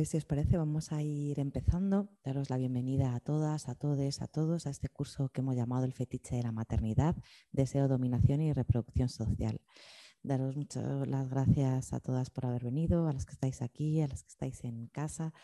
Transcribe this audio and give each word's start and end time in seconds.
Pues 0.00 0.08
si 0.08 0.16
os 0.16 0.24
parece 0.24 0.56
vamos 0.56 0.92
a 0.92 1.02
ir 1.02 1.38
empezando. 1.40 2.08
Daros 2.24 2.48
la 2.48 2.56
bienvenida 2.56 3.14
a 3.14 3.20
todas, 3.20 3.68
a 3.68 3.74
todos, 3.74 4.22
a 4.22 4.28
todos 4.28 4.66
a 4.66 4.70
este 4.70 4.88
curso 4.88 5.28
que 5.28 5.42
hemos 5.42 5.56
llamado 5.56 5.84
el 5.84 5.92
fetiche 5.92 6.36
de 6.36 6.42
la 6.42 6.52
maternidad, 6.52 7.16
deseo, 7.52 7.86
dominación 7.86 8.40
y 8.40 8.50
reproducción 8.54 9.10
social. 9.10 9.60
Daros 10.22 10.56
muchas 10.56 11.06
las 11.06 11.28
gracias 11.28 11.92
a 11.92 12.00
todas 12.00 12.30
por 12.30 12.46
haber 12.46 12.64
venido, 12.64 13.08
a 13.08 13.12
las 13.12 13.26
que 13.26 13.34
estáis 13.34 13.60
aquí, 13.60 14.00
a 14.00 14.08
las 14.08 14.22
que 14.22 14.30
estáis 14.30 14.64
en 14.64 14.86
casa 14.86 15.34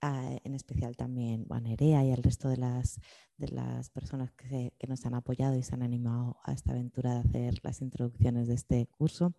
en 0.00 0.54
especial 0.54 0.96
también 0.96 1.46
a 1.50 1.60
Nerea 1.60 2.04
y 2.04 2.12
al 2.12 2.22
resto 2.22 2.48
de 2.48 2.56
las, 2.56 3.00
de 3.36 3.48
las 3.48 3.90
personas 3.90 4.32
que, 4.32 4.72
que, 4.78 4.86
nos 4.86 5.04
han 5.04 5.14
apoyado 5.14 5.56
y 5.56 5.62
se 5.62 5.74
han 5.74 5.82
animado 5.82 6.38
a 6.44 6.52
esta 6.52 6.72
aventura 6.72 7.14
de 7.14 7.20
hacer 7.20 7.58
las 7.62 7.80
introducciones 7.82 8.46
de 8.46 8.54
este 8.54 8.86
curso 8.86 9.34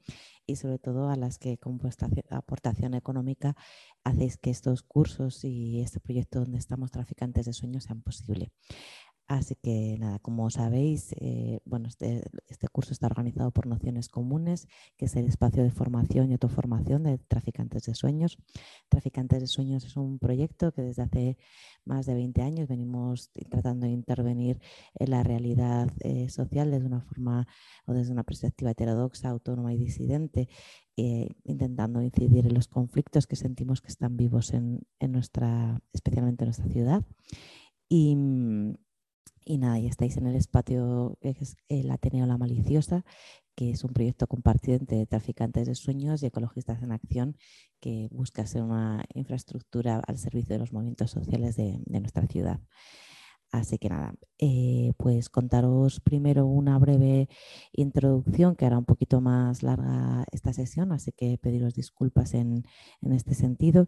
y 0.45 0.58
sobre 0.58 0.80
todo 0.80 1.09
a 1.09 1.16
las 1.16 1.38
que 1.38 1.58
con 1.58 1.77
vuestra 1.77 2.09
aportación 2.32 2.94
económica 2.94 3.55
hacéis 4.04 4.38
que 4.38 4.49
estos 4.49 4.84
cursos 4.84 5.44
y 5.45 5.82
este 5.82 5.99
proyecto 5.99 6.40
donde 6.40 6.58
estamos 6.58 6.91
traficantes 6.91 7.46
de 7.46 7.54
sueños 7.54 7.85
sean 7.85 8.02
posible. 8.02 8.52
Así 9.30 9.54
que 9.54 9.96
nada, 10.00 10.18
como 10.18 10.49
sabéis, 10.49 11.13
eh, 11.20 11.60
bueno, 11.63 11.88
este, 11.88 12.24
este, 12.48 12.68
curso 12.68 12.94
está 12.94 13.05
organizado 13.05 13.52
por 13.52 13.68
Nociones 13.68 14.10
Comunes, 14.10 14.68
que 14.98 15.05
es 15.05 15.16
el 15.16 15.27
espacio 15.27 15.62
de 15.62 15.70
formación 15.70 16.32
y 16.32 16.34
autoformación 16.34 17.04
de 17.04 17.20
Traficantes 17.20 17.84
de 17.84 17.94
Sueños. 17.94 18.40
Traficantes 18.90 19.40
de 19.40 19.46
Sueños 19.46 19.86
es 19.86 19.98
un 19.98 20.18
proyecto 20.18 20.71
que 20.71 20.82
desde 20.82 21.04
hace 21.04 21.38
más 21.86 22.08
de 22.08 22.16
20 22.16 22.41
años 22.41 22.68
venimos 22.68 23.30
tratando 23.52 23.86
de 23.86 23.91
intervenir 23.91 24.60
en 24.96 25.12
la 25.12 25.21
realidad 25.21 25.91
eh, 25.99 26.27
social 26.30 26.71
desde 26.71 26.88
una 26.88 27.02
forma 27.02 27.48
o 27.86 27.93
desde 27.93 28.12
una 28.12 28.24
perspectiva 28.24 28.71
heterodoxa, 28.71 29.30
autónoma 29.30 29.76
y 29.76 29.77
disidente, 29.77 30.49
eh, 30.98 31.30
intentando 31.43 32.02
incidir 32.02 32.48
en 32.48 32.55
los 32.55 32.68
conflictos 32.68 33.27
que 33.27 33.36
sentimos 33.36 33.82
que 33.82 33.90
están 33.90 34.18
vivos 34.18 34.55
en, 34.55 34.88
en 34.99 35.12
nuestra, 35.12 35.80
especialmente 35.93 36.46
en 36.46 36.48
nuestra 36.48 36.68
ciudad. 36.68 37.05
Y 37.88 38.16
mm, 38.16 38.74
y 39.46 39.58
nada, 39.58 39.80
y 39.80 39.88
estáis 39.88 40.18
en 40.18 40.27
el 40.27 40.35
espacio 40.35 41.18
que 41.22 41.30
es 41.30 41.58
el 41.68 41.90
Ateneo 41.91 42.26
La 42.26 42.38
Maliciosa, 42.38 43.05
que 43.55 43.71
es 43.71 43.84
un 43.84 43.91
proyecto 43.91 44.27
compartido 44.27 44.77
entre 44.77 45.05
traficantes 45.05 45.68
de 45.68 45.76
sueños 45.76 46.24
y 46.24 46.27
ecologistas 46.27 46.82
en 46.82 46.91
acción 46.91 47.36
que 47.80 48.08
busca 48.12 48.46
ser 48.48 48.63
una 48.63 49.04
infraestructura 49.13 50.02
al 50.08 50.18
servicio 50.18 50.54
de 50.54 50.60
los 50.60 50.71
movimientos 50.71 51.12
sociales 51.12 51.55
de 51.55 51.82
nuestra 51.88 52.26
ciudad. 52.27 52.62
Así 53.52 53.80
que 53.80 53.90
nada, 53.90 54.14
eh, 54.38 54.94
pues 54.98 55.30
contaros 55.30 56.00
primero 56.02 56.46
una 56.46 56.78
breve 56.78 57.30
introducción 57.72 58.55
que 58.55 58.66
hará 58.66 58.78
un 58.78 58.86
poquito 58.86 59.22
más 59.22 59.64
larga 59.64 60.26
esta 60.32 60.54
sesión, 60.54 60.92
así 60.92 61.12
que 61.12 61.40
pediros 61.40 61.74
disculpas 61.74 62.36
en, 62.36 62.64
este 63.02 63.34
sentido. 63.34 63.88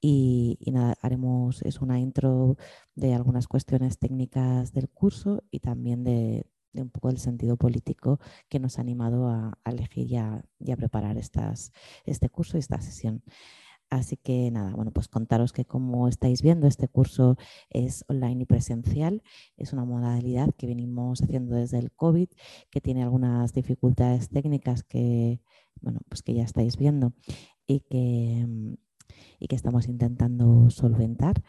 Y, 0.00 0.58
nada, 0.72 0.94
haremos 1.02 1.62
es 1.62 1.80
una 1.80 1.98
intro 2.00 2.56
de 2.94 3.14
algunas 3.14 3.48
cuestiones 3.48 3.98
técnicas 3.98 4.72
del 4.72 4.90
curso 4.90 5.42
y 5.50 5.60
también 5.60 6.04
de, 6.04 6.46
un 6.74 6.90
poco 6.90 7.08
del 7.08 7.18
sentido 7.18 7.56
político 7.56 8.20
que 8.48 8.60
nos 8.60 8.78
ha 8.78 8.82
animado 8.82 9.28
a, 9.28 9.58
elegir 9.64 10.06
y 10.10 10.16
a, 10.16 10.76
preparar 10.76 11.16
estas, 11.16 11.72
este 12.04 12.28
curso 12.28 12.58
y 12.58 12.60
esta 12.60 12.80
sesión. 12.80 13.22
Así 13.90 14.18
que 14.18 14.50
nada, 14.50 14.74
bueno, 14.74 14.90
pues 14.90 15.08
contaros 15.08 15.52
que 15.52 15.64
como 15.64 16.08
estáis 16.08 16.42
viendo, 16.42 16.66
este 16.66 16.88
curso 16.88 17.36
es 17.70 18.04
online 18.08 18.42
y 18.42 18.46
presencial. 18.46 19.22
Es 19.56 19.72
una 19.72 19.84
modalidad 19.86 20.50
que 20.56 20.66
venimos 20.66 21.22
haciendo 21.22 21.56
desde 21.56 21.78
el 21.78 21.90
COVID, 21.92 22.28
que 22.70 22.80
tiene 22.82 23.02
algunas 23.02 23.54
dificultades 23.54 24.28
técnicas 24.28 24.82
que, 24.84 25.40
bueno, 25.80 26.00
pues 26.08 26.22
que 26.22 26.34
ya 26.34 26.42
estáis 26.44 26.76
viendo 26.76 27.14
y 27.66 27.80
que, 27.80 28.46
y 29.38 29.46
que 29.46 29.56
estamos 29.56 29.88
intentando 29.88 30.68
solventar. 30.68 31.42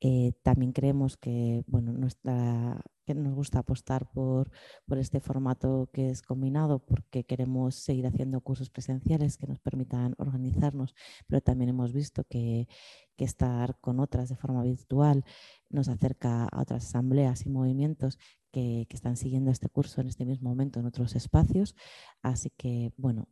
Eh, 0.00 0.32
también 0.42 0.72
creemos 0.72 1.16
que, 1.16 1.62
bueno, 1.68 1.92
nuestra, 1.92 2.82
que 3.06 3.14
nos 3.14 3.34
gusta 3.34 3.60
apostar 3.60 4.10
por, 4.10 4.50
por, 4.86 4.98
este 4.98 5.20
formato 5.20 5.88
que 5.92 6.10
es 6.10 6.22
combinado 6.22 6.80
porque 6.80 7.24
queremos 7.24 7.76
seguir 7.76 8.06
haciendo 8.06 8.40
cursos 8.40 8.68
presenciales 8.68 9.38
que 9.38 9.46
nos 9.46 9.60
permitan 9.60 10.14
organizarnos, 10.18 10.94
pero 11.26 11.40
también 11.40 11.70
hemos 11.70 11.92
visto 11.92 12.24
que, 12.24 12.68
que 13.16 13.24
estar 13.24 13.78
con 13.80 14.00
otras 14.00 14.28
de 14.28 14.36
forma 14.36 14.62
virtual 14.62 15.24
nos 15.70 15.88
acerca 15.88 16.44
a 16.44 16.60
otras 16.60 16.84
asambleas 16.84 17.46
y 17.46 17.48
movimientos 17.48 18.18
que, 18.52 18.86
que, 18.88 18.96
están 18.96 19.16
siguiendo 19.16 19.50
este 19.50 19.68
curso 19.68 20.00
en 20.00 20.08
este 20.08 20.24
mismo 20.26 20.50
momento 20.50 20.80
en 20.80 20.86
otros 20.86 21.14
espacios. 21.16 21.74
Así 22.22 22.50
que, 22.56 22.92
bueno, 22.96 23.28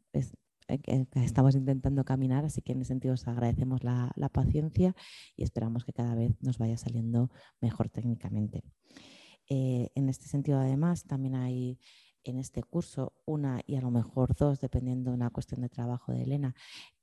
eh, 0.69 1.07
estamos 1.15 1.55
intentando 1.55 2.05
caminar, 2.05 2.45
así 2.45 2.63
que 2.63 2.73
en 2.73 2.81
ese 2.81 2.89
sentido 2.89 3.15
os 3.15 3.29
agradecemos 3.29 3.84
la, 3.84 4.13
paciencia 4.33 4.95
y 5.37 5.43
esperamos 5.43 5.84
que 5.84 5.93
cada 5.93 6.15
vez 6.15 6.33
nos 6.41 6.59
vaya 6.59 6.77
saliendo 6.77 7.31
mejor 7.61 7.89
técnicamente. 7.91 8.63
Eh, 9.49 9.91
en 9.94 10.09
este 10.09 10.27
sentido, 10.27 10.59
además, 10.59 11.05
también 11.05 11.34
hay 11.34 11.78
en 12.25 12.38
este 12.38 12.62
curso 12.62 13.12
una 13.27 13.60
y 13.66 13.77
a 13.77 13.82
lo 13.82 13.91
mejor 13.91 14.34
dos, 14.34 14.60
dependiendo 14.60 15.10
de 15.10 15.16
una 15.16 15.31
cuestión 15.31 15.60
de 15.60 15.69
trabajo 15.69 16.12
de 16.12 16.22
Elena, 16.22 16.55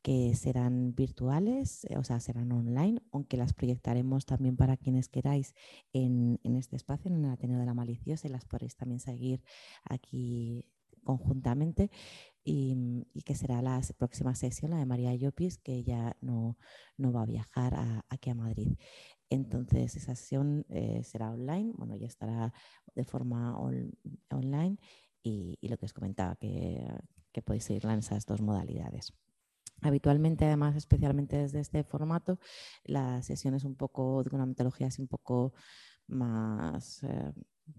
que 0.02 0.34
serán 0.36 0.96
virtuales, 0.96 1.86
eh, 1.86 1.98
o 1.98 2.04
sea, 2.04 2.20
serán 2.20 2.52
online, 2.52 3.02
aunque 3.12 3.38
las 3.38 3.54
proyectaremos 3.54 4.26
también 4.26 4.58
para 4.58 4.78
quienes 4.78 5.10
queráis 5.10 5.54
en, 5.94 6.40
este 6.44 6.76
espacio, 6.76 7.12
en 7.12 7.24
el 7.24 7.32
Ateneo 7.32 7.60
de 7.60 7.66
la 7.66 7.76
Maliciosa, 7.76 8.28
y 8.28 8.32
las 8.32 8.46
podréis 8.46 8.76
también 8.76 9.00
seguir 9.00 9.44
aquí 9.84 10.66
conjuntamente. 11.04 11.92
Y, 12.44 13.06
que 13.24 13.36
será 13.36 13.62
la 13.62 13.80
próxima 14.00 14.34
sesión, 14.34 14.72
la 14.72 14.78
de 14.78 14.88
María 14.88 15.14
Llopis, 15.14 15.60
que 15.60 15.84
ya 15.84 16.18
no, 16.22 16.58
no 16.98 17.14
va 17.14 17.22
a 17.22 17.26
viajar 17.28 18.04
aquí 18.10 18.32
a 18.32 18.36
Madrid. 18.36 18.78
Entonces, 19.32 19.96
esa 19.96 20.14
sesión 20.14 20.66
eh, 20.68 21.02
será 21.06 21.32
online, 21.32 21.72
bueno, 21.78 21.96
ya 21.96 22.06
estará 22.06 22.54
de 22.94 23.06
forma 23.06 23.58
online 24.30 24.78
y, 25.24 25.58
lo 25.62 25.78
que 25.78 25.86
os 25.86 25.94
comentaba, 25.94 26.36
que, 26.36 26.86
podéis 27.46 27.64
seguirla 27.64 27.94
en 27.94 28.00
esas 28.00 28.26
dos 28.26 28.42
modalidades. 28.42 29.14
Habitualmente, 29.82 30.44
además, 30.46 30.76
especialmente 30.76 31.38
desde 31.38 31.62
este 31.62 31.86
formato, 31.86 32.40
la 32.84 33.22
sesión 33.24 33.56
es 33.56 33.64
un 33.64 33.76
poco 33.76 34.22
de 34.22 34.36
una 34.36 34.46
metodología 34.46 34.88
así 34.88 35.02
un 35.02 35.08
poco 35.08 35.54
más 36.08 37.02
eh, 37.04 37.32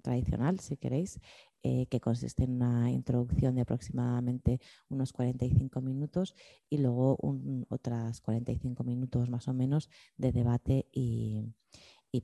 tradicional, 0.02 0.60
si 0.60 0.76
queréis, 0.76 1.20
eh, 1.64 1.86
que 1.86 2.00
consiste 2.00 2.42
en 2.42 2.54
una 2.60 2.90
introducción 2.90 3.54
de 3.54 3.60
aproximadamente 3.60 4.58
unos 4.88 5.12
45 5.12 5.80
minutos 5.80 6.34
y 6.68 6.78
luego 6.78 7.16
otras 7.68 8.20
45 8.20 8.82
minutos 8.82 9.30
más 9.30 9.46
o 9.46 9.54
menos 9.54 9.88
de 10.16 10.32
debate 10.32 10.88
y, 10.90 11.52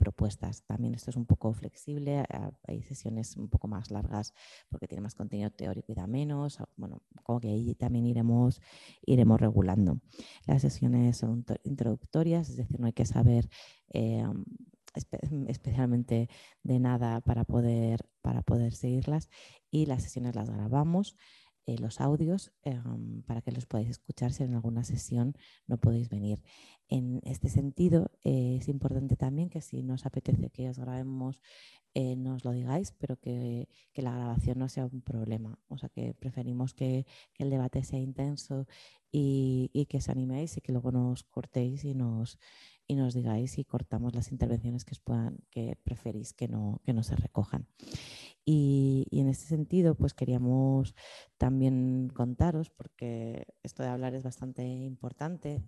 propuestas. 0.00 0.64
También 0.64 0.94
esto 0.94 1.10
es 1.10 1.16
un 1.16 1.24
poco 1.24 1.52
flexible, 1.54 2.22
hay 2.66 2.82
sesiones 2.82 3.36
un 3.36 3.48
poco 3.48 3.68
más 3.68 3.90
largas 3.90 4.34
porque 4.68 4.86
tiene 4.86 5.00
más 5.00 5.14
contenido 5.14 5.50
teórico 5.50 5.92
y 5.92 5.94
da 5.94 6.06
menos. 6.06 6.58
Bueno, 6.76 7.02
como 7.22 7.40
que 7.40 7.48
ahí 7.48 7.74
también 7.74 8.04
iremos, 8.06 8.60
iremos 9.06 9.40
regulando. 9.40 9.98
Las 10.46 10.60
sesiones 10.62 11.16
son 11.16 11.44
introductorias, 11.62 12.50
es 12.50 12.56
decir, 12.56 12.78
no 12.78 12.86
hay 12.86 12.92
que 12.92 13.06
saber 13.06 13.48
eh, 13.88 14.24
especialmente 15.48 16.28
de 16.62 16.78
nada 16.80 17.20
para 17.20 17.44
poder, 17.44 18.06
para 18.22 18.42
poder 18.42 18.74
seguirlas 18.74 19.30
y 19.70 19.86
las 19.86 20.02
sesiones 20.02 20.34
las 20.34 20.50
grabamos, 20.50 21.16
eh, 21.68 21.76
los 21.78 22.00
audios, 22.00 22.50
em, 22.62 23.20
para 23.24 23.42
que 23.42 23.52
los 23.52 23.66
podáis 23.66 23.90
escuchar 23.90 24.32
si 24.32 24.42
en 24.42 24.54
alguna 24.54 24.84
sesión 24.84 25.34
no 25.66 25.76
podéis 25.76 26.08
venir. 26.08 26.42
En 26.88 27.20
este 27.24 27.50
sentido, 27.50 28.10
eh, 28.24 28.56
es 28.58 28.68
importante 28.68 29.16
también 29.16 29.50
que 29.50 29.60
si 29.60 29.82
nos 29.82 30.06
apetece 30.06 30.48
que 30.48 30.70
os 30.70 30.78
grabemos, 30.78 31.42
eh, 31.92 32.16
nos 32.16 32.42
lo 32.46 32.52
digáis, 32.52 32.92
pero 32.92 33.16
que, 33.18 33.68
que, 33.92 34.00
la 34.00 34.12
grabación 34.14 34.58
no 34.58 34.70
sea 34.70 34.86
un 34.86 35.02
problema. 35.02 35.58
O 35.68 35.76
sea, 35.76 35.90
que 35.90 36.14
preferimos 36.14 36.72
que, 36.72 37.04
que 37.34 37.44
el 37.44 37.50
debate 37.50 37.82
sea 37.84 37.98
intenso 37.98 38.66
y, 39.12 39.70
y, 39.74 39.84
que 39.86 39.98
os 39.98 40.08
animéis 40.08 40.56
y 40.56 40.62
que 40.62 40.72
luego 40.72 40.90
nos 40.90 41.24
cortéis 41.24 41.84
y 41.84 41.94
nos, 41.94 42.38
y 42.88 42.96
nos 42.96 43.14
digáis 43.14 43.52
si 43.52 43.64
cortamos 43.64 44.14
las 44.14 44.32
intervenciones 44.32 44.84
que, 44.84 44.96
puedan, 45.04 45.38
que 45.50 45.76
preferís 45.84 46.32
que 46.32 46.48
no, 46.48 46.80
que 46.84 46.94
no 46.94 47.02
se 47.02 47.14
recojan. 47.14 47.68
Y, 48.50 49.06
en 49.10 49.28
ese 49.28 49.46
sentido, 49.46 49.94
pues 49.94 50.14
queríamos 50.14 50.94
también 51.36 52.08
contaros, 52.14 52.70
porque 52.70 53.46
esto 53.62 53.82
de 53.82 53.90
hablar 53.90 54.14
es 54.14 54.22
bastante 54.22 54.62
importante 54.66 55.62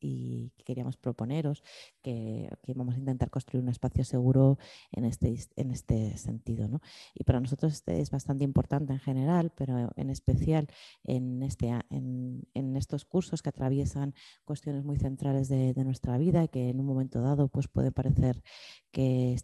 y, 0.00 0.50
queríamos 0.64 0.96
proponeros 0.96 1.62
que, 2.02 2.50
vamos 2.74 2.96
a 2.96 2.98
intentar 2.98 3.30
construir 3.30 3.62
un 3.62 3.68
espacio 3.68 4.02
seguro 4.02 4.58
en 4.90 5.04
este, 5.04 5.32
en 5.54 5.70
este 5.70 6.16
sentido. 6.16 6.66
¿no? 6.66 6.80
Y 7.14 7.22
para 7.22 7.38
nosotros 7.38 7.72
este 7.72 8.00
es 8.00 8.10
bastante 8.10 8.42
importante 8.42 8.92
en 8.92 8.98
general, 8.98 9.52
pero 9.54 9.92
en 9.94 10.10
especial 10.10 10.66
en, 11.04 11.40
este, 11.44 11.72
en 11.90 12.76
estos 12.76 13.04
cursos 13.04 13.42
que 13.42 13.50
atraviesan 13.50 14.12
cuestiones 14.44 14.84
muy 14.84 14.98
centrales 14.98 15.48
de, 15.48 15.72
de 15.72 15.84
nuestra 15.84 16.18
vida 16.18 16.42
y 16.42 16.48
que 16.48 16.70
en 16.70 16.80
un 16.80 16.86
momento 16.86 17.20
dado 17.20 17.46
pues 17.46 17.68
puede 17.68 17.92
parecer 17.92 18.42
que 18.90 19.36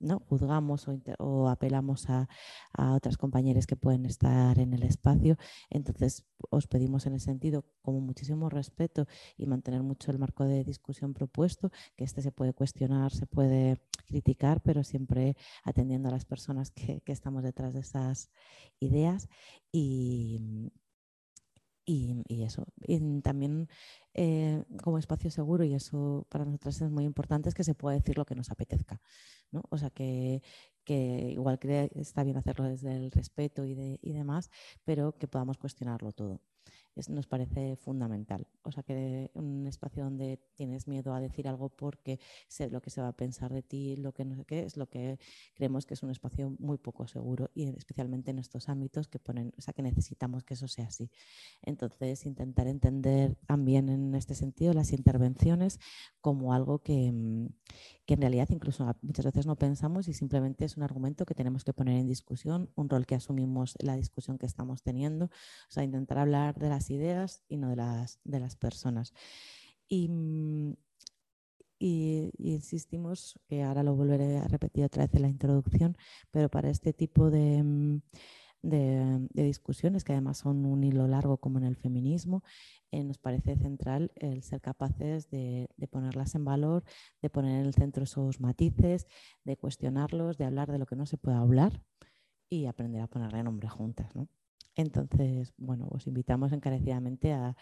¿no? 0.00 0.20
juzgamos 0.28 0.86
o, 1.18 1.48
apelamos 1.48 2.08
a, 2.08 2.28
otras 2.94 3.16
compañeras 3.16 3.66
que 3.66 3.76
pueden 3.76 4.06
estar 4.06 4.58
en 4.58 4.72
el 4.74 4.82
espacio. 4.82 5.36
Entonces, 5.70 6.24
os 6.50 6.66
pedimos 6.66 7.06
en 7.06 7.14
ese 7.14 7.26
sentido, 7.26 7.64
como 7.82 8.00
muchísimo 8.00 8.48
respeto 8.48 9.06
y 9.36 9.46
mantener 9.46 9.82
mucho 9.82 10.10
el 10.10 10.18
marco 10.18 10.44
de 10.44 10.64
discusión 10.64 11.14
propuesto, 11.14 11.70
que 11.96 12.04
este 12.04 12.22
se 12.22 12.32
puede 12.32 12.52
cuestionar, 12.52 13.12
se 13.12 13.26
puede 13.26 13.80
criticar, 14.06 14.62
pero 14.62 14.84
siempre 14.84 15.36
atendiendo 15.64 16.08
a 16.08 16.12
las 16.12 16.24
personas 16.24 16.70
que, 16.70 17.02
estamos 17.06 17.42
detrás 17.42 17.72
de 17.72 17.80
esas 17.80 18.30
ideas. 18.78 19.28
Y, 19.72 20.70
y, 21.86 22.42
eso. 22.42 22.66
Y 22.86 23.20
también 23.22 23.68
eh, 24.12 24.64
como 24.82 24.98
espacio 24.98 25.30
seguro, 25.30 25.64
y 25.64 25.74
eso 25.74 26.26
para 26.28 26.44
nosotros 26.44 26.82
es 26.82 26.90
muy 26.90 27.04
importante, 27.04 27.48
es 27.48 27.54
que 27.54 27.64
se 27.64 27.74
pueda 27.74 27.96
decir 27.96 28.18
lo 28.18 28.24
que 28.24 28.34
nos 28.34 28.50
apetezca. 28.50 29.00
¿No? 29.50 29.62
O 29.70 29.78
sea, 29.78 29.90
que, 29.90 30.42
igual 30.88 31.58
que 31.58 31.90
está 31.94 32.24
bien 32.24 32.36
hacerlo 32.36 32.64
desde 32.66 32.94
el 32.96 33.10
respeto 33.10 33.64
y, 33.64 33.74
de, 33.74 33.98
y 34.02 34.12
demás, 34.12 34.50
pero 34.84 35.16
que 35.18 35.28
podamos 35.28 35.58
cuestionarlo 35.58 36.12
todo 36.12 36.40
nos 37.08 37.26
parece 37.26 37.76
fundamental. 37.76 38.46
O 38.62 38.72
sea, 38.72 38.82
que 38.82 39.30
un 39.34 39.66
espacio 39.66 40.04
donde 40.04 40.38
tienes 40.54 40.88
miedo 40.88 41.14
a 41.14 41.20
decir 41.20 41.46
algo 41.46 41.68
porque 41.68 42.18
sé 42.48 42.70
lo 42.70 42.80
que 42.80 42.90
se 42.90 43.02
va 43.02 43.08
a 43.08 43.12
pensar 43.16 43.52
de 43.52 43.62
ti, 43.62 43.96
lo 43.96 44.12
que 44.12 44.24
no 44.24 44.34
sé 44.34 44.44
qué, 44.44 44.60
es 44.60 44.76
lo 44.76 44.88
que 44.88 45.18
creemos 45.54 45.84
que 45.84 45.94
es 45.94 46.02
un 46.02 46.10
espacio 46.10 46.56
muy 46.58 46.78
poco 46.78 47.06
seguro 47.06 47.50
y 47.54 47.68
especialmente 47.68 48.30
en 48.30 48.38
estos 48.38 48.68
ámbitos 48.68 49.08
que 49.08 49.18
ponen, 49.18 49.52
o 49.58 49.60
sea, 49.60 49.74
que 49.74 49.82
necesitamos 49.82 50.42
que 50.44 50.54
eso 50.54 50.68
sea 50.68 50.86
así. 50.86 51.10
Entonces, 51.62 52.24
intentar 52.24 52.66
entender 52.66 53.36
también 53.46 53.90
en 53.90 54.14
este 54.14 54.34
sentido 54.34 54.72
las 54.72 54.92
intervenciones 54.92 55.78
como 56.22 56.54
algo 56.54 56.78
que, 56.78 57.12
mm, 57.12 57.48
que 58.06 58.14
en 58.14 58.20
realidad 58.20 58.48
incluso 58.50 58.86
muchas 59.02 59.24
veces 59.24 59.46
no 59.46 59.56
pensamos 59.56 60.08
y 60.08 60.14
simplemente 60.14 60.64
es 60.64 60.76
un 60.76 60.84
argumento 60.84 61.26
que 61.26 61.34
tenemos 61.34 61.64
que 61.64 61.72
poner 61.72 61.98
en 61.98 62.06
discusión, 62.06 62.70
un 62.76 62.88
rol 62.88 63.04
que 63.04 63.16
asumimos 63.16 63.74
en 63.78 63.88
la 63.88 63.96
discusión 63.96 64.38
que 64.38 64.46
estamos 64.46 64.82
teniendo, 64.82 65.26
o 65.26 65.30
sea, 65.68 65.82
intentar 65.82 66.18
hablar 66.18 66.56
de 66.56 66.68
las 66.68 66.88
ideas 66.90 67.42
y 67.48 67.56
no 67.56 67.68
de 67.68 67.76
las, 67.76 68.20
de 68.24 68.40
las 68.40 68.56
personas. 68.56 69.12
Y, 69.88 70.08
y, 71.78 72.30
insistimos, 72.38 73.38
que 73.48 73.62
ahora 73.62 73.82
lo 73.82 73.94
volveré 73.96 74.38
a 74.38 74.48
repetir 74.48 74.84
otra 74.84 75.06
vez 75.06 75.14
en 75.14 75.22
la 75.22 75.28
introducción, 75.28 75.96
pero 76.30 76.48
para 76.48 76.70
este 76.70 76.92
tipo 76.92 77.30
de... 77.30 78.00
De, 78.68 79.28
discusiones 79.32 80.02
que 80.02 80.12
además 80.12 80.38
son 80.38 80.66
un 80.66 80.82
hilo 80.82 81.06
largo 81.06 81.36
como 81.36 81.58
en 81.58 81.64
el 81.64 81.76
feminismo, 81.76 82.42
eh, 82.90 83.04
nos 83.04 83.18
parece 83.18 83.56
central 83.56 84.10
el 84.16 84.42
ser 84.42 84.60
capaces 84.60 85.30
de, 85.30 85.68
ponerlas 85.90 86.34
en 86.34 86.44
valor, 86.44 86.82
de 87.22 87.30
poner 87.30 87.60
en 87.60 87.66
el 87.66 87.74
centro 87.74 88.02
esos 88.02 88.40
matices, 88.40 89.06
de 89.44 89.56
cuestionarlos, 89.56 90.36
de 90.36 90.46
hablar 90.46 90.72
de 90.72 90.78
lo 90.78 90.86
que 90.86 90.96
no 90.96 91.06
se 91.06 91.16
puede 91.16 91.36
hablar 91.36 91.80
y 92.48 92.66
aprender 92.66 93.02
a 93.02 93.06
ponerle 93.06 93.44
nombre 93.44 93.68
juntas. 93.68 94.14
¿no? 94.16 94.28
Entonces, 94.76 95.54
bueno, 95.56 95.88
os 95.90 96.06
invitamos 96.06 96.52
encarecidamente 96.52 97.32
a, 97.32 97.56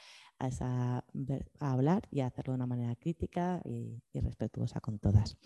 hablar 1.61 2.09
y 2.11 2.21
a 2.21 2.27
hacerlo 2.27 2.53
de 2.53 2.57
una 2.57 2.67
manera 2.67 2.97
crítica 2.97 3.63
y, 3.65 4.03
respetuosa 4.15 4.81
con 4.81 4.99
todas. 4.99 5.37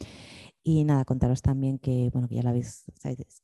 Y 0.63 0.85
nada, 0.85 1.05
contaros 1.05 1.41
también 1.41 1.79
que, 1.79 2.11
bueno, 2.13 2.29
que 2.29 2.35
ya 2.35 2.43
lo 2.43 2.51
habéis, 2.51 2.85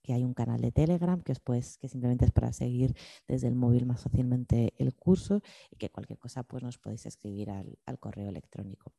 que 0.02 0.12
hay 0.12 0.24
un 0.24 0.34
canal 0.34 0.60
de 0.60 0.72
Telegram 0.72 1.22
que, 1.22 1.34
pues, 1.42 1.78
que 1.78 1.88
simplemente 1.88 2.24
es 2.24 2.32
para 2.32 2.52
seguir 2.52 2.94
desde 3.26 3.48
el 3.48 3.54
móvil 3.54 3.86
más 3.86 4.02
fácilmente 4.02 4.74
el 4.78 4.94
curso 4.94 5.40
y 5.70 5.76
que 5.76 5.90
cualquier 5.90 6.18
cosa 6.18 6.42
pues 6.42 6.62
nos 6.62 6.78
podéis 6.78 7.06
escribir 7.06 7.50
al, 7.50 7.78
al 7.86 7.98
correo 7.98 8.28
electrónico. 8.28 8.92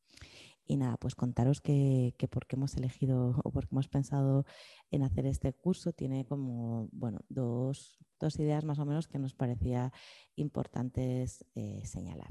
Y 0.68 0.78
nada, 0.78 0.98
pues 0.98 1.14
contaros 1.14 1.62
que, 1.62 2.16
que 2.18 2.28
por 2.28 2.48
qué 2.48 2.56
hemos 2.56 2.76
elegido 2.76 3.36
o 3.44 3.52
por 3.52 3.68
qué 3.68 3.76
hemos 3.76 3.88
pensado 3.88 4.46
en 4.92 5.04
hacer 5.04 5.26
este 5.26 5.54
curso 5.54 5.94
tiene 5.94 6.26
como, 6.26 6.90
bueno, 6.92 7.20
dos, 7.30 8.00
dos 8.20 8.40
ideas 8.40 8.66
más 8.66 8.80
o 8.80 8.86
menos 8.86 9.08
que 9.08 9.20
nos 9.20 9.34
parecía 9.34 9.94
importantes 10.36 11.46
eh, 11.56 11.82
señalar. 11.86 12.30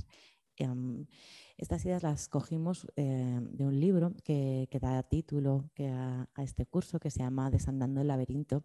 Em, 0.56 1.06
estas 1.56 1.84
ideas 1.84 2.02
las 2.02 2.28
cogimos 2.28 2.86
eh, 2.96 3.40
de 3.40 3.64
un 3.64 3.78
libro 3.78 4.12
que, 4.24 4.68
que 4.70 4.78
da 4.78 5.02
título 5.02 5.70
que 5.74 5.88
a, 5.88 6.28
este 6.38 6.66
curso 6.66 6.98
que 6.98 7.10
se 7.10 7.20
llama 7.20 7.50
Desandando 7.50 8.00
el 8.00 8.08
laberinto 8.08 8.64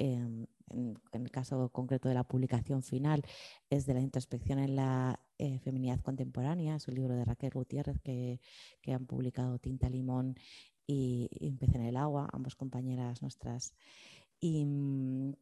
Em, 0.00 0.46
en, 0.70 0.96
el 1.12 1.30
caso 1.30 1.68
concreto 1.68 2.08
de 2.08 2.14
la 2.14 2.24
publicación 2.24 2.82
final, 2.82 3.22
es 3.68 3.84
de 3.84 3.92
la 3.92 4.00
introspección 4.00 4.58
en 4.58 4.74
la 4.74 5.20
eh, 5.36 5.58
feminidad 5.58 6.00
contemporánea, 6.00 6.76
es 6.76 6.88
un 6.88 6.94
libro 6.94 7.14
de 7.14 7.24
Raquel 7.26 7.50
Gutiérrez 7.50 8.00
que, 8.00 8.40
han 8.86 9.04
publicado 9.04 9.58
Tinta 9.58 9.90
Limón 9.90 10.36
y, 10.86 11.28
y 11.38 11.54
en 11.60 11.82
el 11.82 11.98
Agua, 11.98 12.30
ambas 12.32 12.56
compañeras 12.56 13.20
nuestras. 13.20 13.74
Mm, 14.40 15.32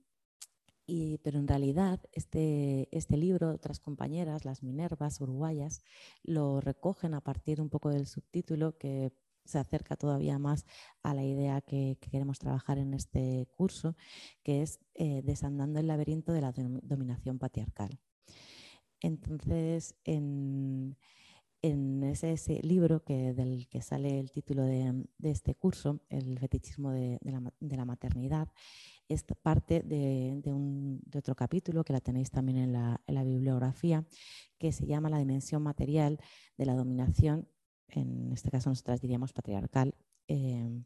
pero 1.22 1.38
en 1.38 1.46
realidad 1.46 2.00
este, 2.12 2.88
este 2.96 3.16
libro, 3.16 3.50
otras 3.50 3.78
compañeras, 3.78 4.44
las 4.44 4.62
Minervas 4.62 5.20
uruguayas, 5.20 5.82
lo 6.22 6.60
recogen 6.60 7.14
a 7.14 7.20
partir 7.20 7.60
un 7.60 7.68
poco 7.68 7.90
del 7.90 8.06
subtítulo 8.06 8.78
que 8.78 9.12
se 9.44 9.58
acerca 9.58 9.96
todavía 9.96 10.38
más 10.38 10.66
a 11.02 11.14
la 11.14 11.24
idea 11.24 11.60
que, 11.60 11.98
queremos 12.10 12.38
trabajar 12.38 12.78
en 12.78 12.94
este 12.94 13.48
curso, 13.56 13.96
que 14.42 14.62
es 14.62 14.78
eh, 14.94 15.22
desandando 15.24 15.80
el 15.80 15.86
laberinto 15.86 16.32
de 16.32 16.40
la 16.42 16.52
dominación 16.52 17.38
patriarcal. 17.38 17.98
Entonces, 19.00 19.94
en, 20.04 20.96
ese, 22.12 22.60
libro 22.62 23.02
que, 23.04 23.34
del 23.34 23.68
que 23.68 23.82
sale 23.82 24.18
el 24.18 24.30
título 24.30 24.64
de, 24.64 25.04
este 25.22 25.54
curso, 25.54 26.00
El 26.08 26.38
fetichismo 26.38 26.92
de, 26.92 27.18
la, 27.22 27.84
maternidad, 27.84 28.48
es 29.08 29.24
parte 29.42 29.80
de, 29.80 30.40
otro 31.16 31.34
capítulo 31.34 31.84
que 31.84 31.92
la 31.92 32.00
tenéis 32.00 32.30
también 32.30 32.58
en 32.58 32.72
la, 32.72 33.00
en 33.06 33.14
la 33.14 33.24
bibliografía, 33.24 34.06
que 34.58 34.72
se 34.72 34.86
llama 34.86 35.10
La 35.10 35.18
dimensión 35.18 35.62
material 35.62 36.18
de 36.56 36.66
la 36.66 36.74
dominación 36.74 37.48
en 37.88 38.32
este 38.32 38.50
caso 38.50 38.70
nosotras 38.70 39.00
diríamos 39.00 39.32
patriarcal, 39.32 39.94
em, 40.26 40.84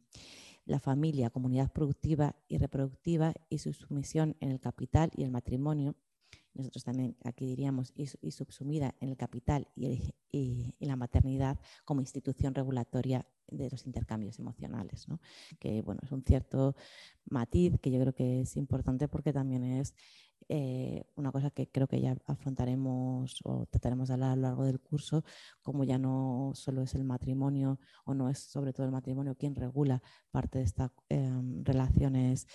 la 0.65 0.79
familia, 0.79 1.29
comunidad 1.29 1.71
productiva 1.71 2.35
y 2.47 2.57
reproductiva 2.57 3.33
y 3.49 3.57
su 3.57 3.73
sumisión 3.73 4.37
en 4.39 4.51
el 4.51 4.59
capital 4.59 5.11
y 5.15 5.23
el 5.23 5.31
matrimonio, 5.31 5.95
nosotros 6.53 6.83
también 6.83 7.17
aquí 7.23 7.45
diríamos, 7.45 7.93
y, 7.95 8.31
subsumida 8.31 8.95
en 8.99 9.09
el 9.09 9.17
capital 9.17 9.67
y, 9.75 10.13
la 10.79 10.95
maternidad 10.95 11.59
como 11.85 12.01
institución 12.01 12.53
regulatoria 12.53 13.25
de 13.47 13.69
los 13.69 13.85
intercambios 13.85 14.39
emocionales, 14.39 15.05
que 15.59 15.81
bueno, 15.81 16.01
es 16.03 16.11
un 16.11 16.23
cierto 16.23 16.75
matiz 17.25 17.79
que 17.79 17.91
yo 17.91 17.99
creo 17.99 18.13
que 18.13 18.41
es 18.41 18.57
importante 18.57 19.07
porque 19.07 19.31
también 19.31 19.63
es 19.63 19.93
eh, 20.49 21.05
una 21.15 21.31
cosa 21.31 21.49
que 21.51 21.67
creo 21.67 21.87
que 21.87 22.01
ya 22.01 22.15
afrontaremos 22.25 23.39
o 23.43 23.65
trataremos 23.67 24.07
de 24.07 24.13
hablar 24.15 24.31
a 24.31 24.35
lo 24.35 24.41
largo 24.43 24.65
del 24.65 24.79
curso, 24.79 25.23
como 25.61 25.83
ya 25.83 25.97
no 25.97 26.51
solo 26.55 26.81
es 26.83 26.95
el 26.95 27.03
matrimonio 27.03 27.79
o 28.05 28.13
no 28.13 28.29
es 28.29 28.39
sobre 28.39 28.73
todo 28.73 28.85
el 28.85 28.91
matrimonio 28.91 29.35
quien 29.35 29.55
regula 29.55 30.01
parte 30.31 30.59
de 30.59 30.65
estas 30.65 30.91
em, 31.09 31.63
relaciones 31.63 32.47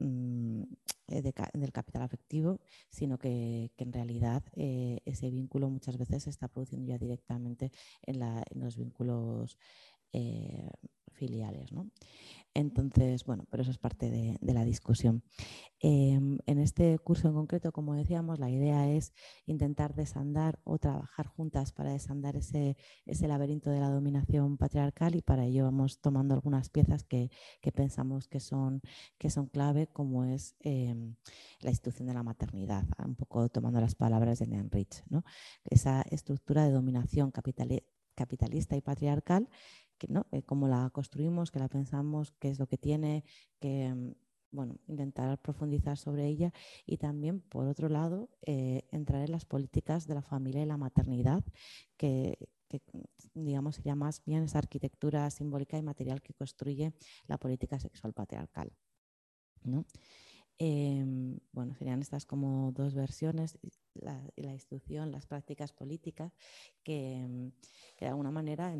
mm, 0.00 0.62
eh, 1.08 1.22
del 1.54 1.72
capital 1.72 2.02
afectivo, 2.02 2.60
sino 2.90 3.18
que, 3.18 3.70
en 3.76 3.92
realidad 3.92 4.42
eh, 4.56 5.00
ese 5.04 5.30
vínculo 5.30 5.68
muchas 5.70 5.98
veces 5.98 6.24
se 6.24 6.30
está 6.30 6.48
produciendo 6.48 6.86
ya 6.86 6.98
directamente 6.98 7.70
en, 8.02 8.20
los 8.54 8.76
vínculos 8.76 9.58
filiales. 11.14 11.72
¿no? 11.72 11.90
Entonces, 12.54 13.24
bueno, 13.24 13.46
pero 13.50 13.62
eso 13.62 13.72
es 13.72 13.78
parte 13.78 14.10
de, 14.10 14.38
la 14.40 14.64
discusión. 14.64 15.24
Em, 15.80 16.38
en 16.46 16.58
este 16.60 16.98
curso 17.00 17.26
en 17.26 17.34
concreto, 17.34 17.72
como 17.72 17.94
decíamos, 17.94 18.38
la 18.38 18.48
idea 18.48 18.88
es 18.88 19.12
intentar 19.46 19.94
desandar 19.96 20.60
o 20.62 20.78
trabajar 20.78 21.26
juntas 21.26 21.72
para 21.72 21.90
desandar 21.92 22.36
ese, 22.36 22.76
ese 23.06 23.26
laberinto 23.26 23.70
de 23.70 23.80
la 23.80 23.90
dominación 23.90 24.56
patriarcal 24.56 25.16
y 25.16 25.22
para 25.22 25.44
ello 25.44 25.64
vamos 25.64 26.00
tomando 26.00 26.34
algunas 26.34 26.68
piezas 26.70 27.02
que, 27.02 27.28
pensamos 27.74 28.28
que 28.28 28.38
son, 28.38 28.80
que 29.18 29.30
son 29.30 29.46
clave, 29.48 29.88
como 29.88 30.24
es 30.24 30.54
em, 30.60 31.16
la 31.60 31.70
institución 31.70 32.06
de 32.06 32.14
la 32.14 32.22
maternidad, 32.22 32.84
un 33.04 33.16
poco 33.16 33.48
tomando 33.48 33.80
las 33.80 33.96
palabras 33.96 34.38
de 34.38 34.46
Nean 34.46 34.70
Rich, 34.70 35.02
¿no? 35.08 35.24
esa 35.64 36.02
estructura 36.02 36.64
de 36.64 36.70
dominación 36.70 37.32
capitalista 37.32 38.76
y 38.76 38.80
patriarcal 38.80 39.48
que, 39.98 40.08
¿no? 40.08 40.26
Eh, 40.32 40.42
cómo 40.42 40.68
la 40.68 40.90
construimos, 40.90 41.50
que 41.50 41.58
la 41.58 41.68
pensamos, 41.68 42.32
qué 42.38 42.48
es 42.50 42.58
lo 42.58 42.66
que 42.66 42.78
tiene, 42.78 43.24
que, 43.60 44.14
bueno, 44.50 44.76
intentar 44.86 45.38
profundizar 45.40 45.96
sobre 45.98 46.26
ella 46.26 46.52
y 46.86 46.96
también, 46.96 47.40
por 47.40 47.66
otro 47.66 47.88
lado, 47.88 48.30
eh, 48.42 48.82
entrar 48.92 49.22
en 49.22 49.32
las 49.32 49.44
políticas 49.44 50.06
de 50.06 50.14
la 50.14 50.22
familia 50.22 50.62
y 50.62 50.66
la 50.66 50.76
maternidad, 50.76 51.44
que, 51.96 52.38
digamos 53.34 53.76
sería 53.76 53.94
más 53.94 54.24
bien 54.24 54.42
esa 54.44 54.58
arquitectura 54.58 55.30
simbólica 55.30 55.78
y 55.78 55.82
material 55.82 56.22
que 56.22 56.34
construye 56.34 56.92
la 57.26 57.38
política 57.38 57.78
sexual 57.78 58.12
patriarcal. 58.12 58.72
Em, 60.58 61.38
bueno, 61.52 61.74
serían 61.74 62.00
estas 62.00 62.26
como 62.26 62.70
dos 62.72 62.94
versiones, 62.94 63.58
la, 63.94 64.22
la 64.36 64.52
institución, 64.52 65.10
las 65.10 65.26
prácticas 65.26 65.72
políticas, 65.72 66.32
que, 66.84 67.50
de 67.98 68.06
alguna 68.06 68.30
manera 68.30 68.72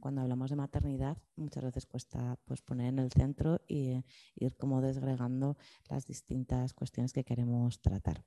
cuando 0.00 0.20
hablamos 0.20 0.50
de 0.50 0.56
maternidad 0.56 1.16
muchas 1.36 1.64
veces 1.64 1.86
cuesta 1.86 2.38
pues, 2.44 2.60
poner 2.60 2.88
en 2.88 2.98
el 2.98 3.10
centro 3.10 3.60
y 3.66 4.02
ir 4.34 4.56
como 4.56 4.82
desgregando 4.82 5.56
las 5.88 6.06
distintas 6.06 6.74
cuestiones 6.74 7.12
que 7.12 7.24
queremos 7.24 7.80
tratar. 7.80 8.22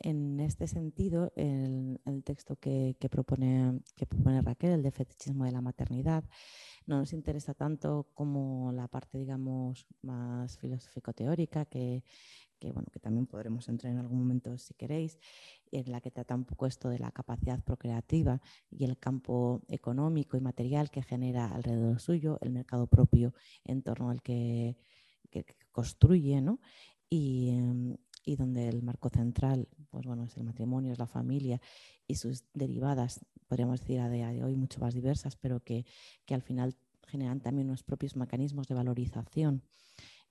En 0.00 0.40
este 0.40 0.66
sentido, 0.66 1.32
el, 1.36 1.98
texto 2.24 2.56
que, 2.56 2.96
propone, 3.10 3.80
que 3.96 4.06
propone 4.06 4.42
Raquel, 4.42 4.72
el 4.72 4.82
de 4.82 4.90
fetichismo 4.90 5.44
de 5.44 5.52
la 5.52 5.60
maternidad, 5.60 6.24
no 6.86 6.98
nos 6.98 7.12
interesa 7.12 7.54
tanto 7.54 8.08
como 8.14 8.72
la 8.72 8.88
parte, 8.88 9.18
digamos, 9.18 9.86
más 10.02 10.58
filosófico-teórica, 10.58 11.64
que, 11.66 12.02
bueno, 12.60 12.86
que 12.92 13.00
también 13.00 13.26
podremos 13.26 13.68
entrar 13.68 13.92
en 13.92 13.98
algún 13.98 14.18
momento 14.18 14.56
si 14.58 14.74
queréis, 14.74 15.18
en 15.70 15.90
la 15.90 16.00
que 16.00 16.10
trata 16.10 16.34
un 16.34 16.44
poco 16.44 16.66
esto 16.66 16.88
de 16.88 16.98
la 16.98 17.10
capacidad 17.10 17.62
procreativa 17.62 18.40
y 18.70 18.84
el 18.84 18.98
campo 18.98 19.62
económico 19.68 20.36
y 20.36 20.40
material 20.40 20.90
que 20.90 21.02
genera 21.02 21.46
alrededor 21.46 22.00
suyo, 22.00 22.38
el 22.40 22.50
mercado 22.50 22.86
propio 22.86 23.34
en 23.64 23.82
torno 23.82 24.10
al 24.10 24.22
que, 24.22 24.76
construye, 25.72 26.40
¿no? 26.40 26.60
Y, 27.10 27.50
em, 27.50 27.96
y 28.24 28.36
donde 28.36 28.68
el 28.68 28.82
marco 28.82 29.08
central 29.10 29.68
pues 29.94 30.06
bueno, 30.06 30.24
es 30.24 30.36
el 30.36 30.42
matrimonio, 30.42 30.92
es 30.92 30.98
la 30.98 31.06
familia 31.06 31.60
y 32.08 32.16
sus 32.16 32.42
derivadas, 32.52 33.24
podríamos 33.46 33.78
decir 33.78 34.00
a 34.00 34.10
día 34.10 34.30
de 34.30 34.42
hoy 34.42 34.56
mucho 34.56 34.80
más 34.80 34.92
diversas, 34.92 35.36
pero 35.36 35.60
que, 35.60 35.86
al 36.30 36.42
final 36.42 36.74
generan 37.06 37.40
también 37.40 37.68
unos 37.68 37.84
propios 37.84 38.16
mecanismos 38.16 38.66
de 38.66 38.74
valorización 38.74 39.62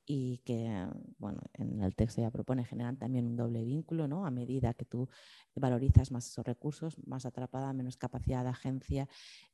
y 0.06 0.40
que, 0.40 0.86
bueno, 1.18 1.40
en 1.54 1.82
el 1.82 1.96
texto 1.96 2.22
ya 2.22 2.30
propone, 2.30 2.66
generan 2.66 2.98
también 2.98 3.26
un 3.26 3.38
doble 3.38 3.64
vínculo, 3.64 4.06
¿no? 4.06 4.26
A 4.26 4.32
medida 4.32 4.74
que 4.74 4.84
tú 4.84 5.08
valorizas 5.56 6.12
más 6.12 6.28
esos 6.28 6.46
recursos, 6.46 6.98
más 7.08 7.26
atrapada, 7.26 7.72
menos 7.72 7.96
capacidad 7.96 8.44
de 8.44 8.50
agencia 8.50 9.08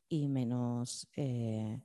y 0.07 0.27
menos, 0.27 1.07
eh, 1.15 1.79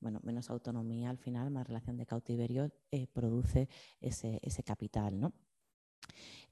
bueno, 0.00 0.18
menos 0.24 0.50
autonomía 0.50 1.10
al 1.10 1.18
final, 1.18 1.52
más 1.52 1.68
relación 1.68 1.96
de 1.96 2.06
cautiverio 2.06 2.72
eh, 2.90 3.06
produce 3.06 3.68
ese, 4.00 4.40
ese 4.42 4.64
capital, 4.64 5.20
¿no? 5.20 5.32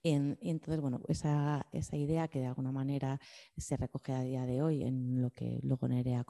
Entonces, 0.02 0.80
bueno, 0.80 1.00
esa, 1.08 1.66
idea 1.92 2.28
que 2.28 2.38
de 2.38 2.46
alguna 2.46 2.70
manera 2.70 3.18
se 3.56 3.76
recoge 3.76 4.12
a 4.12 4.20
día 4.20 4.46
de 4.46 4.62
hoy 4.62 4.82
en 4.84 5.20
lo 5.20 5.30
que 5.30 5.58
luego 5.62 5.88
Nerea 5.88 6.24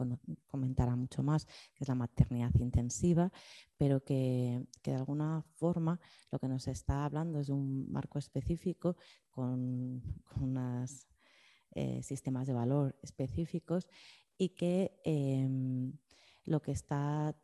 comentará 0.47 0.97
mucho 0.97 1.23
más, 1.23 1.45
que 1.75 1.85
es 1.85 1.89
la 1.89 1.95
maternidad 1.95 2.55
intensiva, 2.59 3.31
pero 3.77 4.03
que, 4.03 4.65
de 4.83 4.95
alguna 4.95 5.43
forma 5.57 6.01
lo 6.31 6.39
que 6.39 6.49
nos 6.49 6.69
está 6.69 7.05
hablando 7.05 7.41
es 7.41 7.49
de 7.49 7.53
un 7.53 7.91
marco 7.91 8.19
específico 8.19 8.97
con, 9.31 10.01
con 10.25 10.45
unos 10.45 11.07
eh, 11.73 12.03
sistemas 12.03 12.47
de 12.47 12.55
valor 12.55 12.97
específicos 13.03 13.87
y 14.39 14.51
que 14.51 14.99
em, 15.05 15.93
lo 16.45 16.63
que 16.63 16.73
está 16.73 17.37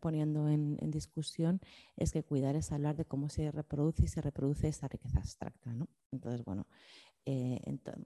poniendo 0.00 0.48
en, 0.48 0.76
discusión 0.90 1.60
es 1.96 2.12
que 2.12 2.22
cuidar 2.22 2.56
es 2.56 2.72
hablar 2.72 2.96
de 2.96 3.04
cómo 3.04 3.28
se 3.28 3.50
reproduce 3.50 4.04
y 4.04 4.08
se 4.08 4.20
reproduce 4.20 4.68
esa 4.68 4.88
riqueza 4.88 5.18
abstracta. 5.18 5.72
¿no? 5.72 5.88
Entonces, 6.10 6.44
bueno, 6.44 6.66
eh, 7.24 7.60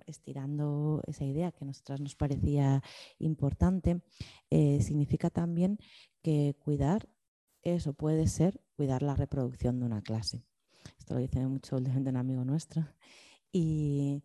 estirando 0.07 1.03
esa 1.07 1.25
idea 1.25 1.53
que 1.53 1.65
a 1.65 1.67
nosotras 1.67 2.01
nos 2.01 2.17
parecía 2.17 2.83
importante, 3.19 4.03
eh, 4.51 4.81
significa 4.83 5.31
también 5.31 5.79
que 6.23 6.55
cuidar 6.59 7.09
eso 7.63 7.95
puede 7.95 8.29
ser 8.29 8.61
cuidar 8.77 9.03
la 9.03 9.17
reproducción 9.17 9.81
de 9.81 9.87
una 9.87 10.03
clase. 10.03 10.45
Esto 10.99 11.15
lo 11.15 11.21
dice 11.21 11.45
mucho 11.47 11.77
últimamente 11.77 12.11
un 12.11 12.17
amigo 12.17 12.45
nuestro. 12.45 12.87
Y, 13.51 14.23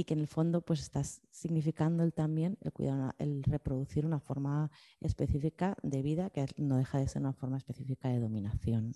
y 0.00 0.04
que 0.04 0.14
en 0.14 0.20
el 0.20 0.28
fondo 0.28 0.62
pues 0.62 0.80
estás 0.80 1.20
significando 1.30 2.02
el 2.02 2.14
también 2.14 2.56
el 2.62 2.72
cuidar, 2.72 3.14
el 3.18 3.42
reproducir 3.42 4.06
una 4.06 4.18
forma 4.18 4.70
específica 5.00 5.76
de 5.82 6.00
vida 6.00 6.30
que 6.30 6.46
no 6.56 6.78
deja 6.78 6.98
de 6.98 7.06
ser 7.06 7.20
una 7.20 7.34
forma 7.34 7.58
específica 7.58 8.08
de 8.08 8.18
dominación. 8.18 8.92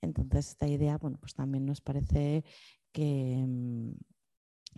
Entonces 0.00 0.50
esta 0.50 0.68
idea 0.68 0.96
bueno 0.98 1.18
pues 1.18 1.34
también 1.34 1.66
nos 1.66 1.80
parece 1.80 2.44
que, 2.92 3.44
mm, 3.44 3.94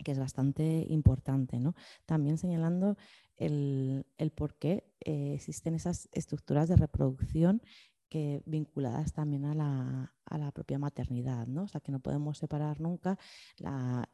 que 0.03 0.11
es 0.11 0.17
bastante 0.17 0.87
importante, 0.89 1.59
¿no? 1.59 1.75
También 2.07 2.39
señalando 2.39 2.97
el, 3.37 4.07
el 4.17 4.31
por 4.31 4.55
qué 4.55 4.91
eh, 5.01 5.33
existen 5.35 5.75
esas 5.75 6.09
estructuras 6.11 6.69
de 6.69 6.75
reproducción 6.75 7.61
que 8.09 8.41
vinculadas 8.45 9.13
también 9.13 9.45
a 9.45 9.53
la, 9.53 10.13
a 10.25 10.37
la, 10.37 10.51
propia 10.51 10.79
maternidad, 10.79 11.47
¿no? 11.47 11.63
O 11.63 11.67
sea, 11.67 11.79
que 11.81 11.91
no 11.91 11.99
podemos 11.99 12.37
separar 12.37 12.81
nunca 12.81 13.17
la, 13.57 14.09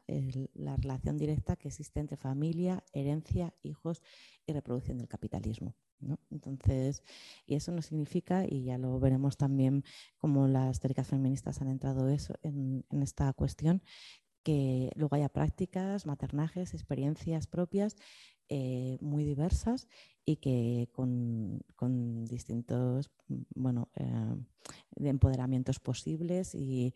la, 0.54 0.76
relación 0.76 1.16
directa 1.16 1.56
que 1.56 1.68
existe 1.68 2.00
entre 2.00 2.16
familia, 2.16 2.84
herencia, 2.92 3.54
hijos 3.62 4.02
y 4.46 4.52
reproducción 4.52 4.98
del 4.98 5.08
capitalismo. 5.08 5.74
¿no? 5.98 6.18
Entonces, 6.30 7.02
y 7.46 7.54
eso 7.54 7.72
no 7.72 7.80
significa, 7.80 8.44
y 8.46 8.64
ya 8.64 8.76
lo 8.76 9.00
veremos 9.00 9.38
también 9.38 9.82
como 10.18 10.46
las 10.46 10.78
teóricas 10.78 11.08
feministas 11.08 11.62
han 11.62 11.68
entrado 11.68 12.08
eso, 12.10 12.34
en, 12.42 12.84
en 12.90 13.02
esta 13.02 13.32
cuestión, 13.32 13.82
que 14.42 14.92
luego 14.94 15.16
haya 15.16 15.28
prácticas, 15.28 16.06
maternajes, 16.06 16.74
experiencias 16.74 17.48
propias 17.48 17.96
eh, 18.48 18.98
muy 19.00 19.24
diversas 19.24 19.88
y 20.24 20.36
que 20.36 20.88
con, 20.92 22.24
distintos 22.26 23.10
bueno, 23.54 23.88
eh, 23.96 24.36
empoderamientos 24.96 25.80
posibles 25.80 26.54
y, 26.54 26.94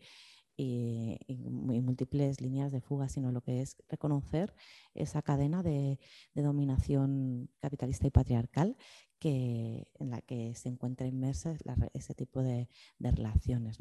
múltiples 1.27 2.39
líneas 2.39 2.71
de 2.71 2.81
fuga, 2.81 3.09
sino 3.09 3.31
lo 3.31 3.41
que 3.41 3.61
es 3.61 3.75
reconocer 3.89 4.53
esa 4.93 5.23
cadena 5.23 5.63
de, 5.63 5.99
dominación 6.35 7.49
capitalista 7.59 8.05
y 8.05 8.11
patriarcal 8.11 8.77
que, 9.17 9.87
en 9.95 10.11
la 10.11 10.21
que 10.21 10.53
se 10.53 10.69
encuentra 10.69 11.07
inmersa 11.07 11.55
ese 11.93 12.13
tipo 12.13 12.43
de, 12.43 12.69
relaciones. 12.99 13.77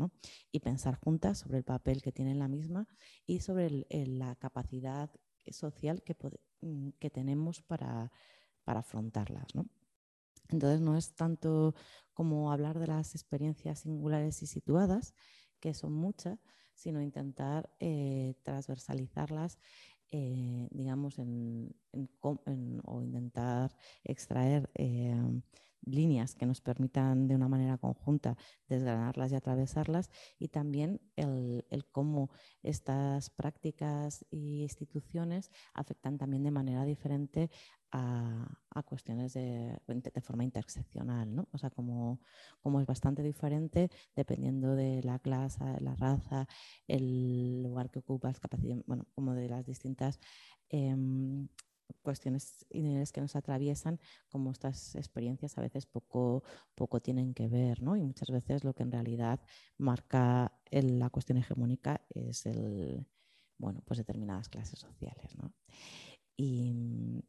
Y 0.50 0.60
pensar 0.60 0.96
juntas 0.96 1.38
sobre 1.38 1.58
el 1.58 1.64
papel 1.64 2.02
que 2.02 2.12
tiene 2.12 2.34
la 2.34 2.48
misma 2.48 2.88
y 3.26 3.40
sobre 3.40 3.86
la 3.90 4.34
capacidad 4.36 5.10
social 5.50 6.02
que, 6.02 6.16
mm, 6.61 6.90
que 6.99 7.11
tenemos 7.11 7.62
para, 7.62 8.12
para 8.64 8.80
afrontarlas. 8.80 9.54
¿no? 9.54 9.66
Entonces 10.49 10.80
no 10.80 10.97
es 10.97 11.14
tanto 11.14 11.75
como 12.12 12.52
hablar 12.52 12.78
de 12.78 12.87
las 12.87 13.14
experiencias 13.14 13.80
singulares 13.80 14.42
y 14.42 14.47
situadas, 14.47 15.14
que 15.61 15.75
son 15.75 15.92
muchas, 15.92 16.38
sino 16.75 17.00
intentar 17.00 17.70
eh, 17.78 18.35
transversalizarlas, 18.42 19.59
eh, 20.11 20.68
digamos, 20.70 21.18
en, 21.18 21.75
o 22.85 23.02
intentar 23.02 23.76
extraer 24.02 24.70
eh, 24.75 25.14
líneas 25.82 26.34
que 26.34 26.46
nos 26.46 26.60
permitan 26.60 27.26
de 27.28 27.34
una 27.34 27.49
manera 27.49 27.78
conjunta 27.78 28.37
desgranarlas 28.68 29.32
y 29.32 29.34
atravesarlas 29.34 30.10
y 30.38 30.49
también 30.49 31.00
el, 31.16 31.64
cómo 31.90 32.30
estas 32.62 33.30
prácticas 33.30 34.25
y 34.30 34.62
instituciones 34.62 35.50
afectan 35.75 36.18
también 36.18 36.44
de 36.44 36.50
manera 36.50 36.84
diferente 36.84 37.50
a, 37.92 38.56
cuestiones 38.84 39.34
de, 39.34 39.78
de, 39.87 40.20
forma 40.20 40.44
interseccional, 40.44 41.34
¿no? 41.34 41.49
O 41.52 41.58
sea, 41.58 41.70
como, 41.70 42.20
como, 42.60 42.80
es 42.80 42.87
bastante 42.87 43.22
diferente 43.22 43.90
dependiendo 44.14 44.75
de 44.75 45.02
la 45.02 45.18
clase, 45.18 45.64
la 45.80 45.94
raza, 45.96 46.46
el 46.87 47.62
lugar 47.62 47.90
que 47.90 47.99
ocupas, 47.99 48.40
capacidad, 48.40 48.76
bueno, 48.87 49.06
como 49.14 49.34
de 49.34 49.49
las 49.49 49.66
distintas 49.66 50.18
em, 50.68 51.49
cuestiones 52.02 52.66
que 52.70 53.20
nos 53.20 53.37
atraviesan, 53.37 54.00
como 54.28 54.50
estas 54.50 54.94
experiencias 54.94 55.56
a 55.59 55.61
veces 55.61 55.87
poco, 55.87 56.42
poco 56.75 57.00
tienen 57.00 57.35
que 57.35 57.49
ver, 57.49 57.82
¿no? 57.82 57.97
Y 57.97 58.02
muchas 58.02 58.30
veces 58.30 58.64
lo 58.64 58.75
que 58.75 58.82
en 58.82 58.92
realidad 58.92 59.40
marca 59.78 60.52
la 60.70 61.11
cuestión 61.11 61.38
hegemónica 61.38 62.00
es 62.11 62.47
el, 62.47 63.06
bueno, 63.59 63.82
pues 63.85 63.99
determinadas 63.99 64.49
clases 64.49 64.78
sociales, 64.78 65.37
¿no? 65.37 65.52
Y, 66.37 67.23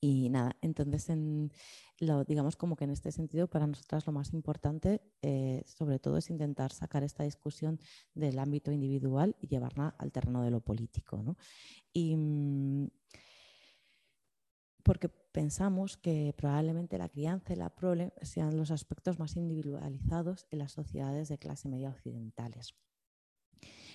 y 0.00 0.28
nada, 0.28 0.56
entonces 0.60 1.08
en 1.08 1.52
lo, 1.98 2.24
digamos 2.24 2.56
como 2.56 2.76
que 2.76 2.84
en 2.84 2.90
este 2.90 3.10
sentido 3.10 3.48
para 3.48 3.66
nosotras 3.66 4.06
lo 4.06 4.12
más 4.12 4.34
importante 4.34 5.00
eh, 5.22 5.62
sobre 5.66 5.98
todo 5.98 6.18
es 6.18 6.28
intentar 6.28 6.72
sacar 6.72 7.02
esta 7.02 7.22
discusión 7.24 7.80
del 8.14 8.38
ámbito 8.38 8.70
individual 8.70 9.34
y 9.40 9.48
llevarla 9.48 9.94
al 9.98 10.12
terreno 10.12 10.42
de 10.42 10.50
lo 10.50 10.60
político. 10.60 11.22
¿no? 11.22 11.36
Y, 11.92 12.14
porque 14.86 15.08
pensamos 15.08 15.96
que 15.96 16.32
probablemente 16.36 16.96
la 16.96 17.08
crianza 17.08 17.52
y 17.52 17.56
la 17.56 17.70
prole 17.70 18.12
sean 18.22 18.56
los 18.56 18.70
aspectos 18.70 19.18
más 19.18 19.34
individualizados 19.34 20.46
en 20.52 20.60
las 20.60 20.70
sociedades 20.70 21.28
de 21.28 21.38
clase 21.38 21.68
media 21.68 21.90
occidentales. 21.90 22.76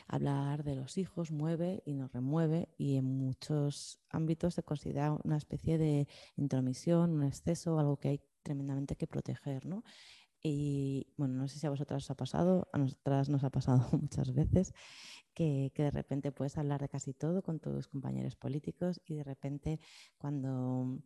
Hablar 0.05 0.65
de 0.65 0.75
los 0.75 0.97
hijos 0.97 1.31
mueve 1.31 1.81
y 1.85 1.93
nos 1.93 2.11
remueve 2.11 2.67
y 2.77 2.97
en 2.97 3.05
muchos 3.05 4.01
ámbitos 4.09 4.55
se 4.55 4.63
considera 4.63 5.13
una 5.23 5.37
especie 5.37 5.77
de 5.77 6.09
intromisión, 6.35 7.11
un 7.11 7.23
exceso, 7.23 7.79
algo 7.79 7.95
que 7.95 8.09
hay 8.09 8.21
tremendamente 8.43 8.97
que 8.97 9.07
proteger. 9.07 9.65
¿no? 9.65 9.85
Y 10.43 11.07
bueno, 11.17 11.35
no 11.35 11.47
sé 11.47 11.59
si 11.59 11.67
a 11.67 11.69
vosotras 11.69 12.03
os 12.03 12.11
ha 12.11 12.15
pasado, 12.15 12.67
a 12.73 12.77
nosotras 12.77 13.29
nos 13.29 13.43
ha 13.43 13.49
pasado 13.49 13.87
muchas 14.01 14.33
veces 14.33 14.73
que, 15.33 15.71
que, 15.75 15.83
de 15.83 15.91
repente 15.91 16.31
puedes 16.31 16.57
hablar 16.57 16.81
de 16.81 16.89
casi 16.89 17.13
todo 17.13 17.43
con 17.43 17.59
tus 17.59 17.87
compañeros 17.87 18.35
políticos 18.35 19.01
y 19.05 19.15
de 19.15 19.23
repente 19.23 19.79
cuando 20.17 21.01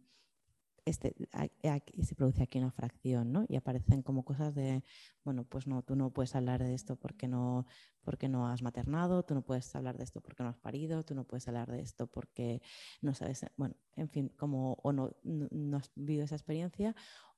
este, 0.86 1.16
aquí, 1.64 2.04
se 2.04 2.16
produce 2.16 2.44
aquí 2.44 2.60
una 2.60 2.72
fracción, 2.72 3.32
¿no? 3.32 3.46
Y 3.48 3.56
aparecen 3.56 4.04
como 4.04 4.24
cosas 4.24 4.54
de, 4.54 4.84
bueno, 5.24 5.44
pues 5.44 5.66
no, 5.66 5.82
tú 5.82 5.96
no 5.96 6.12
puedes 6.12 6.36
hablar 6.36 6.64
de 6.64 6.76
esto 6.76 6.96
porque 6.96 7.28
no, 7.28 7.66
porque 8.04 8.30
no 8.30 8.48
has 8.48 8.62
maternado, 8.62 9.24
tú 9.24 9.34
no 9.34 9.42
puedes 9.42 9.76
hablar 9.76 9.98
de 9.98 10.04
esto 10.04 10.22
porque 10.22 10.44
no 10.44 10.50
has 10.50 10.60
parido, 10.60 11.04
tú 11.04 11.16
no 11.16 11.24
puedes 11.24 11.48
hablar 11.48 11.72
de 11.72 11.82
esto 11.82 12.06
porque 12.06 12.62
no 13.02 13.16
sabes, 13.16 13.46
bueno, 13.58 13.76
en 13.96 14.10
fin, 14.10 14.30
como 14.38 14.74
o 14.84 14.94
no, 14.94 15.12
no, 15.24 15.78
has 15.78 15.92
vivido 15.96 16.24
esa 16.24 16.36
experiencia 16.36 16.96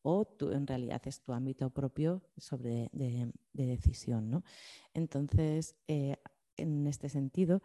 o 0.10 0.26
en 0.54 0.66
realidad 0.66 1.02
es 1.06 1.20
tu 1.20 1.34
ámbito 1.34 1.70
propio 1.70 2.22
sobre 2.38 2.90
de, 2.94 3.30
decisión, 3.52 4.30
¿no? 4.30 4.42
Entonces, 4.94 5.76
eh, 5.90 6.16
en 6.56 6.88
este 6.88 7.10
sentido, 7.10 7.62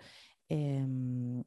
em, 0.48 1.44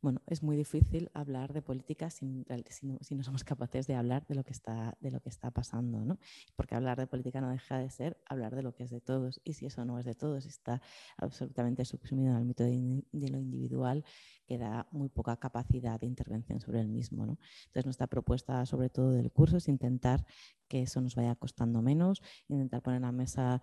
bueno, 0.00 0.20
es 0.26 0.42
muy 0.42 0.56
difícil 0.56 1.10
hablar 1.14 1.52
de 1.52 1.62
política 1.62 2.10
si, 2.10 2.26
no, 2.26 3.22
somos 3.22 3.44
capaces 3.44 3.86
de 3.86 3.94
hablar 3.94 4.26
de 4.26 4.34
lo 4.34 4.44
que 4.44 4.52
está, 4.52 4.96
de 5.00 5.10
lo 5.10 5.20
que 5.20 5.28
está 5.28 5.50
pasando, 5.50 6.04
¿no? 6.04 6.18
Porque 6.54 6.74
hablar 6.74 6.98
de 6.98 7.06
política 7.06 7.40
no 7.40 7.50
deja 7.50 7.78
de 7.78 7.90
ser 7.90 8.16
hablar 8.26 8.54
de 8.54 8.62
lo 8.62 8.74
que 8.74 8.84
es 8.84 8.90
de 8.90 9.00
todos, 9.00 9.40
y 9.44 9.54
si 9.54 9.66
eso 9.66 9.84
no 9.84 9.98
es 9.98 10.04
de 10.04 10.14
todos, 10.14 10.46
está 10.46 10.80
absolutamente 11.16 11.84
subsumido 11.84 12.32
en 12.32 12.38
el 12.38 12.44
mito 12.44 12.64
de, 12.64 13.04
de 13.12 13.28
lo 13.28 13.38
individual, 13.38 14.04
que 14.46 14.58
da 14.58 14.86
muy 14.92 15.08
poca 15.08 15.36
capacidad 15.36 15.98
de 15.98 16.06
intervención 16.06 16.60
sobre 16.60 16.80
el 16.80 16.88
mismo, 16.88 17.26
¿no? 17.26 17.38
Entonces, 17.66 17.84
nuestra 17.86 18.06
propuesta, 18.06 18.64
sobre 18.66 18.90
todo 18.90 19.12
del 19.12 19.32
curso, 19.32 19.56
es 19.56 19.68
intentar 19.68 20.24
que 20.68 20.82
eso 20.82 21.00
nos 21.00 21.14
vaya 21.14 21.34
costando 21.34 21.82
menos, 21.82 22.22
intentar 22.48 22.82
poner 22.82 22.98
en 22.98 23.02
la 23.02 23.12
mesa 23.12 23.62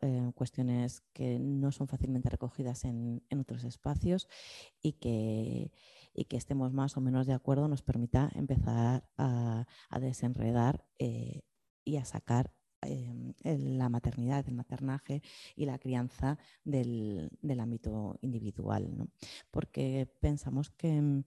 eh, 0.00 0.32
cuestiones 0.34 1.02
que 1.12 1.38
no 1.38 1.70
son 1.70 1.86
fácilmente 1.86 2.30
recogidas 2.30 2.84
en, 2.84 3.22
en 3.30 3.40
otros 3.40 3.64
espacios 3.64 4.28
y 4.80 4.94
que, 4.94 5.70
y 6.14 6.24
que, 6.24 6.36
estemos 6.36 6.72
más 6.72 6.96
o 6.96 7.00
menos 7.00 7.26
de 7.26 7.34
acuerdo 7.34 7.68
nos 7.68 7.82
permita 7.82 8.30
empezar 8.34 9.04
a, 9.16 9.66
a 9.88 10.00
desenredar 10.00 10.84
eh, 10.98 11.42
y 11.84 11.96
a 11.96 12.04
sacar 12.04 12.52
Em, 12.84 13.32
la 13.44 13.88
maternidad, 13.88 14.44
el 14.48 14.54
maternaje 14.54 15.22
y 15.54 15.66
la 15.66 15.78
crianza 15.78 16.36
del, 16.64 17.30
ámbito 17.60 18.18
individual, 18.22 18.96
¿no? 18.96 19.08
porque 19.52 20.08
pensamos 20.20 20.70
que, 20.70 21.22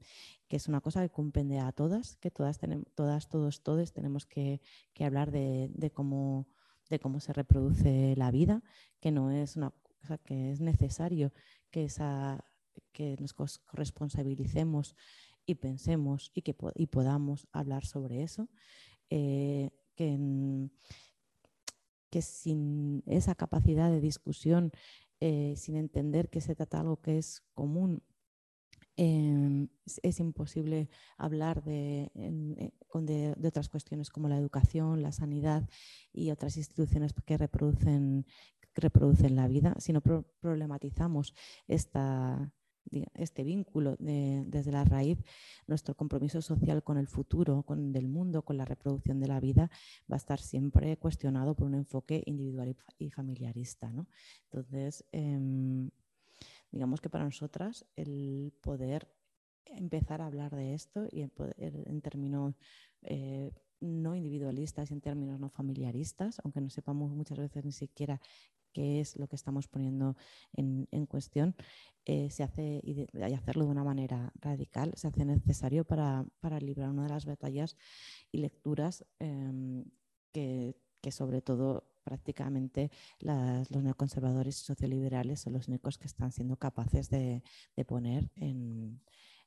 es 0.49 0.67
una 0.67 0.81
cosa 0.81 1.01
que 1.01 1.09
compende 1.09 1.59
a 1.59 1.71
todas, 1.71 2.17
que 2.17 2.29
todas, 2.29 2.57
tenemos, 2.57 2.85
todas 2.93 3.29
todos, 3.29 3.61
todos 3.61 3.93
tenemos 3.93 4.25
que, 4.25 4.59
hablar 4.99 5.31
de, 5.31 5.91
cómo, 5.93 6.47
de 6.89 6.99
cómo 6.99 7.21
se 7.21 7.31
reproduce 7.31 8.15
la 8.17 8.31
vida, 8.31 8.61
que 8.99 9.11
no 9.11 9.31
es 9.31 9.55
una 9.55 9.71
cosa 10.01 10.17
que 10.17 10.51
es 10.51 10.59
necesario 10.59 11.31
que, 11.71 11.85
esa, 11.85 12.43
que 12.91 13.15
nos 13.19 13.33
corresponsabilicemos 13.33 14.95
y 15.45 15.55
pensemos 15.55 16.31
y 16.33 16.41
que 16.41 16.55
y 16.75 16.87
podamos 16.87 17.47
hablar 17.53 17.85
sobre 17.85 18.23
eso. 18.23 18.49
Eh, 19.09 19.69
que, 19.95 20.17
que 22.15 22.21
sin 22.21 23.03
esa 23.07 23.35
capacidad 23.35 23.91
de 23.91 23.99
discusión, 23.99 24.71
eh, 25.19 25.53
sin 25.57 25.75
entender 25.75 26.29
que 26.29 26.39
se 26.39 26.55
trata 26.55 26.77
de 26.77 26.81
algo 26.83 27.01
que 27.01 27.17
es 27.17 27.43
común, 27.53 28.03
em, 28.95 29.67
es, 30.01 30.19
imposible 30.21 30.87
hablar 31.17 31.61
eh, 31.65 32.09
de, 32.13 33.35
de, 33.35 33.47
otras 33.49 33.67
cuestiones 33.67 34.09
como 34.09 34.29
la 34.29 34.37
educación, 34.37 35.01
la 35.01 35.11
sanidad 35.11 35.67
y 36.13 36.31
otras 36.31 36.55
instituciones 36.55 37.11
que 37.25 37.37
reproducen, 37.37 38.25
que 38.73 38.79
reproducen 38.79 39.35
la 39.35 39.49
vida, 39.49 39.75
si 39.79 39.91
no 39.91 39.99
problematizamos 39.99 41.33
esta, 41.67 42.53
este 43.13 43.43
vínculo 43.43 43.95
desde 43.99 44.71
la 44.71 44.83
raíz, 44.83 45.17
nuestro 45.67 45.95
compromiso 45.95 46.41
social 46.41 46.83
con 46.83 46.97
el 46.97 47.07
futuro, 47.07 47.63
con 47.63 47.95
el 47.95 48.07
mundo, 48.07 48.43
con 48.43 48.57
la 48.57 48.65
reproducción 48.65 49.19
de 49.19 49.27
la 49.27 49.39
vida, 49.39 49.69
va 50.11 50.15
a 50.15 50.17
estar 50.17 50.39
siempre 50.39 50.97
cuestionado 50.97 51.55
por 51.55 51.67
un 51.67 51.75
enfoque 51.75 52.23
individual 52.25 52.75
y 52.99 53.09
familiarista. 53.09 53.91
Entonces, 54.45 55.05
em, 55.11 55.89
digamos 56.71 57.01
que 57.01 57.09
para 57.09 57.23
nosotras 57.23 57.85
el 57.95 58.53
poder 58.61 59.07
empezar 59.65 60.21
a 60.21 60.27
hablar 60.27 60.55
de 60.55 60.73
esto 60.73 61.07
y 61.11 61.21
en, 61.21 62.01
términos 62.01 62.55
eh, 63.01 63.51
no 63.79 64.15
individualistas 64.15 64.89
y 64.89 64.93
en 64.93 65.01
términos 65.01 65.39
no 65.39 65.49
familiaristas, 65.49 66.39
aunque 66.43 66.61
no 66.61 66.69
sepamos 66.69 67.11
muchas 67.11 67.37
veces 67.37 67.65
ni 67.65 67.71
siquiera 67.71 68.21
qué 68.75 68.99
es 68.99 69.15
lo 69.15 69.27
que 69.29 69.37
estamos 69.37 69.69
poniendo 69.69 70.17
en, 70.51 71.05
cuestión, 71.05 71.55
eh, 72.03 72.29
se 72.29 72.43
hace, 72.43 72.81
y, 72.83 73.07
hacerlo 73.33 73.63
de 73.63 73.71
una 73.71 73.85
manera 73.85 74.33
radical, 74.35 74.91
se 74.97 75.07
hace 75.07 75.23
necesario 75.23 75.85
para, 75.85 76.25
librar 76.59 76.89
una 76.89 77.03
de 77.03 77.09
las 77.09 77.25
batallas 77.25 77.77
y 78.33 78.39
lecturas 78.39 79.05
em, 79.19 79.85
que, 80.33 80.75
sobre 81.09 81.41
todo 81.41 81.87
prácticamente 82.03 82.91
los 83.19 83.83
neoconservadores 83.83 84.59
y 84.59 84.65
socioliberales 84.65 85.39
son 85.39 85.53
los 85.53 85.67
únicos 85.67 85.97
que 85.97 86.07
están 86.07 86.31
siendo 86.31 86.57
capaces 86.57 87.09
de, 87.09 87.43
poner 87.87 88.29
en, 88.35 89.01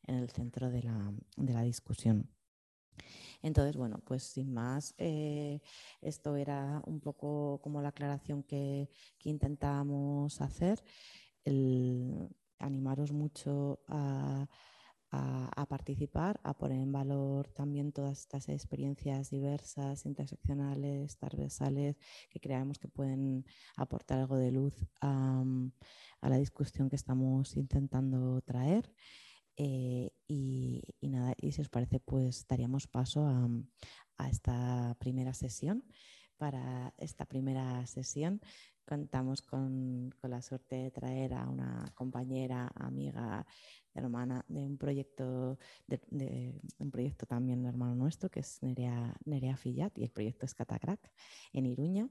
el 0.04 0.30
centro 0.30 0.70
de 0.70 0.82
la 0.82 1.62
discusión. 1.62 2.30
Entonces, 3.42 3.76
bueno, 3.76 4.00
pues 4.04 4.22
sin 4.24 4.52
más, 4.52 4.94
eh, 4.98 5.60
esto 6.00 6.36
era 6.36 6.82
un 6.86 7.00
poco 7.00 7.60
como 7.62 7.82
la 7.82 7.90
aclaración 7.90 8.42
que, 8.42 8.90
que 9.18 9.30
intentábamos 9.30 10.40
hacer. 10.40 10.82
Animaros 12.58 13.12
mucho 13.12 13.80
a, 13.86 14.46
participar, 15.68 16.40
a 16.42 16.54
poner 16.54 16.80
en 16.80 16.92
valor 16.92 17.50
también 17.52 17.92
todas 17.92 18.18
estas 18.20 18.48
experiencias 18.48 19.30
diversas, 19.30 20.04
interseccionales, 20.06 21.16
transversales, 21.18 21.96
que 22.30 22.40
creemos 22.40 22.78
que 22.78 22.88
pueden 22.88 23.44
aportar 23.76 24.18
algo 24.18 24.36
de 24.36 24.50
luz 24.50 24.74
a 25.00 25.44
la 26.22 26.36
discusión 26.36 26.88
que 26.88 26.96
estamos 26.96 27.56
intentando 27.56 28.40
traer. 28.42 28.92
Eh, 29.60 30.12
y, 30.28 30.82
nada, 31.02 31.34
y 31.36 31.50
si 31.50 31.60
os 31.60 31.68
parece, 31.68 31.98
pues 31.98 32.46
daríamos 32.46 32.86
paso 32.86 33.26
a, 33.26 33.48
esta 34.28 34.96
primera 35.00 35.34
sesión. 35.34 35.84
Para 36.36 36.94
esta 36.96 37.24
primera 37.24 37.84
sesión 37.86 38.40
contamos 38.84 39.42
con, 39.42 40.14
la 40.22 40.40
suerte 40.40 40.76
de 40.76 40.90
traer 40.92 41.34
a 41.34 41.48
una 41.48 41.92
compañera, 41.94 42.70
amiga, 42.76 43.44
hermana 43.94 44.44
de 44.48 44.64
un 44.64 44.78
proyecto, 44.78 45.58
de, 45.88 46.60
un 46.78 46.90
proyecto 46.92 47.26
también 47.26 47.66
hermano 47.66 47.96
nuestro, 47.96 48.30
que 48.30 48.40
es 48.40 48.62
Nerea, 48.62 49.16
Nerea 49.24 49.56
Fillat, 49.56 49.98
y 49.98 50.04
el 50.04 50.10
proyecto 50.10 50.46
es 50.46 50.54
Catacrack 50.54 51.10
en 51.52 51.66
Iruña. 51.66 52.08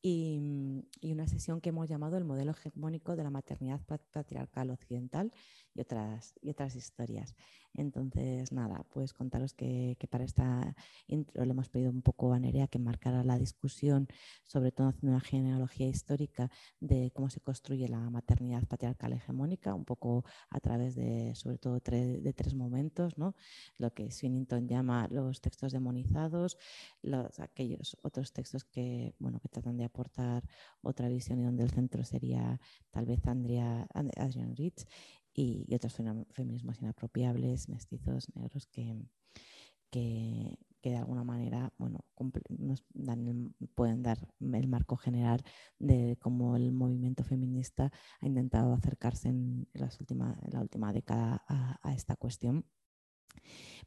Y, 0.00 0.84
y, 1.00 1.12
una 1.12 1.26
sesión 1.26 1.60
que 1.60 1.70
hemos 1.70 1.88
llamado 1.88 2.16
el 2.16 2.24
modelo 2.24 2.52
hegemónico 2.52 3.16
de 3.16 3.24
la 3.24 3.30
maternidad 3.30 3.80
patriarcal 4.12 4.70
occidental 4.70 5.32
y 5.74 5.80
otras, 5.80 6.34
y 6.40 6.50
otras 6.50 6.76
historias. 6.76 7.34
Entonces, 7.74 8.50
nada, 8.52 8.84
pues 8.90 9.12
contaros 9.12 9.54
que, 9.54 9.96
para 10.10 10.24
esta 10.24 10.74
intro 11.06 11.44
le 11.44 11.50
hemos 11.50 11.68
pedido 11.68 11.90
un 11.90 12.02
poco 12.02 12.32
a 12.32 12.38
Nerea 12.38 12.66
que 12.66 12.78
marcara 12.78 13.22
la 13.22 13.38
discusión, 13.38 14.08
sobre 14.42 14.72
todo 14.72 14.88
haciendo 14.88 15.16
una 15.16 15.20
genealogía 15.20 15.86
histórica 15.86 16.50
de 16.80 17.12
cómo 17.14 17.30
se 17.30 17.40
construye 17.40 17.88
la 17.88 18.10
maternidad 18.10 18.66
patriarcal 18.66 19.12
hegemónica, 19.12 19.74
un 19.74 19.84
poco 19.84 20.24
a 20.50 20.60
través 20.60 20.94
de, 20.96 21.34
sobre 21.34 21.58
todo, 21.58 21.78
de 21.78 22.32
tres 22.36 22.54
momentos, 22.54 23.16
¿no? 23.18 23.34
lo 23.78 23.92
que 23.92 24.10
Swinington 24.10 24.66
llama 24.66 25.06
los 25.10 25.40
textos 25.40 25.72
demonizados, 25.72 26.58
los, 27.02 27.38
aquellos 27.38 27.96
otros 28.02 28.32
textos 28.32 28.64
que, 28.64 29.14
bueno, 29.18 29.38
que 29.40 29.48
tratan 29.48 29.76
de 29.76 29.84
aportar 29.88 30.44
otra 30.82 31.08
visión 31.08 31.40
y 31.40 31.44
donde 31.44 31.64
el 31.64 31.70
centro 31.70 32.04
sería 32.04 32.60
tal 32.90 33.06
vez 33.06 33.26
Andrea, 33.26 33.86
Adrian 33.94 34.56
Rich 34.56 34.86
y, 35.34 35.74
otros 35.74 35.94
feminismos 36.32 36.80
inapropiables, 36.80 37.68
mestizos, 37.68 38.34
negros, 38.34 38.66
que, 38.66 38.96
que, 39.90 40.58
de 40.82 40.96
alguna 40.96 41.24
manera 41.24 41.72
bueno, 41.78 42.04
nos 42.48 42.84
pueden 43.74 44.02
dar 44.02 44.18
el 44.40 44.68
marco 44.68 44.96
general 44.96 45.42
de 45.78 46.16
cómo 46.20 46.56
el 46.56 46.72
movimiento 46.72 47.24
feminista 47.24 47.92
ha 48.20 48.26
intentado 48.26 48.72
acercarse 48.72 49.28
en, 49.28 49.68
las 49.74 50.00
última, 50.00 50.38
en 50.42 50.52
la 50.52 50.60
última 50.60 50.92
década 50.92 51.44
a, 51.46 51.92
esta 51.92 52.16
cuestión 52.16 52.64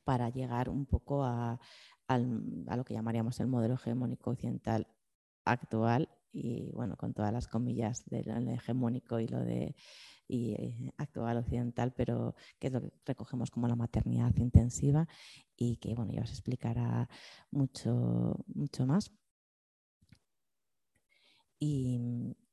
para 0.04 0.30
llegar 0.30 0.70
un 0.70 0.86
poco 0.86 1.24
a, 1.24 1.60
lo 2.08 2.84
que 2.84 2.94
llamaríamos 2.94 3.40
el 3.40 3.48
modelo 3.48 3.76
hegemónico 3.76 4.32
occidental 4.32 4.88
actual 5.46 6.10
y 6.34 6.72
bueno, 6.72 6.96
con 6.98 7.14
todas 7.14 7.34
las 7.34 7.48
comillas 7.48 8.06
del 8.06 8.48
hegemónico 8.48 9.20
y 9.20 9.28
lo 9.28 9.40
de 9.40 9.76
y, 10.28 10.54
eh, 10.54 10.94
actual 10.98 11.38
occidental, 11.38 11.94
pero 11.94 12.36
que 12.60 12.68
es 12.68 12.74
lo 12.74 12.82
que 12.82 12.92
recogemos 13.06 13.52
como 13.52 13.68
la 13.68 13.76
maternidad 13.76 14.34
intensiva 14.38 15.08
y 15.58 15.78
que 15.78 15.94
bueno, 15.94 16.14
ya 16.14 16.22
os 16.22 16.32
explicará 16.32 17.10
mucho, 17.52 18.38
mucho 18.48 18.86
más. 18.88 19.12
Y, 21.60 22.00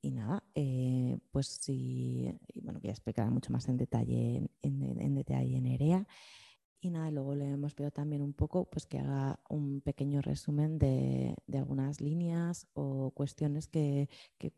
nada, 0.02 0.42
eh, 0.54 1.18
pues 1.30 1.46
sí, 1.46 2.30
bueno, 2.56 2.80
voy 2.80 2.90
a 2.90 2.92
explicar 2.92 3.30
mucho 3.30 3.52
más 3.52 3.68
en 3.68 3.76
detalle 3.76 4.50
en, 4.62 5.00
en, 5.00 5.14
detalle 5.14 5.56
en 5.56 5.66
EREA. 5.66 6.06
Y 6.80 6.90
nada, 6.90 7.10
luego 7.10 7.34
le 7.34 7.50
hemos 7.50 7.74
pedido 7.74 7.90
también 7.90 8.22
un 8.22 8.32
poco 8.32 8.64
pues, 8.70 8.86
que 8.86 8.98
haga 9.00 9.40
un 9.48 9.80
pequeño 9.80 10.22
resumen 10.22 10.78
de, 10.78 11.34
algunas 11.52 12.00
líneas 12.00 12.68
o 12.74 13.10
cuestiones 13.10 13.66
que, 13.66 14.08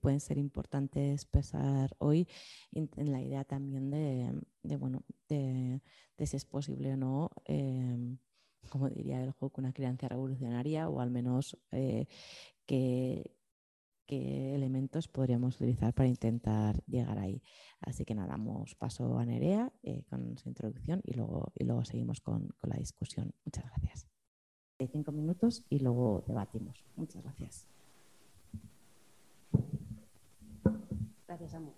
pueden 0.01 0.21
ser 0.21 0.37
importantes 0.37 1.25
pensar 1.25 1.97
hoy 1.99 2.29
en, 2.73 2.91
la 3.11 3.23
idea 3.23 3.45
también 3.45 3.91
de, 3.91 4.77
bueno, 4.77 5.03
de, 5.29 5.81
si 6.27 6.37
es 6.37 6.45
posible 6.45 6.93
o 6.93 6.97
no, 6.99 7.31
em, 7.47 8.19
como 8.69 8.91
diría 8.91 9.23
el 9.23 9.33
juego, 9.33 9.55
una 9.59 9.73
crianza 9.73 10.09
revolucionaria 10.09 10.91
o 10.91 11.01
al 11.01 11.11
menos 11.11 11.57
eh, 11.73 12.07
que, 12.67 13.35
qué 14.11 14.57
elementos 14.57 15.07
podríamos 15.07 15.55
utilizar 15.55 15.95
para 15.95 16.09
intentar 16.09 16.83
llegar 16.87 17.17
ahí. 17.21 17.41
Así 17.81 18.05
que 18.05 18.13
nada, 18.17 18.31
damos 18.31 18.75
paso 18.75 19.19
a 19.19 19.25
Nerea 19.25 19.73
eh, 19.85 20.03
con 20.11 20.37
su 20.37 20.49
introducción 20.49 21.01
y 21.05 21.15
luego, 21.15 21.53
y 21.55 21.63
luego 21.63 21.85
seguimos 21.85 22.21
con, 22.21 22.53
la 22.63 22.77
discusión. 22.77 23.33
Muchas 23.45 23.65
gracias. 23.67 24.09
Cinco 24.91 25.13
minutos 25.13 25.63
y 25.69 25.79
luego 25.79 26.25
debatimos. 26.27 26.85
Muchas 26.97 27.23
gracias. 27.23 27.69
Gracias, 31.29 31.55
Amor. 31.55 31.75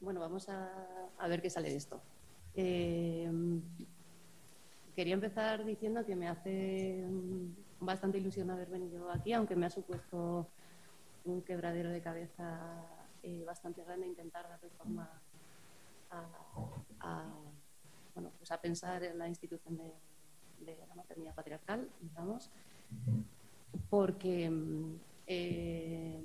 Bueno, 0.00 0.20
vamos 0.20 0.50
a, 0.50 1.26
ver 1.28 1.40
qué 1.40 1.48
sale 1.48 1.70
de 1.70 1.76
esto. 1.76 2.02
Eh, 2.54 3.30
quería 4.94 5.14
empezar 5.14 5.64
diciendo 5.64 6.04
que 6.04 6.14
me 6.14 6.28
hace 6.28 7.06
bastante 7.80 8.18
ilusión 8.18 8.50
haber 8.50 8.68
venido 8.68 9.10
aquí, 9.10 9.32
aunque 9.32 9.56
me 9.56 9.66
ha 9.66 9.70
supuesto 9.70 10.48
un 11.24 11.42
quebradero 11.42 11.90
de 11.90 12.00
cabeza 12.00 12.84
eh, 13.22 13.44
bastante 13.44 13.84
grande 13.84 14.06
intentar 14.06 14.48
darle 14.48 14.70
forma 14.70 15.10
a, 16.10 17.24
bueno, 18.14 18.32
pues 18.38 18.50
a 18.50 18.60
pensar 18.60 19.02
en 19.04 19.18
la 19.18 19.28
institución 19.28 19.76
de, 19.76 19.94
la 20.88 20.94
maternidad 20.94 21.34
patriarcal, 21.34 21.88
digamos, 22.00 22.50
porque 23.88 24.50
eh, 25.26 26.20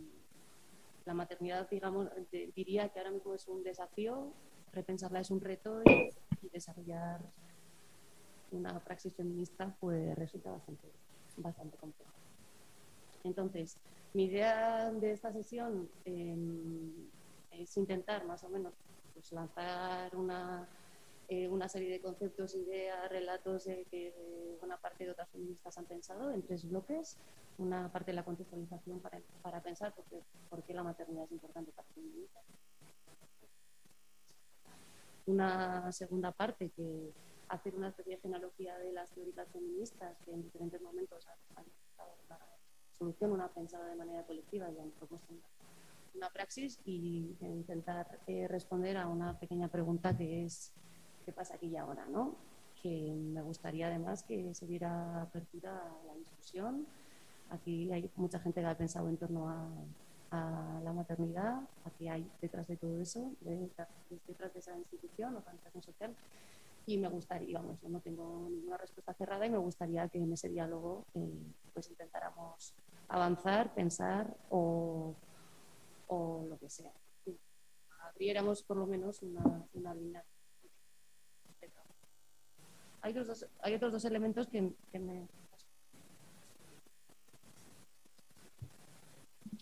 la 1.06 1.14
maternidad, 1.14 1.70
digamos, 1.70 2.10
diría 2.56 2.90
que 2.90 3.00
ahora 3.00 3.12
mismo 3.12 3.36
es 3.36 3.48
un 3.48 3.64
desafío, 3.64 4.34
repensarla 4.72 5.20
es 5.20 5.30
un 5.30 5.40
reto 5.40 5.82
y, 5.86 6.10
y 6.42 6.50
desarrollar 6.50 7.22
una 8.52 8.80
praxis 8.80 9.14
feminista 9.14 9.76
pues 9.80 10.16
resulta 10.16 10.52
bastante 10.52 10.88
bastante 11.38 11.78
complejo. 11.78 12.12
Entonces, 13.24 13.78
mi 14.14 14.26
idea 14.26 14.92
de 14.92 15.12
esta 15.12 15.32
sesión 15.32 15.90
em, 16.06 17.10
es 17.52 17.78
intentar 17.78 18.26
más 18.26 18.44
o 18.44 18.50
menos 18.50 18.74
pues, 19.14 19.32
lanzar 19.32 20.16
una, 20.16 20.68
eh, 21.30 21.48
una 21.48 21.70
serie 21.70 21.90
de 21.90 22.02
conceptos, 22.02 22.56
ideas, 22.56 23.10
relatos 23.10 23.66
que 23.90 24.14
buena 24.60 24.78
parte 24.78 25.06
de 25.06 25.12
otras 25.12 25.30
feministas 25.30 25.78
han 25.78 25.86
pensado 25.86 26.32
en 26.32 26.42
tres 26.42 26.68
bloques. 26.70 27.18
Una 27.58 27.92
parte 27.92 28.12
de 28.12 28.16
la 28.16 28.26
contextualización 28.26 29.00
para, 29.00 29.22
para 29.42 29.62
pensar 29.62 29.94
por 29.94 30.06
qué, 30.06 30.20
por 30.50 30.64
qué 30.64 30.74
la 30.74 30.84
maternidad 30.84 31.26
es 31.26 31.32
importante 31.32 31.72
para 31.72 31.88
feministas. 31.90 32.44
Una 35.26 35.92
segunda 35.92 36.32
parte 36.32 36.70
que 36.72 37.14
hacer 37.54 37.76
una 37.76 37.90
especie 37.90 38.16
de 38.16 38.22
genealogía 38.22 38.78
de 38.80 38.92
las 38.92 39.12
teóricas 39.12 39.48
feministas 39.52 40.18
que 40.26 40.32
en 40.34 40.42
diferentes 40.42 40.82
momentos 40.82 41.28
han 41.56 41.64
buscado 41.66 42.16
la 42.30 42.40
solución, 42.98 43.32
una 43.32 43.48
pensada 43.50 43.88
de 43.88 43.96
manera 43.96 44.24
colectiva 44.24 44.72
y 44.72 44.80
han 44.80 44.90
propuesto 44.92 45.34
una, 46.16 46.30
praxis 46.30 46.80
y 46.86 47.36
intentar 47.42 48.20
eh, 48.28 48.48
responder 48.48 48.98
a 48.98 49.08
una 49.08 49.38
pequeña 49.40 49.68
pregunta 49.68 50.16
que 50.16 50.46
es 50.46 50.74
¿qué 51.26 51.32
pasa 51.32 51.56
aquí 51.56 51.68
y 51.68 51.78
ahora? 51.78 52.06
¿no? 52.08 52.36
Que 52.82 53.14
me 53.14 53.42
gustaría 53.42 53.88
además 53.88 54.24
que 54.24 54.54
se 54.54 54.66
diera 54.66 55.22
apertura 55.22 55.76
a 55.76 56.06
la 56.06 56.16
discusión. 56.16 56.86
Aquí 57.50 57.92
hay 57.92 58.10
mucha 58.16 58.40
gente 58.40 58.62
que 58.62 58.68
ha 58.68 58.78
pensado 58.78 59.10
en 59.10 59.18
torno 59.18 59.50
a, 59.50 59.68
a 60.32 60.82
la 60.84 60.94
maternidad, 60.94 61.62
aquí 61.86 62.08
hay 62.08 62.28
detrás 62.42 62.68
de 62.68 62.78
todo 62.78 63.00
eso, 63.00 63.32
detrás 64.28 64.54
de 64.54 64.60
esa 64.60 64.78
institución, 64.78 65.36
organización 65.36 65.84
social, 65.84 66.16
y 66.86 66.98
me 66.98 67.08
gustaría, 67.08 67.60
vamos, 67.60 67.82
no 67.84 68.00
tengo 68.02 68.48
ninguna 68.50 68.78
respuesta 68.78 69.14
cerrada 69.14 69.46
y 69.46 69.50
me 69.50 69.58
gustaría 69.58 70.08
que 70.10 70.18
en 70.18 70.34
ese 70.34 70.50
diálogo 70.50 71.06
eh, 71.14 71.54
pues 71.74 71.90
intentáramos 71.90 72.76
avanzar, 73.08 73.74
pensar 73.74 74.36
o, 74.50 75.16
o, 76.08 76.46
lo 76.50 76.58
que 76.58 76.70
sea. 76.70 76.92
Abriéramos 78.02 78.64
por 78.64 78.78
lo 78.78 78.86
menos 78.86 79.22
una, 79.22 79.66
una 79.74 79.96
línea. 79.96 80.24
Hay 83.02 83.12
otros 83.12 83.28
dos, 83.28 83.50
hay 83.60 83.74
otros 83.76 83.92
dos 83.92 84.06
elementos 84.06 84.48
que, 84.48 84.74
que 84.92 85.00
me... 85.00 85.28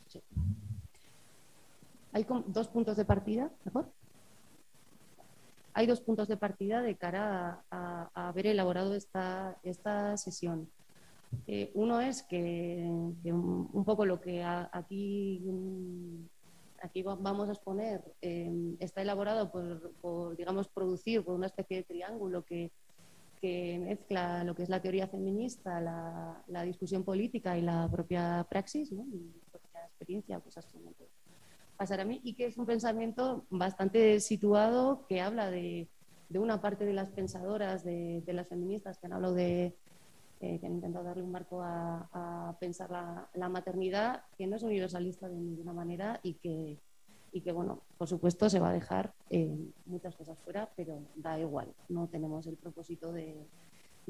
Sí. 0.07 0.21
Hay 2.13 2.25
dos 2.47 2.67
puntos 2.67 2.97
de 2.97 3.05
partida, 3.05 3.51
¿mejor? 3.63 3.91
Hay 5.73 5.87
dos 5.87 6.01
puntos 6.01 6.27
de 6.27 6.37
partida 6.37 6.81
de 6.81 6.95
cara 6.95 7.63
a, 7.71 8.09
haber 8.13 8.47
elaborado 8.47 8.95
esta, 8.95 9.57
esta 9.63 10.17
sesión. 10.17 10.69
Eh, 11.47 11.71
uno 11.75 12.01
es 12.01 12.23
que, 12.23 12.83
un, 13.25 13.83
poco 13.85 14.05
lo 14.05 14.19
que 14.19 14.43
aquí, 14.43 15.41
aquí 16.81 17.03
vamos 17.03 17.47
a 17.47 17.53
exponer 17.53 18.03
em, 18.21 18.75
está 18.79 19.01
elaborado 19.01 19.49
por, 19.51 20.35
digamos, 20.35 20.67
producir 20.67 21.23
por 21.23 21.35
una 21.35 21.47
especie 21.47 21.77
de 21.77 21.83
triángulo 21.83 22.43
que, 22.43 22.71
mezcla 23.43 24.43
lo 24.43 24.53
que 24.53 24.61
es 24.61 24.69
la 24.69 24.81
teoría 24.81 25.07
feminista, 25.07 25.81
la, 25.81 26.63
discusión 26.63 27.03
política 27.03 27.57
y 27.57 27.61
la 27.61 27.89
propia 27.89 28.45
praxis, 28.47 28.91
¿no? 28.91 29.03
y 29.11 29.31
propia 29.51 29.85
experiencia, 29.87 30.39
pues 30.39 30.57
pasar 31.81 31.99
a 31.99 32.05
mí 32.05 32.21
y 32.23 32.35
que 32.35 32.45
es 32.45 32.59
un 32.59 32.67
pensamiento 32.67 33.43
bastante 33.49 34.19
situado 34.19 35.03
que 35.07 35.19
habla 35.19 35.49
de, 35.49 35.87
una 36.29 36.61
parte 36.61 36.85
de 36.85 36.93
las 36.93 37.09
pensadoras, 37.09 37.83
de, 37.83 38.23
las 38.27 38.47
feministas 38.47 38.99
que 38.99 39.07
han 39.07 39.13
hablado 39.13 39.33
de, 39.33 39.75
eh, 40.41 40.59
que 40.59 40.65
han 40.67 40.73
intentado 40.73 41.05
darle 41.05 41.23
un 41.23 41.31
marco 41.31 41.59
a, 41.63 42.55
pensar 42.59 42.91
la, 42.91 43.49
maternidad, 43.49 44.25
que 44.37 44.45
no 44.45 44.57
es 44.57 44.61
universalista 44.61 45.27
de 45.27 45.37
ninguna 45.37 45.73
manera 45.73 46.19
y 46.21 46.35
que, 46.35 46.77
y 47.31 47.41
que 47.41 47.51
bueno, 47.51 47.81
por 47.97 48.07
supuesto 48.07 48.47
se 48.47 48.59
va 48.59 48.69
a 48.69 48.73
dejar 48.73 49.15
eh, 49.31 49.57
muchas 49.87 50.15
cosas 50.15 50.37
fuera, 50.37 50.69
pero 50.75 50.99
da 51.15 51.39
igual, 51.39 51.73
no 51.89 52.07
tenemos 52.09 52.45
el 52.45 52.57
propósito 52.57 53.11
de, 53.11 53.47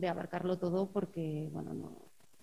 abarcarlo 0.10 0.58
todo 0.58 0.88
porque, 0.88 1.48
bueno, 1.54 1.74
no, 1.74 1.94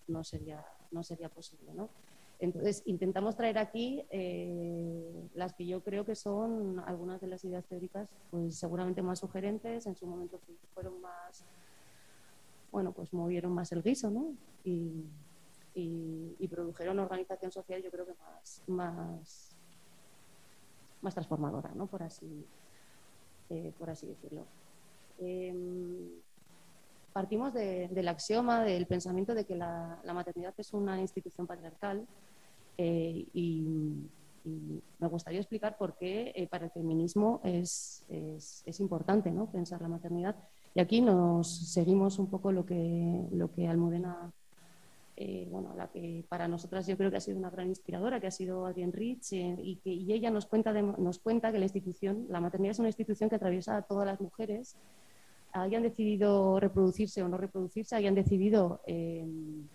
no, 0.07 0.25
sería, 0.25 0.65
no 0.91 1.03
sería 1.03 1.29
posible, 1.29 1.75
¿no? 1.75 1.91
Entonces, 2.41 2.83
intentamos 2.87 3.37
traer 3.37 3.59
aquí 3.59 4.05
eh, 4.11 5.29
las 5.35 5.55
que 5.55 5.67
yo 5.67 5.83
creo 5.83 6.05
que 6.05 6.15
son 6.15 6.79
algunas 6.87 7.21
de 7.21 7.27
las 7.27 7.45
ideas 7.45 7.67
teóricas, 7.67 8.09
pues 8.31 8.57
seguramente 8.57 9.03
más 9.03 9.19
sugerentes, 9.19 9.87
en 9.87 9.97
su 9.97 10.07
momento 10.07 10.41
fueron 10.73 11.01
más, 11.01 11.45
bueno, 12.71 12.93
pues 12.93 13.13
movieron 13.13 13.53
más 13.53 13.73
el 13.73 13.83
guiso, 13.83 14.11
¿no? 14.11 14.35
Y, 14.65 15.05
produjeron 16.51 16.99
organización 16.99 17.53
social, 17.53 17.83
yo 17.83 17.91
creo 17.91 18.07
que 18.07 18.15
más, 18.67 19.55
transformadora, 21.15 21.71
¿no? 21.75 21.87
Por 21.87 22.03
así, 22.03 22.45
eh, 23.51 23.73
por 23.79 23.91
así 23.91 24.07
decirlo. 24.07 24.45
Em, 25.19 26.09
partimos 27.13 27.53
del 27.53 28.09
axioma, 28.09 28.63
del 28.63 28.87
pensamiento 28.87 29.35
de 29.35 29.45
que 29.45 29.57
la, 29.57 30.01
maternidad 30.15 30.55
es 30.57 30.73
una 30.73 31.01
institución 31.01 31.47
patriarcal 31.47 32.07
eh, 32.79 33.27
y, 33.35 34.09
me 34.99 35.09
gustaría 35.09 35.41
explicar 35.41 35.77
por 35.77 35.99
qué 35.99 36.33
eh, 36.35 36.47
para 36.47 36.65
el 36.65 36.71
feminismo 36.71 37.43
es, 37.45 38.03
es, 38.09 38.81
importante 38.81 39.31
¿no? 39.31 39.51
pensar 39.51 39.83
la 39.83 39.89
maternidad. 39.89 40.37
Y 40.75 40.81
aquí 40.81 41.03
nos 41.03 41.71
seguimos 41.71 42.19
un 42.19 42.31
poco 42.31 42.51
lo 42.51 42.65
que, 42.65 43.27
lo 43.31 43.53
que 43.53 43.69
Almudena, 43.69 44.33
eh, 45.17 45.47
bueno, 45.51 45.75
la 45.77 45.89
que 45.89 46.25
para 46.31 46.49
nosotras 46.49 46.87
yo 46.87 46.97
creo 46.97 47.11
que 47.11 47.19
ha 47.19 47.21
sido 47.21 47.37
una 47.37 47.51
gran 47.51 47.69
inspiradora, 47.69 48.21
que 48.21 48.29
ha 48.29 48.31
sido 48.31 48.65
Adrienne 48.65 48.93
Rich, 48.93 49.33
y, 49.33 49.77
que, 49.85 49.91
y 49.91 50.11
ella 50.15 50.31
nos 50.31 50.47
cuenta, 50.47 50.73
nos 50.73 51.19
cuenta 51.19 51.53
que 51.53 51.59
la 51.59 51.67
institución, 51.67 52.25
la 52.31 52.41
maternidad 52.41 52.71
es 52.71 52.79
una 52.79 52.89
institución 52.89 53.29
que 53.29 53.37
atraviesa 53.37 53.77
a 53.77 53.83
todas 53.83 54.07
las 54.07 54.19
mujeres 54.19 54.77
hayan 55.53 55.83
decidido 55.83 56.61
reproducirse 56.61 57.23
o 57.23 57.29
no 57.29 57.37
reproducirse, 57.37 57.97
hayan 57.97 58.15
decidido 58.15 58.81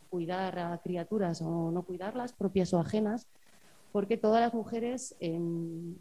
cuidar 0.09 0.59
a 0.59 0.77
criaturas 0.79 1.41
o 1.41 1.71
no 1.71 1.83
cuidarlas, 1.83 2.33
propias 2.33 2.73
o 2.73 2.79
ajenas, 2.79 3.27
porque 3.91 4.17
todas 4.17 4.41
las 4.41 4.53
mujeres 4.53 5.15
en, 5.19 5.97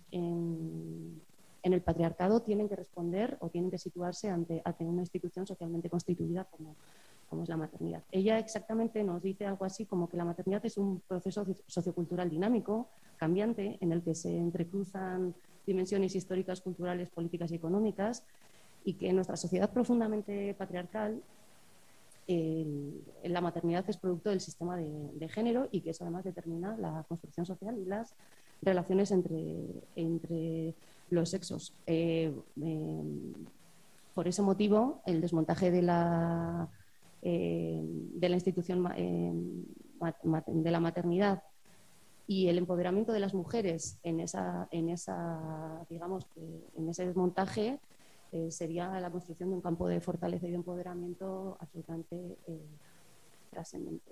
el 1.63 1.81
patriarcado 1.83 2.41
tienen 2.41 2.69
que 2.69 2.77
responder 2.77 3.37
o 3.41 3.49
tienen 3.49 3.71
que 3.71 3.79
situarse 3.79 4.29
ante, 4.29 4.63
una 4.81 5.03
institución 5.03 5.47
socialmente 5.47 5.89
constituida 5.89 6.45
como, 6.45 6.75
como, 7.29 7.43
es 7.43 7.49
la 7.49 7.57
maternidad. 7.57 8.03
Ella 8.11 8.39
exactamente 8.39 9.03
nos 9.05 9.23
dice 9.23 9.47
algo 9.47 9.65
así 9.65 9.87
como 9.87 10.09
que 10.09 10.17
la 10.17 10.25
maternidad 10.25 10.65
es 10.67 10.77
un 10.77 11.01
proceso 11.01 11.47
sociocultural 11.67 12.29
dinámico, 12.29 12.89
cambiante, 13.17 13.79
en 13.81 13.93
el 13.93 14.03
que 14.03 14.15
se 14.15 14.37
entrecruzan 14.37 15.35
dimensiones 15.67 16.17
históricas, 16.17 16.61
culturales, 16.61 17.11
políticas 17.11 17.53
y 17.53 17.55
económicas, 17.55 18.25
y 18.85 18.95
que 18.95 19.09
en 19.09 19.17
nuestra 19.17 19.37
sociedad 19.37 19.71
profundamente 19.71 20.55
patriarcal 20.55 21.23
la 23.25 23.41
maternidad 23.41 23.85
es 23.89 23.97
producto 23.97 24.31
del 24.31 24.41
sistema 24.41 24.77
de, 24.77 25.29
género 25.29 25.69
y 25.71 25.81
que 25.81 25.91
eso 25.91 26.05
además 26.05 26.25
determina 26.25 26.77
la 26.77 27.05
construcción 27.09 27.47
social 27.47 27.79
y 27.79 27.85
las 27.85 28.15
relaciones 28.61 29.11
entre, 29.11 29.67
entre 29.97 30.75
los 31.11 31.31
sexos. 31.31 31.75
Eh, 31.87 32.33
em, 32.61 33.33
por 34.15 34.29
ese 34.29 34.43
motivo, 34.43 35.01
el 35.07 35.21
desmontaje 35.21 35.71
de 35.71 35.83
la, 35.83 36.69
eh, 37.23 37.81
de 37.83 38.29
la 38.29 38.37
institución 38.37 38.83
de 40.47 40.71
la 40.71 40.81
maternidad 40.81 41.43
y 42.27 42.49
el 42.49 42.59
empoderamiento 42.59 43.13
de 43.13 43.21
las 43.21 43.35
mujeres 43.35 43.99
en 44.03 44.21
esa, 44.21 44.69
en 44.71 44.91
esa 44.91 45.85
digamos, 45.89 46.27
en 46.77 46.89
ese 46.89 47.07
desmontaje 47.07 47.81
eh, 48.33 48.51
sería 48.51 48.99
la 48.99 49.11
construcción 49.11 49.51
de 49.51 49.57
un 49.57 49.61
campo 49.61 49.87
de 49.87 50.01
fortaleza 50.01 50.47
y 50.47 50.51
de 50.51 50.57
empoderamiento 50.57 51.59
absolutamente 51.61 52.39
eh, 52.47 52.67
trascendente. 53.51 54.11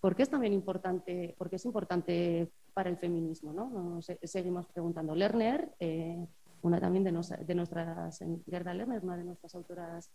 ¿Por 0.00 0.16
qué 0.16 0.22
es 0.22 0.30
también 0.30 0.54
importante? 0.54 1.34
Porque 1.36 1.56
es 1.56 1.64
importante 1.66 2.50
para 2.72 2.88
el 2.88 2.96
feminismo, 2.96 3.52
¿no? 3.52 3.68
Nos 3.68 4.06
seguimos 4.24 4.66
preguntando. 4.66 5.14
Lerner, 5.14 5.74
eh, 5.78 6.26
una 6.62 6.80
también 6.80 7.04
de, 7.04 7.12
de, 7.44 7.54
nuestras, 7.54 8.24
Gerda 8.48 8.72
Lerner, 8.72 9.04
una 9.04 9.18
de 9.18 9.24
nuestras 9.24 9.54
autoras 9.54 10.10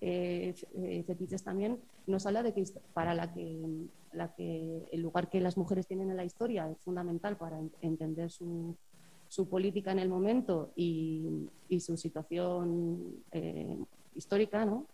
fetiches 0.00 1.42
también, 1.42 1.80
nos 2.06 2.26
habla 2.26 2.42
de 2.42 2.52
que 2.52 2.64
para 2.94 3.14
la 3.14 3.32
que, 3.32 3.60
la 4.12 4.34
que 4.34 4.88
el 4.90 5.02
lugar 5.02 5.28
que 5.28 5.40
las 5.40 5.56
mujeres 5.56 5.86
tienen 5.86 6.10
en 6.10 6.16
la 6.16 6.24
historia 6.24 6.68
es 6.68 6.80
fundamental 6.80 7.36
para 7.36 7.60
entender 7.80 8.30
su, 8.30 8.76
su 9.28 9.48
política 9.48 9.92
en 9.92 9.98
el 9.98 10.08
momento 10.08 10.72
y, 10.74 11.48
su 11.80 11.96
situación 11.96 13.22
eh, 13.30 13.76
histórica, 14.14 14.64
¿no? 14.64 14.86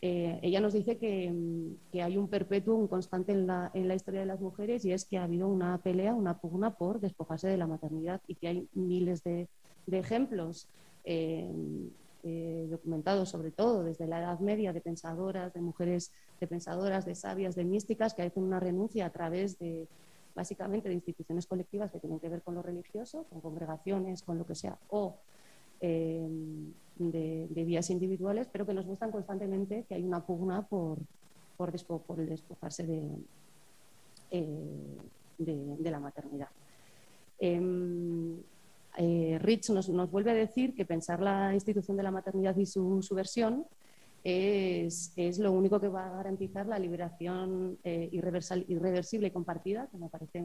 Eh, 0.00 0.38
ella 0.42 0.60
nos 0.60 0.74
dice 0.74 0.96
que, 0.96 1.34
hay 2.00 2.16
un 2.16 2.28
perpetuo, 2.28 2.76
un 2.76 2.86
constante 2.86 3.32
en 3.32 3.48
la, 3.48 3.72
historia 3.74 4.20
de 4.20 4.26
las 4.26 4.40
mujeres 4.40 4.84
y 4.84 4.92
es 4.92 5.04
que 5.04 5.18
ha 5.18 5.24
habido 5.24 5.48
una 5.48 5.78
pelea, 5.78 6.14
una 6.14 6.38
pugna 6.38 6.74
por 6.74 7.00
despojarse 7.00 7.48
de 7.48 7.56
la 7.56 7.66
maternidad 7.66 8.20
y 8.28 8.36
que 8.36 8.48
hay 8.48 8.68
miles 8.74 9.24
de, 9.24 9.48
ejemplos 9.90 10.68
eh, 11.04 11.48
documentados 12.70 13.30
sobre 13.30 13.50
todo 13.50 13.82
desde 13.82 14.06
la 14.06 14.20
Edad 14.20 14.38
Media 14.38 14.72
de 14.72 14.80
pensadoras, 14.80 15.52
de 15.52 15.62
mujeres, 15.62 16.12
de 16.38 16.46
pensadoras, 16.46 17.04
de 17.04 17.14
sabias, 17.16 17.56
de 17.56 17.64
místicas 17.64 18.14
que 18.14 18.22
hacen 18.22 18.44
una 18.44 18.60
renuncia 18.60 19.06
a 19.06 19.10
través 19.10 19.58
de, 19.58 19.88
básicamente 20.38 20.88
de 20.88 20.94
instituciones 20.94 21.48
colectivas 21.48 21.90
que 21.90 21.98
tienen 21.98 22.20
que 22.20 22.28
ver 22.28 22.42
con 22.42 22.54
lo 22.54 22.62
religioso, 22.62 23.24
con 23.24 23.40
congregaciones, 23.40 24.22
con 24.22 24.38
lo 24.38 24.46
que 24.46 24.54
sea, 24.54 24.78
o 24.88 25.16
eh, 25.80 26.28
de, 26.96 27.64
vías 27.64 27.90
individuales, 27.90 28.46
pero 28.52 28.64
que 28.64 28.72
nos 28.72 28.86
muestran 28.86 29.10
constantemente 29.10 29.84
que 29.88 29.96
hay 29.96 30.04
una 30.04 30.24
pugna 30.24 30.62
por, 30.62 30.98
por, 31.56 31.70
el 32.20 32.28
despojarse 32.28 32.86
de, 32.86 33.02
eh, 34.30 34.96
de, 35.38 35.90
la 35.90 35.98
maternidad. 35.98 36.50
Em, 37.40 38.36
eh, 38.96 39.38
Rich 39.40 39.70
nos, 39.70 39.88
nos, 39.88 40.08
vuelve 40.08 40.30
a 40.30 40.34
decir 40.34 40.72
que 40.76 40.84
pensar 40.84 41.20
la 41.20 41.52
institución 41.52 41.96
de 41.96 42.04
la 42.04 42.12
maternidad 42.12 42.56
y 42.56 42.66
su, 42.66 43.02
su 43.02 43.16
versión 43.16 43.66
es, 44.24 45.12
es, 45.16 45.38
lo 45.38 45.52
único 45.52 45.80
que 45.80 45.88
va 45.88 46.06
a 46.06 46.16
garantizar 46.16 46.66
la 46.66 46.78
liberación 46.78 47.78
eh, 47.84 48.08
irreversible 48.12 49.28
y 49.28 49.30
compartida, 49.30 49.88
que 49.90 49.98
me 49.98 50.08
parece 50.08 50.42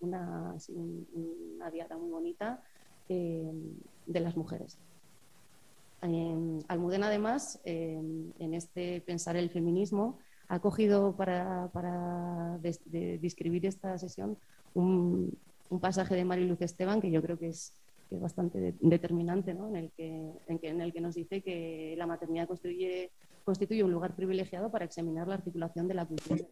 una, 0.00 0.54
una, 0.68 1.70
diada 1.70 1.96
muy 1.96 2.10
bonita 2.10 2.62
eh, 3.08 3.52
de 4.06 4.20
las 4.20 4.36
mujeres. 4.36 4.78
Almudena, 6.00 7.08
además, 7.08 7.60
en 7.64 8.54
este 8.54 9.00
pensar 9.00 9.36
el 9.36 9.50
feminismo, 9.50 10.18
ha 10.46 10.60
cogido 10.60 11.16
para, 11.16 11.68
para 11.72 12.58
describir 12.60 13.66
esta 13.66 13.98
sesión 13.98 14.38
un, 14.74 15.36
un 15.70 15.80
pasaje 15.80 16.14
de 16.14 16.24
Mariluz 16.24 16.60
Esteban 16.60 17.00
que 17.00 17.10
yo 17.10 17.22
creo 17.22 17.38
que 17.38 17.48
es 17.48 17.72
que 18.08 18.16
es 18.16 18.20
bastante 18.20 18.74
determinante, 18.80 19.54
¿no? 19.54 19.68
en, 19.68 19.76
el 19.76 19.90
que, 19.92 20.32
en, 20.46 20.80
el 20.80 20.92
que 20.92 21.00
nos 21.00 21.14
dice 21.14 21.42
que 21.42 21.94
la 21.96 22.06
maternidad 22.06 22.46
constituye, 22.46 23.10
constituye 23.44 23.84
un 23.84 23.92
lugar 23.92 24.16
privilegiado 24.16 24.70
para 24.70 24.84
examinar 24.84 25.28
la 25.28 25.34
articulación 25.34 25.88
de 25.88 25.94
la 25.94 26.06
cultura. 26.06 26.44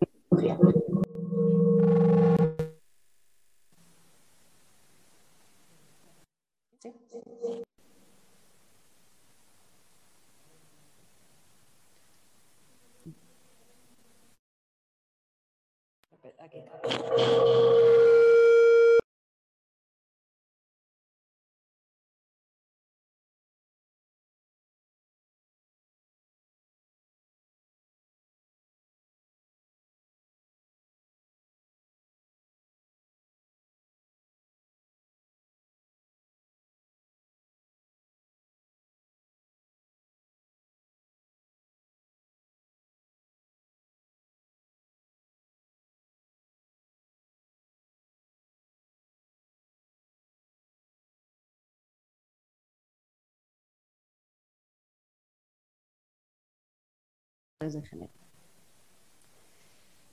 De 57.59 57.83
género. 57.83 58.13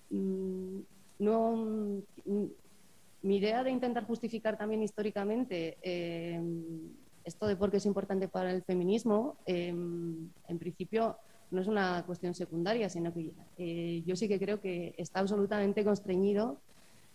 Mm, 0.09 0.79
no, 1.19 1.55
mm, 2.25 2.45
mi 3.23 3.37
idea 3.37 3.63
de 3.63 3.71
intentar 3.71 4.05
justificar 4.05 4.57
también 4.57 4.81
históricamente 4.81 5.77
em, 5.81 6.93
esto 7.25 7.45
de 7.47 7.57
por 7.57 7.69
qué 7.69 7.77
es 7.77 7.85
importante 7.85 8.29
para 8.29 8.51
el 8.51 8.63
feminismo, 8.63 9.37
em, 9.45 10.29
en 10.47 10.57
principio 10.57 11.17
no 11.51 11.61
es 11.61 11.67
una 11.67 12.03
cuestión 12.05 12.33
secundaria, 12.33 12.89
sino 12.89 13.13
que 13.13 13.33
eh, 13.57 14.03
yo 14.05 14.15
sí 14.15 14.27
que 14.29 14.39
creo 14.39 14.61
que 14.61 14.95
está 14.97 15.19
absolutamente 15.19 15.83
constreñido 15.83 16.61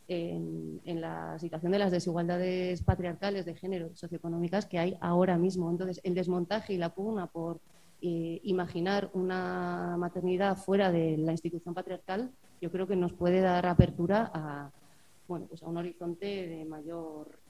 en, 0.08 0.80
en, 0.84 1.00
la 1.00 1.38
situación 1.38 1.72
de 1.72 1.78
las 1.78 1.90
desigualdades 1.90 2.82
patriarcales 2.82 3.44
de 3.46 3.54
género 3.54 3.90
socioeconómicas 3.94 4.66
que 4.66 4.78
hay 4.78 4.96
ahora 5.00 5.36
mismo. 5.38 5.70
Entonces, 5.70 6.00
el 6.04 6.14
desmontaje 6.14 6.74
y 6.74 6.78
la 6.78 6.94
pugna 6.94 7.26
por 7.26 7.60
eh, 8.00 8.40
imaginar 8.44 9.10
una 9.12 9.96
maternidad 9.98 10.56
fuera 10.56 10.92
de 10.92 11.16
la 11.18 11.32
institución 11.32 11.74
patriarcal, 11.74 12.30
yo 12.60 12.70
creo 12.70 12.86
que 12.86 12.94
nos 12.94 13.12
puede 13.12 13.40
dar 13.40 13.66
apertura 13.66 14.30
a, 14.32 14.70
bueno, 15.26 15.46
pues 15.46 15.64
a 15.64 15.66
un 15.66 15.78
horizonte 15.78 16.46
de 16.46 16.64
mayor, 16.64 17.40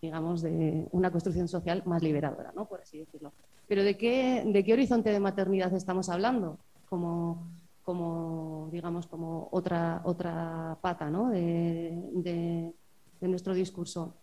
digamos, 0.00 0.42
de 0.42 0.86
una 0.92 1.10
construcción 1.10 1.48
social 1.48 1.82
más 1.86 2.04
liberadora, 2.04 2.52
¿no? 2.54 2.66
por 2.66 2.80
así 2.80 2.98
decirlo. 2.98 3.32
Pero 3.66 3.82
¿de 3.82 3.96
qué, 3.96 4.44
de 4.46 4.62
qué 4.62 4.72
horizonte 4.72 5.10
de 5.10 5.18
maternidad 5.18 5.74
estamos 5.74 6.08
hablando? 6.08 6.58
Como, 6.88 7.48
como 7.82 8.68
digamos, 8.70 9.08
como 9.08 9.48
otra, 9.50 10.02
otra 10.04 10.78
pata 10.80 11.10
¿no? 11.10 11.30
de, 11.30 12.72
nuestro 13.20 13.54
discurso. 13.54 14.14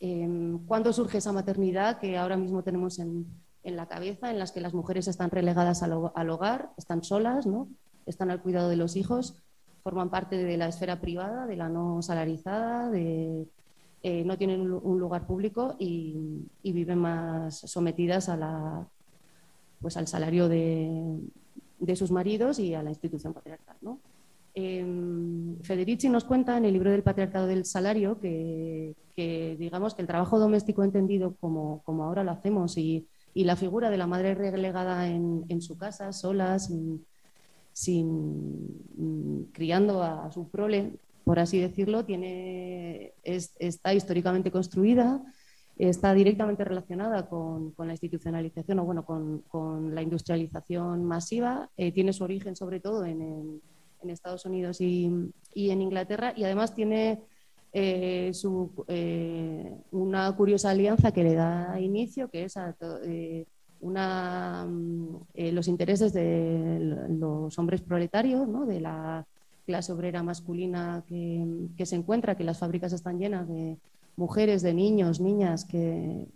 Em, 0.00 0.58
¿Cuándo 0.66 0.90
surge 0.92 1.18
esa 1.18 1.32
maternidad 1.32 1.98
que 1.98 2.16
ahora 2.16 2.36
mismo 2.36 2.62
tenemos 2.62 2.98
en, 2.98 3.26
en 3.64 3.76
la 3.76 3.86
cabeza 3.86 4.30
en 4.30 4.38
las 4.38 4.52
que 4.52 4.60
las 4.60 4.74
mujeres 4.74 5.08
están 5.08 5.30
relegadas 5.30 5.82
al, 5.82 5.92
hogar, 6.30 6.70
están 6.76 7.02
solas, 7.02 7.46
¿no? 7.46 7.68
están 8.06 8.30
al 8.30 8.42
cuidado 8.42 8.68
de 8.68 8.76
los 8.76 8.94
hijos, 8.94 9.42
forman 9.82 10.10
parte 10.10 10.36
de 10.36 10.56
la 10.56 10.68
esfera 10.68 11.00
privada, 11.00 11.46
de 11.46 11.56
la 11.56 11.70
no 11.70 12.02
salarizada, 12.02 12.90
de, 12.90 13.46
eh, 14.02 14.22
no 14.24 14.36
tienen 14.36 14.70
un 14.70 15.00
lugar 15.00 15.26
público 15.26 15.76
y, 15.78 16.46
viven 16.62 16.98
más 16.98 17.58
sometidas 17.58 18.28
a 18.28 18.36
la, 18.36 18.86
pues 19.80 19.96
al 19.96 20.06
salario 20.06 20.48
de, 20.48 21.18
sus 21.96 22.10
maridos 22.10 22.58
y 22.58 22.74
a 22.74 22.82
la 22.82 22.90
institución 22.90 23.32
patriarcal. 23.32 23.76
Em, 24.54 25.58
Federici 25.62 26.08
nos 26.08 26.24
cuenta 26.24 26.56
en 26.56 26.66
el 26.66 26.72
libro 26.74 26.90
del 26.90 27.02
patriarcado 27.02 27.46
del 27.46 27.64
salario 27.64 28.20
que, 28.20 28.94
digamos 29.16 29.94
que 29.94 30.02
el 30.02 30.08
trabajo 30.08 30.38
doméstico 30.38 30.84
entendido 30.84 31.34
como, 31.40 31.82
como 31.84 32.04
ahora 32.04 32.24
lo 32.24 32.30
hacemos 32.30 32.76
y, 32.76 33.06
la 33.42 33.56
figura 33.56 33.90
de 33.90 33.96
la 33.96 34.06
madre 34.06 34.34
relegada 34.34 35.08
en, 35.08 35.60
su 35.60 35.76
casa, 35.76 36.12
sola, 36.12 36.60
sin, 36.60 37.04
mm, 38.96 39.42
criando 39.52 40.04
a, 40.04 40.30
su 40.30 40.48
prole, 40.48 40.92
por 41.24 41.40
así 41.40 41.58
decirlo, 41.58 42.04
tiene, 42.04 43.14
está 43.24 43.92
históricamente 43.92 44.52
construida, 44.52 45.20
está 45.76 46.14
directamente 46.14 46.62
relacionada 46.62 47.28
con, 47.28 47.74
la 47.76 47.92
institucionalización 47.92 48.78
o 48.78 48.84
bueno, 48.84 49.04
con, 49.04 49.94
la 49.94 50.02
industrialización 50.02 51.04
masiva, 51.04 51.68
eh, 51.76 51.90
tiene 51.90 52.12
su 52.12 52.22
origen 52.22 52.54
sobre 52.54 52.78
todo 52.78 53.04
en 53.04 53.60
en 54.04 54.10
Estados 54.10 54.44
Unidos 54.44 54.80
y, 54.80 55.10
en 55.54 55.82
Inglaterra 55.82 56.32
y 56.36 56.44
además 56.44 56.74
tiene 56.74 57.22
eh, 57.76 58.30
eh, 58.86 59.76
una 59.90 60.36
curiosa 60.36 60.70
alianza 60.70 61.10
que 61.10 61.24
le 61.24 61.34
da 61.34 61.80
inicio, 61.80 62.30
que 62.30 62.44
es 62.44 62.54
eh, 63.02 63.46
una, 63.80 64.64
los 65.34 65.66
intereses 65.66 66.12
de 66.12 67.06
los 67.08 67.58
hombres 67.58 67.80
proletarios, 67.82 68.46
de 68.68 68.80
la 68.80 69.26
clase 69.66 69.92
obrera 69.92 70.22
masculina 70.22 71.02
que, 71.08 71.84
se 71.84 71.96
encuentra, 71.96 72.36
que 72.36 72.44
las 72.44 72.60
fábricas 72.60 72.92
están 72.92 73.18
llenas 73.18 73.48
de 73.48 73.76
mujeres, 74.14 74.62
de 74.62 74.72
niños, 74.72 75.18
niñas 75.18 75.64
que, 75.64 76.28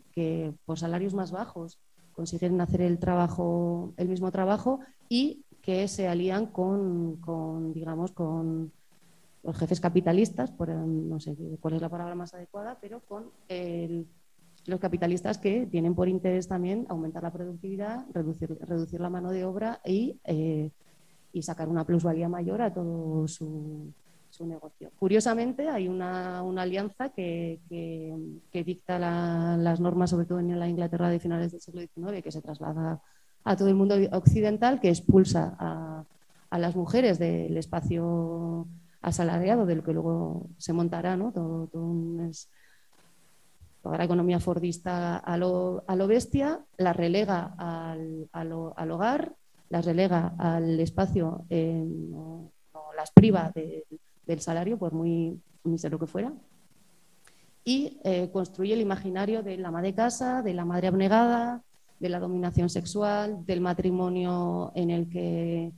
por 0.66 0.77
salarios 0.77 1.14
más 1.14 1.31
bajos 1.31 1.79
consiguen 2.16 2.61
hacer 2.61 2.81
el 2.81 2.98
trabajo, 2.98 3.92
el 3.96 4.09
mismo 4.09 4.33
trabajo 4.33 4.81
y 5.09 5.44
que 5.62 5.87
se 5.87 6.09
alían 6.09 6.46
con, 6.46 7.20
digamos, 7.72 8.11
con 8.11 8.72
los 9.42 9.57
jefes 9.57 9.81
capitalistas, 9.81 10.51
por, 10.51 10.68
no 10.68 11.20
sé 11.20 11.37
cuál 11.61 11.74
es 11.74 11.83
la 11.83 11.88
palabra 11.88 12.14
más 12.14 12.35
adecuada, 12.35 12.79
pero 12.81 13.01
con 13.01 13.31
los 14.66 14.81
capitalistas 14.81 15.38
que 15.38 15.66
tienen 15.66 15.94
por 15.94 16.09
interés 16.09 16.48
también 16.48 16.87
aumentar 16.88 17.22
la 17.22 17.33
productividad, 17.33 18.05
reducir, 18.12 18.59
reducir 18.61 19.01
la 19.01 19.11
mano 19.11 19.31
de 19.31 19.44
obra 19.44 19.81
y, 19.85 20.18
eh, 20.24 20.70
y 21.33 21.42
sacar 21.42 21.68
una 21.68 21.85
plusvalía 21.85 22.29
mayor 22.29 22.62
a 22.62 22.72
todo 22.72 23.27
su, 23.29 23.92
su 24.31 24.46
negocio. 24.46 24.90
Curiosamente, 24.98 25.68
hay 25.68 25.88
una, 25.88 26.42
una 26.42 26.62
alianza 26.62 27.11
que, 27.11 27.61
que, 27.68 28.64
dicta 28.64 28.98
las 28.98 29.81
normas, 29.81 30.11
sobre 30.11 30.27
todo 30.27 30.40
en 30.40 30.59
la 30.59 30.68
Inglaterra 30.68 31.09
de 31.09 31.20
finales 31.20 31.53
del 31.53 31.61
siglo 31.61 31.81
XIX, 31.81 32.22
que 32.22 32.33
se 32.33 32.42
traslada 32.42 33.01
a 33.44 33.57
todo 33.57 33.68
el 33.68 33.74
mundo 33.74 33.96
occidental 34.12 34.81
que 34.81 34.88
expulsa 34.88 35.57
a, 35.59 36.05
las 36.59 36.77
mujeres 36.77 37.18
del 37.18 37.57
espacio 37.59 38.66
asalariado, 39.01 39.67
del 39.67 39.83
que 39.83 39.93
luego 39.93 40.49
se 40.59 40.73
montará 40.73 41.17
¿no? 41.17 41.33
todo, 41.33 41.69
toda 43.83 43.99
la 43.99 44.05
economía 44.05 44.41
fordista 44.41 45.17
a 45.17 45.37
lo, 45.37 45.85
bestia, 46.07 46.65
las 46.77 46.97
relega 46.97 47.55
al, 47.57 48.29
al, 48.33 48.53
hogar, 48.91 49.35
las 49.69 49.85
relega 49.85 50.35
al 50.39 50.81
espacio, 50.81 51.47
o, 52.15 52.53
las 52.97 53.13
priva 53.13 53.53
del 54.27 54.41
salario, 54.41 54.79
por 54.79 54.93
muy 54.93 55.41
lo 55.65 55.99
que 55.99 56.07
fuera, 56.07 56.33
y 57.65 58.01
eh, 58.03 58.31
construye 58.33 58.73
el 58.73 58.81
imaginario 58.81 59.43
de 59.43 59.59
la 59.59 59.71
madre 59.71 59.89
de 59.89 59.95
casa, 59.95 60.43
de 60.43 60.55
la 60.55 60.65
madre 60.65 60.89
abnegada, 60.89 61.63
de 62.01 62.09
la 62.09 62.19
dominación 62.19 62.69
sexual, 62.71 63.45
del 63.45 63.61
matrimonio 63.61 64.73
en 64.75 64.91
el 64.91 65.09
que, 65.09 65.73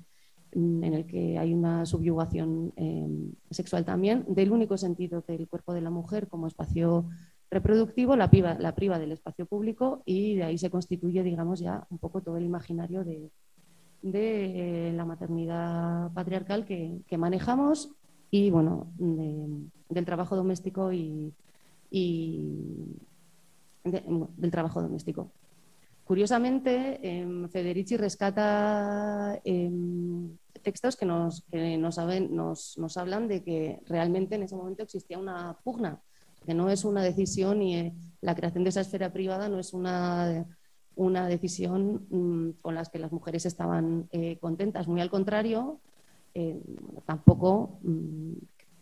en 0.52 0.94
el 0.94 1.06
que 1.06 1.38
hay 1.38 1.54
una 1.54 1.86
subyugación 1.86 2.72
em, 2.76 3.32
sexual 3.50 3.84
también, 3.84 4.24
del 4.28 4.52
único 4.52 4.76
sentido 4.76 5.24
del 5.26 5.48
cuerpo 5.48 5.74
de 5.74 5.80
la 5.80 5.90
mujer 5.90 6.28
como 6.28 6.46
espacio 6.46 7.08
reproductivo, 7.50 8.16
la 8.16 8.30
priva, 8.30 8.98
del 8.98 9.12
espacio 9.12 9.46
público 9.46 10.02
y 10.04 10.36
de 10.36 10.44
ahí 10.44 10.58
se 10.58 10.70
constituye, 10.70 11.22
digamos, 11.22 11.60
ya 11.60 11.86
un 11.90 11.98
poco 11.98 12.22
todo 12.22 12.36
el 12.36 12.44
imaginario 12.44 13.04
de, 13.04 13.30
de 14.02 14.92
la 14.94 15.04
maternidad 15.04 16.12
patriarcal 16.12 16.64
que, 16.64 17.18
manejamos 17.18 17.90
y, 18.30 18.50
bueno, 18.50 18.92
del 18.98 20.04
trabajo 20.04 20.36
doméstico 20.36 20.92
y, 20.92 21.34
del 21.90 22.94
trabajo 24.50 24.80
doméstico. 24.80 25.32
Curiosamente, 26.10 26.98
em, 27.06 27.48
Federici 27.50 27.96
rescata 27.96 29.40
em, 29.44 30.36
textos 30.60 30.96
que, 30.96 31.06
nos, 31.06 31.44
nos, 31.48 32.96
hablan 32.96 33.28
de 33.28 33.44
que 33.44 33.78
realmente 33.86 34.34
en 34.34 34.42
ese 34.42 34.56
momento 34.56 34.82
existía 34.82 35.20
una 35.20 35.56
pugna, 35.62 36.02
que 36.44 36.52
no 36.52 36.68
es 36.68 36.84
una 36.84 37.04
decisión 37.04 37.62
y 37.62 37.76
eh, 37.76 37.94
la 38.22 38.34
creación 38.34 38.64
de 38.64 38.70
esa 38.70 38.80
esfera 38.80 39.12
privada 39.12 39.48
no 39.48 39.60
es 39.60 39.72
una, 39.72 40.48
una 40.96 41.28
decisión 41.28 42.04
mm, 42.10 42.60
con 42.60 42.74
la 42.74 42.84
que 42.86 42.98
las 42.98 43.12
mujeres 43.12 43.46
estaban 43.46 44.08
eh, 44.10 44.36
contentas. 44.40 44.88
Muy 44.88 45.00
al 45.00 45.10
contrario, 45.10 45.78
eh, 46.34 46.60
tampoco 47.06 47.78
mm, 47.82 48.32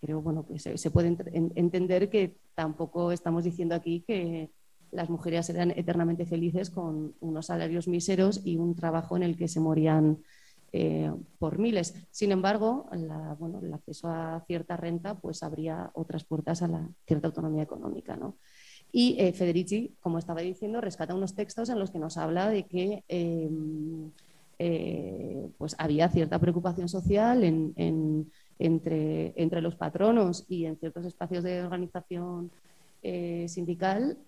creo 0.00 0.22
bueno, 0.22 0.46
que 0.46 0.58
se 0.58 0.90
puede 0.90 1.14
entender 1.56 2.08
que 2.08 2.38
tampoco 2.54 3.12
estamos 3.12 3.44
diciendo 3.44 3.74
aquí 3.74 4.02
que 4.06 4.48
las 4.90 5.10
mujeres 5.10 5.48
eran 5.50 5.70
eternamente 5.72 6.26
felices 6.26 6.70
con 6.70 7.14
unos 7.20 7.46
salarios 7.46 7.88
míseros 7.88 8.40
y 8.44 8.56
un 8.56 8.74
trabajo 8.74 9.16
en 9.16 9.22
el 9.22 9.36
que 9.36 9.48
se 9.48 9.60
morían 9.60 10.18
eh, 10.70 11.10
por 11.38 11.58
miles. 11.58 11.94
Sin 12.10 12.30
embargo, 12.30 12.90
el 12.92 13.72
acceso 13.72 14.08
a 14.08 14.44
cierta 14.46 14.76
renta 14.76 15.14
pues 15.14 15.42
abría 15.42 15.90
otras 15.94 16.24
puertas 16.24 16.62
a 16.62 16.68
la 16.68 16.88
cierta 17.06 17.28
autonomía 17.28 17.62
económica. 17.62 18.16
¿no? 18.16 18.36
Y 18.92 19.16
eh, 19.18 19.32
Federici, 19.32 19.94
como 20.00 20.18
estaba 20.18 20.42
diciendo, 20.42 20.82
rescata 20.82 21.14
unos 21.14 21.34
textos 21.34 21.70
en 21.70 21.78
los 21.78 21.90
que 21.90 21.98
nos 21.98 22.18
habla 22.18 22.50
de 22.50 22.64
que 22.64 23.02
em, 23.08 24.10
eh, 24.58 25.48
pues 25.56 25.74
había 25.78 26.10
cierta 26.10 26.38
preocupación 26.38 26.88
social 26.88 27.44
entre, 27.44 29.32
entre, 29.36 29.62
los 29.62 29.76
patronos 29.76 30.44
y 30.48 30.66
en 30.66 30.76
ciertos 30.76 31.06
espacios 31.06 31.44
de 31.44 31.62
organización 31.62 32.50
sindical 33.46 34.18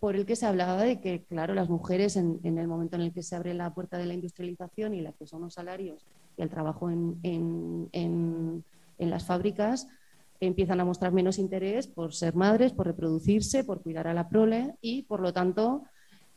por 0.00 0.16
el 0.16 0.26
que 0.26 0.36
se 0.36 0.46
hablaba 0.46 0.82
de 0.82 1.00
que, 1.00 1.24
claro, 1.24 1.54
las 1.54 1.68
mujeres 1.68 2.16
en, 2.16 2.40
el 2.44 2.68
momento 2.68 2.96
en 2.96 3.02
el 3.02 3.12
que 3.12 3.22
se 3.22 3.36
abre 3.36 3.54
la 3.54 3.72
puerta 3.72 3.98
de 3.98 4.06
la 4.06 4.14
industrialización 4.14 4.94
y 4.94 5.00
el 5.00 5.06
acceso 5.06 5.36
a 5.36 5.40
los 5.40 5.54
salarios 5.54 6.06
y 6.36 6.42
el 6.42 6.50
trabajo 6.50 6.90
en, 6.90 8.64
las 8.98 9.24
fábricas 9.24 9.88
empiezan 10.40 10.80
a 10.80 10.84
mostrar 10.84 11.12
menos 11.12 11.38
interés 11.38 11.86
por 11.86 12.14
ser 12.14 12.34
madres, 12.34 12.72
por 12.72 12.86
reproducirse, 12.86 13.64
por 13.64 13.82
cuidar 13.82 14.08
a 14.08 14.14
la 14.14 14.28
prole 14.28 14.74
y, 14.80 15.02
por 15.02 15.20
lo 15.20 15.32
tanto, 15.32 15.84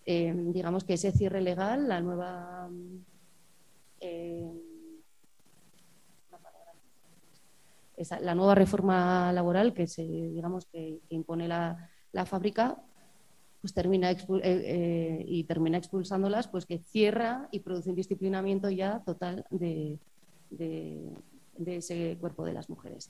eh, 0.06 0.34
digamos 0.36 0.84
que 0.84 0.94
ese 0.94 1.12
cierre 1.12 1.42
legal, 1.42 1.88
la 1.88 2.02
nueva... 2.02 2.70
Eh, 4.00 4.52
la 8.20 8.36
nueva 8.36 8.56
reforma 8.56 9.32
laboral 9.32 9.74
que 9.74 9.88
se 9.88 10.04
digamos 10.04 10.66
que, 10.66 11.00
impone 11.08 11.48
la, 11.48 11.90
la 12.12 12.26
fábrica 12.26 12.78
pues 13.66 13.74
termina 13.74 14.12
eh, 14.12 14.18
eh, 14.44 15.26
y 15.28 15.44
termina 15.46 15.80
expulsándolas, 15.80 16.48
pues 16.48 16.68
que 16.68 16.78
cierra 16.78 17.48
y 17.50 17.62
produce 17.62 17.90
un 17.90 17.96
disciplinamiento 17.96 18.70
ya 18.70 19.00
total 19.04 19.44
de, 19.50 19.98
ese 21.66 22.16
cuerpo 22.22 22.46
de 22.46 22.54
las 22.54 22.70
mujeres. 22.70 23.10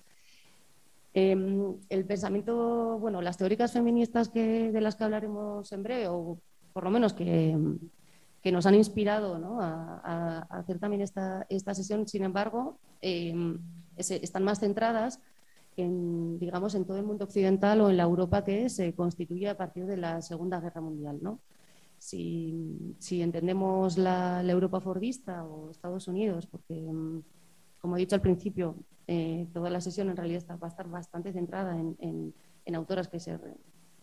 Em, 1.13 1.73
el 1.89 2.05
pensamiento, 2.05 2.97
bueno, 2.99 3.21
las 3.21 3.35
teóricas 3.35 3.73
feministas 3.73 4.29
que, 4.29 4.71
de 4.71 4.79
las 4.79 4.95
que 4.95 5.03
hablaremos 5.03 5.69
en 5.73 5.83
breve, 5.83 6.07
o 6.07 6.37
por 6.71 6.85
lo 6.85 6.89
menos 6.89 7.11
que, 7.11 7.57
nos 8.45 8.65
han 8.65 8.75
inspirado 8.75 9.59
a, 9.59 10.47
hacer 10.51 10.79
también 10.79 11.01
esta, 11.01 11.45
sesión, 11.49 12.07
sin 12.07 12.23
embargo, 12.23 12.77
em, 13.01 13.59
están 13.97 14.45
más 14.45 14.61
centradas 14.61 15.19
en, 15.77 16.39
digamos, 16.39 16.75
en 16.75 16.85
todo 16.85 16.97
el 16.97 17.05
mundo 17.05 17.25
occidental 17.25 17.81
o 17.81 17.89
en 17.89 17.97
la 17.97 18.03
Europa 18.03 18.43
que 18.43 18.69
se 18.69 18.93
constituye 18.93 19.49
a 19.49 19.57
partir 19.57 19.85
de 19.85 19.97
la 19.97 20.21
Segunda 20.21 20.59
Guerra 20.59 20.81
Mundial. 20.81 21.19
¿no? 21.21 21.41
Si, 21.97 22.97
entendemos 23.09 23.97
la, 23.97 24.43
Europa 24.43 24.79
fordista 24.79 25.45
o 25.45 25.71
Estados 25.71 26.07
Unidos, 26.07 26.47
porque, 26.47 26.73
mm, 26.73 27.23
como 27.79 27.95
he 27.95 27.99
dicho 27.99 28.15
al 28.15 28.21
principio, 28.21 28.75
eh, 29.07 29.47
toda 29.53 29.69
la 29.69 29.81
sesión 29.81 30.09
en 30.09 30.17
realidad 30.17 30.43
va 30.61 30.67
a 30.67 30.69
estar 30.69 30.89
bastante 30.89 31.31
centrada 31.33 31.77
en, 31.77 32.33
autoras 32.73 33.07
que 33.07 33.19
se 33.19 33.39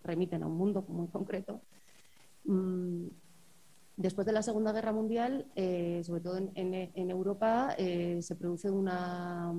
remiten 0.03 0.43
a 0.43 0.47
un 0.47 0.57
mundo 0.57 0.85
muy 0.89 1.09
concreto. 1.09 1.63
Mm, 2.45 3.09
después 3.97 4.27
de 4.27 4.33
la 4.33 4.43
Segunda 4.43 4.73
Guerra 4.73 4.93
Mundial, 4.93 5.47
eh, 5.55 6.03
sobre 6.05 6.21
todo 6.23 6.39
en, 6.39 7.11
Europa, 7.11 7.75
eh, 7.79 8.21
se 8.23 8.37
produce 8.37 8.71
una, 8.71 9.53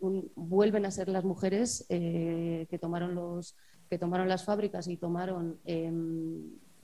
vuelven 0.00 0.86
a 0.86 0.90
ser 0.90 1.08
las 1.08 1.24
mujeres 1.24 1.86
eh, 1.88 2.66
que, 2.70 2.78
tomaron 2.78 3.14
los, 3.14 3.56
que 3.88 3.98
tomaron 3.98 4.28
las 4.28 4.44
fábricas 4.44 4.88
y 4.88 4.96
tomaron 4.96 5.58
em, 5.64 6.42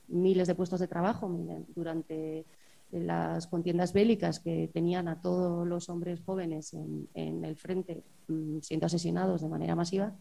miles 0.08 0.48
de 0.48 0.54
puestos 0.54 0.80
de 0.80 0.88
trabajo 0.88 1.30
durante 1.74 2.44
las 2.90 3.46
contiendas 3.46 3.92
bélicas 3.92 4.38
que 4.38 4.68
tenían 4.72 5.08
a 5.08 5.20
todos 5.20 5.66
los 5.66 5.88
hombres 5.88 6.20
jóvenes 6.20 6.74
en, 6.74 7.44
el 7.44 7.56
frente 7.56 8.04
mm, 8.28 8.58
siendo 8.60 8.86
asesinados 8.86 9.42
de 9.42 9.48
manera 9.48 9.74
masiva, 9.74 10.14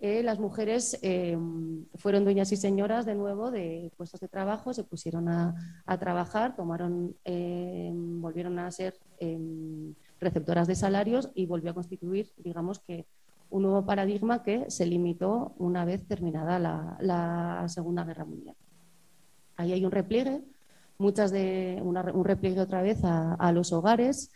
eh, 0.00 0.22
las 0.22 0.38
mujeres 0.38 0.96
em, 1.02 1.84
fueron 1.96 2.22
dueñas 2.22 2.52
y 2.52 2.56
señoras 2.56 3.04
de 3.04 3.16
nuevo 3.16 3.50
de 3.50 3.90
puestos 3.96 4.20
de 4.20 4.28
trabajo, 4.28 4.72
se 4.72 4.84
pusieron 4.84 5.28
a, 5.28 5.54
trabajar, 5.98 6.54
tomaron, 6.54 7.16
em, 7.24 8.20
volvieron 8.20 8.60
a 8.60 8.70
ser 8.70 8.94
receptoras 10.20 10.66
de 10.66 10.74
salarios 10.74 11.30
y 11.34 11.46
volvió 11.46 11.70
a 11.70 11.74
constituir, 11.74 12.32
digamos 12.36 12.80
que, 12.80 13.06
un 13.50 13.62
nuevo 13.62 13.86
paradigma 13.86 14.42
que 14.42 14.70
se 14.70 14.84
limitó 14.84 15.54
una 15.56 15.86
vez 15.86 16.06
terminada 16.06 16.58
la, 16.58 17.64
Segunda 17.68 18.04
Guerra 18.04 18.26
Mundial. 18.26 18.54
Ahí 19.56 19.72
hay 19.72 19.86
un 19.86 19.90
repliegue, 19.90 20.42
muchas 20.98 21.30
de 21.30 21.80
un 21.82 22.24
repliegue 22.24 22.60
otra 22.60 22.82
vez 22.82 22.98
a 23.02 23.50
los 23.52 23.72
hogares, 23.72 24.30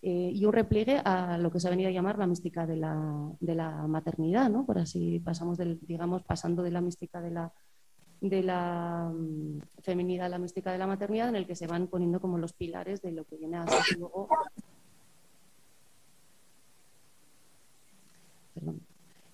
eh, 0.00 0.30
y 0.32 0.44
un 0.44 0.52
repliegue 0.52 1.00
a 1.04 1.38
lo 1.38 1.50
que 1.50 1.58
se 1.58 1.66
ha 1.66 1.70
venido 1.70 1.88
a 1.88 1.92
llamar 1.92 2.18
la 2.18 2.26
mística 2.26 2.66
de 2.66 2.76
la, 2.76 3.32
de 3.40 3.54
la 3.56 3.86
maternidad, 3.88 4.48
¿no? 4.48 4.64
Por 4.64 4.78
así 4.78 5.18
pasamos 5.18 5.58
del, 5.58 5.80
digamos, 5.80 6.22
pasando 6.22 6.62
de 6.62 6.70
la 6.70 6.80
mística 6.80 7.20
de 7.20 7.32
la, 7.32 7.52
de 8.20 8.42
la 8.44 9.10
mm, 9.12 9.58
feminidad 9.82 10.26
a 10.26 10.28
la 10.28 10.38
mística 10.38 10.70
de 10.70 10.78
la 10.78 10.86
maternidad, 10.86 11.30
en 11.30 11.36
el 11.36 11.48
que 11.48 11.56
se 11.56 11.66
van 11.66 11.88
poniendo 11.88 12.20
como 12.20 12.38
los 12.38 12.52
pilares 12.52 13.02
de 13.02 13.10
lo 13.10 13.24
que 13.24 13.38
viene 13.38 13.56
a 13.56 13.66
ser 13.66 13.98
luego. 13.98 14.28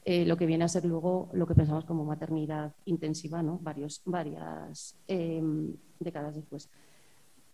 Eh, 0.07 0.27
lo 0.27 0.37
que 0.37 0.45
viene 0.45 0.65
a 0.65 0.69
ser 0.69 0.85
luego 0.85 1.31
lo 1.33 1.47
que 1.47 1.55
pensamos 1.55 1.87
como 1.87 2.05
maternidad 2.05 2.75
intensiva, 2.85 3.43
¿no? 3.43 3.59
Varios, 3.63 4.03
varias 4.05 4.97
em, 5.09 5.75
décadas 5.99 6.35
después. 6.35 6.69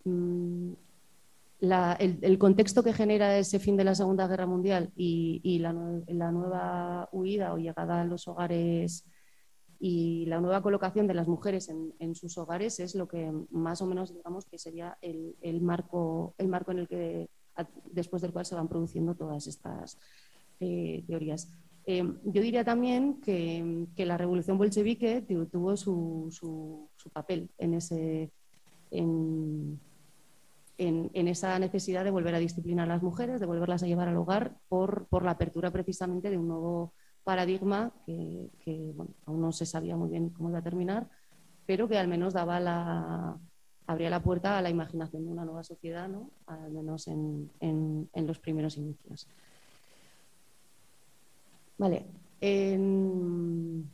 Mm, 0.03 0.73
el, 1.61 2.37
contexto 2.39 2.83
que 2.83 2.91
genera 2.91 3.37
ese 3.37 3.59
fin 3.59 3.77
de 3.77 3.83
la 3.83 3.95
Segunda 3.95 4.27
Guerra 4.27 4.47
Mundial 4.47 4.91
y, 4.95 5.59
la, 5.59 5.71
nueva 6.31 7.07
huida 7.11 7.53
o 7.53 7.57
llegada 7.57 8.01
a 8.01 8.05
los 8.05 8.27
hogares 8.27 9.05
y 9.79 10.25
la 10.25 10.41
nueva 10.41 10.61
colocación 10.61 11.07
de 11.07 11.13
las 11.13 11.27
mujeres 11.27 11.69
en, 11.69 12.15
sus 12.15 12.37
hogares 12.37 12.79
es 12.79 12.95
lo 12.95 13.07
que 13.07 13.31
más 13.51 13.81
o 13.81 13.85
menos 13.85 14.13
digamos 14.13 14.45
que 14.45 14.57
sería 14.57 14.97
el, 15.01 15.61
marco, 15.61 16.33
el 16.37 16.47
marco 16.47 16.71
en 16.71 16.79
el 16.79 16.87
que 16.87 17.29
después 17.91 18.21
del 18.21 18.33
cual 18.33 18.45
se 18.45 18.55
van 18.55 18.67
produciendo 18.67 19.15
todas 19.15 19.45
estas 19.47 19.97
eh, 20.61 21.03
teorías. 21.07 21.51
Eh, 21.85 22.03
yo 22.23 22.41
diría 22.41 22.63
también 22.63 23.19
que, 23.21 23.87
la 23.97 24.17
revolución 24.17 24.57
bolchevique 24.57 25.25
tuvo 25.51 25.75
su, 25.75 26.89
papel 27.11 27.49
en 27.57 27.73
ese 27.73 28.31
en, 28.91 29.79
esa 31.27 31.57
necesidad 31.59 32.03
de 32.03 32.11
volver 32.11 32.35
a 32.35 32.39
disciplinar 32.39 32.89
a 32.89 32.93
las 32.93 33.03
mujeres, 33.03 33.39
de 33.39 33.45
volverlas 33.45 33.83
a 33.83 33.87
llevar 33.87 34.07
al 34.07 34.17
hogar 34.17 34.57
por, 34.67 35.07
la 35.23 35.31
apertura 35.31 35.71
precisamente 35.71 36.29
de 36.29 36.37
un 36.37 36.47
nuevo 36.47 36.93
paradigma 37.23 37.93
que, 38.05 38.49
aún 39.25 39.41
no 39.41 39.51
se 39.51 39.65
sabía 39.65 39.95
muy 39.95 40.09
bien 40.09 40.29
cómo 40.29 40.49
iba 40.49 40.59
a 40.59 40.63
terminar, 40.63 41.09
pero 41.65 41.87
que 41.87 41.97
al 41.97 42.07
menos 42.07 42.33
daba 42.33 43.39
abría 43.87 44.09
la 44.09 44.23
puerta 44.23 44.57
a 44.57 44.61
la 44.61 44.69
imaginación 44.69 45.25
de 45.25 45.31
una 45.31 45.45
nueva 45.45 45.63
sociedad, 45.63 46.07
¿no? 46.07 46.31
al 46.45 46.71
menos 46.71 47.07
en, 47.07 47.49
en 47.59 48.27
los 48.27 48.39
primeros 48.39 48.77
inicios. 48.77 49.27
Vale. 51.81 52.05
En, 52.41 53.89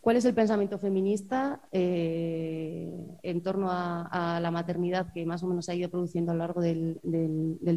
¿Cuál 0.00 0.16
es 0.16 0.24
el 0.24 0.32
pensamiento 0.32 0.78
feminista 0.78 1.60
eh, 1.70 3.18
en 3.22 3.42
torno 3.42 3.68
a, 3.70 4.40
la 4.40 4.50
maternidad 4.50 5.12
que 5.12 5.26
más 5.26 5.42
o 5.42 5.46
menos 5.46 5.66
se 5.66 5.72
ha 5.72 5.74
ido 5.74 5.90
produciendo 5.90 6.32
a 6.32 6.34
lo 6.34 6.38
largo 6.38 6.62
del, 6.62 6.98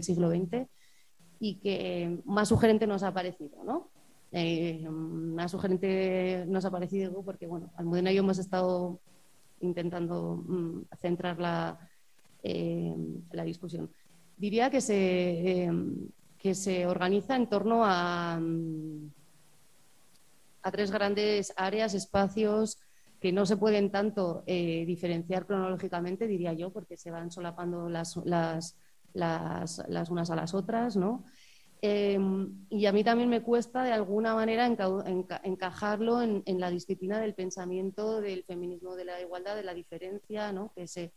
siglo 0.04 0.30
XX 0.30 0.70
y 1.42 1.56
que 1.56 2.18
más 2.24 2.48
sugerente 2.48 2.88
nos 2.88 3.04
ha 3.04 3.14
parecido? 3.14 3.62
¿no? 3.66 3.90
Eh, 4.32 4.88
más 4.90 5.52
sugerente 5.52 6.46
nos 6.48 6.64
ha 6.64 6.72
parecido 6.72 7.24
porque, 7.24 7.46
bueno, 7.46 7.74
Almudena 7.76 8.10
y 8.10 8.16
yo 8.16 8.22
hemos 8.22 8.38
estado 8.38 9.02
intentando 9.60 10.42
mm, 10.48 10.96
centrar 11.02 11.42
la, 11.42 11.78
eh, 12.42 12.96
la, 13.34 13.44
discusión. 13.44 13.90
Diría 14.38 14.70
que 14.70 14.80
se, 14.80 15.70
que 16.46 16.54
se 16.54 16.86
organiza 16.86 17.36
en 17.36 17.48
torno 17.48 17.84
a 17.84 18.40
a 20.62 20.72
tres 20.72 20.92
grandes 20.92 21.52
áreas, 21.58 21.96
espacios 21.96 22.78
que 23.20 23.32
no 23.32 23.48
se 23.48 23.58
pueden 23.58 23.90
tanto 23.90 24.44
eh, 24.46 24.84
diferenciar 24.86 25.48
cronológicamente, 25.48 26.28
diría 26.28 26.54
yo, 26.54 26.70
porque 26.70 26.98
se 26.98 27.10
van 27.10 27.32
solapando 27.32 27.90
las, 27.90 28.16
las, 28.26 28.78
las, 29.14 30.10
unas 30.12 30.30
a 30.30 30.36
las 30.36 30.54
otras, 30.54 30.96
¿no? 30.96 31.24
Em, 31.82 32.68
y 32.70 32.86
a 32.86 32.92
mí 32.92 33.04
también 33.04 33.30
me 33.30 33.42
cuesta 33.42 33.82
de 33.82 33.92
alguna 33.92 34.36
manera 34.36 34.68
encajarlo 34.68 36.22
en, 36.22 36.60
la 36.60 36.70
disciplina 36.70 37.20
del 37.20 37.34
pensamiento 37.34 38.22
del 38.22 38.44
feminismo, 38.44 38.96
de 38.96 39.06
la 39.06 39.20
igualdad, 39.20 39.56
de 39.56 39.64
la 39.64 39.74
diferencia, 39.74 40.52
¿no? 40.52 40.72
que 40.76 40.86
se, 40.88 41.12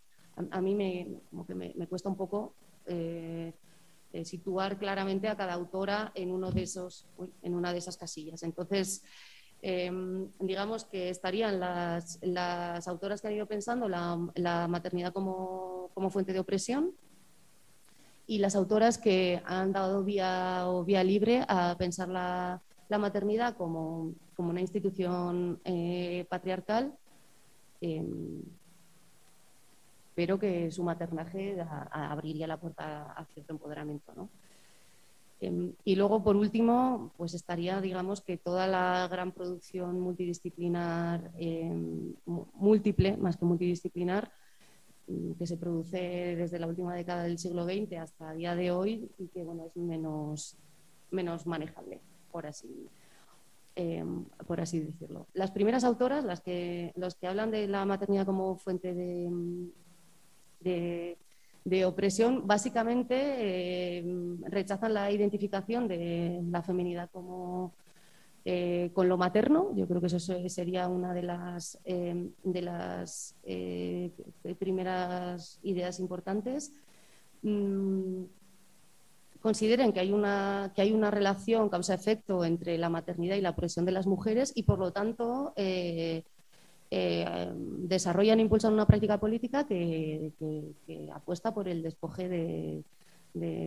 a, 0.51 0.61
mí 0.63 0.75
me, 0.75 1.21
como 1.29 1.47
que 1.47 1.55
me, 1.55 1.87
cuesta 1.87 2.09
un 2.09 2.17
poco 2.17 2.55
eh, 2.87 3.53
eh, 4.13 4.25
situar 4.25 4.79
claramente 4.79 5.29
a 5.29 5.37
cada 5.37 5.55
autora 5.55 6.13
en, 6.15 6.31
uno 6.33 6.51
de 6.51 6.63
esos, 6.63 7.07
en 7.43 7.55
una 7.55 7.73
de 7.73 7.79
esas 7.79 7.97
casillas. 7.97 8.43
Entonces, 8.43 9.03
Em, 9.61 10.29
digamos 10.39 10.85
que 10.85 11.09
estarían 11.09 11.59
las, 11.59 12.19
autoras 12.87 13.21
que 13.21 13.29
han 13.29 13.35
ido 13.35 13.47
pensando 13.47 13.89
la, 13.89 14.69
maternidad 14.69 15.13
como, 15.13 15.91
fuente 16.11 16.33
de 16.33 16.39
opresión 16.39 16.93
y 18.27 18.39
las 18.39 18.55
autoras 18.55 18.99
que 18.99 19.43
han 19.45 19.73
dado 19.73 20.05
vía 20.05 20.65
o 20.69 20.85
vía 20.85 21.03
libre 21.03 21.45
a 21.49 21.75
pensar 21.77 22.09
la, 22.09 22.63
maternidad 22.89 23.57
como, 23.57 24.15
una 24.37 24.61
institución 24.61 25.61
eh, 25.65 26.25
patriarcal, 26.31 26.95
em, 30.19 30.27
pero 30.27 30.39
que 30.39 30.71
su 30.71 30.83
maternaje 30.83 31.57
abriría 31.91 32.47
la 32.47 32.57
puerta 32.57 33.13
a 33.13 33.25
cierto 33.25 33.53
empoderamiento. 33.53 34.13
¿no? 34.17 34.29
Em, 35.41 35.73
y 35.85 35.95
luego, 35.95 36.23
por 36.23 36.37
último, 36.37 37.13
pues 37.17 37.35
estaría, 37.35 37.81
digamos, 37.81 38.21
que 38.21 38.37
toda 38.37 38.67
la 38.67 39.07
gran 39.09 39.33
producción 39.33 40.01
multidisciplinar, 40.01 41.31
em, 41.37 42.15
múltiple, 42.55 43.17
más 43.17 43.37
que 43.37 43.45
multidisciplinar, 43.45 44.33
mm, 45.07 45.33
que 45.35 45.47
se 45.47 45.57
produce 45.57 46.35
desde 46.37 46.59
la 46.59 46.67
última 46.67 46.95
década 46.95 47.23
del 47.23 47.39
siglo 47.39 47.65
XX 47.65 47.99
hasta 47.99 48.33
el 48.33 48.39
día 48.39 48.57
de 48.57 48.71
hoy 48.73 49.09
y 49.19 49.29
que, 49.29 49.45
bueno, 49.45 49.65
es 49.67 49.77
menos, 49.77 50.57
menos 51.13 51.47
manejable, 51.47 52.01
por 52.33 52.47
así, 52.47 52.89
em, 53.77 54.25
por 54.47 54.61
así 54.61 54.81
decirlo. 54.81 55.27
Las 55.35 55.53
primeras 55.53 55.85
autoras, 55.85 56.25
las 56.25 56.41
que, 56.41 56.93
los 56.97 57.15
que 57.15 57.29
hablan 57.29 57.51
de 57.53 57.69
la 57.69 57.85
maternidad 57.85 58.27
como 58.27 58.57
fuente 58.57 58.93
de, 58.93 59.31
de 60.61 61.85
opresión, 61.85 62.47
básicamente 62.47 63.15
eh, 63.19 64.05
rechazan 64.47 64.95
la 64.95 65.11
identificación 65.11 65.87
de 65.87 66.41
la 66.51 66.63
feminidad 66.63 67.11
como 67.11 67.75
eh, 68.45 68.91
con 68.95 69.09
lo 69.09 69.19
materno. 69.19 69.75
Yo 69.75 69.87
creo 69.87 70.01
que 70.01 70.07
eso 70.07 70.19
sería 70.19 70.89
una 70.89 71.13
de 71.13 71.23
las, 71.23 71.79
eh, 71.85 72.31
de 72.43 72.63
las 72.63 73.35
primeras 74.59 75.59
ideas 75.63 76.01
importantes. 76.01 76.73
Mm, 77.43 78.25
consideren 79.41 79.93
que 79.93 80.01
hay, 80.01 80.13
una, 80.13 80.73
que 80.75 80.83
hay 80.83 80.93
una 80.93 81.11
relación 81.11 81.69
causa-efecto 81.69 82.45
entre 82.45 82.79
la 82.79 82.89
maternidad 82.89 83.37
y 83.37 83.43
la 83.43 83.51
opresión 83.51 83.85
de 83.85 83.93
las 83.93 84.07
mujeres 84.07 84.53
y, 84.55 84.63
por 84.63 84.79
lo 84.79 84.93
tanto, 84.93 85.53
eh, 86.91 87.53
desarrollan 87.55 88.39
e 88.39 88.43
impulsan 88.43 88.73
una 88.73 88.87
práctica 88.87 89.21
política 89.21 89.67
que, 89.67 90.33
apuesta 91.13 91.53
por 91.53 91.69
el 91.69 91.83
despoje 91.83 92.29
de, 92.29 92.85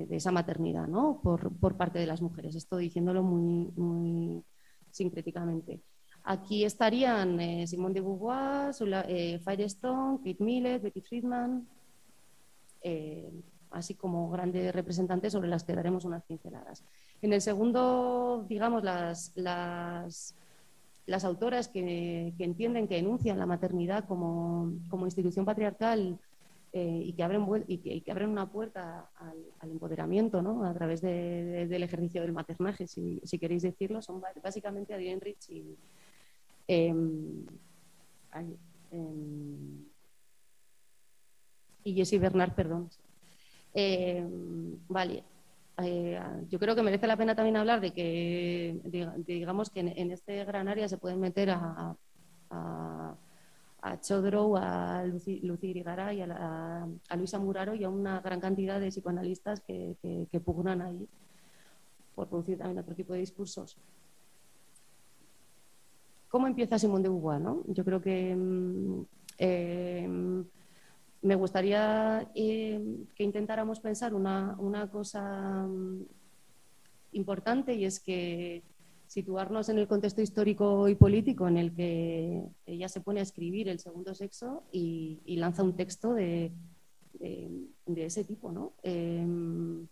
esa 0.09 0.32
maternidad 0.32 0.88
¿no? 0.88 1.22
por, 1.22 1.78
parte 1.78 1.99
de 1.99 2.07
las 2.07 2.22
mujeres. 2.22 2.55
Estoy 2.55 2.86
diciéndolo 2.86 3.24
muy, 3.24 3.72
muy 3.76 4.43
sincréticamente. 4.89 5.82
Aquí 6.24 6.65
estarían 6.65 7.39
eh, 7.39 7.67
Simone 7.67 7.93
de 7.93 8.01
Beauvoir, 8.01 8.74
eh, 9.07 9.39
Firestone, 9.39 10.17
Kate 10.17 10.43
Millett, 10.43 10.82
Betty 10.82 11.01
Friedman, 11.01 11.67
así 13.69 13.93
como 13.93 14.30
grandes 14.30 14.74
representantes 14.74 15.34
sobre 15.34 15.47
las 15.47 15.63
que 15.63 15.76
daremos 15.76 16.05
unas 16.05 16.24
pinceladas. 16.24 16.84
En 17.22 17.34
el 17.34 17.41
segundo, 17.41 18.45
digamos, 18.49 18.84
las 18.84 20.36
las 21.12 21.26
autoras 21.26 21.68
que, 21.68 22.34
entienden, 22.39 22.88
que 22.88 22.95
denuncian 22.95 23.38
la 23.38 23.45
maternidad 23.45 24.05
como, 24.07 24.72
institución 25.03 25.45
patriarcal 25.45 26.18
eh, 26.72 27.01
y, 27.05 27.14
que 27.14 27.24
abren, 27.24 27.45
y, 27.68 28.01
que, 28.01 28.12
abren 28.12 28.30
una 28.30 28.49
puerta 28.49 29.09
al, 29.59 29.70
empoderamiento 29.70 30.41
¿no? 30.41 30.64
a 30.64 30.74
través 30.74 31.01
del 31.01 31.84
ejercicio 31.84 32.22
del 32.22 32.32
maternaje, 32.32 32.88
si, 32.88 33.22
queréis 33.39 33.64
decirlo, 33.64 34.01
son 34.01 34.22
básicamente 34.41 34.93
Adrienne 34.93 35.22
Rich 35.22 35.49
y... 35.49 35.78
Em, 36.68 37.45
em, 38.91 39.86
y 41.84 41.93
Jessie 41.95 42.20
Bernard, 42.20 42.53
perdón. 42.53 42.89
Eh, 43.74 44.26
vale, 44.88 45.24
eh, 45.84 46.20
yo 46.50 46.60
creo 46.60 46.76
que 46.76 46.84
merece 46.84 47.08
la 47.08 47.18
pena 47.18 47.36
también 47.36 47.58
hablar 47.58 47.82
de 47.82 47.92
que, 47.92 48.80
digamos 49.26 49.70
que 49.70 49.82
en, 49.82 50.12
este 50.12 50.44
gran 50.46 50.68
área 50.68 50.88
se 50.88 50.98
pueden 50.98 51.20
meter 51.20 51.50
a, 51.52 51.96
a, 52.50 53.16
a 53.82 54.00
Chodrow, 54.00 54.58
a 54.58 55.04
Lucy, 55.06 55.40
Lucy 55.42 55.70
Grigaray, 55.70 56.22
a, 56.22 56.88
a, 57.10 57.16
Luisa 57.16 57.40
Muraro 57.40 57.74
y 57.74 57.84
a 57.84 57.90
una 57.90 58.22
gran 58.22 58.40
cantidad 58.40 58.80
de 58.80 58.90
psicoanalistas 58.90 59.62
que, 59.62 59.96
pugnan 60.44 60.82
ahí 60.82 61.08
por 62.16 62.28
producir 62.28 62.58
también 62.58 62.80
otro 62.80 62.96
tipo 62.96 63.14
de 63.14 63.20
discursos. 63.20 63.78
¿Cómo 66.30 66.48
empieza 66.48 66.80
Simón 66.80 67.04
de 67.04 67.10
Beauvoir? 67.10 67.42
No? 67.42 67.64
Yo 67.68 67.84
creo 67.84 68.02
que 68.02 68.36
mm, 68.36 69.02
eh, 69.38 70.44
me 71.22 71.36
gustaría 71.36 72.30
eh, 72.34 72.82
que 73.15 73.24
intentáramos 73.24 73.80
pensar 73.80 74.13
una, 74.13 74.89
cosa 74.91 75.67
mm, 75.67 76.03
importante 77.13 77.76
y 77.76 77.86
es 77.86 77.99
que 77.99 78.63
situarnos 79.07 79.69
en 79.69 79.78
el 79.78 79.88
contexto 79.88 80.22
histórico 80.22 80.88
y 80.88 80.95
político 80.95 81.47
en 81.47 81.57
el 81.57 81.74
que 81.74 82.43
ella 82.65 82.88
se 82.88 83.01
pone 83.01 83.19
a 83.19 83.24
escribir 83.24 83.67
el 83.67 83.80
segundo 83.80 84.15
sexo 84.15 84.63
y, 84.72 85.19
lanza 85.38 85.63
un 85.63 85.76
texto 85.76 86.13
de, 86.13 86.51
ese 87.95 88.24
tipo, 88.24 88.51
¿no? 88.51 88.74
Em, 88.82 89.86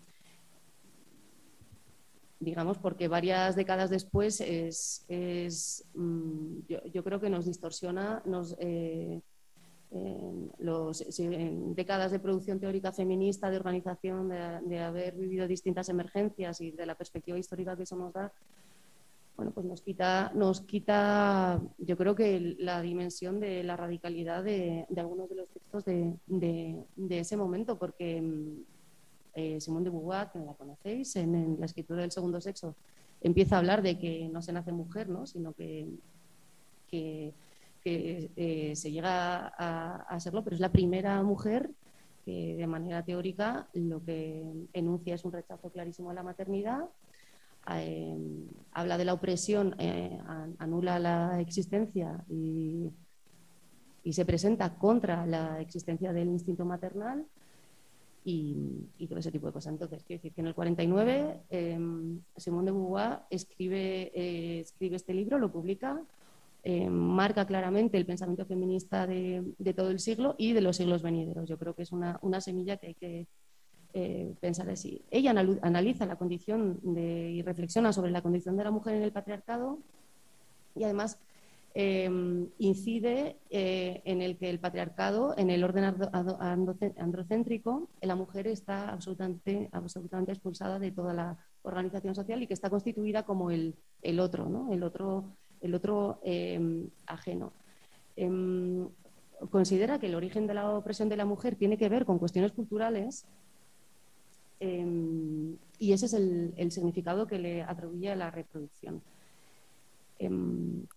digamos, 2.39 2.77
porque 2.77 3.09
varias 3.09 3.55
décadas 3.55 3.89
después 3.89 4.39
es, 4.41 5.85
mm, 5.93 6.59
yo, 6.93 7.03
creo 7.03 7.19
que 7.19 7.29
nos 7.29 7.45
distorsiona, 7.45 8.23
nos, 8.25 8.55
eh, 8.59 9.21
en, 9.91 10.51
los, 10.59 11.03
décadas 11.75 12.11
de 12.11 12.19
producción 12.19 12.59
teórica 12.59 12.91
feminista, 12.91 13.49
de 13.49 13.57
organización, 13.57 14.29
de, 14.29 14.79
haber 14.79 15.15
vivido 15.15 15.47
distintas 15.47 15.89
emergencias 15.89 16.61
y 16.61 16.71
de 16.71 16.85
la 16.85 16.95
perspectiva 16.95 17.37
histórica 17.37 17.75
que 17.75 17.83
eso 17.83 17.95
nos 17.95 18.13
da, 18.13 18.31
bueno, 19.35 19.51
pues 19.51 19.65
nos 19.65 19.81
quita, 19.81 20.31
nos 20.35 20.61
quita 20.61 21.61
yo 21.77 21.95
creo 21.95 22.13
que 22.13 22.57
la 22.59 22.81
dimensión 22.81 23.39
de 23.39 23.63
la 23.63 23.77
radicalidad 23.77 24.43
de, 24.43 24.85
algunos 24.97 25.29
de 25.29 25.35
los 25.35 25.49
textos 25.49 25.85
de, 25.85 26.85
ese 27.09 27.37
momento, 27.37 27.79
porque 27.79 28.21
eh, 29.33 29.61
Simón 29.61 29.85
de 29.85 29.89
Beauvoir, 29.89 30.29
que 30.31 30.39
la 30.39 30.53
conocéis, 30.53 31.15
en, 31.15 31.57
la 31.59 31.65
escritura 31.65 32.01
del 32.01 32.11
segundo 32.11 32.41
sexo, 32.41 32.75
empieza 33.21 33.55
a 33.55 33.59
hablar 33.59 33.81
de 33.81 33.97
que 33.97 34.27
no 34.27 34.41
se 34.41 34.51
nace 34.51 34.71
mujer, 34.71 35.09
¿no? 35.09 35.25
sino 35.25 35.53
que, 35.53 35.87
que 36.87 37.33
que 37.83 38.31
eh, 38.35 38.75
se 38.75 38.91
llega 38.91 39.47
a, 39.47 40.19
serlo, 40.19 40.43
pero 40.43 40.55
es 40.55 40.59
la 40.59 40.71
primera 40.71 41.21
mujer 41.23 41.71
que 42.25 42.55
de 42.55 42.67
manera 42.67 43.03
teórica 43.03 43.67
lo 43.73 44.03
que 44.03 44.43
enuncia 44.73 45.15
es 45.15 45.25
un 45.25 45.31
rechazo 45.31 45.69
clarísimo 45.69 46.09
a 46.09 46.13
la 46.13 46.23
maternidad, 46.23 46.85
eh, 47.75 48.17
habla 48.73 48.97
de 48.97 49.05
la 49.05 49.13
opresión, 49.13 49.75
eh, 49.79 50.19
anula 50.57 50.99
la 50.99 51.39
existencia 51.39 52.23
y, 52.29 52.91
se 54.11 54.25
presenta 54.25 54.73
contra 54.73 55.27
la 55.27 55.61
existencia 55.61 56.11
del 56.11 56.29
instinto 56.29 56.65
maternal 56.65 57.27
y, 58.25 58.87
todo 59.07 59.19
ese 59.19 59.31
tipo 59.31 59.45
de 59.45 59.53
cosas. 59.53 59.73
Entonces, 59.73 60.03
quiero 60.03 60.19
decir 60.19 60.33
que 60.33 60.41
en 60.41 60.47
el 60.47 60.55
49 60.55 61.41
Simone 62.35 62.65
de 62.65 62.71
Beauvoir 62.71 63.19
escribe, 63.29 64.59
escribe 64.61 64.95
este 64.95 65.13
libro, 65.13 65.37
lo 65.37 65.51
publica 65.51 66.01
eh, 66.63 66.89
marca 66.89 67.45
claramente 67.45 67.97
el 67.97 68.05
pensamiento 68.05 68.45
feminista 68.45 69.07
de, 69.07 69.43
todo 69.75 69.91
el 69.91 69.99
siglo 69.99 70.35
y 70.37 70.53
de 70.53 70.61
los 70.61 70.77
siglos 70.77 71.01
venideros. 71.01 71.47
Yo 71.47 71.57
creo 71.57 71.73
que 71.73 71.83
es 71.83 71.91
una, 71.91 72.19
semilla 72.41 72.77
que 72.77 72.87
hay 72.87 72.93
que 72.95 73.27
eh, 73.93 74.33
pensar 74.41 74.69
así. 74.69 75.01
Ella 75.09 75.31
analiza 75.61 76.05
la 76.05 76.17
condición 76.17 76.79
y 76.97 77.41
reflexiona 77.43 77.93
sobre 77.93 78.11
la 78.11 78.21
condición 78.21 78.57
de 78.57 78.65
la 78.65 78.71
mujer 78.71 78.95
en 78.95 79.03
el 79.03 79.11
patriarcado 79.11 79.79
y 80.75 80.83
además 80.83 81.19
eh, 81.75 82.09
incide 82.57 83.37
en 83.49 84.21
el 84.21 84.37
que 84.37 84.49
el 84.49 84.59
patriarcado, 84.59 85.35
en 85.37 85.49
el 85.49 85.63
orden 85.63 85.95
androcéntrico, 86.97 87.87
la 88.01 88.15
mujer 88.15 88.47
está 88.47 88.89
absolutamente, 88.89 89.69
absolutamente 89.71 90.33
expulsada 90.33 90.77
de 90.77 90.91
toda 90.91 91.13
la 91.13 91.37
organización 91.61 92.15
social 92.15 92.41
y 92.43 92.47
que 92.47 92.53
está 92.53 92.69
constituida 92.69 93.23
como 93.23 93.49
el, 93.51 93.75
otro, 94.19 94.67
el 94.71 94.83
otro 94.83 95.37
el 95.61 95.75
otro 95.75 96.19
em, 96.23 96.89
ajeno. 97.05 97.51
Em, 98.15 98.87
considera 99.49 99.99
que 99.99 100.07
el 100.07 100.15
origen 100.15 100.47
de 100.47 100.53
la 100.53 100.69
opresión 100.71 101.09
de 101.09 101.17
la 101.17 101.25
mujer 101.25 101.55
tiene 101.55 101.77
que 101.77 101.89
ver 101.89 102.05
con 102.05 102.19
cuestiones 102.19 102.51
culturales 102.51 103.25
em, 104.59 105.55
y 105.77 105.93
ese 105.93 106.07
es 106.07 106.13
el, 106.13 106.71
significado 106.71 107.25
que 107.27 107.39
le 107.39 107.63
atribuye 107.63 108.11
a 108.11 108.15
la 108.15 108.31
reproducción. 108.31 109.01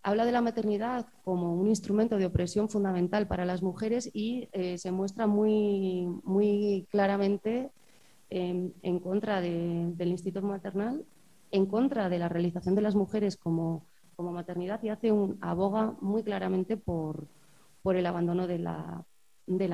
habla 0.02 0.24
de 0.24 0.32
la 0.32 0.40
maternidad 0.40 1.06
como 1.24 1.54
un 1.54 1.68
instrumento 1.68 2.16
de 2.18 2.26
opresión 2.26 2.68
fundamental 2.68 3.28
para 3.28 3.44
las 3.44 3.62
mujeres 3.62 4.10
y 4.12 4.48
eh, 4.52 4.78
se 4.78 4.90
muestra 4.90 5.28
muy, 5.28 6.08
muy 6.24 6.86
claramente 6.90 7.70
en 8.30 8.98
contra 8.98 9.40
del 9.42 10.08
instituto 10.08 10.46
maternal, 10.46 11.04
en 11.52 11.66
contra 11.66 12.08
de 12.08 12.18
la 12.18 12.28
realización 12.28 12.74
de 12.74 12.80
las 12.80 12.94
mujeres 12.94 13.36
como 13.36 13.84
como 14.16 14.32
maternidad 14.32 14.82
y 14.82 14.88
hace 14.88 15.12
un 15.12 15.38
aboga 15.40 15.96
muy 16.00 16.22
claramente 16.22 16.76
por, 16.76 17.28
el 17.84 18.06
abandono 18.06 18.46
de 18.46 18.58
la, 18.58 19.04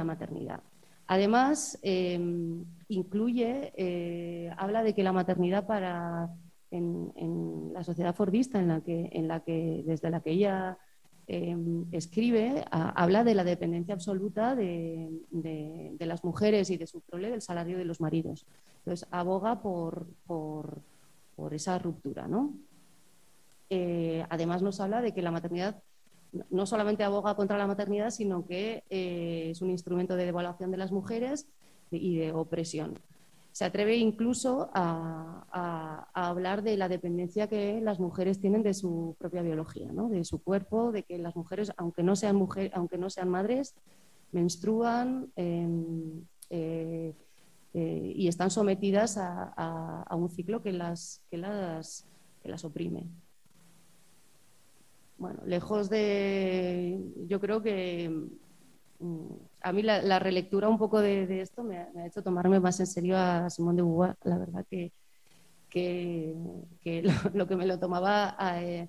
maternidad. 0.04 0.62
Además, 1.06 1.78
em, 1.82 2.64
incluye, 2.88 3.72
eh, 3.76 4.50
habla 4.56 4.82
de 4.82 4.94
que 4.94 5.02
la 5.02 5.12
maternidad 5.12 5.66
para 5.66 6.30
en, 6.70 7.72
la 7.72 7.84
sociedad 7.84 8.14
fordista 8.14 8.58
en 8.58 8.68
la 8.68 8.80
que, 8.80 9.08
en 9.12 9.28
la 9.28 9.40
que 9.40 9.82
desde 9.86 10.10
la 10.10 10.20
que 10.20 10.32
ella 10.32 10.78
em, 11.26 11.86
escribe, 11.92 12.64
habla 12.70 13.24
de 13.24 13.34
la 13.34 13.44
dependencia 13.44 13.94
absoluta 13.94 14.54
de, 14.54 15.10
las 16.00 16.24
mujeres 16.24 16.70
y 16.70 16.76
de 16.76 16.86
su 16.86 17.00
prole 17.00 17.30
del 17.30 17.42
salario 17.42 17.78
de 17.78 17.84
los 17.84 18.00
maridos. 18.00 18.46
Entonces, 18.78 19.06
aboga 19.10 19.60
por, 19.60 20.06
por, 20.26 20.80
por 21.36 21.54
esa 21.54 21.78
ruptura, 21.78 22.26
¿no? 22.26 22.54
Eh, 23.70 24.24
además 24.30 24.62
nos 24.62 24.80
habla 24.80 25.02
de 25.02 25.12
que 25.12 25.22
la 25.22 25.30
maternidad 25.30 25.82
no 26.50 26.66
solamente 26.66 27.04
aboga 27.04 27.34
contra 27.34 27.58
la 27.58 27.66
maternidad, 27.66 28.10
sino 28.10 28.46
que 28.46 28.84
eh, 28.90 29.48
es 29.50 29.62
un 29.62 29.70
instrumento 29.70 30.16
de 30.16 30.26
devaluación 30.26 30.70
de 30.70 30.76
las 30.76 30.92
mujeres 30.92 31.48
y 31.90 32.16
de 32.16 32.32
opresión. 32.32 32.98
Se 33.52 33.64
atreve 33.64 33.96
incluso 33.96 34.70
a, 34.72 36.06
hablar 36.12 36.62
de 36.62 36.76
la 36.76 36.88
dependencia 36.88 37.48
que 37.48 37.80
las 37.80 37.98
mujeres 37.98 38.40
tienen 38.40 38.62
de 38.62 38.74
su 38.74 39.16
propia 39.18 39.42
biología, 39.42 39.88
de 39.90 40.24
su 40.24 40.42
cuerpo, 40.42 40.92
de 40.92 41.02
que 41.02 41.18
las 41.18 41.34
mujeres, 41.34 41.72
aunque 41.76 42.02
no 42.02 42.14
sean, 42.14 42.36
mujeres, 42.36 42.70
aunque 42.74 42.98
no 42.98 43.10
sean 43.10 43.28
madres, 43.30 43.74
menstruan 44.32 45.32
em, 45.34 46.24
eh, 46.50 47.14
y 47.72 48.28
están 48.28 48.50
sometidas 48.50 49.16
a, 49.18 50.06
un 50.16 50.30
ciclo 50.30 50.62
que 50.62 50.72
las, 50.72 51.22
que 51.30 51.38
las, 51.38 52.06
que 52.42 52.48
las 52.48 52.64
oprime 52.64 53.08
bueno, 55.18 55.40
lejos 55.44 55.90
de, 55.90 56.98
yo 57.26 57.40
creo 57.40 57.60
que 57.60 58.08
mm, 59.00 59.26
a 59.60 59.72
mí 59.72 59.82
la, 59.82 60.18
relectura 60.18 60.68
un 60.68 60.78
poco 60.78 61.00
de, 61.00 61.40
esto 61.40 61.64
me 61.64 61.78
ha, 61.78 62.06
hecho 62.06 62.22
tomarme 62.22 62.60
más 62.60 62.78
en 62.80 62.86
serio 62.86 63.16
a 63.18 63.50
Simón 63.50 63.76
de 63.76 63.82
Beauvoir, 63.82 64.16
la 64.22 64.38
verdad 64.38 64.64
que, 64.70 64.92
que, 65.68 66.34
lo, 67.34 67.46
que 67.48 67.56
me 67.56 67.66
lo 67.66 67.78
tomaba 67.78 68.36
eh, 68.62 68.88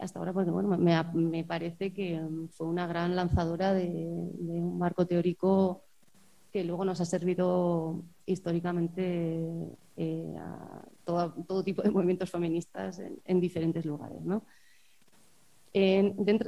hasta 0.00 0.18
ahora, 0.18 0.32
porque 0.32 0.50
bueno, 0.50 0.76
me, 0.76 1.44
parece 1.44 1.92
que 1.92 2.20
fue 2.50 2.66
una 2.66 2.86
gran 2.86 3.16
lanzadora 3.16 3.72
de, 3.72 3.86
un 3.86 4.78
marco 4.78 5.06
teórico 5.06 5.84
que 6.52 6.64
luego 6.64 6.84
nos 6.84 7.00
ha 7.00 7.04
servido 7.04 8.02
históricamente 8.26 9.76
eh, 9.96 10.34
a 10.38 10.82
todo, 11.04 11.62
tipo 11.62 11.82
de 11.82 11.90
movimientos 11.90 12.30
feministas 12.30 13.00
en 13.24 13.40
diferentes 13.40 13.84
lugares. 13.84 14.22
¿no? 14.22 14.44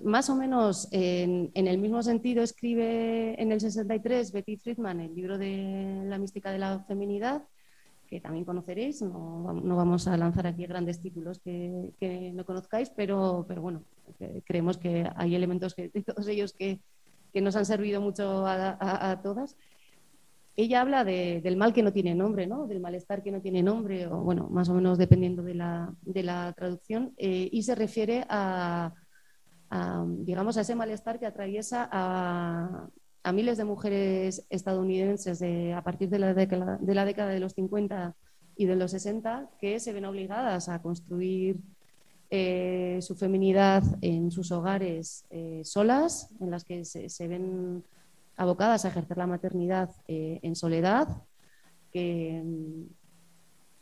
Más 0.04 0.30
o 0.30 0.36
menos 0.36 0.88
en, 0.92 1.50
el 1.54 1.78
mismo 1.78 2.02
sentido 2.02 2.42
escribe 2.42 3.40
en 3.40 3.52
el 3.52 3.60
63 3.60 4.32
Betty 4.32 4.56
Friedman 4.56 5.00
el 5.00 5.14
libro 5.14 5.38
de 5.38 6.02
la 6.06 6.18
mística 6.18 6.50
de 6.50 6.58
la 6.58 6.80
feminidad, 6.80 7.42
que 8.08 8.20
también 8.20 8.44
conoceréis. 8.44 9.02
No, 9.02 9.62
vamos 9.76 10.08
a 10.08 10.16
lanzar 10.16 10.46
aquí 10.46 10.66
grandes 10.66 11.00
títulos 11.00 11.38
que, 11.38 12.32
no 12.34 12.44
conozcáis, 12.44 12.90
pero, 12.90 13.44
pero 13.46 13.62
bueno, 13.62 13.84
creemos 14.44 14.78
que 14.78 15.08
hay 15.16 15.34
elementos 15.34 15.76
de 15.76 15.88
todos 16.02 16.26
ellos 16.28 16.52
que, 16.52 16.80
nos 17.34 17.54
han 17.54 17.66
servido 17.66 18.00
mucho 18.00 18.44
a, 18.46 19.20
todas. 19.22 19.56
Ella 20.56 20.80
habla 20.80 21.04
del 21.04 21.56
mal 21.56 21.72
que 21.72 21.82
no 21.82 21.92
tiene 21.92 22.14
nombre, 22.14 22.46
¿no? 22.46 22.66
del 22.66 22.80
malestar 22.80 23.22
que 23.22 23.30
no 23.30 23.40
tiene 23.40 23.62
nombre, 23.62 24.06
o 24.08 24.18
bueno, 24.18 24.48
más 24.50 24.68
o 24.68 24.74
menos 24.74 24.98
dependiendo 24.98 25.42
de 25.42 25.54
la, 25.54 26.52
traducción, 26.56 27.14
eh, 27.16 27.48
y 27.52 27.62
se 27.62 27.74
refiere 27.74 28.24
a, 28.28 28.92
digamos, 30.18 30.56
a 30.56 30.62
ese 30.62 30.74
malestar 30.74 31.18
que 31.18 31.26
atraviesa 31.26 31.88
a, 31.90 32.88
a 33.22 33.32
miles 33.32 33.58
de 33.58 33.64
mujeres 33.64 34.46
estadounidenses 34.50 35.42
a 35.74 35.82
partir 35.82 36.08
de 36.08 36.18
la, 36.18 36.34
década, 36.34 36.78
de 36.80 36.94
la 36.94 37.04
década 37.04 37.30
de 37.30 37.40
los 37.40 37.52
50 37.52 38.16
y 38.56 38.66
de 38.66 38.76
los 38.76 38.90
60 38.90 39.50
que 39.58 39.80
se 39.80 39.92
ven 39.92 40.04
obligadas 40.04 40.68
a 40.68 40.82
construir 40.82 41.60
eh, 42.32 42.98
su 43.02 43.16
feminidad 43.16 43.82
en 44.02 44.30
sus 44.30 44.52
hogares 44.52 45.24
eh, 45.30 45.62
solas, 45.64 46.28
en 46.40 46.50
las 46.50 46.64
que 46.64 46.84
se, 46.84 47.26
ven 47.26 47.82
abocadas 48.36 48.84
a 48.84 48.88
ejercer 48.88 49.16
la 49.16 49.26
maternidad 49.26 49.90
eh, 50.06 50.38
en 50.42 50.54
soledad, 50.54 51.08
que 51.92 52.40
mm, 52.44 52.84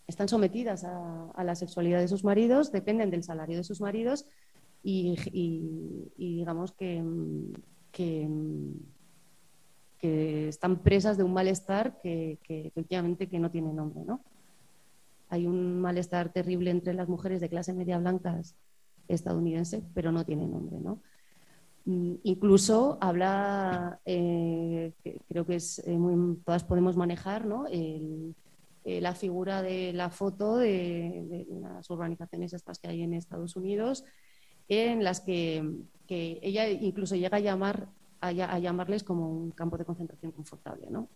están 0.06 0.28
sometidas 0.28 0.84
a, 0.84 1.44
la 1.44 1.54
sexualidad 1.54 2.00
de 2.00 2.08
sus 2.08 2.24
maridos, 2.24 2.72
dependen 2.72 3.10
del 3.10 3.22
salario 3.22 3.58
de 3.58 3.64
sus 3.64 3.82
maridos 3.82 4.24
y, 4.82 6.10
digamos 6.16 6.72
que, 6.72 7.02
mm, 7.02 7.52
mm, 7.98 8.72
que, 9.98 10.48
están 10.48 10.82
presas 10.82 11.16
de 11.16 11.24
un 11.24 11.32
malestar 11.32 11.98
que, 12.00 12.38
efectivamente 12.48 13.28
que 13.28 13.38
no 13.38 13.50
tiene 13.50 13.72
nombre. 13.72 14.02
¿no? 14.04 14.20
Hay 15.28 15.46
un 15.46 15.80
malestar 15.80 16.32
terrible 16.32 16.70
entre 16.70 16.94
las 16.94 17.08
mujeres 17.08 17.40
de 17.40 17.48
clase 17.48 17.72
media 17.72 17.98
blancas 17.98 18.54
estadounidense, 19.08 19.82
pero 19.94 20.12
no 20.12 20.24
tiene 20.24 20.46
nombre. 20.46 20.78
¿no? 20.78 21.00
Mm, 21.88 22.16
incluso 22.24 22.98
habla, 23.00 23.98
eh, 24.04 24.92
creo 25.28 25.46
que 25.46 25.54
es 25.56 25.78
eh, 25.86 25.96
muy, 25.96 26.36
todas 26.44 26.62
podemos 26.64 26.96
manejar, 26.96 27.46
¿no? 27.46 27.64
Eh, 27.70 28.34
la 29.00 29.14
figura 29.14 29.62
de 29.62 29.92
la 29.92 30.10
foto 30.10 30.56
de, 30.56 31.46
las 31.60 31.88
urbanizaciones 31.90 32.52
estas 32.54 32.78
que 32.78 32.88
hay 32.88 33.02
en 33.02 33.12
Estados 33.12 33.56
Unidos, 33.56 34.04
en 34.68 35.02
las 35.04 35.20
que, 35.20 35.64
ella 36.08 36.68
incluso 36.68 37.16
llega 37.16 37.36
a 37.36 37.40
llamar 37.40 37.88
a, 38.20 38.58
llamarles 38.58 39.04
como 39.04 39.30
un 39.30 39.50
campo 39.52 39.76
de 39.78 39.84
concentración 39.84 40.32
confortable, 40.32 40.88
¿no? 40.90 41.08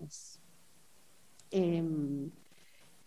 Em, 1.51 2.31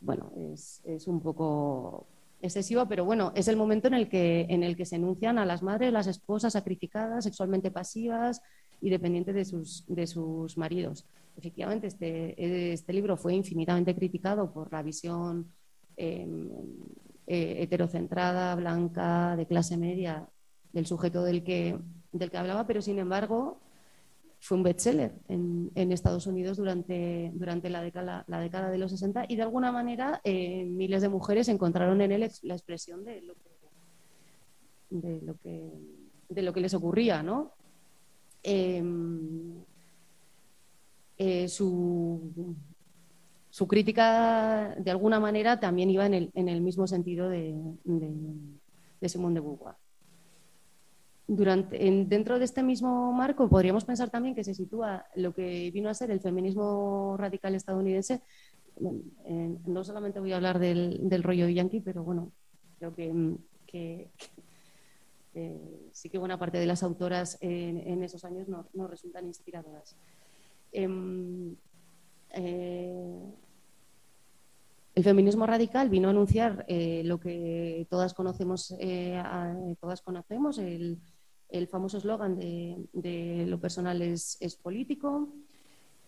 bueno, 0.01 0.31
es, 0.53 1.07
un 1.07 1.19
poco 1.21 2.05
excesivo, 2.41 2.87
pero 2.87 3.05
bueno, 3.05 3.31
es 3.35 3.47
el 3.47 3.55
momento 3.55 3.87
en 3.87 3.95
el, 3.95 4.09
que, 4.09 4.45
en 4.49 4.63
el 4.63 4.75
que 4.75 4.85
se 4.85 4.97
enuncian 4.97 5.37
a 5.37 5.45
las 5.45 5.63
madres, 5.63 5.91
las 5.91 6.07
esposas 6.07 6.53
sacrificadas, 6.53 7.23
sexualmente 7.23 7.71
pasivas 7.71 8.41
y 8.81 8.89
dependientes 8.89 9.33
de 9.33 9.45
sus, 9.45 9.85
de 9.87 10.05
sus 10.05 10.57
maridos. 10.57 11.05
Efectivamente, 11.37 11.87
este, 11.87 12.73
este 12.73 12.93
libro 12.93 13.17
fue 13.17 13.33
infinitamente 13.33 13.95
criticado 13.95 14.51
por 14.51 14.71
la 14.71 14.83
visión 14.83 15.51
em, 15.97 16.49
eh, 17.27 17.63
heterocentrada, 17.63 18.55
blanca, 18.55 19.35
de 19.35 19.47
clase 19.47 19.77
media, 19.77 20.27
del 20.75 20.85
sujeto 20.85 21.23
del 21.23 21.41
que, 21.43 21.79
del 22.11 22.29
que 22.29 22.37
hablaba, 22.37 22.67
pero 22.67 22.81
sin 22.81 22.99
embargo 22.99 23.61
fue 24.41 24.57
un 24.57 24.63
bestseller 24.63 25.13
en, 25.29 25.71
Estados 25.73 26.27
Unidos 26.27 26.57
durante, 26.57 27.31
durante 27.33 27.69
la, 27.69 27.81
década, 27.81 28.25
la 28.27 28.41
década 28.41 28.69
de 28.69 28.77
los 28.77 28.91
60 28.91 29.25
y 29.29 29.37
de 29.37 29.41
alguna 29.41 29.71
manera 29.71 30.19
eh, 30.25 30.65
miles 30.65 31.01
de 31.01 31.07
mujeres 31.07 31.47
encontraron 31.47 32.01
en 32.01 32.11
él 32.11 32.29
la 32.41 32.53
expresión 32.53 33.05
de 33.05 33.21
lo 33.21 33.35
que, 33.35 33.49
de 34.89 35.21
lo 35.21 35.37
que, 35.39 35.71
de 36.27 36.41
lo 36.41 36.51
que 36.51 36.59
les 36.59 36.73
ocurría, 36.73 37.23
¿no? 37.23 37.53
Em, 38.43 39.63
eh, 41.17 41.47
su, 41.47 42.53
su, 43.49 43.65
crítica 43.65 44.75
de 44.77 44.91
alguna 44.91 45.21
manera 45.21 45.57
también 45.57 45.89
iba 45.89 46.05
en 46.05 46.13
el, 46.13 46.31
en 46.33 46.49
el 46.49 46.59
mismo 46.59 46.85
sentido 46.85 47.29
de, 47.29 47.55
de, 47.85 48.13
de 48.99 49.09
Simone 49.09 49.35
de 49.35 49.39
Beauvoir. 49.39 49.84
Durante, 51.27 51.77
dentro 52.07 52.37
de 52.37 52.45
este 52.45 52.61
mismo 52.61 53.11
marco 53.11 53.49
podríamos 53.49 53.83
pensar 53.83 54.11
también 54.11 54.35
que 54.35 54.43
se 54.43 54.53
sitúa 54.53 55.07
lo 55.15 55.33
que 55.33 55.71
vino 55.71 55.89
a 55.89 55.93
ser 55.95 56.11
el 56.11 56.19
feminismo 56.19 57.15
radical 57.17 57.55
estadounidense. 57.55 58.21
no 58.77 59.83
solamente 59.83 60.19
voy 60.19 60.33
a 60.33 60.35
hablar 60.35 60.59
del, 60.59 61.09
del 61.09 61.23
rollo 61.23 61.47
yankee, 61.47 61.81
pero 61.81 62.03
bueno, 62.03 62.31
creo 62.77 62.93
que, 62.93 63.37
que, 63.65 64.11
sí 65.91 66.09
que 66.09 66.17
buena 66.17 66.37
parte 66.37 66.59
de 66.59 66.65
las 66.67 66.83
autoras 66.83 67.37
en, 67.41 68.03
esos 68.03 68.23
años 68.23 68.47
no, 68.47 68.67
no 68.73 68.87
resultan 68.87 69.25
inspiradoras. 69.25 69.95
Em, 70.71 71.55
eh, 72.31 73.33
el 74.93 75.03
feminismo 75.03 75.45
radical 75.45 75.89
vino 75.89 76.07
a 76.07 76.11
anunciar 76.11 76.65
eh, 76.67 77.01
lo 77.03 77.19
que 77.19 77.85
todas 77.89 78.13
conocemos, 78.13 78.73
eh, 78.79 79.21
todas 79.81 80.01
conocemos 80.01 80.57
el, 80.57 80.99
el 81.49 81.67
famoso 81.67 81.97
eslogan 81.97 82.37
de, 82.37 83.45
lo 83.47 83.59
personal 83.59 84.01
es, 84.01 84.59
político, 84.61 85.29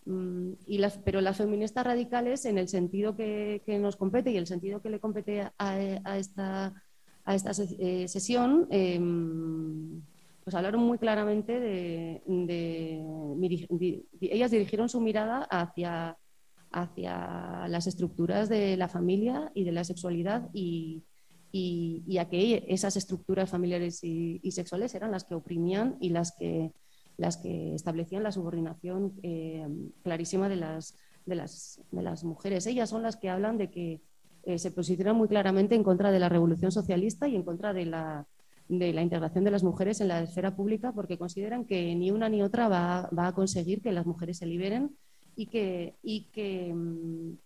mm, 0.05 0.51
y 0.67 0.77
las, 0.77 0.97
pero 0.99 1.21
las 1.21 1.37
feministas 1.37 1.85
radicales, 1.85 2.45
en 2.45 2.57
el 2.57 2.67
sentido 2.67 3.15
que, 3.15 3.61
nos 3.79 3.95
compete 3.95 4.31
y 4.31 4.37
el 4.37 4.47
sentido 4.47 4.81
que 4.81 4.89
le 4.89 4.99
compete 4.99 5.47
a, 5.57 6.17
esta, 6.17 6.73
a 7.25 7.35
esta 7.35 7.53
sesión, 7.53 8.67
em, 8.71 10.01
pues 10.43 10.55
hablaron 10.55 10.81
muy 10.81 10.97
claramente 10.97 11.59
de, 11.59 12.21
ellas 14.21 14.51
dirigieron 14.51 14.87
su 14.87 15.01
mirada 15.01 15.43
hacia, 15.43 16.17
hacia 16.71 17.67
las 17.67 17.85
estructuras 17.85 18.47
de 18.47 18.77
la 18.77 18.87
familia 18.87 19.51
y 19.53 19.65
de 19.65 19.73
la 19.73 19.83
sexualidad 19.83 20.49
y, 20.53 21.03
y, 21.51 22.17
a 22.17 22.29
que 22.29 22.65
esas 22.67 22.95
estructuras 22.97 23.49
familiares 23.49 24.03
y, 24.03 24.51
sexuales 24.51 24.93
eran 24.95 25.11
las 25.11 25.23
que 25.23 25.35
oprimían 25.35 25.97
y 25.99 26.09
las 26.09 26.33
que, 26.33 26.71
las 27.17 27.37
que 27.37 27.73
establecían 27.73 28.23
la 28.23 28.31
subordinación 28.31 29.13
eh, 29.23 29.67
clarísima 30.03 30.49
de 30.49 30.57
las, 30.57 30.95
de, 31.25 31.35
las, 31.35 31.81
de 31.91 32.01
las 32.01 32.23
mujeres. 32.23 32.67
Ellas 32.67 32.89
son 32.89 33.03
las 33.03 33.15
que 33.17 33.29
hablan 33.29 33.57
de 33.57 33.69
que 33.69 34.01
eh, 34.43 34.59
se 34.59 34.71
posicionan 34.71 35.15
muy 35.15 35.27
claramente 35.27 35.75
en 35.75 35.83
contra 35.83 36.11
de 36.11 36.19
la 36.19 36.29
revolución 36.29 36.71
socialista 36.71 37.27
y 37.27 37.35
en 37.35 37.43
contra 37.43 37.73
de 37.73 37.85
la 37.85 38.27
de 38.69 38.91
la 38.91 39.01
integración 39.01 39.45
de 39.45 39.51
las 39.51 39.63
mujeres 39.63 40.01
en 40.01 40.09
la 40.09 40.21
esfera 40.21 40.53
pública 40.55 40.91
porque 40.91 41.17
consideran 41.17 41.63
que 41.63 41.95
ni 41.95 42.11
una 42.11 42.27
ni 42.27 42.43
otra 42.43 42.67
va, 42.67 43.09
a 43.15 43.31
conseguir 43.31 43.81
que 43.81 43.93
las 43.93 44.05
mujeres 44.05 44.39
se 44.39 44.45
liberen 44.45 44.93
y 45.37 45.45
que, 45.45 45.95
y 46.03 46.25
que 46.33 46.73
mm, 46.73 47.37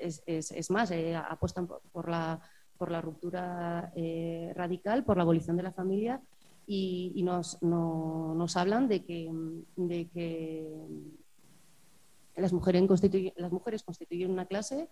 em, 0.00 0.10
es, 0.26 0.70
más, 0.70 0.90
eh, 0.90 1.14
apuestan 1.14 1.66
por, 1.66 2.08
la, 2.08 2.40
por 2.78 2.90
la 2.90 3.00
ruptura 3.00 3.92
eh, 3.94 4.52
radical, 4.54 5.04
por 5.04 5.16
la 5.16 5.22
abolición 5.22 5.56
de 5.56 5.62
la 5.62 5.72
familia 5.72 6.20
y, 6.66 7.20
nos, 7.24 7.60
nos, 7.62 8.56
hablan 8.56 8.86
de 8.88 9.04
que, 9.04 9.30
de 9.76 10.08
que 10.08 10.68
las, 12.36 12.52
mujeres 12.52 12.86
constituyen, 12.86 13.32
las 13.36 13.50
mujeres 13.50 13.82
constituyen 13.82 14.30
una 14.30 14.46
clase 14.46 14.88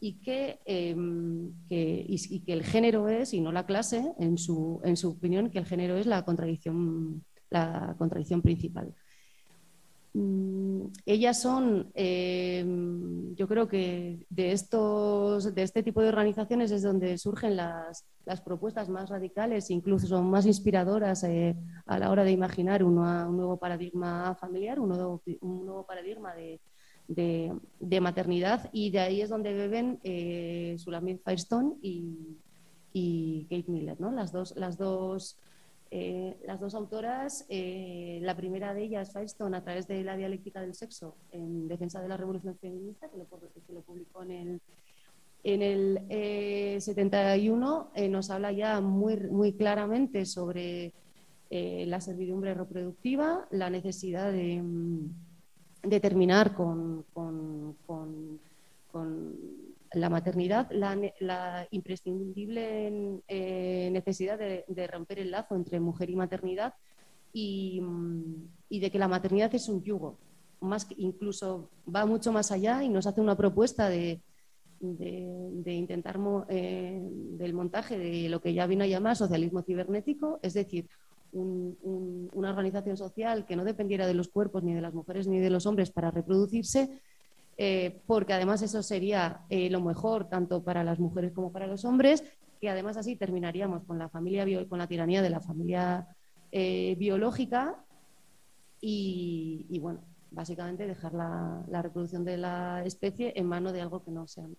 y 0.00 0.14
que, 0.14 0.58
em, 0.64 1.52
que, 1.68 2.04
y, 2.08 2.40
que 2.40 2.52
el 2.52 2.64
género 2.64 3.08
es, 3.08 3.32
y 3.32 3.40
no 3.40 3.52
la 3.52 3.66
clase, 3.66 4.12
en 4.18 4.36
su, 4.36 4.80
en 4.84 4.96
su 4.96 5.10
opinión, 5.10 5.48
que 5.48 5.58
el 5.58 5.66
género 5.66 5.96
es 5.96 6.06
la 6.06 6.24
contradicción, 6.24 7.24
la 7.50 7.94
contradicción 7.98 8.42
principal. 8.42 8.92
Mm, 10.14 10.88
ellas 11.06 11.40
son, 11.40 11.90
em, 11.94 13.34
yo 13.34 13.48
creo 13.48 13.66
que 13.66 14.26
de, 14.28 14.52
estos, 14.52 15.54
de 15.54 15.62
este 15.62 15.82
tipo 15.82 16.02
de 16.02 16.08
organizaciones 16.08 16.70
es 16.70 16.82
donde 16.82 17.16
surgen 17.16 17.56
las, 17.56 18.04
las 18.26 18.42
propuestas 18.42 18.90
más 18.90 19.08
radicales, 19.08 19.70
incluso 19.70 20.06
son 20.06 20.30
más 20.30 20.44
inspiradoras 20.44 21.24
eh, 21.24 21.56
a 21.86 21.98
la 21.98 22.10
hora 22.10 22.24
de 22.24 22.32
imaginar 22.32 22.84
un 22.84 22.96
nuevo 22.96 23.56
paradigma 23.56 24.34
familiar, 24.34 24.80
un 24.80 24.90
nuevo, 24.90 25.22
un 25.40 25.64
nuevo 25.64 25.86
paradigma 25.86 26.34
de, 26.34 26.60
de, 27.08 28.00
maternidad 28.00 28.68
y 28.72 28.90
de 28.90 29.00
ahí 29.00 29.20
es 29.22 29.30
donde 29.30 29.54
beben 29.54 29.98
eh, 30.02 30.76
Sulamit 30.78 31.22
Firestone 31.24 31.74
y, 31.82 32.38
y, 32.92 33.46
Kate 33.50 33.70
Miller, 33.70 34.00
¿no? 34.00 34.10
Las 34.12 34.32
dos, 34.32 34.54
las 34.56 34.76
dos, 34.76 35.38
eh, 35.94 36.38
las 36.46 36.58
dos 36.58 36.74
autoras, 36.74 37.44
eh, 37.48 38.18
la 38.22 38.34
primera 38.34 38.72
de 38.72 38.84
ellas, 38.84 39.12
Firestone, 39.12 39.56
a 39.56 39.62
través 39.62 39.86
de 39.86 40.02
la 40.02 40.16
dialéctica 40.16 40.60
del 40.60 40.74
sexo 40.74 41.16
en 41.30 41.68
defensa 41.68 42.00
de 42.00 42.08
la 42.08 42.16
revolución 42.16 42.56
feminista, 42.58 43.08
que 43.08 43.18
lo, 43.18 43.82
publicó 43.82 44.22
en 44.22 44.30
el, 44.30 44.60
en 45.44 45.62
el 45.62 46.80
71, 46.80 47.90
eh, 47.94 48.08
nos 48.08 48.30
habla 48.30 48.52
ya 48.52 48.80
muy, 48.80 49.16
muy 49.16 49.52
claramente 49.52 50.24
sobre 50.24 50.92
la 51.50 52.00
servidumbre 52.00 52.54
reproductiva, 52.54 53.46
la 53.50 53.68
necesidad 53.68 54.32
de 54.32 54.62
mm, 54.62 55.10
de 55.82 56.00
terminar 56.00 56.54
con, 56.54 57.04
la 59.94 60.08
maternidad, 60.08 60.70
la, 60.70 61.66
imprescindible 61.70 63.20
eh, 63.28 63.90
necesidad 63.92 64.38
de, 64.38 64.86
romper 64.86 65.18
el 65.18 65.30
lazo 65.30 65.54
entre 65.54 65.80
mujer 65.80 66.10
y 66.10 66.16
maternidad 66.16 66.74
y, 67.32 67.82
de 68.70 68.90
que 68.90 68.98
la 68.98 69.08
maternidad 69.08 69.54
es 69.54 69.68
un 69.68 69.82
yugo, 69.82 70.18
más 70.60 70.86
incluso 70.96 71.70
va 71.94 72.06
mucho 72.06 72.32
más 72.32 72.50
allá 72.52 72.82
y 72.82 72.88
nos 72.88 73.06
hace 73.06 73.20
una 73.20 73.36
propuesta 73.36 73.88
de, 73.88 74.20
intentar 74.80 76.18
eh, 76.48 77.00
del 77.02 77.54
montaje 77.54 77.98
de 77.98 78.28
lo 78.28 78.40
que 78.40 78.54
ya 78.54 78.66
vino 78.66 78.84
a 78.84 78.88
llamar 78.88 79.16
socialismo 79.16 79.62
cibernético, 79.62 80.40
es 80.42 80.54
decir, 80.54 80.88
una 81.32 82.50
organización 82.50 82.96
social 82.98 83.46
que 83.46 83.56
no 83.56 83.64
dependiera 83.64 84.06
de 84.06 84.12
los 84.12 84.28
cuerpos 84.28 84.62
ni 84.62 84.74
de 84.74 84.82
las 84.82 84.92
mujeres 84.92 85.26
ni 85.26 85.40
de 85.40 85.48
los 85.48 85.64
hombres 85.64 85.90
para 85.90 86.10
reproducirse, 86.10 87.00
eh, 87.56 88.00
porque 88.06 88.32
además 88.32 88.62
eso 88.62 88.82
sería 88.82 89.42
eh, 89.50 89.68
lo 89.70 89.80
mejor 89.80 90.28
tanto 90.28 90.62
para 90.62 90.82
las 90.82 90.98
mujeres 90.98 91.32
como 91.32 91.52
para 91.52 91.66
los 91.66 91.84
hombres, 91.84 92.24
que 92.60 92.70
además 92.70 92.96
así 92.96 93.16
terminaríamos 93.16 93.84
con 93.84 93.98
la 93.98 94.08
familia 94.08 94.46
con 94.68 94.78
la 94.78 94.86
tiranía 94.86 95.20
de 95.20 95.30
la 95.30 95.40
familia 95.40 96.08
eh, 96.50 96.94
biológica 96.98 97.84
y, 98.80 99.78
bueno, 99.80 100.00
básicamente 100.30 100.86
dejar 100.86 101.14
la, 101.14 101.64
reproducción 101.82 102.24
de 102.24 102.36
la 102.36 102.82
especie 102.84 103.32
en 103.36 103.46
mano 103.46 103.72
de 103.72 103.80
algo 103.80 104.02
que 104.02 104.10
no 104.10 104.26
sean 104.26 104.56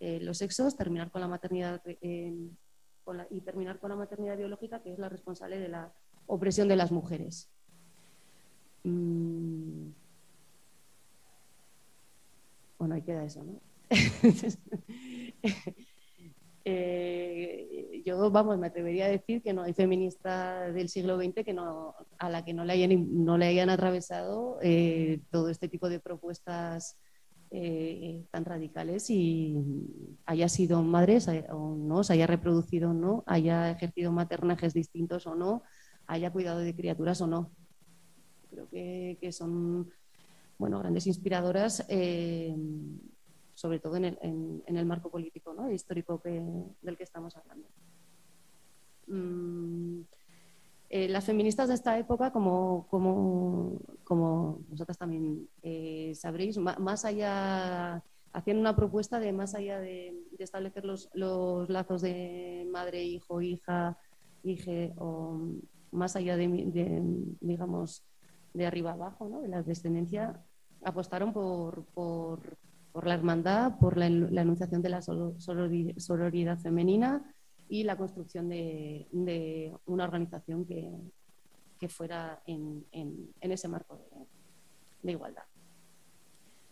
los 0.00 0.38
sexos, 0.38 0.76
terminar 0.76 1.10
con 1.10 1.20
la 1.20 1.26
maternidad 1.26 1.82
y 2.12 3.40
terminar 3.40 3.80
con 3.80 3.90
la 3.90 3.96
maternidad 3.96 4.36
biológica, 4.36 4.80
que 4.80 4.92
es 4.92 4.98
la 5.00 5.08
responsable 5.08 5.58
de 5.58 5.68
la 5.68 5.92
opresión 6.28 6.68
de 6.68 6.76
las 6.76 6.92
mujeres. 6.92 7.48
Mm. 8.84 9.88
Bueno, 12.78 12.94
ahí 12.94 13.02
queda 13.02 13.24
eso, 13.24 13.44
¿no? 13.44 13.60
Eh, 16.70 18.02
yo, 18.04 18.30
vamos, 18.30 18.58
me 18.58 18.66
atrevería 18.66 19.06
a 19.06 19.08
decir 19.08 19.40
que 19.40 19.54
no 19.54 19.62
hay 19.62 19.72
feminista 19.72 20.70
del 20.70 20.90
siglo 20.90 21.16
XX 21.16 21.42
que 21.42 21.54
no, 21.54 21.94
a 22.18 22.28
la 22.28 22.44
que 22.44 22.52
no 22.52 22.66
le 22.66 22.74
hayan, 22.74 23.24
no 23.24 23.38
le 23.38 23.46
hayan 23.46 23.70
atravesado 23.70 24.58
eh, 24.60 25.22
todo 25.30 25.48
este 25.48 25.70
tipo 25.70 25.88
de 25.88 25.98
propuestas 25.98 26.98
eh, 27.50 28.26
tan 28.30 28.44
radicales 28.44 29.08
y 29.08 29.56
haya 30.26 30.50
sido 30.50 30.82
madre 30.82 31.18
o 31.50 31.74
no, 31.74 32.04
se 32.04 32.12
haya 32.12 32.26
reproducido 32.26 32.90
o 32.90 32.92
no, 32.92 33.24
haya 33.26 33.70
ejercido 33.70 34.12
maternajes 34.12 34.74
distintos 34.74 35.26
o 35.26 35.34
no, 35.34 35.62
haya 36.06 36.30
cuidado 36.30 36.58
de 36.58 36.76
criaturas 36.76 37.22
o 37.22 37.26
no. 37.26 37.50
Creo 38.50 38.68
que, 38.68 39.32
son 39.32 39.88
bueno, 40.58 40.78
grandes 40.80 41.06
inspiradoras, 41.06 41.84
eh, 41.88 42.54
sobre 43.54 43.78
todo 43.78 43.96
en 43.96 44.04
el, 44.66 44.86
marco 44.86 45.10
político 45.10 45.54
¿no? 45.54 45.70
histórico 45.70 46.20
del 46.24 46.96
que 46.96 47.04
estamos 47.04 47.36
hablando. 47.36 47.68
Mm, 49.06 50.02
eh, 50.90 51.08
las 51.08 51.24
feministas 51.26 51.68
de 51.68 51.74
esta 51.74 51.98
época, 51.98 52.32
como, 52.32 52.86
como, 52.88 53.80
como 54.04 54.60
vosotras 54.68 54.96
también 54.96 55.48
eh, 55.62 56.12
sabréis, 56.14 56.56
más 56.58 57.04
allá, 57.04 58.02
hacían 58.32 58.58
una 58.58 58.74
propuesta 58.74 59.20
de 59.20 59.32
más 59.32 59.54
allá 59.54 59.80
de, 59.80 60.14
establecer 60.38 60.84
los, 60.84 61.10
los, 61.12 61.68
lazos 61.68 62.00
de 62.02 62.66
madre, 62.70 63.02
hijo, 63.04 63.42
hija, 63.42 63.98
hije, 64.42 64.94
o 64.96 65.40
más 65.90 66.16
allá 66.16 66.36
de, 66.36 66.46
digamos, 67.40 68.02
de 68.54 68.66
arriba 68.66 68.92
abajo, 68.92 69.28
¿no? 69.28 69.40
de 69.40 69.48
la 69.48 69.62
descendencia, 69.62 70.42
apostaron 70.84 71.32
por, 71.32 71.84
la 73.02 73.14
hermandad, 73.14 73.78
por 73.78 73.96
la, 73.96 74.08
la 74.08 74.42
enunciación 74.42 74.82
de 74.82 74.88
la 74.88 75.02
sororidad 75.02 76.58
femenina 76.58 77.34
y 77.68 77.84
la 77.84 77.96
construcción 77.96 78.48
de, 78.48 79.76
una 79.86 80.04
organización 80.04 80.64
que, 80.64 81.88
fuera 81.88 82.42
en, 82.46 82.84
ese 83.40 83.68
marco 83.68 84.00
de, 85.02 85.12
igualdad. 85.12 85.44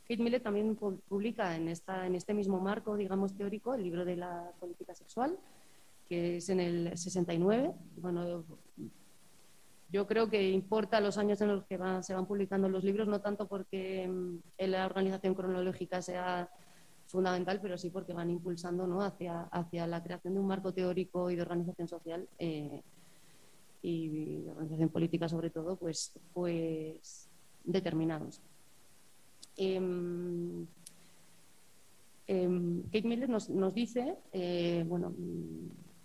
Kate 0.09 0.23
Millett 0.23 0.43
también 0.43 0.77
publica 0.77 1.57
en, 1.57 1.69
esta, 1.69 2.07
en 2.07 2.15
este 2.15 2.33
mismo 2.33 2.61
marco, 2.61 2.97
digamos, 2.97 3.37
teórico, 3.37 3.75
el 3.75 3.83
libro 3.83 4.05
de 4.05 4.17
la 4.17 4.53
política 4.61 4.95
sexual, 4.95 5.39
que 6.09 6.37
es 6.37 6.49
en 6.49 6.61
el 6.61 6.97
69. 6.97 7.73
Bueno, 7.97 8.45
yo 9.89 10.07
creo 10.07 10.29
que 10.29 10.51
importa 10.51 11.01
los 11.01 11.17
años 11.19 11.41
en 11.41 11.49
los 11.49 11.65
que 11.65 11.79
se 12.03 12.15
van 12.15 12.27
publicando 12.27 12.69
los 12.69 12.83
libros, 12.85 13.07
no 13.07 13.21
tanto 13.21 13.47
porque 13.47 14.09
mm, 14.09 14.39
la 14.59 14.87
organización 14.87 15.35
cronológica 15.35 16.03
sea 16.03 16.51
fundamental, 17.07 17.61
pero 17.61 17.79
sí 17.79 17.91
porque 17.91 18.13
van 18.13 18.31
impulsando 18.31 18.87
¿no? 18.87 19.01
hacia, 19.03 19.43
hacia 19.43 19.87
la 19.87 20.03
creación 20.03 20.35
de 20.35 20.41
un 20.41 20.47
marco 20.47 20.73
teórico 20.73 21.31
y 21.31 21.37
de 21.37 21.43
organización 21.43 21.89
social 21.89 22.29
eh, 22.39 22.83
y 23.83 24.41
de 24.43 24.51
organización 24.51 24.89
política 24.89 25.29
sobre 25.29 25.51
todo, 25.51 25.77
pues, 25.77 26.13
pues 26.35 27.29
determinados. 27.65 28.41
Em, 29.57 30.67
em, 32.27 32.83
Kate 32.83 33.07
Miller 33.07 33.29
nos, 33.29 33.49
nos 33.49 33.73
dice, 33.73 34.17
eh, 34.33 34.85
bueno, 34.89 35.15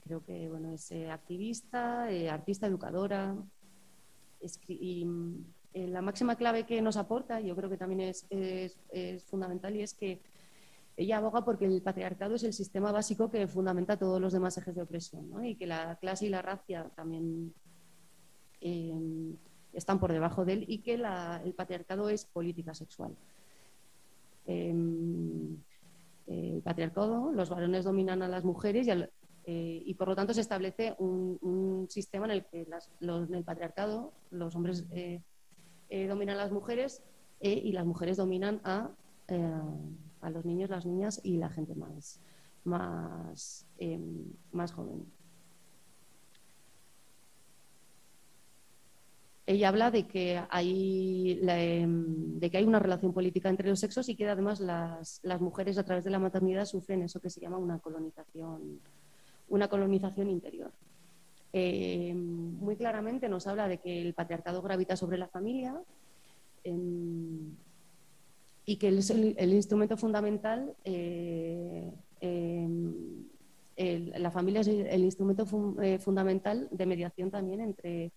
creo 0.04 0.24
que 0.24 0.48
bueno, 0.50 0.72
es 0.72 0.92
eh, 0.92 1.10
activista, 1.10 2.04
artista, 2.32 2.68
educadora, 2.68 3.36
y 4.68 5.06
la 5.74 6.02
máxima 6.02 6.36
clave 6.36 6.66
que 6.66 6.82
nos 6.82 6.98
aporta, 6.98 7.40
yo 7.40 7.56
creo 7.56 7.70
que 7.70 7.78
también 7.78 8.02
es, 8.02 8.26
es, 8.30 9.24
fundamental, 9.24 9.76
y 9.76 9.82
es 9.82 9.94
que 9.94 10.22
ella 10.98 11.18
aboga 11.18 11.46
porque 11.46 11.66
el 11.66 11.82
patriarcado 11.82 12.36
es 12.36 12.44
el 12.44 12.54
sistema 12.54 12.92
básico 12.92 13.32
que 13.32 13.48
fundamenta 13.48 13.98
todos 13.98 14.20
los 14.20 14.34
demás 14.34 14.58
ejes 14.58 14.76
de 14.76 14.82
opresión 14.82 15.46
y 15.46 15.56
que 15.56 15.66
la 15.66 15.96
clase 15.96 16.26
y 16.26 16.30
la 16.30 16.42
racia 16.42 16.90
también 16.96 17.54
eh, 18.60 19.36
están 19.74 20.00
por 20.00 20.12
debajo 20.12 20.44
de 20.44 20.54
él 20.54 20.66
y 20.68 20.80
que 20.80 20.96
el 20.96 21.54
patriarcado 21.54 22.10
es 22.10 22.26
política 22.26 22.74
sexual. 22.74 23.16
Em, 24.46 25.58
el 26.28 26.62
patriarcado, 26.62 27.32
los 27.32 27.50
varones 27.50 27.86
dominan 27.86 28.22
a 28.22 28.28
las 28.28 28.44
mujeres 28.44 28.88
y, 28.88 28.92
eh, 29.46 29.96
por 29.98 30.08
lo 30.08 30.16
tanto 30.16 30.34
se 30.34 30.42
establece 30.42 30.96
un, 31.00 31.88
sistema 31.90 32.26
en 32.26 32.32
el 32.32 32.46
que 32.46 32.68
en 33.02 33.34
el 33.34 33.44
patriarcado 33.44 34.14
los 34.30 34.56
hombres 34.56 34.86
eh, 34.92 35.22
dominan 36.08 36.38
a 36.38 36.44
las 36.44 36.52
mujeres 36.52 37.02
y 37.42 37.72
las 37.72 37.86
mujeres 37.86 38.18
dominan 38.18 38.62
a 38.64 38.92
a 40.22 40.30
los 40.30 40.46
niños, 40.46 40.70
las 40.70 40.86
niñas 40.86 41.20
y 41.24 41.38
la 41.38 41.50
gente 41.50 41.76
más, 41.76 42.20
más, 42.64 43.66
em, 43.78 44.26
más 44.52 44.72
joven. 44.72 45.06
Ella 49.48 49.70
habla 49.70 49.92
de 49.92 50.08
que, 50.08 50.40
hay, 50.50 51.42
em, 51.42 52.40
de 52.40 52.50
que 52.50 52.58
hay 52.58 52.64
una 52.64 52.80
relación 52.80 53.12
política 53.12 53.50
entre 53.50 53.68
los 53.70 53.80
sexos 53.80 54.08
y 54.08 54.16
que 54.16 54.30
además 54.30 54.60
las, 54.60 55.20
las, 55.24 55.42
mujeres 55.42 55.78
a 55.78 55.84
través 55.84 56.04
de 56.06 56.12
la 56.12 56.20
maternidad 56.20 56.66
sufren 56.66 57.02
eso 57.02 57.20
que 57.20 57.30
se 57.30 57.42
llama 57.42 57.58
una 57.58 57.80
colonización, 57.80 58.80
una 59.52 59.68
colonización 59.68 60.30
interior. 60.30 60.72
Em, 61.54 62.18
muy 62.18 62.78
claramente 62.78 63.30
nos 63.30 63.46
habla 63.46 63.68
de 63.68 63.78
que 63.78 64.02
el 64.02 64.14
patriarcado 64.14 64.62
gravita 64.62 64.96
sobre 64.96 65.18
la 65.18 65.28
familia, 65.28 65.80
y 66.64 68.76
que 68.78 68.88
es 68.88 69.10
el, 69.10 69.54
instrumento 69.54 69.98
fundamental, 69.98 70.76
eh, 70.86 71.92
em, 72.20 73.26
la 73.76 74.32
familia 74.32 74.62
es 74.62 74.68
el, 74.68 75.04
instrumento 75.04 75.46
eh, 75.82 75.98
fundamental 75.98 76.68
de 76.72 76.86
mediación 76.86 77.32
también 77.32 77.62
entre, 77.62 78.12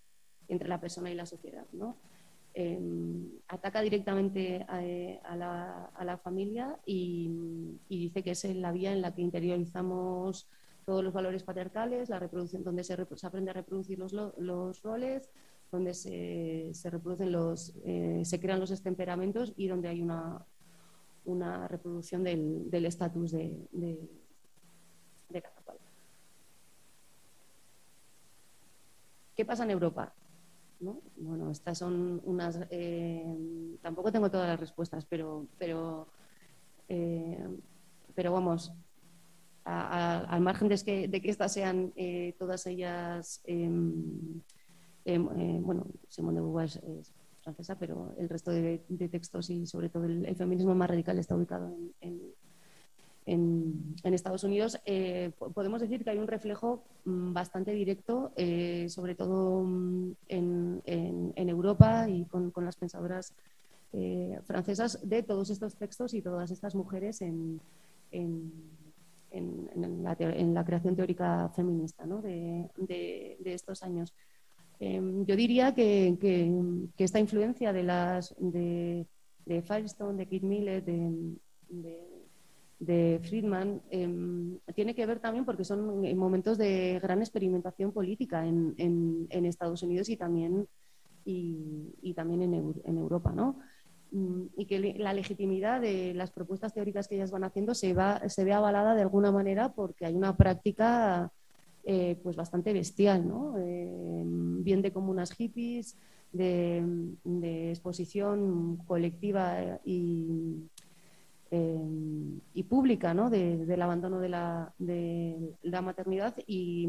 entre 0.49 0.69
la 0.69 0.81
persona 0.81 1.11
y 1.11 1.15
la 1.15 1.27
sociedad. 1.27 1.67
¿no? 1.73 1.97
Em, 2.57 3.33
ataca 3.49 3.81
directamente 3.81 4.65
a, 4.69 5.35
la, 5.35 6.21
familia 6.23 6.79
y, 6.87 7.29
dice 7.89 8.23
que 8.23 8.31
es 8.31 8.45
la 8.55 8.71
vía 8.71 8.93
en 8.93 9.01
la 9.01 9.13
que 9.13 9.23
interiorizamos 9.23 10.47
todos 10.85 11.03
los 11.03 11.13
valores 11.13 11.43
patriarcales, 11.43 12.09
la 12.09 12.19
reproducción 12.19 12.63
donde 12.63 12.85
se, 12.85 12.95
aprende 13.23 13.51
a 13.51 13.55
reproducir 13.55 13.99
los, 13.99 14.13
los 14.13 14.83
roles, 14.83 15.31
donde 15.71 15.95
se, 15.95 16.73
reproducen 16.91 17.33
los, 17.33 17.75
eh, 17.85 18.23
se 18.25 18.41
crean 18.41 18.61
los 18.61 18.83
temperamentos 18.83 19.53
y 19.57 19.69
donde 19.69 19.89
hay 19.89 20.01
una, 20.01 20.45
una 21.25 21.67
reproducción 21.69 22.23
del 22.23 22.85
estatus 22.85 23.33
de, 23.33 23.67
de, 23.73 25.43
cada 25.43 25.61
cual. 25.65 25.79
¿Qué 29.35 29.45
pasa 29.45 29.65
en 29.65 29.71
Europa? 29.71 30.15
Bueno, 31.17 31.51
estas 31.51 31.79
son 31.79 32.21
unas... 32.25 32.61
Eh, 32.71 33.79
tampoco 33.81 34.13
tengo 34.13 34.31
todas 34.31 34.49
las 34.49 34.61
respuestas, 34.61 35.07
pero, 35.07 35.47
pero, 35.59 36.09
eh, 36.89 37.49
pero 38.15 38.33
vamos, 38.33 38.73
al 39.65 40.41
margen 40.41 40.69
de 40.69 40.77
que, 41.23 41.31
estas 41.31 41.53
sean 41.53 41.93
todas 42.39 42.67
ellas 42.67 43.41
em, 43.45 44.43
Em, 45.05 45.29
eh, 45.37 45.61
bueno, 45.61 45.87
Simone 46.09 46.37
de 46.37 46.41
Beauvoir 46.41 46.67
es, 46.67 47.13
francesa, 47.43 47.79
pero 47.79 48.15
el 48.17 48.29
resto 48.29 48.51
de, 48.51 48.79
textos 49.11 49.51
y 49.51 49.67
sobre 49.67 49.91
todo 49.91 50.05
el, 50.05 50.35
feminismo 50.35 50.75
más 50.75 50.89
radical 50.89 51.19
está 51.19 51.37
ubicado 51.37 51.77
en, 52.01 52.33
Estados 54.03 54.45
Unidos. 54.45 54.81
Eh, 54.87 55.33
podemos 55.53 55.81
decir 55.81 56.05
que 56.05 56.11
hay 56.11 56.19
un 56.19 56.27
reflejo 56.27 56.85
mm, 57.05 57.35
bastante 57.35 57.73
directo, 57.73 58.33
eh, 58.37 58.87
sobre 58.89 59.15
todo 59.15 59.63
mm, 59.63 60.13
en, 60.29 61.33
Europa 61.37 62.09
y 62.09 62.25
con, 62.25 62.53
las 62.65 62.77
pensadoras 62.77 63.35
francesas, 64.45 64.99
de 65.09 65.23
todos 65.23 65.51
estos 65.51 65.77
textos 65.77 66.15
y 66.15 66.23
todas 66.23 66.51
estas 66.51 66.75
mujeres 66.75 67.21
en, 67.21 67.61
la, 69.35 70.65
creación 70.65 70.97
teórica 70.97 71.51
feminista 71.55 72.05
de 72.07 73.39
estos 73.45 73.83
años. 73.83 74.13
Em, 74.81 75.25
yo 75.25 75.37
diría 75.37 75.75
que, 75.75 76.17
esta 76.99 77.21
influencia 77.21 77.73
de 77.73 77.83
las 77.83 78.35
de, 78.39 79.07
Firestone, 79.47 80.19
de 80.19 80.27
Kid 80.27 80.43
Millett, 80.43 80.85
de, 82.79 83.21
Friedman, 83.23 83.81
em, 83.91 84.59
tiene 84.75 84.95
que 84.95 85.07
ver 85.07 85.21
también 85.21 85.45
porque 85.45 85.65
son 85.65 86.03
momentos 86.17 86.59
de 86.59 86.99
gran 87.01 87.21
experimentación 87.21 87.93
política 87.93 88.47
en, 88.47 89.27
Estados 89.31 89.83
Unidos 89.83 90.09
y 90.09 90.17
también, 90.17 90.67
y, 91.25 92.13
también 92.15 92.43
en, 92.43 92.99
Europa, 92.99 93.33
¿no? 93.33 93.59
Mm, 94.15 94.47
y 94.57 94.67
que 94.67 94.79
la 94.97 95.13
legitimidad 95.13 95.81
de 95.81 96.15
las 96.15 96.31
propuestas 96.31 96.73
teóricas 96.73 97.09
que 97.09 97.17
ellas 97.17 97.33
van 97.33 97.43
haciendo 97.43 97.75
se, 97.75 97.95
va, 97.95 98.29
se 98.29 98.45
ve 98.45 98.53
avalada 98.53 98.95
de 98.95 99.03
alguna 99.03 99.33
manera 99.33 99.73
porque 99.73 100.07
hay 100.07 100.15
una 100.15 100.37
práctica 100.37 101.33
eh, 101.83 102.17
pues 102.23 102.37
bastante 102.37 102.73
bestial, 102.73 103.27
¿no? 103.27 103.57
Eh, 103.59 104.23
bien 104.25 104.83
de 104.83 104.93
comunas 104.93 105.33
hippies, 105.33 105.99
de, 106.33 107.11
exposición 107.71 108.77
colectiva 108.87 109.81
y, 109.85 110.63
eh, 111.51 112.65
pública 112.69 113.15
¿no? 113.15 113.31
del 113.31 113.83
abandono 113.83 114.21
de 114.21 114.29
la, 114.29 114.73
de 114.79 115.57
la 115.63 115.83
maternidad 115.83 116.37
y 116.47 116.89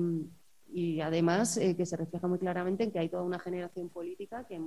además 1.01 1.57
que 1.57 1.86
se 1.86 1.97
refleja 1.97 2.28
muy 2.28 2.38
claramente 2.39 2.84
en 2.84 2.91
que 2.91 2.99
hay 2.99 3.09
toda 3.09 3.23
una 3.23 3.39
generación 3.39 3.89
política 3.89 4.45
que, 4.47 4.59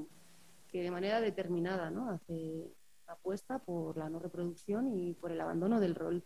que 0.69 0.83
de 0.83 0.91
manera 0.91 1.21
determinada 1.21 1.91
¿no? 1.91 2.11
hace 2.11 2.73
apuesta 3.07 3.59
por 3.59 3.97
la 3.97 4.09
no 4.09 4.19
reproducción 4.19 4.89
y 4.89 5.15
por 5.15 5.33
el 5.33 5.41
abandono 5.41 5.81
del 5.81 5.95
rol 5.95 6.25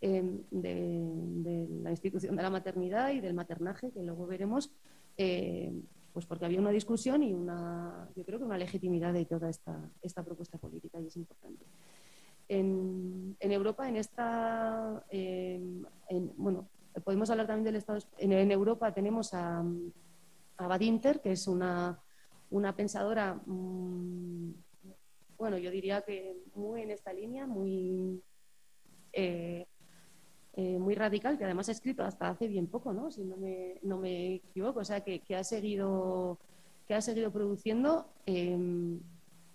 Em, 0.00 0.42
de, 0.50 1.66
la 1.82 1.90
institución 1.90 2.36
de 2.36 2.42
la 2.42 2.50
maternidad 2.50 3.12
y 3.12 3.20
del 3.20 3.32
maternaje, 3.32 3.90
que 3.92 4.02
luego 4.02 4.26
veremos, 4.26 4.70
eh, 5.16 5.72
pues 6.12 6.26
porque 6.26 6.44
había 6.44 6.60
una 6.60 6.70
discusión 6.70 7.22
y 7.22 7.32
una, 7.32 8.08
yo 8.14 8.24
creo 8.24 8.38
que 8.38 8.44
una 8.44 8.58
legitimidad 8.58 9.14
de 9.14 9.24
toda 9.24 9.48
esta, 9.48 9.90
esta 10.02 10.22
propuesta 10.22 10.58
política 10.58 11.00
y 11.00 11.06
es 11.06 11.16
importante. 11.16 11.64
En, 12.48 13.36
Europa, 13.40 13.88
en 13.88 13.96
esta, 13.96 15.04
em, 15.08 15.82
bueno, 16.36 16.68
podemos 17.02 17.30
hablar 17.30 17.46
también 17.46 17.64
del 17.64 17.76
Estado, 17.76 17.98
en, 18.18 18.50
Europa 18.50 18.92
tenemos 18.92 19.32
a 19.32 19.64
Badinter, 20.58 21.20
que 21.20 21.32
es 21.32 21.48
una, 21.48 21.98
una 22.50 22.74
pensadora, 22.74 23.34
mm, 23.46 24.54
bueno, 25.36 25.58
yo 25.58 25.70
diría 25.70 26.02
que 26.02 26.36
muy 26.54 26.82
en 26.82 26.90
esta 26.90 27.12
línea, 27.12 27.46
muy... 27.46 28.22
Eh, 29.12 29.66
eh, 30.58 30.78
muy 30.78 30.94
radical, 30.94 31.36
que 31.36 31.44
además 31.44 31.68
ha 31.68 31.72
escrito 31.72 32.02
hasta 32.02 32.30
hace 32.30 32.48
bien 32.48 32.66
poco, 32.66 32.94
¿no? 32.94 33.10
si 33.10 33.22
no 33.24 33.36
me, 33.36 33.78
no 33.82 33.98
me 33.98 34.36
equivoco, 34.36 34.80
o 34.80 34.84
sea, 34.84 35.02
que, 35.02 35.20
que, 35.20 35.36
ha, 35.36 35.44
seguido, 35.44 36.38
que 36.86 36.94
ha 36.94 37.02
seguido 37.02 37.30
produciendo 37.30 38.10
em, 38.24 38.98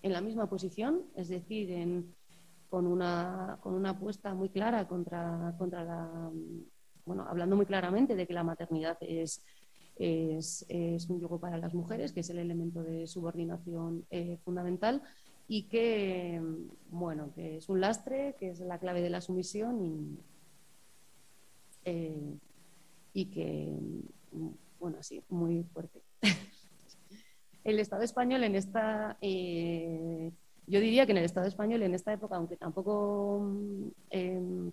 en 0.04 0.14
la 0.14 0.22
misma 0.22 0.48
posición, 0.48 1.08
es 1.16 1.30
decir, 1.30 1.72
en, 1.72 2.14
con, 2.70 2.86
una, 2.86 3.58
con 3.62 3.74
una 3.74 3.90
apuesta 3.90 4.36
muy 4.36 4.50
clara 4.50 4.88
contra, 4.88 5.56
contra 5.58 5.84
la, 5.84 6.32
bueno, 7.04 7.26
hablando 7.28 7.56
muy 7.56 7.66
claramente 7.66 8.16
de 8.16 8.28
que 8.28 8.34
la 8.34 8.44
maternidad 8.44 8.98
es, 9.02 9.44
es, 9.98 10.66
un 11.10 11.20
yugo 11.20 11.40
para 11.40 11.58
las 11.58 11.74
mujeres, 11.74 12.12
que 12.12 12.22
es 12.22 12.30
el 12.30 12.40
elemento 12.40 12.84
de 12.84 13.08
subordinación 13.08 14.06
eh, 14.10 14.38
fundamental 14.44 15.02
y 15.48 15.64
que, 15.64 16.42
bueno, 16.90 17.32
que 17.34 17.58
es 17.58 17.70
un 17.70 17.82
lastre, 17.82 18.36
que 18.40 18.50
es 18.50 18.60
la 18.60 18.80
clave 18.80 19.02
de 19.02 19.10
la 19.10 19.22
sumisión 19.22 19.82
y, 19.82 20.18
eh, 21.86 22.38
que, 23.14 23.78
bueno, 24.80 25.04
sí, 25.04 25.22
muy 25.30 25.64
fuerte. 25.64 26.02
el 27.64 27.80
Estado 27.80 28.04
español 28.04 28.44
en 28.44 28.56
esta, 28.56 29.18
eh, 29.22 30.32
yo 30.68 30.80
diría 30.80 31.06
que 31.06 31.12
en 31.12 31.18
el 31.18 31.26
Estado 31.26 31.48
español 31.48 31.82
en 31.84 31.94
esta 31.94 32.14
época, 32.14 32.36
aunque 32.36 32.56
tampoco, 32.56 33.42
em, 34.10 34.72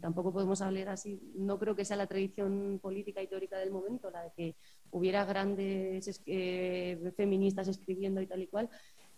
tampoco 0.00 0.32
podemos 0.32 0.60
hablar 0.60 0.88
así, 0.88 1.20
no 1.34 1.58
creo 1.58 1.74
que 1.74 1.84
sea 1.84 1.96
la 1.96 2.06
tradición 2.06 2.78
política 2.82 3.22
y 3.22 3.26
teórica 3.26 3.58
del 3.58 3.70
momento, 3.70 4.10
la 4.10 4.24
de 4.24 4.32
que 4.36 4.56
hubiera 4.90 5.24
grandes 5.24 6.22
eh, 6.26 7.12
feministas 7.16 7.68
escribiendo 7.68 8.20
y 8.20 8.26
tal 8.26 8.42
y 8.42 8.46
cual, 8.48 8.68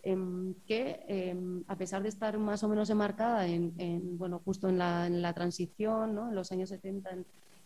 Em, 0.05 0.55
que 0.67 1.05
em, 1.07 1.63
a 1.69 1.77
pesar 1.77 2.03
de 2.03 2.09
estar 2.09 2.37
más 2.37 2.65
o 2.65 2.69
menos 2.69 2.91
enmarcada 2.91 3.47
en, 3.47 4.19
bueno, 4.19 4.41
justo 4.45 4.69
en 4.69 4.77
la, 4.77 5.07
en 5.07 5.23
la 5.23 5.33
transición, 5.33 6.17
¿no? 6.17 6.29
en 6.29 6.35
los 6.35 6.51
años 6.51 6.71
70, 6.71 7.11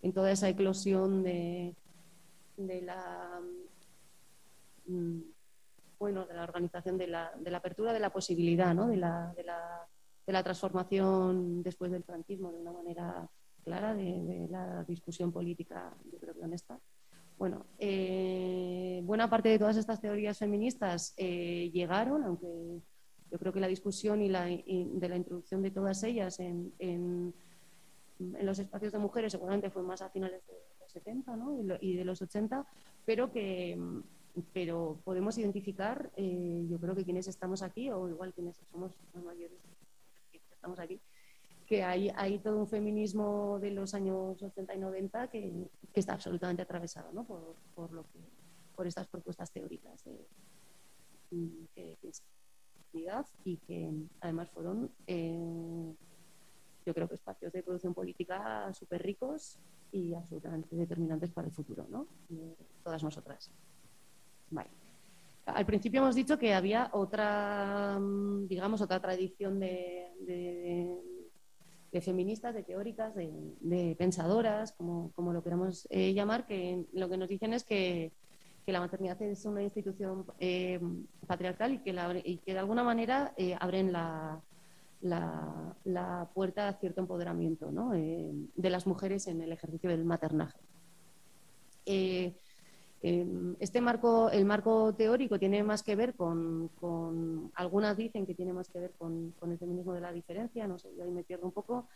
en, 0.02 0.12
toda 0.12 0.30
esa 0.30 0.48
eclosión 0.50 1.22
de, 1.22 1.74
de 2.58 2.82
la 2.82 3.40
mm, 4.86 5.20
bueno, 5.98 6.26
de 6.26 6.34
la 6.34 6.44
organización 6.44 6.98
de 6.98 7.06
la, 7.06 7.32
de 7.36 7.50
la 7.50 7.58
apertura 7.58 7.92
de 7.92 8.00
la 8.00 8.10
posibilidad, 8.10 8.74
¿no? 8.74 8.86
de, 8.88 8.96
la, 8.96 9.32
de, 9.36 9.44
la, 9.44 9.86
de 10.26 10.32
la 10.32 10.42
transformación 10.42 11.62
después 11.62 11.90
del 11.90 12.04
franquismo 12.04 12.52
de 12.52 12.58
una 12.58 12.72
manera 12.72 13.28
clara, 13.64 13.94
de, 13.94 14.46
la 14.48 14.84
discusión 14.84 15.32
política, 15.32 15.92
yo 16.12 16.18
creo 16.18 16.34
que 16.34 16.44
honesta. 16.44 16.78
Bueno, 17.36 17.66
eh, 17.78 19.00
buena 19.04 19.28
parte 19.28 19.48
de 19.48 19.58
todas 19.58 19.76
estas 19.76 20.00
teorías 20.00 20.38
feministas 20.38 21.14
eh, 21.16 21.70
llegaron, 21.72 22.22
aunque 22.24 22.80
yo 23.30 23.38
creo 23.38 23.52
que 23.52 23.60
la 23.60 23.66
discusión 23.66 24.22
y, 24.22 24.28
la, 24.28 24.44
de 24.44 25.08
la 25.08 25.16
introducción 25.16 25.62
de 25.62 25.70
todas 25.70 26.02
ellas 26.04 26.38
en, 26.40 26.72
en, 26.78 27.34
los 28.18 28.58
espacios 28.58 28.92
de 28.92 28.98
mujeres 28.98 29.32
seguramente 29.32 29.68
fue 29.68 29.82
más 29.82 30.00
a 30.00 30.08
finales 30.08 30.46
de 30.46 30.54
los 30.80 30.90
70 30.90 31.36
¿no? 31.36 31.58
y, 31.80 31.96
de 31.96 32.04
los 32.04 32.22
80, 32.22 32.64
pero 33.04 33.30
que 33.30 33.78
pero 34.52 35.00
podemos 35.04 35.38
identificar, 35.38 36.10
eh, 36.16 36.66
yo 36.68 36.78
creo 36.78 36.94
que 36.94 37.04
quienes 37.04 37.26
estamos 37.28 37.62
aquí, 37.62 37.90
o 37.90 38.08
igual 38.08 38.32
quienes 38.34 38.56
somos 38.70 38.92
los 39.14 39.24
mayores 39.24 39.58
que 40.30 40.40
estamos 40.52 40.78
aquí, 40.78 41.00
que 41.66 41.82
hay, 41.82 42.10
hay 42.14 42.38
todo 42.38 42.58
un 42.58 42.68
feminismo 42.68 43.58
de 43.60 43.72
los 43.72 43.94
años 43.94 44.42
80 44.42 44.74
y 44.74 44.78
90 44.78 45.28
que, 45.28 45.52
está 45.94 46.12
absolutamente 46.12 46.62
atravesado 46.62 47.10
¿no? 47.12 47.24
por, 47.24 47.56
por, 47.74 47.90
lo 47.90 48.02
que, 48.02 48.18
por 48.74 48.86
estas 48.86 49.08
propuestas 49.08 49.50
teóricas 49.50 50.04
de, 50.04 50.26
de, 51.30 51.96
y 53.44 53.56
que 53.58 53.92
además 54.20 54.50
fueron, 54.50 54.90
eh, 55.06 55.94
yo 56.84 56.94
creo 56.94 57.08
que 57.08 57.14
espacios 57.14 57.52
de 57.52 57.62
producción 57.62 57.94
política 57.94 58.72
súper 58.72 59.02
ricos 59.02 59.58
y 59.92 60.14
absolutamente 60.14 60.74
determinantes 60.76 61.30
para 61.30 61.48
el 61.48 61.52
futuro, 61.52 61.86
¿no? 61.88 62.06
De 62.28 62.56
todas 62.82 63.02
nosotras. 63.02 63.50
Vale. 64.50 64.70
Al 65.46 65.64
principio 65.64 66.00
hemos 66.00 66.14
dicho 66.14 66.38
que 66.38 66.54
había 66.54 66.90
otra, 66.92 67.98
digamos, 68.48 68.80
otra 68.80 69.00
tradición 69.00 69.60
de, 69.60 70.10
de 71.96 72.00
feministas, 72.00 72.54
de 72.54 72.62
teóricas, 72.62 73.14
de, 73.14 73.96
pensadoras, 73.98 74.72
como, 74.72 75.12
como, 75.12 75.32
lo 75.32 75.42
queramos 75.42 75.86
eh, 75.90 76.12
llamar, 76.12 76.46
que 76.46 76.84
lo 76.92 77.08
que 77.08 77.16
nos 77.16 77.28
dicen 77.28 77.54
es 77.54 77.64
que, 77.64 78.12
que 78.64 78.72
la 78.72 78.80
maternidad 78.80 79.20
es 79.22 79.44
una 79.46 79.62
institución 79.62 80.26
eh, 80.38 80.78
patriarcal 81.26 81.72
y 81.72 81.78
que, 81.78 82.22
y 82.24 82.38
que 82.38 82.52
de 82.52 82.58
alguna 82.58 82.82
manera 82.82 83.32
eh, 83.36 83.56
abren 83.58 83.92
la, 83.92 84.42
la, 85.00 85.74
la, 85.84 86.30
puerta 86.34 86.68
a 86.68 86.74
cierto 86.74 87.00
empoderamiento 87.00 87.70
¿no? 87.70 87.92
de 87.92 88.70
las 88.70 88.86
mujeres 88.86 89.26
en 89.26 89.40
el 89.40 89.52
ejercicio 89.52 89.88
del 89.88 90.04
maternaje. 90.04 90.58
Este 93.02 93.80
marco, 93.80 94.30
el 94.30 94.44
marco 94.44 94.94
teórico 94.94 95.38
tiene 95.38 95.62
más 95.62 95.82
que 95.82 95.94
ver 95.94 96.14
con, 96.14 96.70
algunas 97.54 97.96
dicen 97.96 98.26
que 98.26 98.34
tiene 98.34 98.52
más 98.52 98.68
que 98.68 98.80
ver 98.80 98.92
con, 98.98 99.34
el 99.42 99.58
feminismo 99.58 99.92
de 99.92 100.00
la 100.00 100.12
diferencia, 100.12 100.66
no 100.66 100.78
sé, 100.78 100.88
ahí 101.02 101.10
me 101.10 101.22
pierdo 101.22 101.46
un 101.46 101.52
poco, 101.52 101.88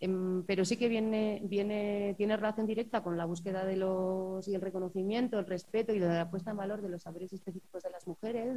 em, 0.00 0.42
pero 0.44 0.64
sí 0.64 0.76
que 0.76 0.88
viene, 0.88 1.40
viene, 1.44 2.14
tiene 2.18 2.36
relación 2.36 2.66
directa 2.66 3.02
con 3.02 3.16
la 3.16 3.24
búsqueda 3.24 3.64
de 3.64 3.76
los 3.76 4.46
y 4.48 4.54
el 4.54 4.60
reconocimiento, 4.60 5.38
el 5.38 5.46
respeto 5.46 5.94
y 5.94 6.00
la 6.00 6.30
puesta 6.30 6.50
en 6.50 6.56
valor 6.58 6.82
de 6.82 6.88
los 6.88 7.02
saberes 7.02 7.32
específicos 7.32 7.82
de 7.82 7.90
las 7.90 8.06
mujeres, 8.06 8.56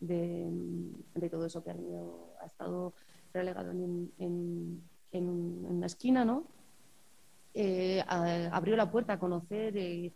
de, 0.00 1.28
todo 1.30 1.46
eso 1.46 1.62
que 1.64 1.70
ha, 1.70 2.46
estado 2.46 2.92
relegado 3.32 3.70
en, 3.70 4.12
en, 4.18 4.82
en, 5.12 5.28
una 5.28 5.86
esquina, 5.86 6.24
¿no? 6.24 6.44
Eh, 7.54 8.04
abrió 8.06 8.76
la 8.76 8.90
puerta 8.90 9.14
a 9.14 9.18
conocer 9.18 9.74
eh, 9.78 10.12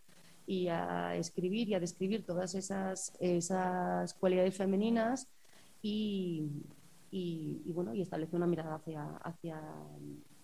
y 0.46 0.68
a 0.68 1.14
escribir 1.16 1.68
y 1.68 1.74
a 1.74 1.80
describir 1.80 2.24
todas 2.24 2.54
esas, 2.54 3.12
esas 3.20 4.14
cualidades 4.14 4.56
femeninas 4.56 5.28
y, 5.82 6.48
y, 7.10 7.72
bueno, 7.72 7.94
y 7.94 8.02
establece 8.02 8.36
una 8.36 8.46
mirada 8.46 8.76
hacia, 8.76 9.16
hacia, 9.18 9.60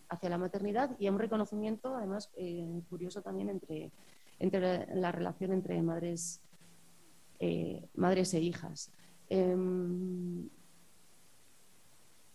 hacia 0.08 0.28
la 0.28 0.38
maternidad 0.38 0.96
y 0.98 1.08
un 1.08 1.18
reconocimiento, 1.18 1.94
además, 1.94 2.30
eh, 2.36 2.82
curioso 2.88 3.22
también 3.22 3.50
entre, 3.50 3.92
entre 4.38 4.94
la 4.94 5.12
relación 5.12 5.52
entre 5.52 5.80
madres, 5.82 6.40
eh, 7.38 7.88
madres 7.94 8.34
e 8.34 8.40
hijas. 8.40 8.92
Em, 9.28 10.48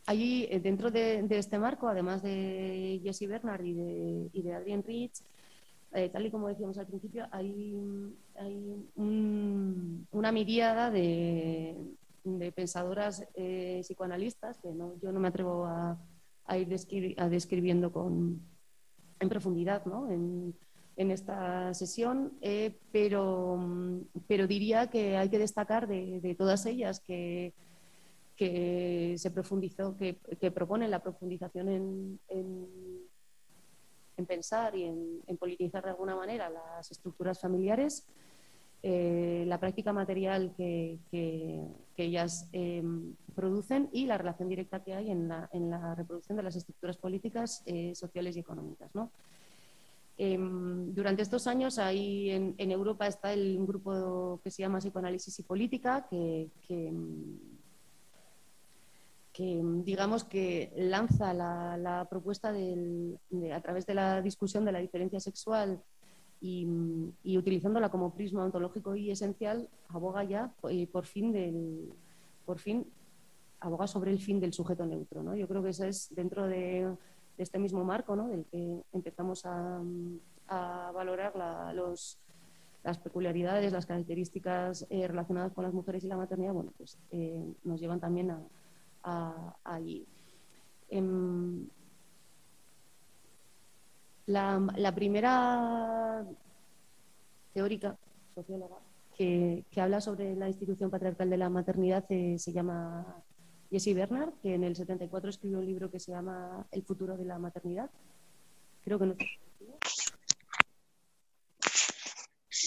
allí, 0.05 0.47
eh, 0.49 0.59
dentro 0.59 0.91
de, 0.91 1.26
este 1.30 1.59
marco, 1.59 1.88
además 1.88 2.22
de 2.22 3.01
Jessie 3.03 3.28
Bernard 3.28 3.64
y 3.64 3.74
de, 3.74 4.30
y 4.34 4.41
de 4.41 4.53
Adrienne 4.53 4.84
Rich, 4.86 5.24
eh, 5.94 6.10
tal 6.10 6.26
y 6.26 6.32
como 6.32 6.48
decíamos 6.48 6.78
al 6.78 6.88
principio, 6.88 7.28
hay, 7.32 7.76
una 8.96 10.32
miríada 10.32 10.89
de, 10.89 11.76
pensadoras 12.56 13.28
eh, 13.34 13.82
psicoanalistas 13.84 14.58
que 14.60 14.70
yo 15.02 15.12
no 15.12 15.20
me 15.20 15.28
atrevo 15.28 15.66
a, 15.66 16.00
ir 16.58 16.68
describiendo 16.68 17.92
con, 17.92 18.42
en 19.20 19.30
profundidad 19.30 19.84
en, 20.10 20.56
esta 20.96 21.74
sesión, 21.74 22.34
eh, 22.42 22.78
pero, 22.92 23.60
pero 24.28 24.46
diría 24.46 24.88
que 24.88 25.18
hay 25.18 25.30
que 25.30 25.39
destacar 25.39 25.88
de, 25.88 26.36
todas 26.38 26.66
ellas 26.68 27.00
que, 27.00 27.54
que 28.36 29.16
se 29.18 29.32
profundizó, 29.32 29.98
que, 29.98 30.14
proponen 30.52 30.92
la 30.92 31.02
profundización 31.02 31.70
en 31.70 32.20
en 32.30 33.01
pensar 34.26 34.76
y 34.76 34.86
en, 34.86 35.38
politizar 35.38 35.84
de 35.84 35.91
alguna 35.91 36.15
manera 36.15 36.49
las 36.49 36.91
estructuras 36.91 37.39
familiares, 37.39 38.05
eh, 38.84 39.43
la 39.47 39.59
práctica 39.59 39.93
material 39.93 40.53
que, 40.55 40.99
ellas 41.97 42.47
em, 42.51 43.13
producen 43.36 43.88
y 43.91 44.07
la 44.07 44.17
relación 44.17 44.49
directa 44.49 44.84
que 44.84 44.95
hay 44.95 45.11
en 45.11 45.28
la, 45.28 45.95
reproducción 45.95 46.36
de 46.36 46.43
las 46.43 46.55
estructuras 46.55 46.97
políticas, 46.97 47.61
eh, 47.67 47.93
sociales 47.93 48.36
y 48.36 48.39
económicas. 48.39 48.89
Em, 50.17 50.93
durante 50.93 51.22
estos 51.22 51.45
años 51.45 51.78
ahí 51.78 52.32
en, 52.32 52.72
Europa 52.72 53.05
está 53.05 53.34
el, 53.34 53.55
un 53.57 53.67
grupo 53.67 54.39
que 54.43 54.49
se 54.49 54.63
llama 54.63 54.80
Psicoanálisis 54.80 55.38
y 55.39 55.43
Política, 55.43 56.07
que 56.09 56.49
em, 56.69 57.38
que 59.34 59.61
digamos 59.84 60.23
que 60.23 60.73
lanza 60.75 61.34
la, 61.34 62.07
propuesta 62.09 62.51
de, 62.51 63.17
a 63.53 63.61
través 63.61 63.86
de 63.86 63.93
la 63.93 64.21
discusión 64.21 64.65
de 64.65 64.71
la 64.71 64.79
diferencia 64.79 65.19
sexual 65.19 65.82
y, 66.41 66.67
utilizándola 67.38 67.89
como 67.89 68.13
prisma 68.13 68.43
ontológico 68.43 68.95
y 68.95 69.11
esencial, 69.11 69.69
aboga 69.89 70.23
ya 70.23 70.53
eh, 70.69 70.88
por 70.88 71.05
fin 71.05 71.32
del, 71.32 71.93
por 72.45 72.59
fin 72.59 72.86
aboga 73.61 73.88
sobre 73.88 74.11
el 74.11 74.19
fin 74.19 74.39
del 74.39 74.53
sujeto 74.53 74.86
neutro. 74.86 75.23
¿no? 75.23 75.36
Yo 75.36 75.47
creo 75.47 75.63
que 75.63 75.69
eso 75.69 75.86
es 75.86 76.13
dentro 76.13 76.47
de, 76.47 76.95
este 77.38 77.59
mismo 77.59 77.84
marco 77.84 78.15
¿no? 78.15 78.27
del 78.27 78.45
que 78.45 78.82
empezamos 78.91 79.45
a, 79.45 79.82
valorar 80.93 81.34
los, 81.73 82.19
las 82.84 82.97
peculiaridades, 82.97 83.71
las 83.71 83.86
características 83.86 84.86
eh, 84.89 85.07
relacionadas 85.07 85.53
con 85.53 85.63
las 85.63 85.73
mujeres 85.73 86.03
y 86.03 86.07
la 86.07 86.17
maternidad, 86.17 86.51
bueno, 86.51 86.73
pues 86.77 86.97
eh, 87.11 87.41
nos 87.63 87.79
llevan 87.79 88.01
también 88.01 88.32
a, 88.32 88.41
allí. 89.04 90.06
Em, 90.89 91.68
la, 94.28 94.91
primera 94.95 96.26
teórica, 97.54 97.97
socióloga, 98.36 98.78
que, 99.16 99.66
habla 99.78 100.02
sobre 100.02 100.36
la 100.36 100.47
institución 100.47 100.89
patriarcal 100.89 101.30
de 101.30 101.38
la 101.38 101.49
maternidad 101.49 102.06
eh, 102.10 102.38
se 102.39 102.52
llama 102.52 103.24
Jessie 103.70 103.93
Bernard, 103.93 104.34
que 104.41 104.56
en 104.56 104.64
el 104.64 104.76
74 104.76 105.30
escribió 105.30 105.60
un 105.60 105.66
libro 105.66 105.91
que 105.91 105.99
se 105.99 106.12
llama 106.12 106.66
El 106.72 106.84
futuro 106.84 107.18
de 107.18 107.26
la 107.26 107.39
maternidad. 107.39 107.89
Creo 108.84 108.99
que 108.99 109.06
no. 109.06 109.16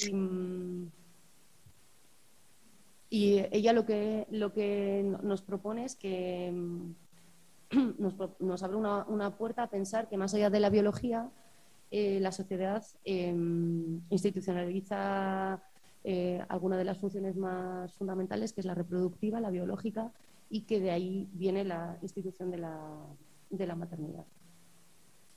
Y, 0.06 0.12
mm, 0.12 0.90
y 3.14 3.46
ella 3.52 3.72
lo 3.72 3.86
que, 3.86 4.26
lo 4.32 4.52
que 4.52 5.04
nos 5.22 5.40
propone 5.40 5.84
es 5.84 5.94
que 5.94 6.50
mm, 6.52 6.94
nos, 8.40 8.62
abre 8.64 8.76
una, 8.76 9.36
puerta 9.38 9.62
a 9.62 9.70
pensar 9.70 10.08
que 10.08 10.16
más 10.16 10.34
allá 10.34 10.50
de 10.50 10.58
la 10.58 10.68
biología, 10.68 11.30
eh, 11.92 12.18
la 12.18 12.32
sociedad 12.32 12.84
em, 13.04 14.00
institucionaliza 14.10 15.62
eh, 16.02 16.44
alguna 16.48 16.76
de 16.76 16.86
las 16.86 16.98
funciones 16.98 17.36
más 17.36 17.94
fundamentales, 17.94 18.52
que 18.52 18.62
es 18.62 18.66
la 18.66 18.74
reproductiva, 18.74 19.38
la 19.38 19.50
biológica, 19.50 20.10
y 20.50 20.62
que 20.62 20.80
de 20.80 20.90
ahí 20.90 21.28
viene 21.34 21.62
la 21.62 21.96
institución 22.02 22.50
de 22.50 22.58
la, 22.58 22.80
de 23.48 23.64
la 23.64 23.76
maternidad. 23.76 24.24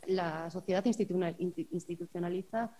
La 0.07 0.49
sociedad 0.49 0.84
institucionaliza 0.84 2.71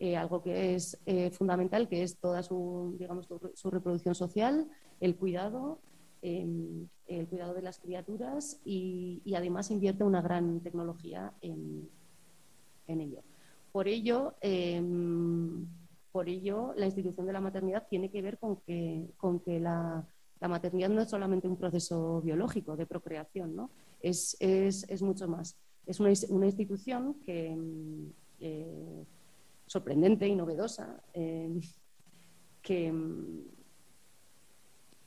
eh, 0.00 0.16
algo 0.16 0.40
que 0.42 0.76
es 0.76 0.96
eh, 1.06 1.30
fundamental, 1.30 1.88
que 1.88 2.04
es 2.04 2.18
toda 2.18 2.44
su, 2.44 2.94
digamos, 3.00 3.28
su, 3.54 3.70
reproducción 3.70 4.14
social, 4.14 4.68
el 5.00 5.16
cuidado, 5.16 5.80
em, 6.22 6.86
el 7.06 7.26
cuidado 7.26 7.52
de 7.52 7.62
las 7.62 7.80
criaturas 7.80 8.60
y, 8.64 9.20
además 9.36 9.72
invierte 9.72 10.04
una 10.04 10.22
gran 10.22 10.60
tecnología 10.60 11.32
en, 11.40 11.90
ello. 12.86 13.22
Por 13.72 13.88
ello, 13.88 14.34
em, 14.40 15.66
por 16.12 16.28
ello, 16.28 16.74
la 16.76 16.86
institución 16.86 17.26
de 17.26 17.32
la 17.32 17.40
maternidad 17.40 17.88
tiene 17.90 18.08
que 18.08 18.22
ver 18.22 18.38
con 18.38 18.56
que, 18.58 19.10
con 19.16 19.40
que 19.40 19.58
la, 19.58 20.06
maternidad 20.40 20.90
no 20.90 21.00
es 21.00 21.10
solamente 21.10 21.48
un 21.48 21.56
proceso 21.56 22.20
biológico 22.22 22.76
de 22.76 22.86
procreación, 22.86 23.56
¿no? 23.56 23.70
es, 24.00 24.36
mucho 25.02 25.26
más. 25.26 25.56
Es 25.86 25.98
una, 25.98 26.46
institución 26.46 27.14
que 27.24 27.48
em, 27.48 28.12
eh, 28.38 29.04
sorprendente 29.68 30.26
y 30.26 30.34
novedosa, 30.34 31.00
eh, 31.12 31.60
que, 32.62 32.92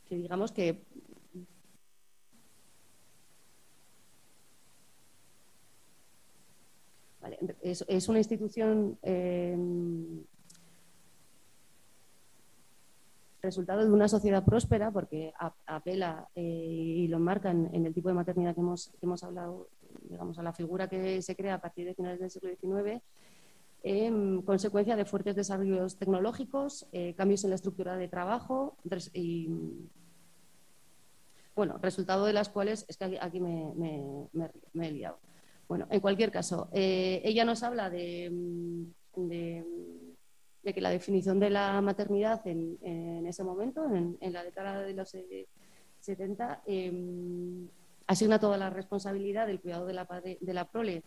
digamos 0.10 0.52
que 0.52 0.84
es, 7.62 8.10
una 8.10 8.20
institución 8.20 8.98
eh, 9.04 9.58
resultado 13.42 13.84
de 13.84 13.92
una 13.92 14.08
sociedad 14.08 14.44
próspera 14.44 14.92
porque 14.92 15.34
apela 15.66 16.28
eh, 16.36 16.42
y 16.42 17.08
lo 17.08 17.20
marca 17.20 17.52
en, 17.52 17.86
el 17.86 17.94
tipo 17.94 18.10
de 18.10 18.16
maternidad 18.16 18.54
que 18.54 18.62
hemos, 18.62 18.90
que 19.00 19.06
hemos 19.06 19.24
hablado, 19.24 19.70
digamos, 20.04 20.38
a 20.38 20.44
la 20.44 20.54
figura 20.54 20.88
que 20.88 21.22
se 21.22 21.36
crea 21.36 21.56
a 21.56 21.62
partir 21.62 21.86
de 21.86 21.96
finales 21.96 22.20
del 22.20 22.30
siglo 22.30 22.50
XIX 22.50 23.02
en 23.84 24.42
consecuencia 24.44 24.96
de 24.96 25.06
fuertes 25.06 25.36
desarrollos 25.36 25.98
tecnológicos, 25.98 26.88
eh, 26.92 27.14
cambios 27.16 27.44
en 27.44 27.50
la 27.50 27.56
estructura 27.56 27.98
de 27.98 28.08
trabajo 28.08 28.78
y, 29.14 29.50
bueno, 31.56 31.78
resultado 31.82 32.26
de 32.26 32.34
las 32.34 32.50
cuales, 32.50 32.86
es 32.88 32.98
que 32.98 33.18
aquí, 33.20 33.40
me, 33.40 34.30
he 34.76 34.92
liado. 34.92 35.20
Bueno, 35.68 35.88
en 35.90 36.00
cualquier 36.00 36.32
caso, 36.32 36.70
eh, 36.74 37.22
ella 37.24 37.44
nos 37.44 37.64
habla 37.64 37.90
de, 37.90 38.32
que 40.64 40.82
la 40.82 40.90
definición 40.90 41.40
de 41.40 41.50
la 41.50 41.82
maternidad 41.82 42.46
en, 42.46 43.26
ese 43.26 43.44
momento, 43.44 43.86
en, 43.86 44.34
la 44.34 44.44
década 44.44 44.82
de 44.82 44.94
los 44.94 45.16
70, 46.02 46.62
em, 46.68 47.68
asigna 48.06 48.40
toda 48.40 48.58
la 48.58 48.70
responsabilidad 48.70 49.48
del 49.48 49.60
cuidado 49.60 49.86
de 49.88 49.94
la, 49.94 50.08
de 50.24 50.54
la 50.54 50.66
prole 50.66 51.04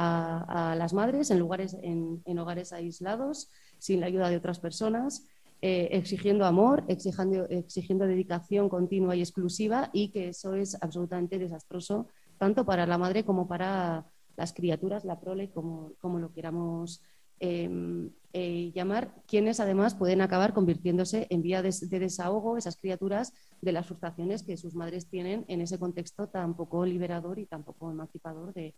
a, 0.00 0.74
las 0.76 0.92
madres 0.92 1.30
en, 1.30 1.38
lugares, 1.40 1.76
en, 1.82 2.38
hogares 2.38 2.72
aislados, 2.72 3.50
sin 3.78 4.00
la 4.00 4.06
ayuda 4.06 4.30
de 4.30 4.36
otras 4.36 4.60
personas, 4.60 5.26
eh, 5.60 5.88
exigiendo 5.92 6.44
amor, 6.44 6.84
exigiendo, 6.86 7.46
exigiendo 7.46 8.06
dedicación 8.06 8.68
continua 8.68 9.16
y 9.16 9.20
exclusiva 9.20 9.90
y 9.92 10.10
que 10.10 10.28
eso 10.28 10.54
es 10.54 10.80
absolutamente 10.80 11.38
desastroso 11.38 12.06
tanto 12.38 12.64
para 12.64 12.86
la 12.86 12.98
madre 12.98 13.24
como 13.24 13.48
para 13.48 14.06
las 14.36 14.52
criaturas, 14.52 15.04
la 15.04 15.18
prole, 15.18 15.50
como, 15.50 15.94
como 16.00 16.20
lo 16.20 16.32
queramos 16.32 17.02
em, 17.40 18.10
eh, 18.32 18.70
llamar, 18.72 19.12
quienes 19.26 19.58
además 19.58 19.96
pueden 19.96 20.20
acabar 20.20 20.54
convirtiéndose 20.54 21.26
en 21.30 21.42
vía 21.42 21.60
de, 21.60 21.72
desahogo, 21.98 22.56
esas 22.56 22.76
criaturas, 22.76 23.32
de 23.60 23.72
las 23.72 23.86
frustraciones 23.86 24.44
que 24.44 24.56
sus 24.56 24.76
madres 24.76 25.08
tienen 25.08 25.44
en 25.48 25.60
ese 25.60 25.78
contexto 25.78 26.28
tan 26.28 26.54
poco 26.54 26.86
liberador 26.86 27.40
y 27.40 27.46
tan 27.46 27.64
poco 27.64 27.90
emancipador 27.90 28.54
de, 28.54 28.74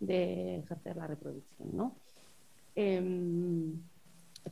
de 0.00 0.56
ejercer 0.56 0.96
la 0.96 1.06
reproducción. 1.06 1.68
¿no? 1.72 1.94
Em, 2.74 3.80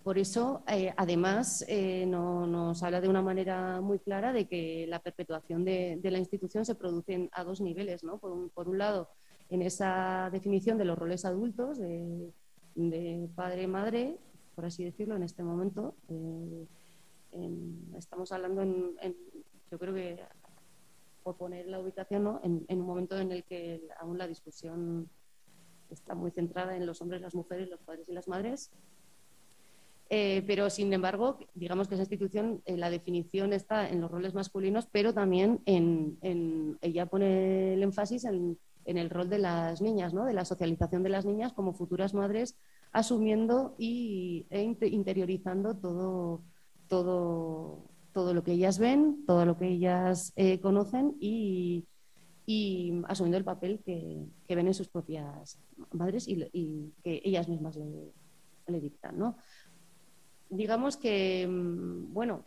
por 0.03 0.19
eso, 0.19 0.63
eh, 0.69 0.93
además, 0.97 1.65
eh, 1.67 2.05
nos 2.07 2.83
habla 2.83 3.01
de 3.01 3.09
una 3.09 3.23
manera 3.23 3.81
muy 3.81 3.99
clara 3.99 4.33
de 4.33 4.47
que 4.47 4.87
la 4.87 5.01
perpetuación 5.01 5.65
de, 5.65 5.99
la 6.03 6.19
institución 6.19 6.65
se 6.65 6.75
produce 6.75 7.29
a 7.33 7.43
dos 7.43 7.61
niveles. 7.61 8.05
¿no? 8.05 8.19
Por, 8.19 8.69
un, 8.69 8.79
lado, 8.79 9.09
en 9.49 9.63
esa 9.63 10.29
definición 10.31 10.79
de 10.79 10.85
los 10.85 10.99
roles 10.99 11.25
adultos, 11.25 11.79
de, 11.79 13.29
padre-madre, 13.35 14.19
por 14.55 14.67
así 14.67 14.85
decirlo, 14.85 15.17
en 15.17 15.23
este 15.23 15.43
momento. 15.43 15.95
Eh, 16.09 16.67
estamos 17.97 18.31
hablando 18.33 18.63
en, 18.63 19.17
yo 19.71 19.79
creo 19.79 19.95
que, 19.95 20.21
por 21.23 21.37
poner 21.37 21.67
la 21.67 21.81
ubicación, 21.81 22.25
¿no? 22.25 22.41
en, 22.43 22.65
en, 22.69 22.81
un 22.81 22.87
momento 22.87 23.19
en 23.19 23.33
el 23.33 23.45
que 23.45 23.89
aún 24.01 24.17
la 24.17 24.27
discusión 24.27 25.09
está 25.91 26.15
muy 26.15 26.31
centrada 26.31 26.77
en 26.77 26.87
los 26.87 27.01
hombres, 27.01 27.21
las 27.21 27.35
mujeres, 27.35 27.69
los 27.69 27.81
padres 27.81 28.09
y 28.09 28.13
las 28.13 28.29
madres. 28.29 28.71
Eh, 30.11 30.43
pero, 30.47 30.71
sin 30.71 30.93
embargo, 30.93 31.39
digamos 31.55 31.87
que 31.87 31.95
esa 31.95 32.03
institución, 32.03 32.63
eh, 32.65 32.79
la 32.79 32.89
definición 32.89 33.53
está 33.53 33.89
en 33.89 34.01
los 34.01 34.11
roles 34.11 34.33
masculinos, 34.33 34.87
pero 34.91 35.13
también 35.13 35.61
en, 35.67 36.79
ella 36.81 37.07
pone 37.07 37.75
el 37.75 37.83
énfasis 37.83 38.25
en, 38.25 38.59
el 38.87 39.11
rol 39.11 39.29
de 39.29 39.39
las 39.39 39.83
niñas, 39.83 40.15
¿no? 40.15 40.25
de 40.25 40.33
la 40.33 40.47
socialización 40.47 41.03
de 41.03 41.11
las 41.11 41.27
niñas 41.27 41.53
como 41.53 41.75
futuras 41.75 42.15
madres 42.15 42.57
asumiendo 42.91 43.75
y, 43.77 44.47
e 44.49 44.63
interiorizando 44.63 45.77
todo, 45.77 46.41
todo, 46.89 47.85
todo 48.15 48.33
lo 48.33 48.43
que 48.43 48.53
ellas 48.53 48.79
ven, 48.79 49.27
todo 49.27 49.45
lo 49.45 49.59
que 49.59 49.69
ellas 49.69 50.33
eh, 50.37 50.59
conocen 50.61 51.17
y, 51.21 51.85
asumiendo 53.07 53.37
el 53.37 53.45
papel 53.45 53.81
que, 53.85 54.27
ven 54.49 54.67
en 54.67 54.75
sus 54.75 54.89
propias 54.89 55.59
madres 55.93 56.27
y, 56.29 56.93
que 57.03 57.21
ellas 57.25 57.49
mismas 57.49 57.77
le, 57.77 58.81
dictan. 58.81 59.19
¿no? 59.19 59.37
Digamos 60.51 60.97
que, 60.97 61.47
mm, 61.47 62.13
bueno, 62.13 62.45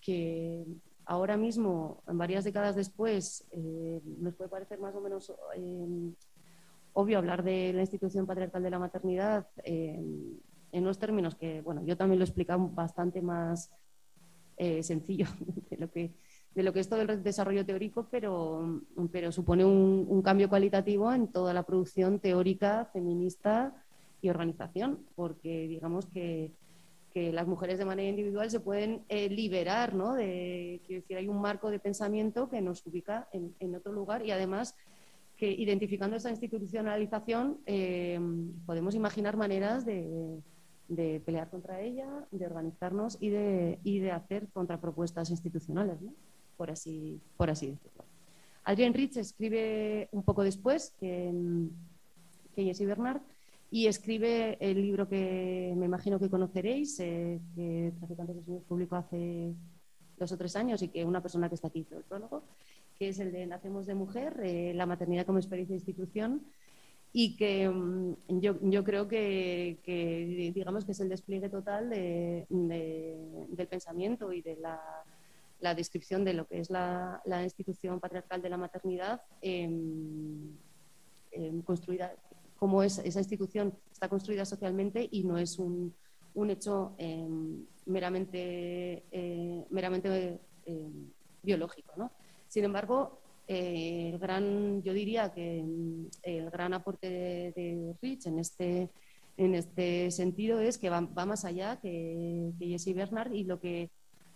que 0.00 0.64
ahora 1.04 1.36
mismo, 1.36 2.02
varias 2.06 2.44
décadas 2.44 2.76
después, 2.76 3.46
eh, 3.50 4.00
nos 4.18 4.34
puede 4.34 4.50
parecer 4.50 4.78
más 4.80 4.94
o 4.94 5.00
menos 5.00 5.32
eh, 5.56 6.12
obvio 6.92 7.18
hablar 7.18 7.42
de 7.42 7.72
la 7.72 7.80
institución 7.80 8.26
patriarcal 8.26 8.62
de 8.62 8.70
la 8.70 8.78
maternidad 8.78 9.46
en 9.64 10.40
unos 10.72 10.98
términos 10.98 11.34
que, 11.34 11.60
bueno, 11.60 11.84
yo 11.84 11.96
también 11.96 12.18
lo 12.18 12.24
he 12.24 12.28
explicado 12.28 12.68
bastante 12.68 13.20
más 13.20 13.70
eh, 14.56 14.82
sencillo 14.82 15.26
de 15.70 15.76
lo, 15.76 15.90
que, 15.90 16.14
de 16.54 16.62
lo 16.62 16.72
que 16.72 16.80
es 16.80 16.88
todo 16.88 17.00
el 17.00 17.22
desarrollo 17.22 17.64
teórico, 17.64 18.08
pero, 18.10 18.82
pero 19.10 19.32
supone 19.32 19.64
un, 19.64 20.22
cambio 20.22 20.48
cualitativo 20.48 21.12
en 21.12 21.28
toda 21.28 21.54
la 21.54 21.62
producción 21.62 22.18
teórica, 22.18 22.88
feminista 22.92 23.74
y 24.20 24.28
organización, 24.28 25.00
porque 25.16 25.66
digamos 25.66 26.06
que, 26.06 26.52
que 27.12 27.32
las 27.32 27.46
mujeres 27.46 27.78
de 27.78 27.84
manera 27.84 28.08
individual 28.08 28.50
se 28.50 28.60
pueden 28.60 29.02
eh, 29.08 29.28
liberar, 29.28 29.94
¿no? 29.94 30.14
De, 30.14 30.80
quiero 30.86 31.02
decir, 31.02 31.16
hay 31.16 31.28
un 31.28 31.40
marco 31.40 31.70
de 31.70 31.78
pensamiento 31.78 32.48
que 32.48 32.60
nos 32.60 32.86
ubica 32.86 33.28
en, 33.32 33.54
en 33.58 33.74
otro 33.74 33.92
lugar 33.92 34.24
y 34.24 34.30
además 34.30 34.76
que 35.36 35.50
identificando 35.50 36.16
esa 36.16 36.30
institucionalización 36.30 37.58
eh, 37.66 38.20
podemos 38.64 38.94
imaginar 38.94 39.36
maneras 39.36 39.84
de, 39.84 40.40
de, 40.86 41.20
pelear 41.24 41.50
contra 41.50 41.80
ella, 41.80 42.28
de 42.30 42.46
organizarnos 42.46 43.16
y 43.20 43.30
de, 43.30 43.80
y 43.82 43.98
de 43.98 44.12
hacer 44.12 44.48
contrapropuestas 44.52 45.30
institucionales, 45.30 46.00
¿no? 46.00 46.12
Por, 46.62 46.70
así, 46.70 47.20
por 47.36 47.50
así 47.50 47.72
decirlo. 47.72 48.04
Adrienne 48.62 48.96
Rich 48.96 49.16
escribe 49.16 50.08
un 50.12 50.22
poco 50.22 50.44
después 50.44 50.94
que, 51.00 51.32
que 52.54 52.62
Jessie 52.62 52.86
Bernard 52.86 53.20
y 53.68 53.88
escribe 53.88 54.58
el 54.60 54.80
libro 54.80 55.08
que 55.08 55.74
me 55.76 55.86
imagino 55.86 56.20
que 56.20 56.30
conoceréis, 56.30 57.00
eh, 57.00 57.40
que 57.56 57.92
Traficantes 57.98 58.36
de 58.36 58.44
Sueños 58.44 58.62
publicó 58.68 58.94
hace 58.94 59.52
dos 60.16 60.30
o 60.30 60.38
tres 60.38 60.54
años 60.54 60.80
y 60.82 60.88
que 60.88 61.04
una 61.04 61.20
persona 61.20 61.48
que 61.48 61.56
está 61.56 61.66
aquí 61.66 61.80
hizo 61.80 61.96
el 61.96 62.04
prólogo, 62.04 62.44
que 62.96 63.08
es 63.08 63.18
el 63.18 63.32
de 63.32 63.44
Nacemos 63.44 63.86
de 63.86 63.96
Mujer, 63.96 64.38
eh, 64.44 64.72
la 64.72 64.86
maternidad 64.86 65.26
como 65.26 65.38
experiencia 65.38 65.74
de 65.74 65.78
institución, 65.78 66.42
y 67.12 67.34
que 67.34 67.68
mm, 67.68 68.38
yo, 68.38 68.54
yo, 68.62 68.84
creo 68.84 69.08
que, 69.08 69.80
que, 69.82 70.52
digamos 70.54 70.84
que 70.84 70.92
es 70.92 71.00
el 71.00 71.08
despliegue 71.08 71.48
total 71.48 71.90
de, 71.90 72.46
del 72.48 73.66
pensamiento 73.66 74.32
y 74.32 74.42
de 74.42 74.54
la, 74.58 74.80
la, 75.62 75.74
descripción 75.74 76.24
de 76.24 76.34
lo 76.34 76.46
que 76.46 76.58
es 76.58 76.70
la, 76.70 77.22
la 77.24 77.42
institución 77.42 78.00
patriarcal 78.00 78.42
de 78.42 78.50
la 78.50 78.56
maternidad 78.58 79.22
construida, 81.64 82.14
cómo 82.58 82.82
es, 82.82 82.98
esa 82.98 83.20
institución 83.20 83.74
está 83.90 84.08
construida 84.08 84.44
socialmente 84.44 85.08
y 85.10 85.24
no 85.24 85.38
es 85.38 85.58
un, 85.58 85.94
un 86.34 86.50
hecho 86.50 86.94
em, 86.98 87.64
meramente, 87.86 89.04
eh, 89.10 89.64
meramente 89.70 90.40
biológico. 91.42 91.92
¿no? 91.96 92.12
Sin 92.48 92.64
embargo, 92.64 93.20
eh, 93.48 94.10
el 94.12 94.18
gran, 94.18 94.82
yo 94.82 94.92
diría 94.92 95.32
que 95.32 95.64
el 96.22 96.50
gran 96.50 96.74
aporte 96.74 97.08
de, 97.54 97.94
Rich 98.00 98.26
en 98.26 98.38
este, 98.38 98.90
en 99.36 99.54
este 99.54 100.10
sentido 100.10 100.60
es 100.60 100.78
que 100.78 100.90
va, 100.90 101.00
más 101.00 101.44
allá 101.44 101.80
que, 101.80 102.52
que 102.58 102.66
Jesse 102.66 102.94
Bernard 102.94 103.32
y 103.32 103.44
lo 103.44 103.58
que 103.58 103.90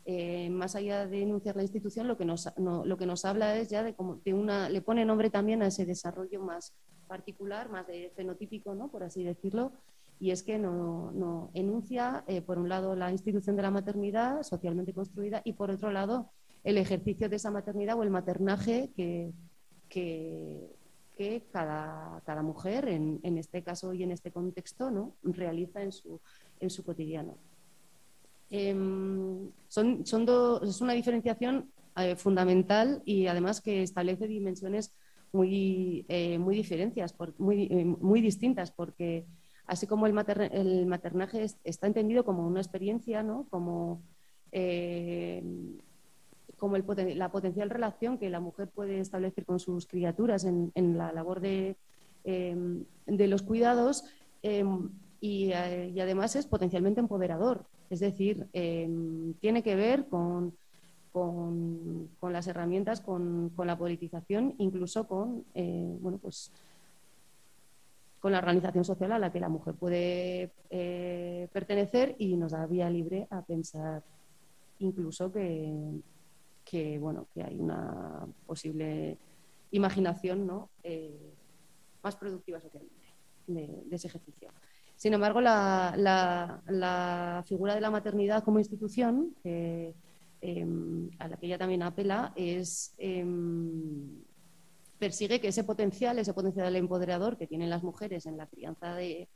eh, 0.09 0.49
más 0.51 0.77
allá 0.77 1.05
de 1.09 1.23
enunciar 1.23 1.57
la 1.57 1.63
institución, 1.63 2.07
lo 2.07 2.17
que 2.17 2.25
nos, 2.25 2.49
lo 2.57 2.97
que 2.97 3.07
nos 3.07 3.25
habla 3.25 3.57
es 3.57 3.69
ya 3.69 3.83
de, 3.83 3.93
como, 3.95 4.21
de 4.25 4.35
una, 4.35 4.69
le 4.69 4.81
pone 4.81 5.05
nombre 5.05 5.31
también 5.31 5.63
a 5.63 5.67
ese 5.67 5.85
desarrollo 5.85 6.41
más 6.41 6.73
particular, 7.09 7.69
más 7.71 7.89
de 7.89 8.13
fenotípico, 8.15 8.73
¿no? 8.77 8.89
por 8.89 9.03
así 9.03 9.25
decirlo, 9.25 9.73
y 10.21 10.31
es 10.31 10.45
que 10.45 10.59
no, 10.59 11.51
enuncia, 11.55 12.23
eh, 12.29 12.41
por 12.41 12.59
un 12.59 12.69
lado, 12.69 12.95
la 12.95 13.11
institución 13.11 13.57
de 13.57 13.63
la 13.63 13.73
maternidad 13.73 14.45
socialmente 14.45 14.95
construida 14.95 15.43
y, 15.45 15.55
por 15.55 15.73
otro 15.73 15.91
lado, 15.91 16.31
el 16.63 16.79
ejercicio 16.79 17.29
de 17.29 17.37
esa 17.37 17.51
maternidad 17.51 17.99
o 17.99 18.05
el 18.05 18.11
maternaje 18.11 18.93
que, 18.95 19.33
que, 19.89 20.71
cada, 21.51 22.23
cada, 22.25 22.43
mujer, 22.43 22.89
en, 22.89 23.19
en, 23.25 23.39
este 23.39 23.65
caso 23.65 23.93
y 23.93 24.05
en 24.05 24.13
este 24.13 24.31
contexto, 24.31 24.89
¿no? 24.91 25.17
realiza 25.25 25.83
en 25.83 25.91
su, 25.91 26.21
en 26.61 26.71
su 26.71 26.85
cotidiano. 26.85 27.39
Em, 28.51 29.51
son, 29.69 30.07
son 30.07 30.27
es 30.63 30.81
una 30.81 30.93
diferenciación 30.93 31.71
eh, 31.97 32.15
fundamental 32.15 33.03
y 33.05 33.27
además 33.27 33.61
que 33.61 33.83
establece 33.83 34.29
dimensiones 34.29 34.93
muy, 35.33 36.05
eh, 36.09 36.39
muy, 36.39 36.55
diferencias, 36.55 37.15
muy, 37.39 37.65
eh, 37.65 37.85
muy 37.85 38.21
distintas, 38.21 38.71
porque 38.71 39.27
así 39.67 39.87
como 39.87 40.07
el, 40.07 40.15
el 40.53 40.87
maternaje 40.87 41.47
está 41.65 41.87
entendido 41.87 42.25
como 42.25 42.47
una 42.47 42.61
experiencia, 42.61 43.23
¿no? 43.23 43.47
como 43.51 44.03
como 46.57 46.79
la 46.79 47.31
potencial 47.31 47.69
relación 47.69 48.17
que 48.17 48.31
la 48.31 48.41
mujer 48.41 48.69
puede 48.69 49.01
establecer 49.01 49.45
con 49.45 49.61
sus 49.61 49.87
criaturas 49.87 50.45
en, 50.45 50.73
la 50.97 51.13
labor 51.13 51.41
de, 51.41 51.77
em, 52.25 52.85
los 53.07 53.43
cuidados 53.43 54.05
eh, 55.53 55.93
y, 55.95 56.01
además 56.01 56.37
es 56.37 56.47
potencialmente 56.47 57.01
empoderador. 57.01 57.64
Es 57.91 58.01
decir, 58.01 58.47
em, 58.53 59.35
tiene 59.35 59.62
que 59.62 59.77
ver 59.77 60.07
con, 60.09 60.55
con, 61.12 62.09
las 62.33 62.47
herramientas, 62.47 63.01
con, 63.01 63.53
la 63.57 63.79
politización, 63.79 64.55
incluso 64.59 65.07
con, 65.07 65.45
eh, 65.55 65.97
bueno, 66.01 66.18
pues, 66.18 66.53
con 68.20 68.33
la 68.33 68.39
organización 68.39 68.85
social 68.85 69.12
a 69.12 69.18
la 69.18 69.33
que 69.33 69.41
la 69.41 69.49
mujer 69.49 69.74
puede 69.74 70.51
eh, 70.70 71.49
pertenecer 71.53 72.16
y 72.18 72.37
nos 72.37 72.53
da 72.53 72.66
vía 72.66 72.91
libre 72.91 73.27
a 73.31 73.43
pensar 73.43 74.03
incluso 74.79 75.33
que, 75.33 75.72
que, 76.64 76.99
bueno, 76.99 77.27
que 77.33 77.43
hay 77.43 77.57
una 77.59 78.27
posible 78.47 79.16
imaginación 79.70 80.47
¿no? 80.47 80.70
Eh, 80.83 81.33
más 82.03 82.16
productiva 82.16 82.61
socialmente 82.61 83.07
de, 83.47 83.85
ese 83.91 84.09
ejercicio. 84.09 84.51
Sin 84.97 85.13
embargo, 85.13 85.41
la, 85.41 85.95
la, 85.97 87.45
figura 87.47 87.75
de 87.75 87.81
la 87.81 87.91
maternidad 87.91 88.43
como 88.43 88.59
institución, 88.59 89.35
em, 89.45 91.11
a 91.19 91.29
la 91.29 91.37
que 91.37 91.47
ella 91.47 91.59
también 91.59 91.83
apela, 91.83 92.33
es, 92.35 92.95
em, 92.99 94.23
persigue 94.99 95.41
que 95.41 95.49
ese 95.49 95.65
potencial, 95.65 96.19
ese 96.19 96.35
potencial 96.35 96.75
empoderador 96.77 97.37
que 97.37 97.47
tienen 97.47 97.71
las 97.71 97.83
mujeres 97.83 98.27
en 98.27 98.37
la 98.37 98.47
crianza 98.47 98.95
de, 98.95 99.29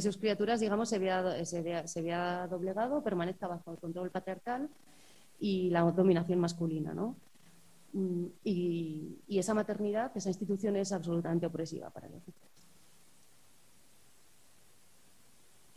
sus 0.00 0.16
criaturas, 0.18 0.60
digamos, 0.60 0.88
se 0.88 0.98
vea, 1.00 1.44
se, 1.44 2.02
vea, 2.02 2.46
doblegado, 2.46 3.02
permanezca 3.02 3.48
bajo 3.48 3.72
el 3.72 3.78
control 3.78 4.10
patriarcal 4.10 4.70
y 5.40 5.70
la 5.70 5.80
dominación 5.82 6.38
masculina. 6.38 6.94
¿no? 6.94 7.16
Mm, 7.92 8.26
y, 8.44 9.18
esa 9.28 9.54
maternidad, 9.54 10.12
esa 10.14 10.28
institución 10.28 10.76
es 10.76 10.92
absolutamente 10.92 11.46
opresiva 11.46 11.90
para 11.90 12.08
las 12.08 12.24
mujeres. 12.24 12.49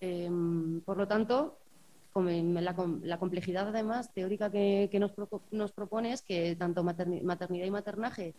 Em, 0.06 0.82
por 0.82 0.98
lo 0.98 1.08
tanto, 1.08 1.60
la, 2.14 3.18
complejidad 3.18 3.70
además 3.70 4.14
teórica 4.14 4.52
que, 4.52 4.90
nos, 5.00 5.14
nos, 5.52 5.72
propone 5.72 6.12
es 6.12 6.22
que 6.22 6.58
tanto 6.58 6.84
maternidad 6.84 7.66
y 7.66 7.72
maternaje 7.72 8.36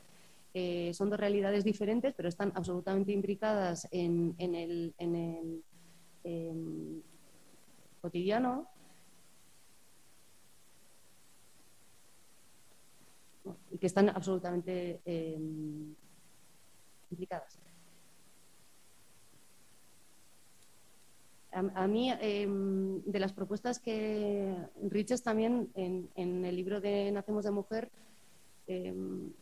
eh, 0.52 0.92
son 0.92 1.08
dos 1.08 1.18
realidades 1.18 1.64
diferentes, 1.64 2.12
pero 2.14 2.28
están 2.28 2.52
absolutamente 2.54 3.12
imbricadas 3.12 3.88
en, 3.90 4.34
el, 4.38 4.94
em, 6.22 7.00
cotidiano 8.02 8.68
y 13.70 13.78
que 13.78 13.86
están 13.86 14.10
absolutamente 14.10 15.00
eh, 15.06 15.38
implicadas. 17.10 17.63
A, 21.54 21.86
mí, 21.86 22.12
em, 22.20 23.00
de 23.04 23.18
las 23.20 23.32
propuestas 23.32 23.78
que 23.78 24.54
Riches 24.82 25.22
también 25.22 25.70
en, 25.74 26.44
el 26.44 26.56
libro 26.56 26.80
de 26.80 27.12
Nacemos 27.12 27.44
de 27.44 27.50
Mujer, 27.52 27.90
em, 28.66 29.32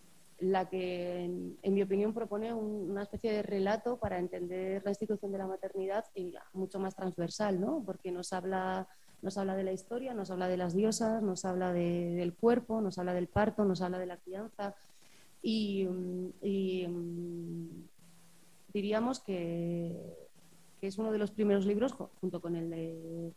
la 0.40 0.68
que, 0.68 1.24
en, 1.24 1.74
mi 1.74 1.82
opinión, 1.82 2.12
propone 2.12 2.52
una 2.52 3.02
especie 3.02 3.32
de 3.32 3.42
relato 3.42 3.96
para 3.96 4.18
entender 4.18 4.82
la 4.84 4.90
institución 4.90 5.32
de 5.32 5.38
la 5.38 5.46
maternidad 5.46 6.04
y 6.14 6.34
mucho 6.52 6.78
más 6.78 6.94
transversal, 6.94 7.60
¿no? 7.60 7.82
porque 7.84 8.10
nos 8.10 8.32
habla 8.32 8.88
nos 9.22 9.38
habla 9.38 9.54
de 9.54 9.62
la 9.62 9.72
historia, 9.72 10.14
nos 10.14 10.32
habla 10.32 10.48
de 10.48 10.56
las 10.56 10.74
diosas, 10.74 11.22
nos 11.22 11.44
habla 11.44 11.72
del 11.72 12.34
cuerpo, 12.34 12.80
nos 12.80 12.98
habla 12.98 13.14
del 13.14 13.28
parto, 13.28 13.64
nos 13.64 13.80
habla 13.80 14.00
de 14.00 14.06
la 14.06 14.16
crianza 14.16 14.74
y, 15.42 15.86
mm, 15.86 17.68
diríamos 18.72 19.20
que, 19.20 20.21
que 20.82 20.88
es 20.88 20.98
uno 20.98 21.12
de 21.12 21.18
los 21.18 21.30
primeros 21.30 21.64
libros, 21.64 21.92
junto 21.92 22.40
con 22.40 22.56
el 22.56 22.68
de, 22.68 23.32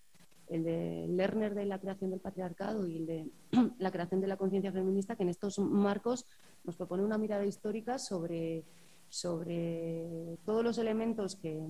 el 0.47 0.63
de 0.63 1.05
Lerner 1.09 1.53
de 1.53 1.67
la 1.67 1.79
creación 1.79 2.09
del 2.09 2.19
patriarcado 2.19 2.87
y 2.87 2.97
el 2.97 3.05
de 3.05 3.29
la 3.77 3.91
creación 3.91 4.19
de 4.19 4.25
la 4.25 4.35
conciencia 4.35 4.71
feminista, 4.71 5.15
que 5.15 5.21
en 5.21 5.29
estos 5.29 5.59
marcos 5.59 6.25
nos 6.63 6.75
propone 6.75 7.03
una 7.03 7.19
mirada 7.19 7.45
histórica 7.45 7.99
sobre, 7.99 8.63
sobre 9.09 10.39
todos 10.43 10.63
los 10.63 10.79
elementos 10.79 11.35
que, 11.35 11.63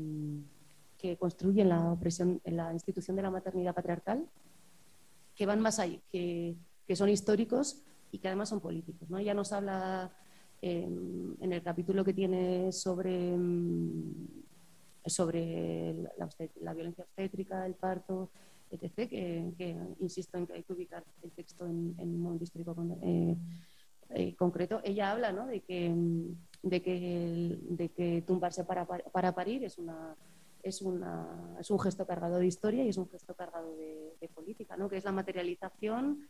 que 0.98 1.18
construyen 1.18 1.68
la 1.68 1.92
opresión 1.92 2.40
la 2.46 2.72
institución 2.72 3.18
de 3.18 3.24
la 3.24 3.32
maternidad 3.32 3.76
patriarcal, 3.76 4.30
que 5.36 5.46
van 5.46 5.60
más 5.60 5.80
allá, 5.80 6.00
que, 6.10 6.56
que 6.88 6.96
son 6.96 7.10
históricos 7.10 7.84
y 8.14 8.20
que 8.20 8.30
además 8.30 8.48
son 8.48 8.62
políticos. 8.62 9.10
¿no? 9.10 9.20
Ya 9.20 9.34
nos 9.34 9.52
habla 9.52 10.16
en 10.62 11.52
el 11.52 11.62
capítulo 11.62 12.06
que 12.06 12.14
tiene 12.14 12.72
sobre, 12.72 13.36
sobre 15.06 15.94
la, 16.61 16.73
violencia 16.73 17.03
obstétrica, 17.03 17.65
el 17.65 17.76
parto, 17.76 18.32
etc., 18.72 19.10
que, 19.10 19.77
insisto 19.99 20.38
en 20.38 20.48
que 20.48 20.53
hay 20.53 20.64
que 20.64 20.73
ubicar 20.73 21.03
el 21.22 21.32
texto 21.32 21.65
en, 21.65 21.95
un 21.99 22.40
histórico 22.41 22.76
eh, 23.02 23.36
eh, 24.10 24.36
concreto. 24.36 24.82
Ella 24.84 25.11
habla 25.11 25.32
¿no? 25.32 25.45
de, 25.48 25.61
que, 25.61 25.94
de, 26.64 26.82
que, 26.82 27.60
de 27.61 27.90
que 27.90 28.23
tumbarse 28.26 28.64
para, 28.64 28.86
para 28.86 29.34
parir 29.34 29.64
es 29.64 29.77
una 29.77 30.15
es, 30.65 30.82
una, 30.82 31.57
es 31.60 31.69
un 31.69 31.80
gesto 31.80 32.07
cargado 32.07 32.40
de 32.40 32.48
historia 32.48 32.84
y 32.84 32.90
es 32.90 32.98
un 32.98 33.07
gesto 33.07 33.36
cargado 33.36 33.76
de, 33.76 34.18
de 34.19 34.27
política, 34.30 34.76
¿no? 34.76 34.90
que 34.90 34.98
es 34.98 35.06
la 35.06 35.11
materialización 35.11 36.27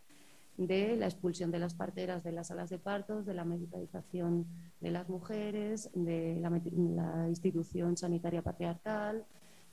de 0.58 0.96
la 0.96 1.06
expulsión 1.06 1.52
de 1.52 1.60
las 1.60 1.74
parteras 1.74 2.24
de 2.24 2.32
las 2.32 2.48
salas 2.48 2.70
de 2.70 2.80
partos, 2.80 3.26
de 3.26 3.34
la 3.34 3.44
medicalización 3.44 4.46
de 4.80 4.92
las 4.92 5.10
mujeres, 5.10 5.90
de 5.94 6.38
la, 6.40 7.28
institución 7.28 7.98
sanitaria 7.98 8.42
patriarcal, 8.42 9.26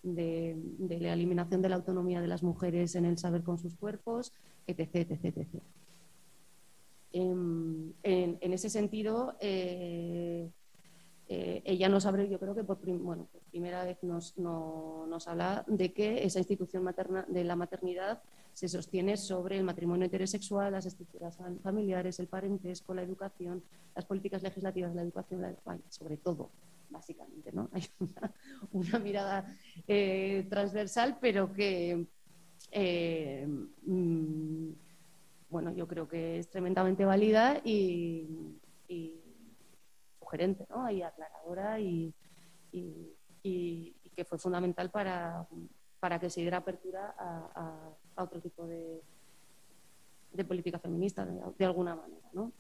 de, 0.03 0.57
la 1.01 1.13
eliminación 1.13 1.63
de 1.63 1.69
la 1.69 1.77
autonomía 1.77 2.21
de 2.21 2.27
las 2.27 2.43
mujeres 2.43 2.95
en 2.97 3.05
el 3.05 3.19
saber 3.19 3.43
con 3.43 3.59
sus 3.59 3.77
cuerpos, 3.77 4.33
etc. 4.67 5.11
etc, 5.11 5.47
em, 7.13 7.93
En, 8.03 8.53
ese 8.53 8.69
sentido, 8.69 9.37
eh, 9.41 10.51
eh, 11.29 11.63
ella 11.65 11.89
nos 11.89 12.07
abre, 12.07 12.29
yo 12.29 12.39
creo 12.39 12.55
que 12.55 12.65
por, 12.65 12.79
bueno, 12.79 13.29
por 13.33 13.41
primera 13.43 13.85
vez 13.85 14.03
nos, 14.03 14.37
nos 14.39 15.29
habla 15.29 15.65
de 15.67 15.93
que 15.93 16.25
esa 16.25 16.39
institución 16.39 16.83
materna, 16.83 17.25
de 17.29 17.45
la 17.45 17.57
maternidad 17.57 18.23
se 18.53 18.69
sostiene 18.69 19.17
sobre 19.17 19.57
el 19.57 19.65
matrimonio 19.65 20.07
heterosexual, 20.07 20.73
las 20.73 20.87
estructuras 20.87 21.39
familiares, 21.63 22.19
el 22.19 22.27
parentesco, 22.27 22.95
la 22.95 23.03
educación, 23.03 23.63
las 23.95 24.05
políticas 24.05 24.43
legislativas, 24.43 24.95
la 24.95 25.03
educación, 25.03 25.43
la, 25.43 25.55
sobre 25.89 26.17
todo, 26.19 26.51
básicamente. 26.91 27.51
¿no? 27.53 27.71
Hay 27.73 27.85
una, 28.73 28.99
mirada 28.99 29.57
eh, 29.89 30.47
transversal, 30.51 31.19
pero 31.21 31.53
que, 31.53 32.07
eh, 32.71 33.47
mm, 33.87 34.69
bueno, 35.51 35.73
yo 35.75 35.87
creo 35.89 36.09
que 36.09 36.39
es 36.39 36.51
tremendamente 36.51 37.05
válida 37.05 37.61
y, 37.65 38.29
sugerente, 40.33 40.67
y 40.91 41.03
aclaradora 41.03 41.79
y, 41.79 42.15
que 42.73 44.25
fue 44.25 44.39
fundamental 44.39 44.91
para 44.91 45.47
para 46.01 46.19
que 46.19 46.29
se 46.29 46.41
diera 46.41 46.59
apertura 46.59 47.15
a, 47.17 48.23
otro 48.25 48.41
tipo 48.41 48.67
de, 48.67 49.01
política 50.45 50.81
feminista, 50.81 51.25
de, 51.25 51.65
alguna 51.65 51.95
manera. 51.95 52.29
¿no? 52.33 52.51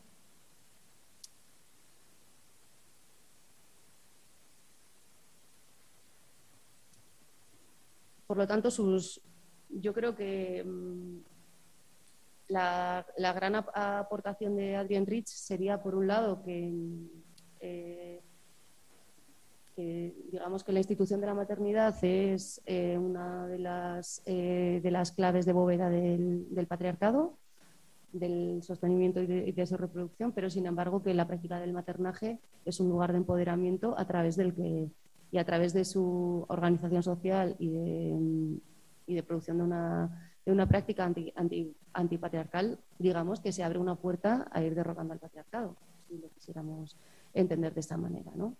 Por 8.28 8.36
lo 8.36 8.46
tanto, 8.46 8.70
sus, 8.70 9.20
yo 9.70 9.92
creo 9.92 10.14
que 10.14 10.62
mm, 10.62 11.18
la, 12.46 13.04
gran 13.34 13.56
aportación 13.56 14.54
de 14.54 14.76
Adrian 14.76 15.04
Rich 15.04 15.26
sería, 15.26 15.82
por 15.82 15.96
un 15.96 16.06
lado, 16.06 16.44
que 16.44 16.72
eh, 17.62 18.20
que 19.74 20.14
digamos 20.30 20.64
que 20.64 20.72
la 20.72 20.80
institución 20.80 21.20
de 21.20 21.26
la 21.26 21.34
maternidad 21.34 21.96
es 22.02 22.60
eh, 22.66 22.98
una 22.98 23.46
de 23.46 23.58
las, 23.58 24.22
eh, 24.26 24.80
de 24.82 24.90
las 24.90 25.12
claves 25.12 25.46
de 25.46 25.52
bóveda 25.52 25.88
del, 25.88 26.66
patriarcado, 26.68 27.38
del 28.12 28.62
sostenimiento 28.62 29.22
y 29.22 29.52
de, 29.52 29.66
su 29.66 29.76
reproducción, 29.76 30.32
pero 30.32 30.50
sin 30.50 30.66
embargo 30.66 31.02
que 31.02 31.14
la 31.14 31.26
práctica 31.26 31.58
del 31.58 31.72
maternaje 31.72 32.38
es 32.66 32.80
un 32.80 32.90
lugar 32.90 33.12
de 33.12 33.18
empoderamiento 33.18 33.98
a 33.98 34.06
través 34.06 34.36
del 34.36 34.54
que 34.54 34.90
y 35.30 35.38
a 35.38 35.46
través 35.46 35.72
de 35.72 35.86
su 35.86 36.44
organización 36.48 37.02
social 37.02 37.56
y 37.58 37.70
de, 37.70 38.60
y 39.06 39.14
de 39.14 39.22
producción 39.22 39.56
de 39.56 39.64
una, 39.64 40.30
de 40.44 40.52
una 40.52 40.68
práctica 40.68 41.06
anti, 41.06 41.32
anti, 41.34 41.74
antipatriarcal, 41.94 42.78
digamos 42.98 43.40
que 43.40 43.50
se 43.50 43.64
abre 43.64 43.78
una 43.78 43.94
puerta 43.94 44.46
a 44.52 44.62
ir 44.62 44.74
derrocando 44.74 45.14
al 45.14 45.20
patriarcado, 45.20 45.74
si 46.06 46.18
lo 46.18 46.28
quisiéramos 46.28 46.98
entender 47.34 47.74
de 47.74 47.80
esta 47.80 47.96
manera, 47.96 48.32
¿no? 48.34 48.56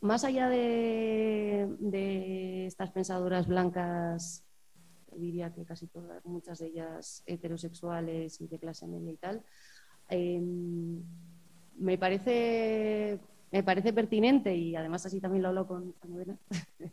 más 0.00 0.24
allá 0.24 0.48
de, 0.48 1.66
estas 2.66 2.90
pensadoras 2.90 3.46
blancas, 3.46 4.44
diría 5.16 5.52
que 5.52 5.64
casi 5.64 5.86
todas, 5.88 6.24
muchas 6.24 6.58
de 6.58 6.66
ellas 6.66 7.22
heterosexuales 7.26 8.40
y 8.40 8.46
de 8.46 8.58
clase 8.58 8.86
media 8.86 9.12
y 9.12 9.16
tal, 9.16 9.42
em, 10.08 11.02
me, 11.76 11.98
parece, 11.98 13.18
me 13.50 13.62
parece 13.62 13.92
pertinente, 13.92 14.54
y 14.54 14.76
además 14.76 15.04
así 15.06 15.20
también 15.20 15.42
lo 15.42 15.48
hablo 15.48 15.66
con 15.66 15.94
Novena, 16.06 16.38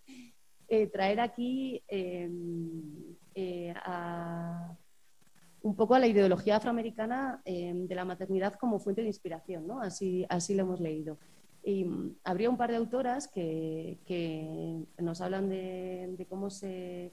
eh, 0.67 0.87
traer 0.87 1.19
aquí 1.19 1.83
em, 1.87 3.15
eh, 3.35 3.73
un 5.65 5.75
poco 5.75 5.95
a 5.95 5.99
la 5.99 6.05
ideología 6.05 6.57
afroamericana 6.57 7.41
em, 7.43 7.87
de 7.87 7.95
la 7.95 8.05
maternidad 8.05 8.53
como 8.53 8.77
fuente 8.77 9.01
de 9.01 9.07
inspiración, 9.07 9.65
¿no? 9.65 9.81
así, 9.81 10.23
así 10.29 10.53
lo 10.53 10.61
hemos 10.61 10.79
leído. 10.79 11.17
Y 11.63 11.85
mm, 11.85 12.17
habría 12.23 12.51
un 12.51 12.57
par 12.57 12.69
de 12.69 12.77
autoras 12.77 13.27
que, 13.27 13.97
nos 14.99 15.21
hablan 15.21 15.49
de, 15.49 16.27
cómo 16.29 16.51
se. 16.51 17.11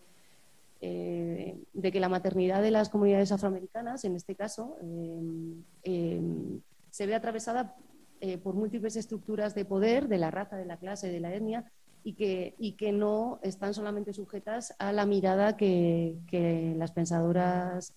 Eh, 0.83 1.57
de 1.73 1.93
que 1.93 2.01
la 2.01 2.11
maternidad 2.11 2.61
de 2.61 2.73
las 2.73 2.91
comunidades 2.91 3.33
afroamericanas, 3.33 4.05
en 4.05 4.17
este 4.17 4.35
caso, 4.35 4.77
em, 4.83 5.63
em, 5.85 6.61
se 6.91 7.07
ve 7.07 7.15
atravesada 7.15 7.75
eh, 8.21 8.37
por 8.37 8.55
múltiples 8.55 8.97
estructuras 8.97 9.55
de 9.55 9.65
poder 9.65 10.09
de 10.09 10.19
la 10.19 10.31
raza, 10.31 10.57
de 10.57 10.67
la 10.67 10.77
clase, 10.77 11.09
de 11.09 11.21
la 11.21 11.35
etnia, 11.35 11.73
y 12.05 12.13
que, 12.15 12.55
y 12.59 12.73
que 12.73 12.93
no 12.93 13.39
están 13.43 13.75
solamente 13.75 14.13
sujetas 14.13 14.75
a 14.79 14.93
la 14.93 15.07
mirada 15.07 15.57
que, 15.57 16.75
las 16.77 16.93
pensadoras, 16.93 17.95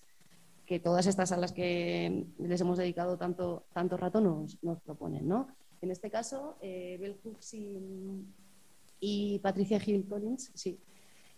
que 0.66 0.80
todas 0.80 1.06
estas 1.06 1.32
a 1.32 1.36
las 1.36 1.52
que 1.52 2.26
les 2.38 2.60
hemos 2.60 2.76
dedicado 2.76 3.16
tanto, 3.16 3.66
tanto 3.72 3.96
rato 3.96 4.20
nos, 4.20 4.62
nos 4.62 4.80
proponen. 4.80 5.26
¿no? 5.26 5.48
En 5.80 5.90
este 5.90 6.10
caso, 6.10 6.56
eh, 6.60 6.96
Bell 7.00 7.16
y, 9.00 9.38
Patricia 9.38 9.80
Hill 9.84 10.06
Collins, 10.08 10.50
sí. 10.54 10.80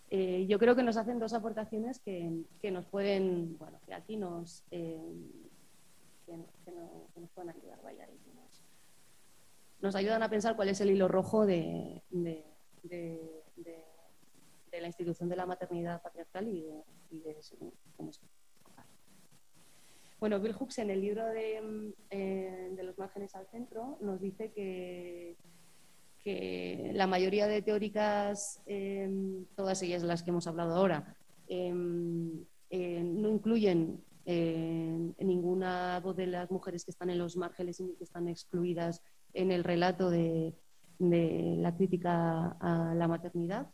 Eh, 0.09 0.47
yo 0.47 0.57
creo 0.57 0.75
que 0.75 0.81
nos 0.81 0.97
hacen 0.97 1.19
dos 1.19 1.33
aportaciones 1.33 1.99
que, 1.99 2.45
nos 2.71 2.85
pueden, 2.87 3.57
bueno, 3.59 3.79
que 3.85 3.93
aquí 3.93 4.17
nos, 4.17 4.63
eh, 4.71 5.13
nos 6.27 7.29
pueden 7.31 7.49
ayudar, 7.51 7.79
vaya, 7.83 8.07
nos, 9.81 9.95
ayudan 9.95 10.23
a 10.23 10.29
pensar 10.29 10.55
cuál 10.55 10.69
es 10.69 10.81
el 10.81 10.89
hilo 10.89 11.07
rojo 11.07 11.45
de, 11.45 12.01
la 14.71 14.87
institución 14.87 15.29
de 15.29 15.35
la 15.35 15.45
maternidad 15.45 16.01
patriarcal 16.01 16.47
y 16.47 16.63
de, 17.19 17.37
cómo 17.95 18.11
se 18.11 18.21
bueno, 20.19 20.39
Bill 20.39 20.53
Hooks 20.53 20.79
en 20.79 20.89
el 20.89 21.01
libro 21.01 21.23
mm, 21.23 21.93
eh, 22.09 22.69
de, 22.75 22.83
los 22.83 22.97
márgenes 22.97 23.33
al 23.35 23.47
centro 23.47 23.97
nos 24.01 24.19
dice 24.19 24.51
que, 24.51 25.37
que 26.21 26.91
la 26.93 27.07
mayoría 27.07 27.47
de 27.47 27.61
teóricas, 27.61 28.61
em, 28.65 29.45
todas 29.55 29.81
ellas 29.81 30.03
las 30.03 30.21
que 30.21 30.31
hemos 30.31 30.47
hablado 30.47 30.75
ahora, 30.75 31.15
em, 31.47 32.43
eh, 32.69 33.01
no 33.01 33.29
incluyen 33.29 34.03
eh, 34.25 35.13
ninguna 35.19 35.99
voz 36.01 36.15
de 36.17 36.27
las 36.27 36.51
mujeres 36.51 36.83
que 36.83 36.91
están 36.91 37.09
en 37.09 37.17
los 37.17 37.37
márgenes 37.37 37.79
y 37.79 37.95
que 37.95 38.03
están 38.03 38.27
excluidas 38.27 39.01
en 39.33 39.51
el 39.51 39.63
relato 39.63 40.09
de, 40.09 40.53
la 40.99 41.73
crítica 41.77 42.57
a 42.59 42.93
la 42.93 43.07
maternidad, 43.07 43.69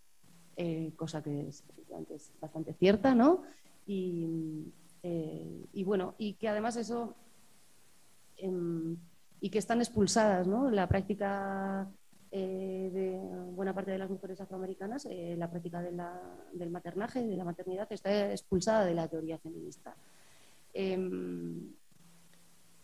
cosa 0.95 1.23
que 1.23 1.47
es, 1.47 1.63
es, 2.11 2.31
bastante 2.39 2.73
cierta, 2.73 3.15
¿no? 3.15 3.41
Y, 3.88 4.72
eh, 5.07 5.68
y 5.72 5.84
bueno, 5.84 6.15
y 6.18 6.34
que 6.34 6.49
además 6.49 6.76
eso, 6.77 7.15
em, 8.38 8.98
y 9.40 9.52
que 9.52 9.60
están 9.60 9.80
expulsadas, 9.80 10.48
¿no? 10.48 10.72
La 10.72 10.88
práctica 10.88 11.88
eh, 12.32 12.90
de 12.91 13.19
buena 13.53 13.72
parte 13.72 13.91
de 13.91 13.99
las 13.99 14.10
mujeres 14.10 14.41
afroamericanas, 14.41 15.06
eh, 15.06 15.36
la 15.38 15.52
práctica 15.52 15.80
del 15.84 16.72
maternaje, 16.72 17.22
de 17.22 17.38
la 17.38 17.44
maternidad, 17.44 17.88
está 17.91 18.32
expulsada 18.32 18.84
de 18.84 18.95
la 18.95 19.07
teoría 19.07 19.38
feminista. 19.38 19.95
Em, 20.73 21.72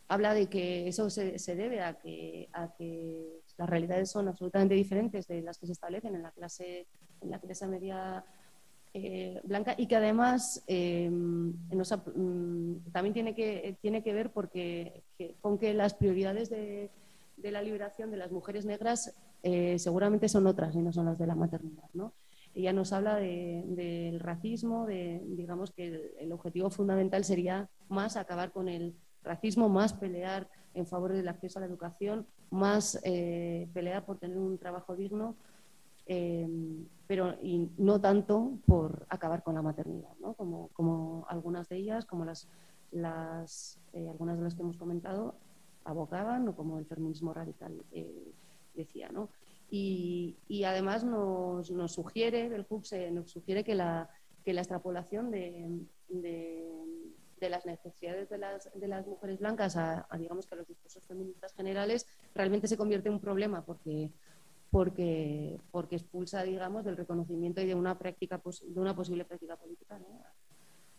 habla 0.08 0.36
de 0.36 0.48
que 0.48 0.88
eso 0.88 1.10
se, 1.10 1.56
debe 1.56 1.82
a 1.82 1.96
que, 1.96 2.50
a 2.54 2.72
que 2.76 3.42
las 3.58 3.68
realidades 3.68 4.12
son 4.12 4.28
absolutamente 4.28 4.76
diferentes 4.76 5.28
de 5.28 5.42
las 5.42 5.58
que 5.58 5.66
se 5.66 5.74
establecen 5.74 6.14
en 6.14 6.22
la 6.22 6.32
clase, 6.32 6.86
en 7.20 7.32
la 7.32 7.40
clase 7.40 7.66
media 7.66 8.24
eh, 8.94 9.40
blanca 9.44 9.74
y 9.78 9.88
que 9.88 9.96
además 9.96 10.64
em, 10.68 11.54
mm, 11.54 12.92
también 12.92 13.14
tiene 13.14 13.34
que, 13.34 13.78
tiene 13.82 14.04
que 14.04 14.12
ver 14.12 14.32
porque, 14.32 15.04
con 15.40 15.58
que 15.58 15.74
las 15.74 15.94
prioridades 15.94 16.50
de, 16.50 16.90
la 17.42 17.62
liberación 17.62 18.12
de 18.12 18.18
las 18.18 18.32
mujeres 18.32 18.66
negras 18.66 19.16
eh, 19.44 19.80
seguramente 19.80 20.28
son 20.28 20.46
otras 20.46 20.76
y 20.76 20.80
no 20.80 20.92
son 20.92 21.06
las 21.06 21.18
de 21.18 21.26
la 21.26 21.36
maternidad. 21.36 21.90
¿no? 21.94 22.14
Ella 22.54 22.74
nos 22.74 22.92
habla 22.92 23.16
del 23.16 24.20
racismo, 24.20 24.86
de, 24.86 25.22
digamos 25.26 25.72
que 25.72 26.14
el, 26.20 26.32
objetivo 26.34 26.70
fundamental 26.70 27.24
sería 27.24 27.70
más 27.88 28.18
acabar 28.18 28.52
con 28.52 28.68
el 28.68 28.94
racismo, 29.24 29.70
más 29.70 29.94
pelear 29.94 30.50
en 30.74 30.86
favor 30.86 31.14
del 31.14 31.30
acceso 31.30 31.60
a 31.60 31.62
la 31.62 31.68
educación, 31.68 32.28
más 32.50 33.00
eh, 33.04 33.70
pelear 33.74 34.06
por 34.06 34.18
tener 34.18 34.38
un 34.38 34.58
trabajo 34.58 34.98
digno, 34.98 35.36
em, 36.12 36.86
pero 37.08 37.36
y 37.42 37.70
no 37.78 38.00
tanto 38.00 38.58
por 38.66 39.06
acabar 39.10 39.44
con 39.44 39.56
la 39.56 39.62
maternidad, 39.62 40.14
¿no? 40.20 40.34
como, 40.34 40.70
como 40.70 41.26
algunas 41.30 41.70
de 41.70 41.78
ellas, 41.78 42.06
como 42.06 42.26
las, 42.26 42.48
las 42.92 43.80
eh, 43.94 44.08
algunas 44.10 44.38
de 44.38 44.44
las 44.44 44.56
que 44.56 44.62
hemos 44.62 44.78
comentado, 44.78 45.36
abogaban 45.84 46.48
o 46.48 46.56
como 46.56 46.80
el 46.80 46.86
feminismo 46.86 47.34
radical 47.34 47.84
eh, 47.92 48.34
decía. 48.74 49.10
¿no? 49.10 49.30
Y, 49.70 50.64
además 50.66 51.04
nos, 51.04 51.68
sugiere, 51.94 52.48
el 52.48 52.66
HUB 52.70 52.84
nos 53.12 53.32
sugiere 53.32 53.64
que 53.64 53.76
la, 53.76 54.10
que 54.44 54.54
la 54.54 54.62
extrapolación 54.62 55.32
de, 55.32 55.86
de, 56.10 57.50
las 57.50 57.66
necesidades 57.66 58.30
de 58.30 58.38
las, 58.38 58.70
de 58.74 58.88
las 58.88 59.08
mujeres 59.08 59.40
blancas 59.40 59.76
a, 59.78 60.08
digamos 60.18 60.46
que 60.46 60.56
los 60.56 60.68
discursos 60.68 61.06
feministas 61.08 61.54
generales 61.54 62.06
realmente 62.36 62.68
se 62.68 62.78
convierte 62.78 63.08
en 63.08 63.16
un 63.16 63.22
problema 63.22 63.66
porque 63.66 64.12
porque, 64.72 65.60
porque 65.70 65.98
expulsa, 65.98 66.44
digamos, 66.44 66.86
del 66.86 66.98
reconocimiento 66.98 67.62
y 67.62 67.68
de 67.68 67.76
una 67.76 67.98
práctica 67.98 68.42
de 68.64 68.80
una 68.80 68.96
posible 68.96 69.26
práctica 69.26 69.58
política 69.58 70.00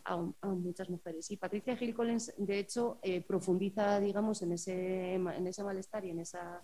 a, 0.05 0.17
muchas 0.47 0.89
mujeres. 0.89 1.31
Y 1.31 1.37
Patricia 1.37 1.75
Gil 1.75 1.95
Collins, 1.95 2.33
de 2.37 2.59
hecho, 2.59 2.99
eh, 3.01 3.21
profundiza, 3.21 3.99
digamos, 3.99 4.41
en 4.43 4.51
ese, 4.51 5.15
en 5.15 5.47
ese 5.47 5.63
malestar 5.63 6.05
y 6.05 6.11
en 6.11 6.19
esa 6.19 6.61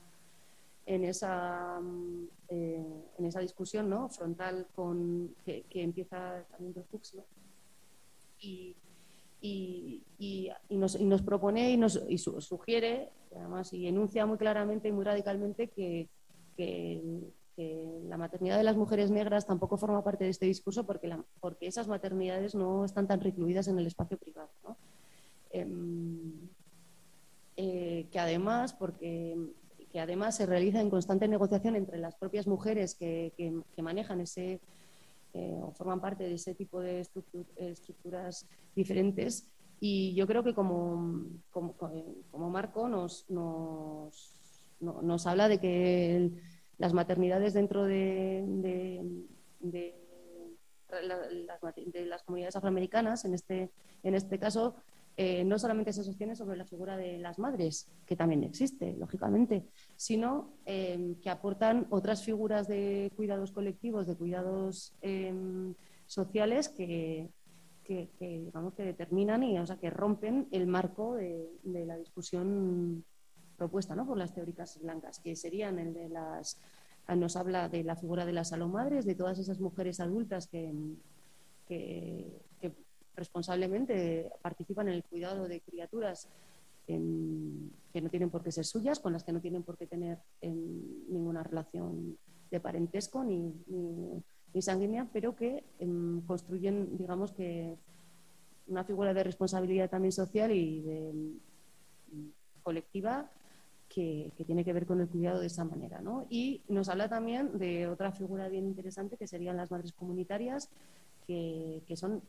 en 0.86 1.06
esa, 1.06 1.80
mm, 1.80 2.28
eh, 2.50 3.04
en 3.20 3.26
esa 3.26 3.42
discusión 3.42 3.90
¿no? 3.90 4.10
frontal 4.10 4.68
con, 4.74 5.36
que, 5.46 5.64
empieza 5.74 6.44
también 6.50 6.74
de 6.74 6.84
Fuchs, 6.84 7.16
y, 8.40 8.76
y, 9.40 10.02
y, 10.18 10.52
nos, 10.70 11.00
nos, 11.00 11.22
propone 11.22 11.72
y 11.72 11.78
nos 11.78 12.02
sugiere, 12.40 13.10
además, 13.36 13.72
y 13.72 13.88
enuncia 13.88 14.26
muy 14.26 14.40
claramente 14.40 14.88
y 14.88 14.92
muy 14.92 15.06
radicalmente 15.06 15.68
que, 15.68 16.10
que, 16.60 17.34
la 18.08 18.16
maternidad 18.16 18.58
de 18.58 18.64
las 18.64 18.78
mujeres 18.78 19.12
negras 19.12 19.46
tampoco 19.46 19.76
forma 19.76 20.02
parte 20.02 20.24
de 20.24 20.30
este 20.30 20.46
discurso 20.46 20.86
porque, 20.86 21.14
porque 21.42 21.68
esas 21.68 21.90
maternidades 21.90 22.56
no 22.56 22.86
están 22.86 23.06
tan 23.06 23.20
recluidas 23.20 23.68
en 23.68 23.78
el 23.78 23.86
espacio 23.86 24.18
privado. 24.18 24.50
Em, 25.52 26.48
eh, 27.58 28.08
que 28.10 28.18
además, 28.18 28.72
porque 28.72 29.36
que 29.92 30.00
además 30.00 30.38
se 30.38 30.46
realiza 30.46 30.80
en 30.80 30.90
constante 30.90 31.28
negociación 31.28 31.76
entre 31.76 31.98
las 31.98 32.16
propias 32.16 32.48
mujeres 32.48 32.96
que, 32.96 33.34
manejan 33.78 34.22
ese 34.22 34.62
eh, 35.34 35.60
o 35.62 35.72
forman 35.72 36.00
parte 36.00 36.24
de 36.24 36.36
ese 36.36 36.54
tipo 36.54 36.80
de 36.80 37.06
estructuras 37.58 38.46
diferentes. 38.76 39.48
Y 39.80 40.14
yo 40.14 40.28
creo 40.28 40.44
que 40.44 40.54
como, 40.54 41.26
como, 41.52 42.50
marco 42.50 42.88
nos, 42.90 43.30
nos, 43.30 44.39
nos, 44.80 45.28
habla 45.28 45.48
de 45.48 45.60
que 45.60 46.32
las 46.78 46.94
maternidades 46.94 47.54
dentro 47.54 47.84
de, 47.84 48.44
de, 49.60 49.96
las, 52.08 52.24
comunidades 52.24 52.56
afroamericanas, 52.56 53.26
en 53.26 53.34
este, 53.34 53.72
en 54.04 54.16
este 54.16 54.40
caso, 54.40 54.76
eh, 55.22 55.44
no 55.44 55.60
solamente 55.60 55.92
se 55.92 56.06
sostiene 56.06 56.34
sobre 56.34 56.56
la 56.56 56.64
figura 56.64 56.96
de 56.96 57.18
las 57.18 57.40
madres, 57.40 57.90
que 58.06 58.16
también 58.16 58.42
existe, 58.46 58.96
lógicamente, 58.98 59.66
sino 59.98 60.54
em, 60.66 61.16
que 61.16 61.30
aportan 61.30 61.88
otras 61.90 62.24
figuras 62.24 62.70
de 62.70 63.12
cuidados 63.18 63.52
colectivos, 63.52 64.08
de 64.08 64.16
cuidados 64.16 64.94
em, 65.02 65.76
sociales 66.06 66.70
que, 66.70 67.30
digamos, 68.20 68.74
que 68.76 68.84
determinan 68.84 69.44
y 69.44 69.60
o 69.60 69.66
sea, 69.66 69.76
que 69.76 69.90
rompen 69.90 70.48
el 70.52 70.68
marco 70.68 71.16
de, 71.16 71.50
la 71.66 71.98
discusión 71.98 73.04
propuesta 73.60 73.94
¿no? 73.94 74.08
por 74.08 74.18
las 74.18 74.34
teóricas 74.34 74.80
blancas, 74.82 75.20
que 75.20 75.36
serían 75.36 75.78
el 75.78 75.94
de 75.94 76.10
las 76.10 76.60
nos 77.16 77.36
habla 77.36 77.70
de 77.70 77.84
la 77.84 77.96
figura 77.96 78.24
de 78.24 78.34
las 78.34 78.54
alomadres, 78.54 79.04
de 79.04 79.16
todas 79.16 79.40
esas 79.40 79.60
mujeres 79.60 80.00
adultas 80.00 80.46
que, 80.48 80.72
que, 81.68 82.42
responsablemente 83.16 84.32
participan 84.42 84.88
en 84.88 84.94
el 84.94 85.04
cuidado 85.04 85.48
de 85.50 85.60
criaturas 85.60 86.30
que 86.88 88.02
no 88.02 88.10
tienen 88.10 88.30
por 88.30 88.44
qué 88.44 88.52
ser 88.52 88.66
suyas, 88.66 89.00
con 89.00 89.12
las 89.12 89.24
que 89.26 89.34
no 89.34 89.42
tienen 89.42 89.64
por 89.64 89.78
qué 89.78 89.88
tener 89.88 90.20
ninguna 90.42 91.44
relación 91.44 92.18
de 92.50 92.60
parentesco 92.60 93.24
ni, 93.24 93.54
sanguínea, 94.62 95.10
pero 95.12 95.36
que 95.36 95.64
em, 95.80 96.22
construyen, 96.22 96.98
digamos 96.98 97.32
que, 97.34 97.76
una 98.68 98.84
figura 98.84 99.14
de 99.14 99.24
responsabilidad 99.24 99.90
también 99.90 100.12
social 100.12 100.52
y 100.52 100.82
de, 100.82 101.14
colectiva 102.64 103.30
que, 103.90 104.32
tiene 104.46 104.64
que 104.64 104.74
ver 104.74 104.86
con 104.86 105.02
el 105.02 105.10
cuidado 105.10 105.40
de 105.40 105.48
esa 105.48 105.66
manera. 105.66 106.02
Y 106.30 106.62
nos 106.70 106.88
habla 106.90 107.10
también 107.10 107.58
de 107.58 107.88
otra 107.88 108.12
figura 108.12 108.48
bien 108.48 108.66
interesante 108.66 109.18
que 109.18 109.28
serían 109.28 109.58
las 109.58 109.72
madres 109.72 109.92
comunitarias, 109.94 110.70
que, 111.26 111.84
que 111.88 111.96
son 111.96 112.22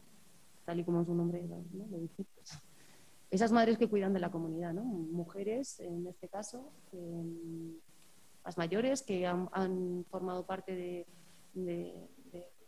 tal 0.65 0.81
y 0.81 0.85
como 0.85 1.05
su 1.05 1.15
nombre 1.15 1.43
lo 1.47 1.99
dice, 1.99 2.25
pues, 2.35 2.63
esas 3.31 3.53
madres 3.53 3.79
que 3.79 3.89
cuidan 3.89 4.13
de 4.13 4.21
la 4.21 4.31
comunidad, 4.31 4.73
¿no? 4.73 4.83
mujeres 4.83 5.79
en 5.81 6.07
este 6.07 6.29
caso, 6.29 6.73
las 8.45 8.59
mayores 8.59 9.03
que 9.03 9.27
han, 9.27 10.05
formado 10.11 10.45
parte 10.45 10.75
de, 11.55 12.09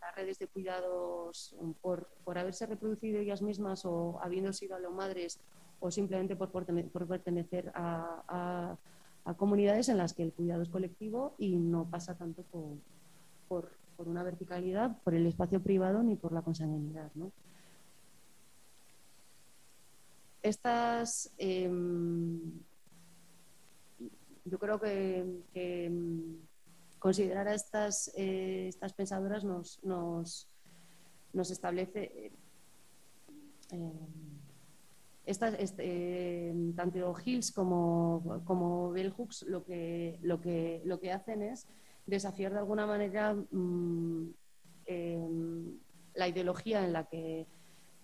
las 0.00 0.16
redes 0.16 0.38
de 0.38 0.48
cuidados 0.48 1.56
por, 1.80 2.08
por, 2.24 2.38
haberse 2.38 2.66
reproducido 2.66 3.20
ellas 3.20 3.42
mismas 3.42 3.84
o 3.84 4.18
habiendo 4.20 4.52
sido 4.52 4.76
a 4.76 4.80
las 4.80 4.92
madres 4.92 5.40
o 5.82 5.90
simplemente 5.90 6.36
por, 6.36 6.50
pertenecer 7.08 7.72
a, 7.74 8.76
comunidades 9.36 9.88
en 9.88 9.98
las 9.98 10.14
que 10.14 10.22
el 10.22 10.32
cuidado 10.32 10.62
es 10.62 10.68
colectivo 10.68 11.34
y 11.38 11.56
no 11.56 11.88
pasa 11.90 12.16
tanto 12.16 12.44
por, 13.48 13.68
una 13.98 14.22
verticalidad, 14.22 14.96
por 15.04 15.14
el 15.14 15.26
espacio 15.26 15.60
privado 15.60 16.02
ni 16.02 16.16
por 16.16 16.32
la 16.32 16.42
consanguinidad. 16.42 17.10
estas, 20.42 21.32
em, 21.38 22.40
yo 24.44 24.58
creo 24.58 24.80
que, 24.80 25.24
em, 25.54 26.36
considerar 26.98 27.46
a 27.46 27.54
estas, 27.54 28.10
eh, 28.16 28.70
pensadoras 28.96 29.44
nos, 29.44 30.48
establece 31.50 32.32
eh, 33.70 33.90
este, 35.24 36.54
tanto 36.74 37.14
Hills 37.24 37.52
como, 37.52 38.42
como 38.44 38.90
Bell 38.90 39.10
Hooks 39.10 39.44
lo 39.48 39.64
que, 39.64 40.18
lo, 40.22 40.40
que, 40.40 40.82
lo 40.84 40.98
que 40.98 41.12
hacen 41.12 41.42
es 41.42 41.68
desafiar 42.06 42.52
de 42.52 42.58
alguna 42.58 42.86
manera 42.86 43.34
mm, 43.34 44.34
em, 44.86 45.78
la 46.14 46.28
ideología 46.28 46.84
en 46.84 46.92
la 46.92 47.04
que 47.04 47.46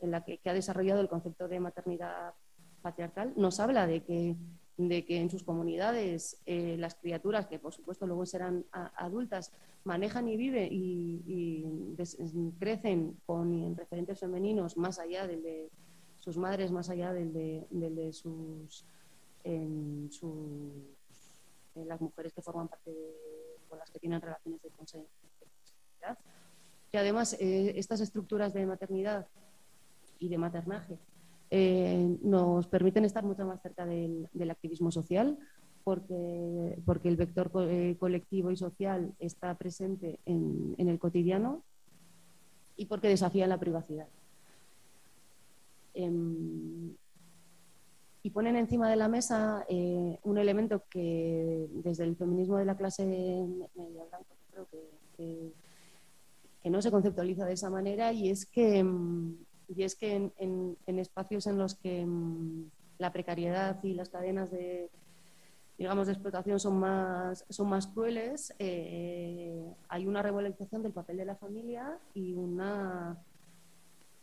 en 0.00 0.10
la 0.10 0.24
que, 0.24 0.40
ha 0.44 0.52
desarrollado 0.54 1.00
el 1.00 1.08
concepto 1.08 1.48
de 1.48 1.60
maternidad 1.60 2.34
patriarcal, 2.82 3.32
nos 3.36 3.60
habla 3.60 3.86
de 3.86 4.02
que, 4.04 4.36
de 4.76 5.04
que 5.04 5.20
en 5.20 5.30
sus 5.30 5.42
comunidades 5.42 6.40
eh, 6.46 6.76
las 6.78 6.94
criaturas, 6.94 7.46
que 7.46 7.58
por 7.58 7.72
supuesto 7.72 8.06
luego 8.06 8.24
serán 8.26 8.64
adultas, 8.72 9.52
manejan 9.84 10.28
y 10.28 10.36
viven 10.36 10.68
y, 10.70 11.96
crecen 12.58 13.16
con 13.26 13.76
referentes 13.76 14.20
femeninos 14.20 14.76
más 14.76 14.98
allá 14.98 15.26
del 15.26 15.42
de 15.42 15.70
sus 16.18 16.36
madres, 16.36 16.70
más 16.70 16.90
allá 16.90 17.12
del 17.12 17.32
de, 17.32 18.12
sus, 18.12 18.84
en 19.44 20.10
las 21.74 22.00
mujeres 22.00 22.32
que 22.32 22.42
forman 22.42 22.68
parte 22.68 22.90
de, 22.90 23.14
con 23.68 23.78
las 23.78 23.90
que 23.90 23.98
tienen 23.98 24.20
relaciones 24.20 24.62
de 24.62 24.70
consanguinidad. 24.70 26.18
Y 26.92 26.96
además, 26.96 27.36
eh, 27.38 27.74
estas 27.76 28.00
estructuras 28.00 28.52
de 28.54 28.66
maternidad 28.66 29.26
y 30.18 30.28
de 30.28 30.38
maternaje 30.38 30.98
eh, 31.50 32.18
nos 32.22 32.66
permiten 32.66 33.04
estar 33.04 33.24
mucho 33.24 33.44
más 33.46 33.60
cerca 33.62 33.86
del, 33.86 34.28
activismo 34.50 34.90
social 34.90 35.38
porque, 35.84 36.78
porque 36.84 37.08
el 37.08 37.16
vector 37.16 37.50
eh, 37.68 37.96
colectivo 37.98 38.50
y 38.50 38.56
social 38.56 39.14
está 39.18 39.54
presente 39.56 40.18
en, 40.26 40.74
el 40.76 40.98
cotidiano 40.98 41.62
y 42.76 42.86
porque 42.86 43.08
desafía 43.08 43.46
la 43.46 43.58
privacidad. 43.58 44.08
Em, 45.94 46.94
y 48.22 48.30
ponen 48.30 48.56
encima 48.56 48.90
de 48.90 48.96
la 48.96 49.08
mesa 49.08 49.64
eh, 49.68 50.18
un 50.22 50.38
elemento 50.38 50.84
que 50.90 51.66
desde 51.70 52.04
el 52.04 52.16
feminismo 52.16 52.58
de 52.58 52.64
la 52.64 52.76
clase 52.76 53.06
media 53.06 54.04
blanca 54.04 54.34
creo 54.50 54.66
que, 54.66 55.52
que, 56.62 56.70
no 56.70 56.82
se 56.82 56.90
conceptualiza 56.90 57.46
de 57.46 57.54
esa 57.54 57.70
manera 57.70 58.12
y 58.12 58.28
es 58.28 58.44
que, 58.44 58.84
mm, 58.84 59.36
y 59.68 59.82
es 59.82 59.94
que 59.94 60.30
en, 60.36 60.76
espacios 60.98 61.46
en 61.46 61.56
los 61.56 61.74
que 61.76 62.04
mm, 62.04 62.70
la 62.98 63.12
precariedad 63.12 63.82
y 63.82 63.94
las 63.94 64.10
cadenas 64.10 64.50
de 64.50 64.90
digamos 65.78 66.08
de 66.08 66.12
explotación 66.12 66.60
son 66.60 66.78
más 66.78 67.46
son 67.48 67.70
más 67.70 67.86
crueles 67.86 68.52
eh, 68.58 69.64
hay 69.88 70.06
una 70.06 70.20
revalorización 70.20 70.82
del 70.82 70.92
papel 70.92 71.16
de 71.16 71.24
la 71.24 71.36
familia 71.36 71.98
y 72.12 72.34
una 72.34 73.16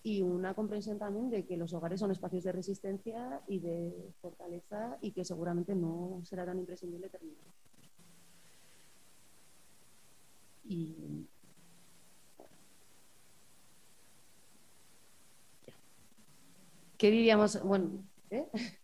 y 0.06 0.22
una 0.22 0.53
comprensión 0.53 0.99
también 0.99 1.32
de 1.32 1.48
que 1.48 1.57
los 1.57 1.73
hogares 1.73 1.99
son 1.99 2.11
espacios 2.11 2.44
de 2.44 2.52
resistencia 2.52 3.41
y 3.48 3.57
de 3.57 4.14
fortaleza 4.22 4.99
y 5.02 5.11
que 5.11 5.26
seguramente 5.26 5.73
no 5.73 6.22
será 6.23 6.45
tan 6.45 6.60
imprescindible 6.60 7.10
terminar. 7.10 7.44
¿Qué 16.99 17.10
diríamos? 17.10 17.64
Bueno, 17.64 18.06
¿eh? 18.30 18.48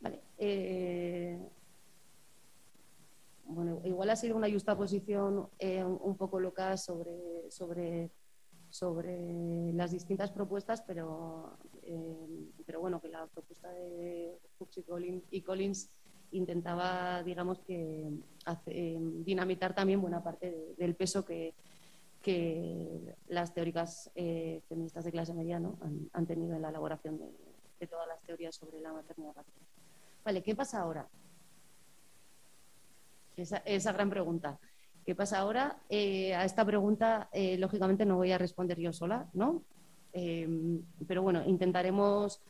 vale. 0.00 0.20
Eh, 0.38 1.36
bueno, 3.46 3.80
igual 3.84 4.08
ha 4.10 4.14
sido 4.14 4.36
una 4.36 4.48
justa 4.48 4.76
posición 4.76 5.48
eh, 5.58 5.82
un 5.82 6.16
poco 6.16 6.38
loca 6.38 6.76
sobre, 6.76 7.50
sobre 7.50 8.12
sobre 8.72 9.72
las 9.74 9.90
distintas 9.90 10.30
propuestas, 10.30 10.80
pero, 10.80 11.58
eh, 11.82 12.48
pero 12.64 12.80
bueno, 12.80 13.02
que 13.02 13.08
la 13.08 13.26
propuesta 13.26 13.70
de 13.70 14.38
Fuchs 14.56 14.82
y 15.30 15.42
Collins, 15.42 15.90
intentaba, 16.30 17.22
digamos, 17.22 17.60
que 17.60 18.10
eh, 18.66 18.98
dinamitar 19.26 19.74
también 19.74 20.00
buena 20.00 20.22
parte 20.22 20.74
del 20.78 20.94
peso 20.94 21.22
que, 21.22 21.52
que 22.22 23.14
las 23.28 23.52
teóricas 23.52 24.10
eh, 24.14 24.62
feministas 24.66 25.04
de 25.04 25.12
clase 25.12 25.34
media 25.34 25.60
han, 26.12 26.26
tenido 26.26 26.54
en 26.54 26.62
la 26.62 26.70
elaboración 26.70 27.18
de, 27.18 27.86
todas 27.86 28.08
las 28.08 28.22
teorías 28.22 28.54
sobre 28.54 28.80
la 28.80 28.94
maternidad. 28.94 29.34
Vale, 30.24 30.42
¿qué 30.42 30.54
pasa 30.54 30.80
ahora? 30.80 31.06
Esa, 33.36 33.58
esa 33.58 33.92
gran 33.92 34.08
pregunta. 34.08 34.58
¿Qué 35.04 35.16
pasa 35.16 35.38
ahora? 35.38 35.78
Eh, 35.88 36.32
a 36.32 36.44
esta 36.44 36.64
pregunta, 36.64 37.28
eh, 37.32 37.58
lógicamente, 37.58 38.04
no 38.06 38.16
voy 38.16 38.30
a 38.30 38.38
responder 38.38 38.78
yo 38.78 38.92
sola, 38.92 39.28
¿no? 39.32 39.64
Eh, 40.12 40.48
pero 41.08 41.22
bueno, 41.22 41.42
intentaremos 41.44 42.40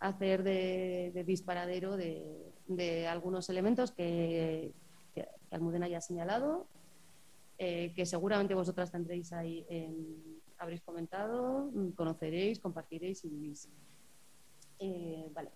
hacer 0.00 0.42
de, 0.42 1.22
disparadero 1.24 1.96
de, 1.96 3.06
algunos 3.08 3.48
elementos 3.48 3.92
que, 3.92 4.72
Almudena 5.50 5.88
ya 5.88 5.98
ha 5.98 6.00
señalado, 6.00 6.66
que 7.58 8.06
seguramente 8.06 8.54
vosotras 8.54 8.90
tendréis 8.90 9.32
ahí, 9.32 9.66
habréis 10.58 10.80
comentado, 10.80 11.70
conoceréis, 11.96 12.60
compartiréis 12.60 13.24
y 13.24 13.28
vivís. 13.28 13.68
vale 15.34 15.50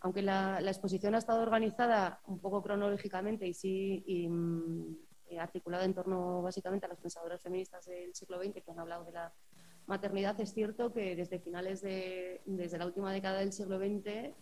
aunque 0.00 0.22
la, 0.22 0.60
exposición 0.60 1.14
ha 1.14 1.18
estado 1.18 1.42
organizada 1.42 2.20
un 2.26 2.38
poco 2.38 2.62
cronológicamente 2.62 3.46
y 3.46 3.54
sí 3.54 4.28
mm, 4.28 5.38
articulada 5.38 5.84
en 5.84 5.94
torno 5.94 6.42
básicamente 6.42 6.86
a 6.86 6.88
las 6.88 7.00
pensadoras 7.00 7.42
feministas 7.42 7.84
del 7.86 8.14
siglo 8.14 8.42
XX 8.42 8.62
que 8.62 8.70
han 8.70 8.78
hablado 8.78 9.04
de 9.04 9.12
la 9.12 9.32
maternidad, 9.86 10.38
es 10.40 10.52
cierto 10.52 10.92
que 10.92 11.16
desde 11.16 11.38
finales 11.38 11.80
de, 11.80 12.42
desde 12.46 12.78
la 12.78 12.86
última 12.86 13.12
década 13.12 13.40
del 13.40 13.52
siglo 13.52 13.78
XX, 13.78 14.34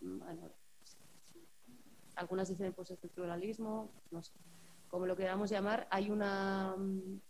mm, 0.00 0.20
algunas 2.16 2.48
dicen 2.48 2.72
postestructuralismo, 2.72 3.92
no 4.10 4.22
sé, 4.22 4.32
como 4.88 5.06
lo 5.06 5.16
queramos 5.16 5.50
llamar, 5.50 5.86
hay 5.90 6.10
una, 6.10 6.74
mm, 6.76 7.20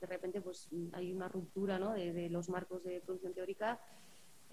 de 0.00 0.06
repente 0.06 0.40
pues 0.40 0.68
hay 0.92 1.12
una 1.12 1.28
ruptura 1.28 1.78
¿no? 1.78 1.92
de 1.92 2.28
los 2.28 2.48
marcos 2.48 2.82
de 2.82 3.00
producción 3.00 3.34
teórica 3.34 3.80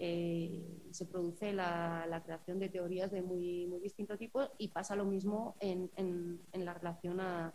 eh, 0.02 0.64
se 0.92 1.04
produce 1.04 1.52
la, 1.52 2.22
creación 2.24 2.58
de 2.58 2.70
teorías 2.70 3.10
de 3.10 3.20
muy, 3.20 3.66
muy 3.66 3.80
distinto 3.80 4.16
tipo 4.16 4.48
y 4.56 4.68
pasa 4.68 4.96
lo 4.96 5.04
mismo 5.04 5.56
en, 5.60 5.90
en, 5.96 6.64
la 6.64 6.72
relación 6.72 7.20
a, 7.20 7.52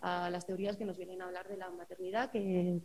las 0.00 0.46
teorías 0.46 0.76
que 0.76 0.84
nos 0.84 0.96
vienen 0.96 1.20
a 1.20 1.26
hablar 1.26 1.48
de 1.48 1.56
la 1.56 1.68
maternidad, 1.70 2.30
que, 2.30 2.80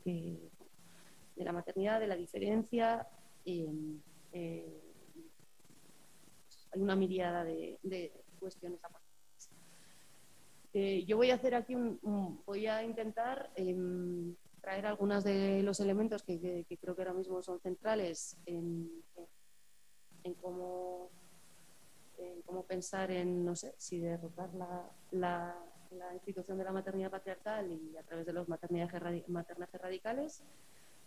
de 1.36 1.46
la 1.46 1.54
maternidad, 1.54 2.00
de 2.00 2.08
la 2.08 2.16
diferencia. 2.16 3.08
Eh, 3.46 3.70
hay 6.74 6.82
una 6.82 6.96
mirada 6.96 7.44
de, 7.44 7.78
de 7.84 8.12
cuestiones. 8.40 8.80
Eh, 10.74 11.06
yo 11.06 11.16
voy 11.16 11.30
a 11.30 11.36
hacer 11.36 11.54
aquí 11.54 11.76
un, 11.76 12.42
voy 12.44 12.66
a 12.66 12.84
intentar 12.84 13.52
em, 13.56 14.36
traer 14.66 14.88
algunos 14.88 15.24
de 15.24 15.62
los 15.62 15.80
elementos 15.80 16.24
que, 16.24 16.66
creo 16.82 16.96
que 16.96 17.02
ahora 17.04 17.14
mismo 17.14 17.40
son 17.44 17.60
centrales 17.60 18.36
en, 18.48 18.90
cómo, 20.42 21.12
pensar 22.68 23.12
en, 23.12 23.46
no 23.46 23.56
sé, 23.56 23.76
si 23.78 24.00
derrotar 24.00 24.50
la, 25.12 25.56
institución 26.14 26.58
de 26.58 26.64
la 26.64 26.72
maternidad 26.72 27.12
patriarcal 27.12 27.72
y 27.72 27.96
a 27.96 28.02
través 28.02 28.26
de 28.26 28.34
los 28.34 28.50
maternajes 28.50 29.80
radicales, 29.80 30.44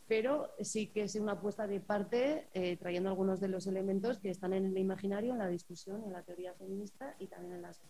pero 0.06 0.55
sí 0.60 0.86
que 0.86 1.02
es 1.02 1.16
una 1.16 1.32
apuesta 1.32 1.66
de 1.66 1.80
parte 1.80 2.47
eh, 2.55 2.76
trayendo 2.76 3.09
algunos 3.09 3.40
de 3.40 3.48
los 3.48 3.66
elementos 3.66 4.18
que 4.18 4.30
están 4.30 4.52
en 4.52 4.66
el 4.66 4.78
imaginario, 4.78 5.32
en 5.32 5.39
la 5.39 5.48
discusión, 5.48 6.05
en 6.05 6.12
la 6.12 6.22
teoría 6.22 6.55
feminista 6.55 7.16
y 7.18 7.26
también 7.26 7.55
en 7.55 7.62
las... 7.62 7.82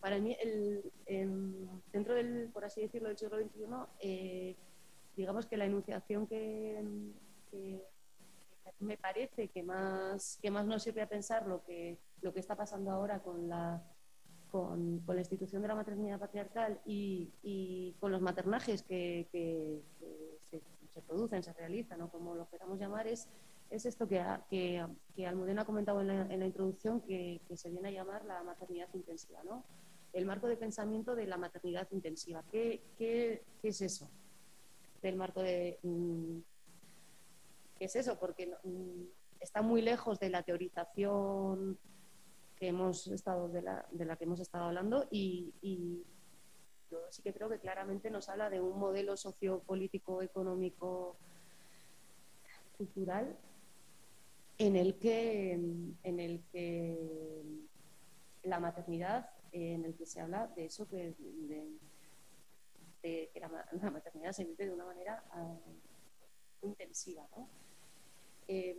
para 0.00 0.18
mí, 0.18 0.36
el, 0.40 0.82
dentro 1.92 2.14
del, 2.14 2.50
por 2.52 2.64
así 2.64 2.82
decirlo, 2.82 3.08
del 3.08 3.18
siglo 3.18 3.38
XXI, 3.38 3.64
eh, 4.00 4.56
digamos 5.16 5.46
que 5.46 5.56
la 5.56 5.64
enunciación 5.64 6.26
que, 6.26 6.82
me 8.78 8.98
parece 8.98 9.48
que 9.48 9.62
más, 9.62 10.38
que 10.42 10.50
más 10.50 10.66
nos 10.66 10.82
sirve 10.82 11.00
a 11.00 11.08
pensar 11.08 11.46
lo 11.46 11.64
que, 11.64 11.98
lo 12.20 12.32
que 12.32 12.40
está 12.40 12.54
pasando 12.54 12.90
ahora 12.90 13.20
con 13.20 13.48
la, 13.48 13.82
con, 14.50 15.02
la 15.06 15.20
institución 15.20 15.62
de 15.62 15.68
la 15.68 15.74
maternidad 15.74 16.18
patriarcal 16.18 16.80
y, 16.84 17.94
con 18.00 18.12
los 18.12 18.20
maternajes 18.20 18.82
que, 18.82 19.26
se, 20.92 21.02
producen, 21.02 21.42
se 21.42 21.52
realizan, 21.52 22.00
o 22.02 22.10
como 22.10 22.34
lo 22.34 22.48
queramos 22.48 22.78
llamar, 22.78 23.06
es, 23.06 23.28
es 23.70 23.86
esto 23.86 24.08
que, 24.08 24.22
que, 24.50 25.26
Almudena 25.26 25.62
ha 25.62 25.66
comentado 25.66 26.00
en 26.00 26.08
la, 26.08 26.22
en 26.22 26.40
la 26.40 26.46
introducción, 26.46 27.00
que, 27.00 27.40
se 27.54 27.70
viene 27.70 27.88
a 27.88 27.92
llamar 27.92 28.24
la 28.24 28.42
maternidad 28.42 28.88
intensiva. 28.94 29.42
¿no? 29.44 29.64
El 30.16 30.24
marco 30.24 30.46
de 30.46 30.56
pensamiento 30.56 31.14
de 31.14 31.26
la 31.26 31.36
maternidad 31.36 31.86
intensiva. 31.90 32.42
¿Qué, 32.50 33.42
es 33.62 33.82
eso? 33.82 34.08
Del 35.02 35.14
marco 35.14 35.42
de... 35.42 35.78
Mm, 35.82 36.38
¿Qué 37.78 37.84
es 37.84 37.96
eso? 37.96 38.18
Porque 38.18 38.50
mm, 38.64 39.02
está 39.40 39.60
muy 39.60 39.82
lejos 39.82 40.18
de 40.18 40.30
la 40.30 40.42
teorización 40.42 41.78
que 42.56 42.68
hemos 42.68 43.06
estado, 43.08 43.48
de, 43.50 43.60
la, 43.60 44.16
que 44.16 44.24
hemos 44.24 44.40
estado 44.40 44.64
hablando 44.64 45.06
y, 45.10 45.52
yo 46.90 46.98
sí 47.10 47.20
que 47.20 47.34
creo 47.34 47.50
que 47.50 47.58
claramente 47.58 48.10
nos 48.10 48.30
habla 48.30 48.48
de 48.48 48.60
un 48.60 48.78
modelo 48.78 49.18
sociopolítico, 49.18 50.22
económico, 50.22 51.16
cultural 52.78 53.36
en 54.56 54.76
el 54.76 54.94
que, 54.98 55.52
en 55.52 56.20
el 56.20 56.42
que 56.52 57.42
la 58.44 58.60
maternidad 58.60 59.35
en 59.56 59.84
el 59.84 59.94
que 59.94 60.06
se 60.06 60.20
habla 60.20 60.48
de 60.48 60.66
eso, 60.66 60.86
que, 60.88 61.14
de, 61.18 61.78
que 63.02 63.40
la, 63.82 63.90
maternidad 63.90 64.32
se 64.32 64.44
vive 64.44 64.66
de 64.66 64.72
una 64.72 64.84
manera 64.84 65.24
ah, 65.30 65.56
intensiva. 66.62 67.26
Em, 68.48 68.76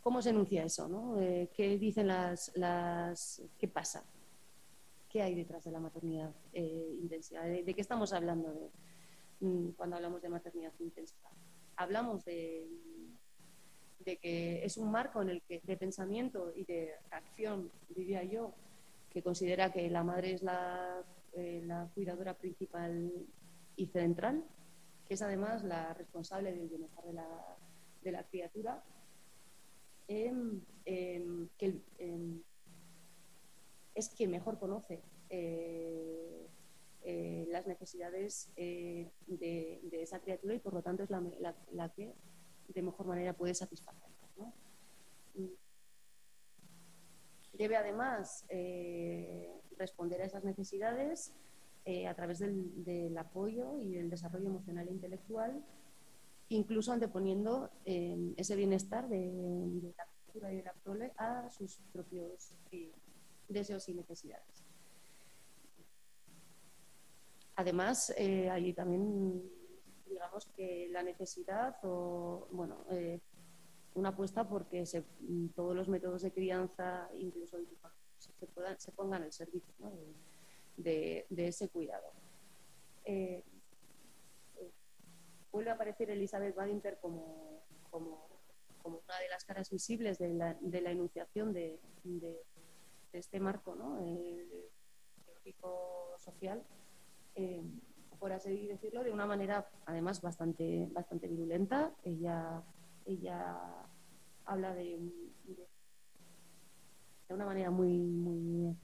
¿Cómo 0.00 0.20
se 0.20 0.30
enuncia 0.30 0.64
eso? 0.64 1.20
Eh, 1.20 1.48
¿Qué 1.54 1.78
dicen 1.78 2.08
las, 2.08 2.50
las... 2.56 3.40
¿Qué 3.56 3.68
pasa? 3.68 4.04
¿Qué 5.08 5.22
hay 5.22 5.34
detrás 5.34 5.62
de 5.62 5.70
la 5.70 5.78
maternidad 5.78 6.34
eh, 6.52 6.96
intensiva? 7.00 7.42
¿De, 7.42 7.64
qué 7.64 7.80
estamos 7.80 8.12
hablando 8.12 8.72
mm, 9.40 9.70
cuando 9.70 9.96
hablamos 9.96 10.20
de 10.20 10.28
maternidad 10.28 10.72
intensiva? 10.80 11.30
Hablamos 11.76 12.24
de, 12.24 12.66
de 14.00 14.16
que 14.16 14.64
es 14.64 14.76
un 14.76 14.90
marco 14.90 15.22
en 15.22 15.28
el 15.28 15.42
que 15.42 15.60
de 15.62 15.76
pensamiento 15.76 16.52
y 16.54 16.64
de 16.64 16.94
acción, 17.10 17.70
diría 17.94 18.24
yo, 18.24 18.54
que 19.12 19.22
considera 19.22 19.72
que 19.72 19.88
la 19.90 20.02
madre 20.02 20.32
es 20.32 20.42
la, 20.42 21.04
eh, 21.34 21.66
cuidadora 21.94 22.34
principal 22.34 23.12
y 23.76 23.86
central, 23.86 24.44
que 25.06 25.14
es 25.14 25.22
además 25.22 25.62
la 25.64 25.92
responsable 25.94 26.52
del 26.52 26.68
bienestar 26.68 27.04
de 27.04 27.12
la, 27.12 27.56
de 28.02 28.12
la 28.12 28.24
criatura, 28.24 28.82
em, 30.08 30.60
em, 30.84 31.48
que 31.58 31.80
em, 31.98 32.42
es 33.94 34.08
quien 34.08 34.30
mejor 34.30 34.58
conoce 34.58 35.02
eh, 35.28 36.46
eh, 37.04 37.46
las 37.50 37.66
necesidades 37.66 38.50
de, 38.56 39.10
esa 39.92 40.20
criatura 40.20 40.54
y 40.54 40.58
por 40.58 40.72
lo 40.74 40.82
tanto 40.82 41.02
es 41.02 41.10
la, 41.10 41.88
que 41.94 42.14
de 42.68 42.82
mejor 42.82 43.06
manera 43.06 43.32
puede 43.34 43.54
satisfacerlas. 43.54 44.12
Debe 47.52 47.76
además 47.76 48.44
responder 49.76 50.22
a 50.22 50.24
esas 50.24 50.44
necesidades 50.44 51.34
a 52.08 52.14
través 52.14 52.38
del, 52.38 53.16
apoyo 53.18 53.78
y 53.78 53.96
el 53.96 54.08
desarrollo 54.08 54.46
emocional 54.46 54.88
e 54.88 54.92
intelectual, 54.92 55.64
incluso 56.48 56.92
anteponiendo 56.92 57.70
ese 57.84 58.56
bienestar 58.56 59.08
de, 59.08 59.92
la 59.96 60.06
y 60.50 60.56
de 60.56 60.62
la 60.62 60.72
prole 60.72 61.12
a 61.16 61.48
sus 61.50 61.78
propios 61.92 62.54
eh, 62.70 62.92
deseos 63.48 63.88
y 63.88 63.94
necesidades. 63.94 64.64
Además, 67.56 68.12
eh, 68.16 68.48
hay 68.48 68.72
también, 68.72 69.42
digamos 70.06 70.46
que 70.56 70.88
la 70.90 71.02
necesidad 71.02 71.76
o, 71.82 72.48
bueno, 72.50 72.86
eh, 72.90 73.20
una 73.94 74.10
apuesta 74.10 74.48
porque 74.48 74.86
se, 74.86 75.04
todos 75.54 75.76
los 75.76 75.88
métodos 75.88 76.22
de 76.22 76.32
crianza, 76.32 77.08
incluso 77.14 77.58
se, 78.18 78.46
puedan, 78.46 78.78
se 78.80 78.92
pongan 78.92 79.22
al 79.22 79.32
servicio 79.32 79.72
de, 80.76 81.26
ese 81.36 81.68
cuidado. 81.68 82.12
vuelve 85.52 85.70
a 85.70 85.74
aparecer 85.74 86.10
Elizabeth 86.10 86.54
Badinter 86.54 86.98
como, 87.00 87.52
una 88.84 89.18
de 89.20 89.28
las 89.28 89.44
caras 89.44 89.70
visibles 89.70 90.18
de 90.18 90.32
la, 90.34 90.90
enunciación 90.90 91.52
de, 91.52 91.78
este 93.12 93.40
marco 93.40 93.74
¿no? 93.74 94.00
social, 96.22 96.62
eh, 97.34 97.62
por 98.18 98.32
así 98.32 98.66
decirlo, 98.68 99.02
de 99.02 99.10
una 99.10 99.26
manera 99.26 99.68
además 99.86 100.20
bastante, 100.20 100.88
bastante 100.92 101.26
virulenta. 101.26 101.92
Ella, 102.04 102.62
ella 103.06 103.86
habla 104.44 104.74
de, 104.74 104.98
de, 105.44 105.68
una 107.34 107.46
manera 107.46 107.70
muy, 107.70 107.98
muy 107.98 108.76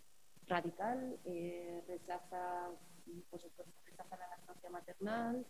radical, 0.47 1.19
eh, 1.24 1.85
rechaza, 1.86 2.70
pues, 3.31 3.43
rechaza 3.85 4.16
la 4.16 4.28
lactancia 4.28 4.70
maternal, 4.70 5.47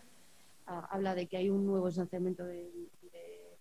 habla 0.66 1.14
de 1.14 1.26
que 1.26 1.36
hay 1.36 1.48
un 1.48 1.64
nuevo 1.66 1.86
ensanciamiento 1.86 2.44
de, 2.44 2.70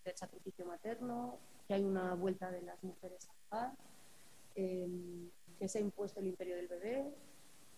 del 0.04 0.18
sacrificio 0.18 0.66
materno, 0.66 1.38
que 1.68 1.74
hay 1.74 1.84
una 1.84 2.14
vuelta 2.16 2.50
de 2.52 2.62
las 2.62 2.82
mujeres 2.84 3.30
al 3.30 3.36
paz, 3.50 3.74
em, 4.56 5.30
que 5.60 5.68
se 5.68 5.80
ha 5.80 5.82
impuesto 5.82 6.20
el 6.20 6.28
imperio 6.28 6.56
del 6.56 6.68
bebé 6.68 7.14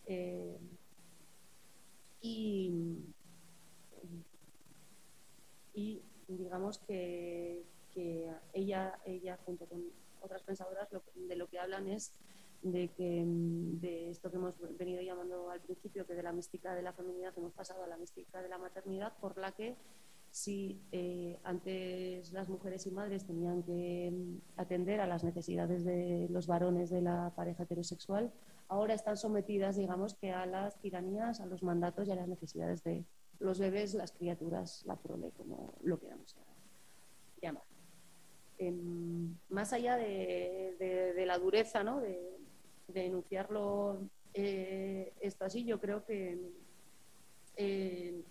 em, 0.06 0.58
y, 2.22 2.98
digamos 6.38 6.80
que, 6.80 7.64
ella, 8.54 8.98
ella 9.04 9.38
junto 9.46 9.66
con 9.66 9.84
otras 10.22 10.42
pensadoras 10.44 10.88
de 11.16 11.36
lo 11.36 11.48
que 11.50 11.60
hablan 11.60 11.90
es 11.90 12.14
de 12.62 12.90
que 12.90 13.26
de 13.26 14.10
esto 14.10 14.30
que 14.30 14.38
hemos 14.38 14.56
venido 14.78 15.02
llamando 15.02 15.50
al 15.50 15.60
principio, 15.60 16.06
que 16.06 16.14
de 16.14 16.24
la 16.24 16.32
mística 16.32 16.76
de 16.76 16.82
la 16.82 16.94
feminidad 16.94 17.34
hemos 17.36 17.54
pasado 17.54 17.84
a 17.84 17.88
la 17.88 17.98
mística 17.98 18.42
de 18.42 18.48
la 18.48 18.58
maternidad, 18.58 19.14
por 19.20 19.38
la 19.38 19.52
que 19.52 19.76
si 20.32 20.80
eh, 20.92 21.40
antes 21.44 22.32
las 22.32 22.50
mujeres 22.50 22.86
y 22.86 22.92
madres 22.92 23.26
tenían 23.26 23.64
que 23.64 24.12
mm, 24.12 24.60
atender 24.60 25.02
a 25.02 25.08
las 25.08 25.24
necesidades 25.24 25.84
de 25.84 26.28
los 26.30 26.48
varones 26.48 26.90
de 26.90 27.02
la 27.02 27.34
pareja 27.36 27.64
heterosexual, 27.64 28.32
ahora 28.68 28.94
están 28.94 29.18
sometidas, 29.18 29.76
digamos, 29.76 30.14
que 30.16 30.32
a 30.32 30.46
las 30.46 30.80
tiranías, 30.80 31.40
a 31.40 31.46
los 31.46 31.64
mandatos 31.64 32.08
y 32.08 32.12
a 32.12 32.16
las 32.16 32.28
necesidades 32.28 32.84
de 32.84 33.06
los 33.40 33.60
bebés, 33.60 33.94
las 33.94 34.12
criaturas, 34.12 34.84
la 34.86 34.96
prole, 34.96 35.32
como 35.38 35.74
lo 35.84 36.00
queramos 36.00 36.36
llamar. 37.42 37.64
Em, 38.58 39.38
más 39.50 39.72
allá 39.72 39.96
de, 39.96 41.24
la 41.26 41.38
dureza 41.38 41.84
¿no? 41.84 42.02
de, 42.02 42.38
enunciarlo 42.94 44.10
eh, 44.34 45.14
esto 45.22 45.46
así, 45.46 45.64
yo 45.64 45.80
creo 45.80 46.04
que 46.06 46.38
eh, 47.56 48.22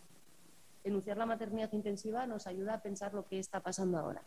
enunciar 0.84 1.16
la 1.16 1.26
maternidad 1.26 1.72
intensiva 1.72 2.26
nos 2.26 2.46
ayuda 2.46 2.74
a 2.74 2.82
pensar 2.82 3.14
lo 3.14 3.26
que 3.26 3.38
está 3.38 3.60
pasando 3.60 3.98
ahora. 3.98 4.22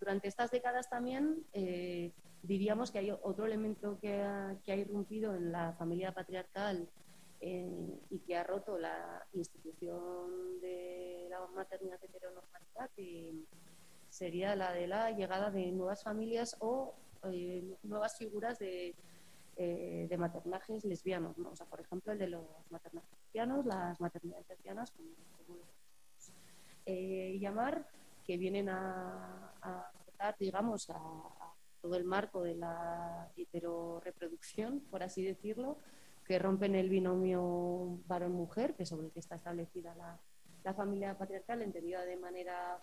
durante 0.00 0.28
estas 0.28 0.50
décadas 0.50 0.88
también 0.88 1.44
eh, 1.52 2.12
diríamos 2.42 2.90
que 2.90 2.98
hay 2.98 3.10
otro 3.10 3.46
elemento 3.46 3.98
que 4.00 4.22
ha, 4.22 4.56
irrumpido 4.66 5.34
en 5.34 5.52
la 5.52 5.72
familia 5.74 6.12
patriarcal 6.12 6.88
eh, 7.40 7.98
y 8.10 8.18
que 8.20 8.36
ha 8.36 8.44
roto 8.44 8.78
la 8.78 9.26
institución 9.32 10.60
de 10.60 11.26
la 11.30 11.46
maternidad 11.54 12.02
heteronormativa, 12.02 12.88
que 12.96 13.32
sería 14.08 14.56
la 14.56 14.72
de 14.72 14.86
la 14.86 15.10
llegada 15.12 15.50
de 15.50 15.70
nuevas 15.72 16.02
familias 16.02 16.56
o 16.60 16.94
eh, 17.24 17.76
nuevas 17.82 18.16
figuras 18.16 18.58
de 18.58 18.94
eh, 19.62 20.06
de 20.08 20.16
maternajes 20.16 20.86
lesbianos, 20.86 21.36
¿no? 21.36 21.50
O 21.50 21.54
sea, 21.54 21.66
por 21.66 21.82
ejemplo, 21.82 22.12
el 22.12 22.18
de 22.18 22.28
los 22.28 22.46
maternajes 22.70 23.10
lesbianos, 23.24 23.66
las 23.66 24.00
maternidades 24.00 24.48
lesbianas, 24.48 24.90
como, 24.90 25.10
eh, 26.86 27.36
llamar, 27.38 27.86
que 28.24 28.38
vienen 28.38 28.70
a, 28.70 29.52
a 29.60 30.34
digamos, 30.38 30.88
a, 30.88 31.49
todo 31.80 31.96
el 31.96 32.04
marco 32.04 32.42
de 32.42 32.54
la 32.54 33.30
heteroreproducción, 33.36 34.80
por 34.90 35.02
así 35.02 35.22
decirlo, 35.22 35.78
que 36.26 36.38
rompen 36.38 36.74
el 36.74 36.88
binomio 36.88 37.98
varón-mujer, 38.06 38.74
que 38.74 38.86
sobre 38.86 39.06
el 39.06 39.12
que 39.12 39.20
está 39.20 39.36
establecida 39.36 39.94
la, 39.94 40.74
familia 40.74 41.18
patriarcal, 41.18 41.62
entendida 41.62 42.04
de 42.04 42.16
manera 42.16 42.78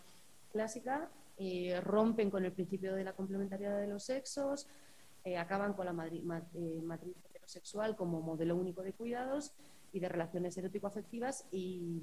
clásica, 0.52 1.10
eh, 1.38 1.80
rompen 1.82 2.30
con 2.30 2.44
el 2.44 2.52
principio 2.52 2.96
de 2.96 3.04
la 3.04 3.14
complementariedad 3.14 3.80
de 3.80 3.88
los 3.88 4.04
sexos, 4.04 4.68
eh, 5.24 5.38
acaban 5.38 5.74
con 5.74 5.86
la 5.86 6.08
eh, 6.08 6.82
matriz 6.82 7.16
heterosexual 7.26 7.96
como 7.96 8.22
modelo 8.22 8.56
único 8.56 8.82
de 8.82 8.94
cuidados 8.94 9.54
y 9.92 10.00
de 10.00 10.10
relaciones 10.10 10.58
erótico-afectivas 10.58 11.46
y, 11.52 12.02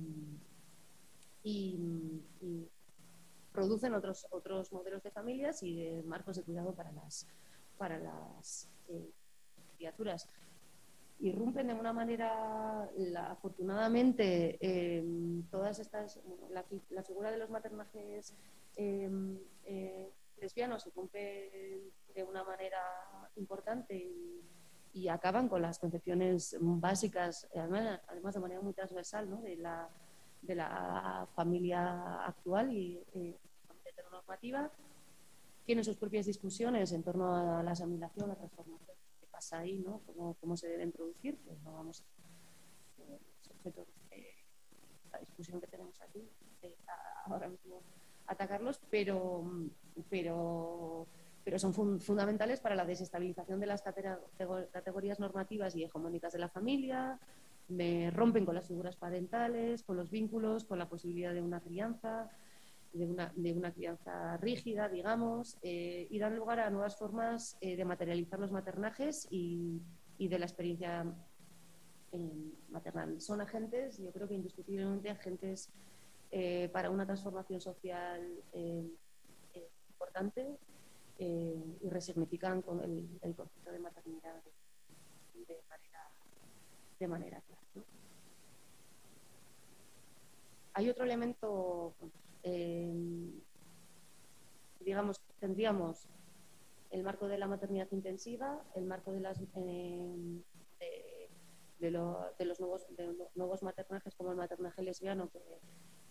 producen 3.54 3.94
otros, 3.94 4.26
otros 4.30 4.72
modelos 4.72 5.02
de 5.04 5.12
familias 5.12 5.62
y 5.62 5.76
de 5.76 6.02
marcos 6.02 6.36
de 6.36 6.42
cuidado 6.42 6.74
para 6.74 6.90
las, 6.90 7.28
para 7.78 7.98
las 7.98 8.68
eh, 8.88 9.12
criaturas. 9.76 10.28
Irrumpen 11.20 11.68
de 11.68 11.74
una 11.74 11.92
manera, 11.92 12.90
afortunadamente, 13.28 14.58
todas 15.48 15.78
estas, 15.78 16.20
la, 16.50 16.64
figura 17.04 17.30
de 17.30 17.38
los 17.38 17.48
maternajes 17.48 18.34
lesbianos 20.36 20.82
se 20.82 20.90
cumple 20.90 21.92
de 22.12 22.24
una 22.24 22.42
manera 22.42 22.82
importante 23.36 23.94
y, 24.92 25.08
acaban 25.08 25.48
con 25.48 25.60
las 25.62 25.78
concepciones 25.78 26.56
básicas, 26.60 27.48
además, 27.54 28.34
de 28.34 28.40
manera 28.40 28.60
muy 28.60 28.72
transversal, 28.74 29.28
¿no? 29.28 29.40
de, 29.42 29.56
la, 29.56 29.88
de 30.46 30.54
la 30.54 31.26
familia 31.34 32.24
actual 32.24 32.72
y 32.72 33.02
eh, 33.14 33.38
heteronormativa. 33.84 34.70
Tienen 35.64 35.84
sus 35.84 35.96
propias 35.96 36.26
discusiones 36.26 36.92
en 36.92 37.02
torno 37.02 37.34
a 37.34 37.62
la 37.62 37.70
asimilación, 37.70 38.28
la 38.28 38.34
transformación, 38.34 38.96
qué 39.20 39.26
pasa 39.30 39.60
ahí, 39.60 39.78
¿no? 39.78 40.00
cómo, 40.06 40.34
cómo 40.40 40.56
se 40.56 40.68
deben 40.68 40.92
producir, 40.92 41.38
pues 41.44 41.58
no 41.62 41.72
vamos 41.72 42.02
a 42.02 42.14
de 43.70 43.86
la 45.10 45.18
discusión 45.20 45.60
que 45.60 45.66
tenemos 45.66 46.00
aquí 46.02 46.28
ahora 47.26 47.48
mismo 47.48 47.82
atacarlos, 48.26 48.80
pero, 48.90 49.44
pero, 50.08 51.06
pero 51.44 51.58
son 51.58 52.00
fundamentales 52.00 52.60
para 52.60 52.74
la 52.74 52.84
desestabilización 52.84 53.60
de 53.60 53.66
las 53.66 53.82
categorías 53.82 55.20
normativas 55.20 55.74
y 55.76 55.84
hegemónicas 55.84 56.32
de 56.32 56.38
la 56.38 56.48
familia, 56.48 57.18
me 57.68 58.10
rompen 58.10 58.44
con 58.44 58.54
las 58.54 58.68
figuras 58.68 58.96
parentales, 58.96 59.82
con 59.82 59.96
los 59.96 60.10
vínculos, 60.10 60.64
con 60.64 60.78
la 60.78 60.88
posibilidad 60.88 61.32
de 61.32 61.42
una 61.42 61.60
crianza, 61.60 62.30
de 62.94 63.06
una, 63.06 63.32
de 63.34 63.52
una 63.52 63.72
crianza 63.72 64.36
rígida, 64.36 64.88
digamos, 64.88 65.58
eh, 65.62 66.06
y 66.10 66.18
dan 66.18 66.36
lugar 66.36 66.60
a 66.60 66.70
nuevas 66.70 66.96
formas 66.96 67.56
eh, 67.60 67.76
de 67.76 67.84
materializar 67.84 68.38
los 68.38 68.52
maternajes 68.52 69.26
y, 69.30 69.82
y 70.16 70.28
de 70.28 70.38
la 70.38 70.46
experiencia 70.46 71.04
eh, 72.12 72.52
maternal. 72.70 73.20
Son 73.20 73.40
agentes, 73.40 73.98
yo 73.98 74.12
creo 74.12 74.28
que 74.28 74.34
indiscutiblemente 74.34 75.10
agentes 75.10 75.70
para 76.72 76.90
una 76.90 77.06
transformación 77.06 77.60
social 77.60 78.20
importante 79.88 80.58
y 81.16 81.88
resignifican 81.88 82.60
con 82.60 82.82
el, 82.82 83.36
concepto 83.36 83.70
de 83.70 83.78
maternidad 83.78 84.42
de, 86.98 87.06
manera, 87.06 87.40
clara. 87.40 87.53
Hay 90.74 90.90
otro 90.90 91.04
elemento, 91.04 91.94
digamos, 94.80 95.20
tendríamos 95.38 96.08
el 96.90 97.02
marco 97.02 97.28
de 97.28 97.38
la 97.38 97.46
maternidad 97.46 97.88
intensiva, 97.92 98.62
el 98.74 98.84
marco 98.84 99.12
de, 99.12 99.20
de, 101.80 101.90
los 101.90 102.60
nuevos, 102.60 102.86
nuevos 103.34 103.62
maternajes 103.62 104.14
como 104.14 104.30
el 104.30 104.36
maternaje 104.36 104.82
lesbiano 104.82 105.30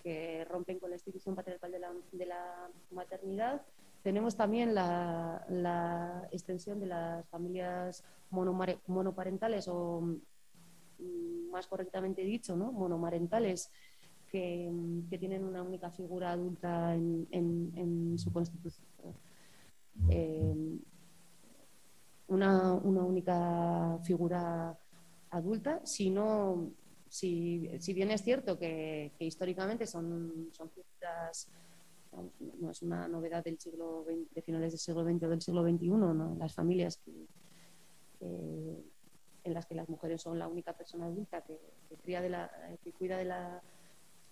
que, 0.04 0.46
rompen 0.46 0.80
con 0.80 0.90
la 0.90 0.98
institución 0.98 1.36
patriarcal 1.36 1.72
de 2.12 2.26
la, 2.26 2.70
maternidad. 2.92 3.62
Tenemos 4.02 4.36
también 4.36 4.76
la, 4.76 6.28
extensión 6.32 6.80
de 6.80 6.88
las 6.88 7.28
familias 7.30 8.04
monoparentales 8.30 9.68
o, 9.70 10.02
mm, 11.00 11.50
más 11.52 11.68
correctamente 11.68 12.24
dicho, 12.24 12.58
¿no? 12.58 12.72
monomarentales, 12.74 13.72
que, 14.34 15.18
tienen 15.20 15.46
una 15.46 15.62
única 15.62 15.92
figura 15.92 16.32
adulta 16.32 16.96
en 16.96 18.16
su 18.18 18.34
constitución 18.34 18.86
eh, 20.10 20.80
una, 22.28 22.74
única 22.74 24.00
figura 24.04 24.78
adulta, 25.30 25.82
sino, 25.86 26.72
si, 27.08 27.70
si 27.80 27.94
bien 27.94 28.12
es 28.12 28.24
cierto 28.24 28.58
que, 28.58 29.12
históricamente 29.20 29.86
son, 29.86 30.50
son 30.52 30.70
figuras, 30.72 31.50
no 32.60 32.72
es 32.72 32.82
una 32.82 33.08
novedad 33.08 33.44
del 33.44 33.60
siglo 33.60 34.06
de 34.06 34.42
finales 34.42 34.72
del 34.72 34.80
siglo 34.80 35.04
XX 35.04 35.24
o 35.24 35.30
del 35.30 35.42
siglo 35.42 35.64
XXI, 35.64 35.88
¿no? 35.90 36.36
las 36.40 36.54
familias 36.54 37.00
en 38.20 39.54
las 39.54 39.66
que 39.66 39.76
las 39.76 39.90
mujeres 39.90 40.22
son 40.22 40.40
la 40.40 40.48
única 40.48 40.74
persona 40.74 41.06
adulta 41.06 41.42
que, 41.42 41.60
cría 42.02 42.22
de 42.22 42.30
la, 42.30 42.52
que 42.84 42.94
cuida 42.94 43.18
de 43.18 43.26
la, 43.26 43.62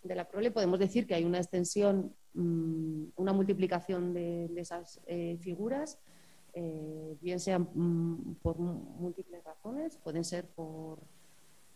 de 0.03 0.15
la 0.15 0.27
prole, 0.27 0.51
podemos 0.51 0.79
decir 0.79 1.05
que 1.05 1.15
hay 1.15 1.23
una 1.23 1.37
extensión 1.37 2.13
Mm, 2.33 3.07
una 3.17 3.33
multiplicación 3.33 4.13
de, 4.13 4.49
esas 4.55 5.01
eh, 5.05 5.37
figuras, 5.41 5.99
eh, 6.53 7.17
bien 7.21 7.39
sean 7.39 7.67
mm, 7.73 8.35
por 8.41 8.57
múltiples 8.57 9.43
razones, 9.43 9.97
pueden 9.97 10.23
ser 10.23 10.47
por, 10.47 10.99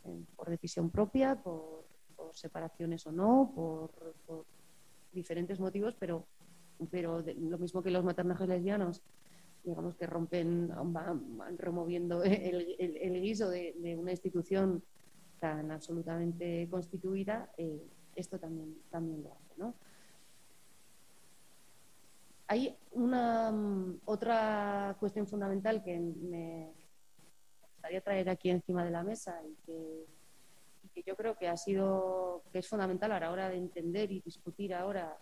eh, 0.05 0.23
por 0.35 0.49
decisión 0.49 0.89
propia, 0.89 1.35
por, 1.35 1.83
separaciones 2.31 3.05
o 3.07 3.11
no, 3.13 3.51
por, 3.55 3.91
diferentes 5.13 5.59
motivos, 5.59 5.95
pero, 5.97 6.25
pero 6.91 7.21
lo 7.21 7.57
mismo 7.57 7.81
que 7.81 7.89
los 7.91 8.03
maternajes 8.03 8.47
lesbianos, 8.47 9.01
digamos 9.63 9.95
que 9.95 10.05
rompen, 10.05 10.69
van, 10.91 11.57
removiendo 11.57 12.23
el, 12.23 13.21
guiso 13.21 13.49
de, 13.49 13.95
una 13.97 14.11
institución 14.11 14.83
tan 15.39 15.71
absolutamente 15.71 16.67
constituida, 16.69 17.53
esto 18.15 18.39
también, 18.39 18.77
también 18.89 19.23
lo 19.23 19.33
hace. 19.33 19.53
¿no? 19.57 19.75
Hay 22.47 22.75
una 22.91 23.51
mm, 23.51 24.01
otra 24.05 24.95
cuestión 24.99 25.27
fundamental 25.27 25.83
que 25.83 25.99
me 25.99 26.73
gustaría 27.61 28.01
traer 28.01 28.29
aquí 28.29 28.49
encima 28.49 28.83
de 28.83 28.91
la 28.91 29.03
mesa 29.03 29.41
y 29.43 29.55
que, 29.65 30.05
yo 31.05 31.15
creo 31.17 31.35
que 31.35 31.49
ha 31.49 31.57
sido 31.57 32.43
que 32.53 32.59
es 32.59 32.69
fundamental 32.69 33.11
a 33.11 33.19
la 33.19 33.29
hora 33.29 33.49
de 33.49 33.57
entender 33.57 34.11
y 34.11 34.21
discutir 34.21 34.73
ahora 34.73 35.17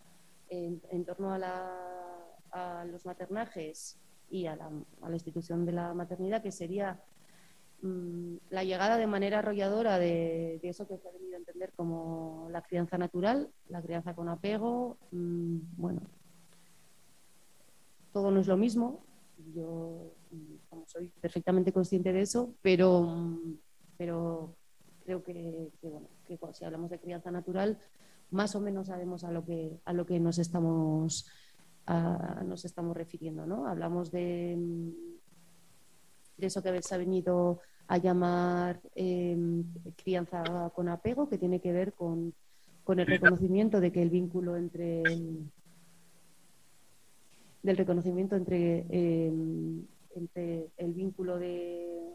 en, 0.48 1.04
torno 1.04 1.34
a, 1.34 2.86
los 2.86 3.06
maternajes 3.08 4.00
y 4.30 4.46
a 4.46 4.56
la, 4.56 4.70
institución 5.12 5.66
de 5.66 5.72
la 5.72 5.94
maternidad, 5.96 6.44
que 6.44 6.52
sería 6.52 7.02
mm, 7.84 8.38
la 8.50 8.64
llegada 8.64 8.98
de 8.98 9.08
manera 9.08 9.40
arrolladora 9.40 10.00
de, 10.00 10.60
eso 10.64 10.88
que 10.88 10.98
se 10.98 11.08
ha 11.08 11.12
venido 11.12 11.36
a 11.36 11.40
entender 11.40 11.72
como 11.76 12.48
la 12.52 12.62
crianza 12.64 12.98
natural, 12.98 13.52
la 13.70 13.82
crianza 13.82 14.16
con 14.16 14.30
apego, 14.30 14.98
mm, 15.12 15.58
bueno, 15.78 16.02
todo 18.12 18.32
no 18.32 18.40
es 18.40 18.48
lo 18.48 18.58
mismo. 18.58 19.04
Yo 19.54 20.14
soy 20.88 21.10
perfectamente 21.20 21.72
consciente 21.72 22.14
de 22.14 22.22
eso, 22.22 22.56
pero, 22.62 23.28
pero 23.98 24.56
creo 25.04 25.24
que, 25.24 25.70
bueno, 25.82 26.08
si 26.54 26.66
hablamos 26.66 26.90
de 26.90 27.00
crianza 27.00 27.32
natural, 27.32 27.78
más 28.32 28.56
o 28.56 28.62
menos 28.62 28.88
sabemos 28.88 29.24
a 29.24 29.32
lo 29.32 29.44
que, 29.46 29.80
a 29.86 29.94
lo 29.94 30.06
que 30.06 30.20
nos 30.20 30.40
estamos, 30.40 31.30
nos 32.46 32.66
estamos 32.66 32.96
refiriendo. 32.96 33.46
¿no? 33.46 33.68
Hablamos 33.68 34.12
de, 34.12 34.58
de 36.38 36.48
eso 36.48 36.64
que 36.64 36.82
se 36.82 36.96
ha 36.96 36.98
venido 36.98 37.60
a 37.88 37.98
llamar 37.98 38.82
em, 38.96 39.64
crianza 39.96 40.72
con 40.76 40.90
apego, 40.90 41.30
que 41.30 41.38
tiene 41.38 41.60
que 41.60 41.72
ver 41.72 41.94
con, 41.94 42.34
con 42.84 43.00
el 43.00 43.08
reconocimiento 43.08 43.80
de 43.80 43.92
que 43.92 44.02
el 44.02 44.10
vínculo 44.10 44.56
entre 44.58 45.04
del 47.64 47.78
reconocimiento 47.78 48.36
entre, 48.36 48.86
em, 48.90 49.86
entre 50.16 50.70
el 50.78 50.94
vínculo 50.94 51.40
de, 51.40 52.14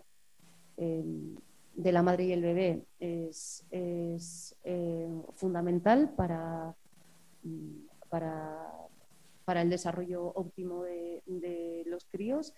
em, 0.77 1.35
de 1.75 1.93
la 1.93 2.03
madre 2.03 2.25
y 2.25 2.33
el 2.33 2.43
bebé 2.43 2.85
es, 3.01 3.65
em, 3.71 5.23
fundamental 5.35 6.13
para, 6.15 6.77
para, 8.11 8.73
para, 9.45 9.63
el 9.63 9.71
desarrollo 9.71 10.27
óptimo 10.35 10.83
de, 10.85 11.83
los 11.87 12.05
críos. 12.05 12.53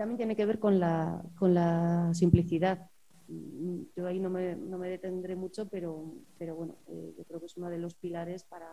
También 0.00 0.16
tiene 0.16 0.34
que 0.34 0.46
ver 0.46 0.58
con 0.58 0.80
la, 0.80 1.22
con 1.38 1.52
la 1.52 2.10
simplicidad. 2.14 2.88
Yo 3.94 4.06
ahí 4.06 4.18
no 4.18 4.30
me, 4.30 4.56
no 4.56 4.78
me 4.78 4.88
detendré 4.88 5.36
mucho, 5.36 5.68
pero, 5.68 6.14
pero 6.38 6.56
bueno, 6.56 6.76
eh, 6.88 7.12
yo 7.18 7.24
creo 7.24 7.38
que 7.38 7.44
es 7.44 7.56
uno 7.58 7.68
de 7.68 7.76
los 7.76 7.96
pilares 7.96 8.44
para, 8.44 8.72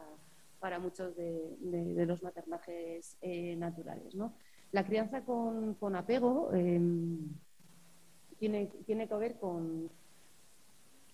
para 0.61 0.79
muchos 0.79 1.17
de, 1.17 2.05
los 2.05 2.23
maternajes 2.23 3.17
eh, 3.19 3.57
naturales. 3.57 4.15
La 4.71 4.85
crianza 4.85 5.25
con, 5.25 5.75
apego 5.97 6.53
em, 6.53 7.27
tiene, 8.39 8.67
tiene, 8.85 9.09
que 9.09 9.15
ver 9.15 9.37
con, 9.37 9.89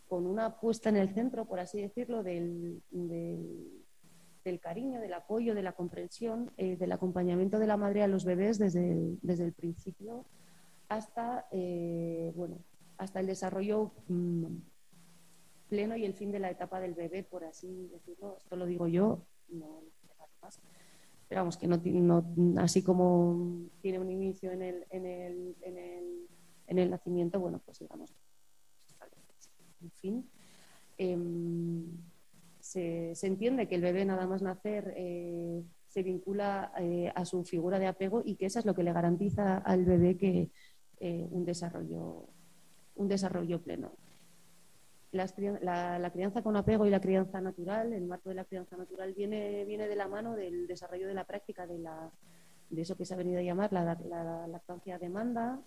con 0.08 0.28
una 0.28 0.60
puesta 0.60 0.90
en 0.90 0.98
el 0.98 1.12
centro, 1.16 1.46
por 1.46 1.60
así 1.60 1.82
decirlo, 1.82 2.22
del, 2.22 2.84
cariño, 4.60 5.00
del 5.00 5.14
apoyo, 5.14 5.56
de 5.56 5.64
la 5.64 5.74
comprensión, 5.74 6.52
eh, 6.58 6.76
del 6.76 6.92
acompañamiento 6.92 7.60
de 7.60 7.68
la 7.68 7.78
madre 7.78 8.04
a 8.04 8.08
los 8.08 8.26
bebés 8.26 8.60
desde 8.60 8.92
el, 8.92 9.20
desde 9.22 9.46
el 9.46 9.54
principio 9.54 10.26
hasta, 10.90 11.48
eh, 11.52 12.32
bueno, 12.36 12.60
hasta 12.98 13.20
el 13.20 13.28
desarrollo 13.28 13.92
mm, 14.08 14.46
pleno 15.70 15.96
y 15.96 16.06
el 16.06 16.14
fin 16.14 16.32
de 16.32 16.40
la 16.40 16.52
etapa 16.52 16.80
del 16.80 16.94
bebé, 16.94 17.24
por 17.24 17.44
así 17.44 17.88
decirlo. 17.92 18.38
Esto 18.38 18.56
lo 18.56 18.66
digo 18.66 18.88
yo, 18.88 19.26
no 19.50 19.82
más. 20.42 20.60
Pero 21.28 21.42
vamos, 21.42 21.58
que 21.58 21.68
no, 21.68 21.82
así 22.58 22.84
como 22.84 23.70
tiene 23.82 24.00
un 24.00 24.12
inicio 24.12 24.52
en 24.52 24.62
el, 24.62 24.86
en 24.90 25.06
el, 25.06 25.56
en 25.62 25.78
el, 25.78 26.28
en 26.68 26.80
el 26.80 26.90
nacimiento, 26.90 27.40
bueno, 27.40 27.60
pues 27.66 27.80
digamos, 27.80 28.14
en 29.82 29.92
fin. 29.92 30.30
Em, 30.98 31.88
se, 32.74 33.28
entiende 33.28 33.68
que 33.68 33.76
el 33.76 33.82
bebé 33.82 34.06
nada 34.06 34.26
más 34.26 34.42
nacer 34.42 34.94
eh, 34.98 35.64
se 35.88 36.04
vincula 36.04 36.72
eh, 36.80 37.12
a 37.14 37.24
su 37.26 37.44
figura 37.44 37.78
de 37.78 37.88
apego 37.88 38.24
y 38.26 38.36
que 38.36 38.48
eso 38.48 38.60
es 38.60 38.66
lo 38.66 38.74
que 38.74 38.84
le 38.84 38.94
garantiza 38.94 39.58
al 39.60 39.86
bebé 39.86 40.18
que 40.18 40.50
eh, 41.00 41.28
un 41.30 41.46
desarrollo 41.46 42.28
un 42.96 43.08
desarrollo 43.08 43.62
pleno. 43.62 43.92
La, 45.12 46.12
crianza 46.12 46.42
con 46.42 46.56
apego 46.56 46.88
y 46.88 46.90
la 46.90 47.00
crianza 47.00 47.40
natural, 47.40 47.94
el 47.94 48.06
marco 48.06 48.30
de 48.30 48.36
la 48.36 48.46
crianza 48.46 48.78
natural 48.78 49.14
viene, 49.14 49.64
viene 49.66 49.88
de 49.88 49.96
la 49.96 50.08
mano 50.08 50.36
del 50.36 50.66
desarrollo 50.66 51.08
de 51.08 51.14
la 51.14 51.24
práctica 51.24 51.68
de, 51.68 51.78
la, 51.78 52.12
de 52.70 52.82
eso 52.82 52.98
que 52.98 53.06
se 53.06 53.14
ha 53.14 53.18
venido 53.18 53.40
a 53.40 53.44
llamar 53.44 53.72
la, 53.74 53.84
lactancia 54.48 54.98
demanda, 54.98 55.60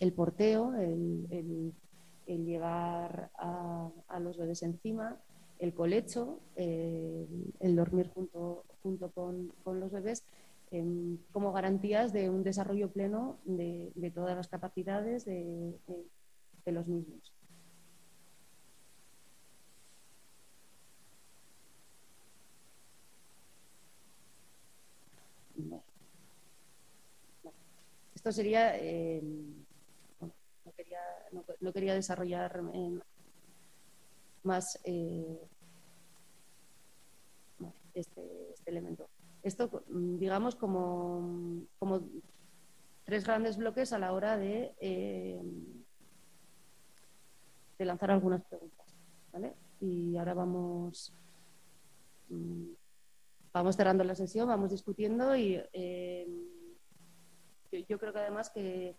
el 0.00 0.12
porteo, 0.12 0.74
el, 0.74 1.72
llevar 2.26 3.30
a, 3.36 4.18
los 4.20 4.36
bebés 4.36 4.62
encima, 4.64 5.20
el 5.62 5.74
colecho, 5.74 6.40
el, 6.56 7.76
dormir 7.76 8.10
junto, 8.14 8.64
junto 8.82 9.10
con, 9.12 9.52
los 9.64 9.90
bebés, 9.90 10.24
em, 10.70 11.18
como 11.32 11.52
garantías 11.52 12.12
de 12.12 12.28
un 12.30 12.42
desarrollo 12.42 12.90
pleno 12.90 13.38
de, 13.44 14.12
todas 14.14 14.36
las 14.36 14.48
capacidades 14.48 15.24
de 15.24 15.74
los 16.66 16.86
mismos. 16.86 17.32
Esto 28.14 28.30
sería, 28.30 28.78
eh, 28.78 29.20
no, 31.60 31.72
quería, 31.72 31.94
desarrollar 31.94 32.62
eh, 32.72 33.00
más 34.44 34.78
eh, 34.84 35.40
este, 37.94 38.52
este, 38.52 38.70
elemento. 38.70 39.08
Esto, 39.42 39.84
digamos, 39.88 40.54
como, 40.54 41.66
como, 41.78 42.02
tres 43.04 43.24
grandes 43.24 43.56
bloques 43.56 43.92
a 43.92 43.98
la 43.98 44.12
hora 44.12 44.36
de, 44.36 44.72
de 47.78 47.84
lanzar 47.84 48.10
algunas 48.10 48.44
preguntas. 48.44 48.94
Y 49.80 50.16
ahora 50.16 50.34
vamos, 50.34 51.12
mm, 52.28 52.68
vamos 53.52 53.76
cerrando 53.76 54.04
la 54.04 54.14
sesión, 54.14 54.46
vamos 54.48 54.70
discutiendo 54.70 55.34
y 55.36 55.60
yo 57.88 57.98
creo 57.98 58.12
que 58.12 58.18
además 58.18 58.50
que, 58.50 58.94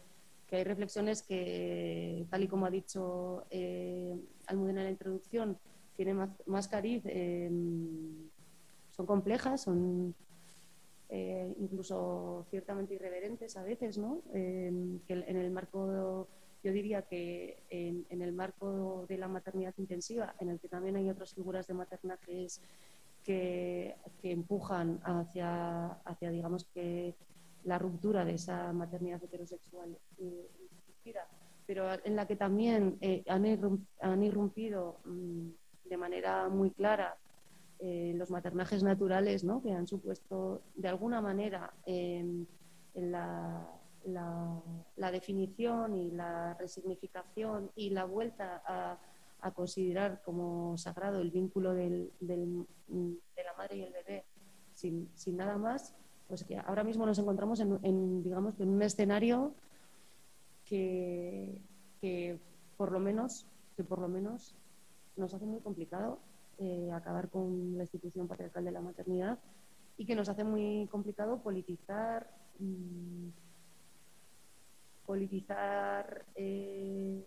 hay 0.52 0.64
reflexiones 0.64 1.24
que, 1.24 2.28
tal 2.30 2.44
y 2.44 2.48
como 2.48 2.68
ha 2.68 2.70
dicho 2.70 3.44
eh, 3.50 4.16
Almudena 4.46 4.82
en 4.82 4.86
la 4.86 4.92
introducción, 4.92 5.58
tienen 5.96 6.30
más, 6.46 6.68
cariz, 6.68 7.02
em, 7.06 8.30
son 8.96 9.06
complejas, 9.06 9.62
son 9.62 10.16
eh, 11.10 11.54
incluso 11.60 12.46
ciertamente 12.50 12.94
irreverentes 12.94 13.58
a 13.58 13.64
veces, 13.64 13.98
¿no? 13.98 14.22
Em, 14.34 15.00
en 15.08 15.38
el 15.38 15.52
marco, 15.52 16.28
yo 16.64 16.72
diría 16.72 17.02
que 17.04 17.64
en, 17.70 18.22
el 18.22 18.34
marco 18.34 19.06
de 19.08 19.18
la 19.18 19.28
maternidad 19.28 19.74
intensiva, 19.78 20.36
en 20.40 20.50
el 20.50 20.60
que 20.60 20.70
también 20.70 20.96
hay 20.96 21.10
otras 21.10 21.34
figuras 21.34 21.68
de 21.68 21.74
maternajes 21.74 22.62
que, 23.24 23.96
que 24.22 24.32
empujan 24.32 25.00
hacia, 25.04 25.88
hacia, 26.06 26.30
digamos 26.30 26.66
que 26.74 27.16
la 27.64 27.80
ruptura 27.80 28.26
de 28.26 28.34
esa 28.34 28.74
maternidad 28.74 29.24
heterosexual 29.24 29.98
eh, 30.20 30.50
pero 31.66 31.90
en 32.04 32.16
la 32.16 32.28
que 32.28 32.36
también 32.36 32.98
eh, 33.02 33.24
han, 33.28 34.24
irrumpido 34.24 35.00
mm, 35.06 35.50
de 35.86 35.98
manera 35.98 36.50
muy 36.50 36.72
clara 36.72 37.18
eh, 37.86 38.14
los 38.16 38.32
maternajes 38.32 38.82
naturales, 38.82 39.44
¿no? 39.44 39.62
que 39.62 39.74
han 39.74 39.88
supuesto 39.88 40.62
de 40.74 40.88
alguna 40.88 41.20
manera 41.20 41.74
en 41.86 42.48
la, 42.96 43.68
la, 44.06 45.12
definición 45.12 45.94
y 45.94 46.12
la 46.12 46.54
resignificación 46.54 47.72
y 47.76 47.90
la 47.90 48.06
vuelta 48.06 48.64
a, 48.66 49.52
considerar 49.54 50.22
como 50.24 50.78
sagrado 50.78 51.20
el 51.20 51.30
vínculo 51.30 51.74
del, 51.74 52.14
del, 52.22 52.66
de 52.88 53.44
la 53.44 53.54
madre 53.58 53.76
y 53.76 53.84
el 53.84 53.92
bebé 53.92 54.24
sin, 54.72 55.10
nada 55.36 55.58
más, 55.58 55.94
pues 56.30 56.46
que 56.46 56.58
ahora 56.58 56.86
mismo 56.86 57.06
nos 57.06 57.20
encontramos 57.20 57.60
en, 57.60 58.24
digamos, 58.24 58.58
en 58.62 58.70
un 58.70 58.82
escenario 58.82 59.54
que, 60.64 61.60
por 62.78 62.94
lo 62.94 63.02
menos, 63.02 63.46
que 63.76 63.84
por 63.84 64.00
lo 64.00 64.08
menos 64.08 64.56
nos 65.18 65.34
hace 65.34 65.46
muy 65.46 65.60
complicado 65.60 66.20
eh, 66.64 66.92
acabar 66.92 67.30
con 67.30 67.78
la 67.78 67.84
institución 67.84 68.28
patriarcal 68.28 68.66
de 68.66 68.72
la 68.72 68.82
maternidad 68.82 69.40
y 69.98 70.06
que 70.06 70.16
nos 70.16 70.30
hace 70.30 70.44
muy 70.44 70.88
complicado 70.92 71.42
politizar 71.42 72.30
mm, 72.60 73.30
politizar 75.06 76.26
eh, 76.36 77.26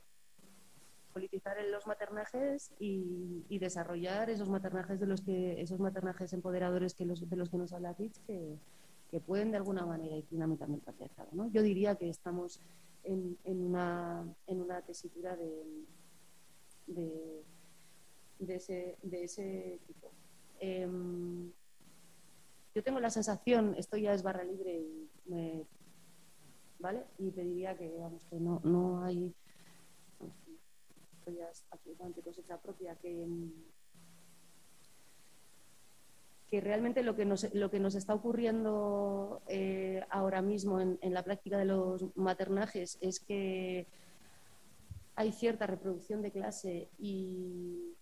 politizar 1.12 1.58
en 1.58 1.70
los 1.70 1.86
maternajes 1.86 2.72
y, 2.78 3.58
desarrollar 3.58 4.28
esos 4.28 4.50
maternajes 4.50 5.00
de 5.00 5.06
los 5.06 5.22
que 5.22 5.60
esos 5.60 5.80
maternajes 5.80 6.32
empoderadores 6.32 6.94
que 6.94 7.06
los, 7.06 7.28
de 7.28 7.36
los 7.36 7.48
que 7.48 7.56
nos 7.56 7.72
habla 7.72 7.94
Rich 7.94 8.20
que, 8.26 8.58
que 9.10 9.20
pueden 9.20 9.50
de 9.50 9.56
alguna 9.56 9.86
manera 9.86 10.16
ir 10.16 10.28
dinamizando 10.28 10.76
el 10.76 10.82
patriarcado. 10.82 11.30
¿no? 11.32 11.48
Yo 11.48 11.62
diría 11.62 11.94
que 11.94 12.08
estamos 12.08 12.60
en, 13.06 13.38
una, 13.44 14.24
en 14.46 14.60
una 14.60 14.82
tesitura 14.82 15.36
de, 15.36 17.42
de, 18.38 18.56
ese, 18.56 18.98
de 19.02 19.24
ese 19.24 19.80
tipo. 19.86 20.12
Em, 20.60 21.52
yo 22.74 22.82
tengo 22.82 23.00
la 23.00 23.10
sensación, 23.10 23.74
esto 23.76 23.96
ya 23.96 24.12
es 24.12 24.22
barra 24.22 24.44
libre 24.44 24.80
y 24.80 25.10
me, 25.26 25.66
¿vale? 26.78 27.04
Y 27.18 27.30
te 27.30 27.42
diría 27.42 27.76
que, 27.76 27.88
vamos, 27.98 28.22
que 28.28 28.36
no, 28.38 28.60
no 28.64 29.02
hay, 29.02 29.34
absolutamente 31.70 32.22
cosecha 32.22 32.60
propia, 32.60 32.94
que 32.96 33.26
que 36.48 36.60
realmente 36.60 37.02
lo 37.02 37.16
que 37.16 37.24
nos, 37.24 37.52
lo 37.54 37.70
que 37.70 37.80
nos 37.80 37.94
está 37.94 38.14
ocurriendo 38.14 39.42
eh, 39.48 40.04
ahora 40.10 40.42
mismo 40.42 40.80
en, 40.80 40.98
la 41.02 41.24
práctica 41.24 41.58
de 41.58 41.64
los 41.64 42.04
maternajes 42.16 42.98
es 43.00 43.18
que 43.18 43.86
hay 45.16 45.32
cierta 45.32 45.66
reproducción 45.66 46.22
de 46.22 46.30
clase 46.30 46.88
y, 46.98 47.96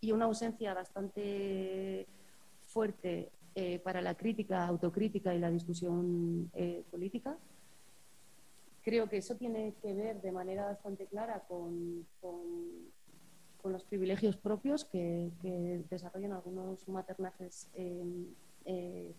y 0.00 0.12
una 0.12 0.24
ausencia 0.24 0.74
bastante 0.74 2.06
fuerte 2.66 3.30
eh, 3.54 3.78
para 3.80 4.00
la 4.00 4.14
crítica, 4.14 4.66
autocrítica 4.66 5.34
y 5.34 5.38
la 5.38 5.50
discusión 5.50 6.50
eh, 6.54 6.84
política. 6.90 7.36
Creo 8.82 9.08
que 9.08 9.18
eso 9.18 9.36
tiene 9.36 9.74
que 9.82 9.92
ver 9.92 10.22
de 10.22 10.32
manera 10.32 10.64
bastante 10.66 11.06
clara 11.06 11.40
con, 11.46 12.06
con, 12.20 12.90
los 13.72 13.84
privilegios 13.84 14.36
propios 14.36 14.86
que, 14.86 15.30
desarrollan 15.90 16.32
algunos 16.32 16.88
maternajes 16.88 17.68
eh, 17.74 19.12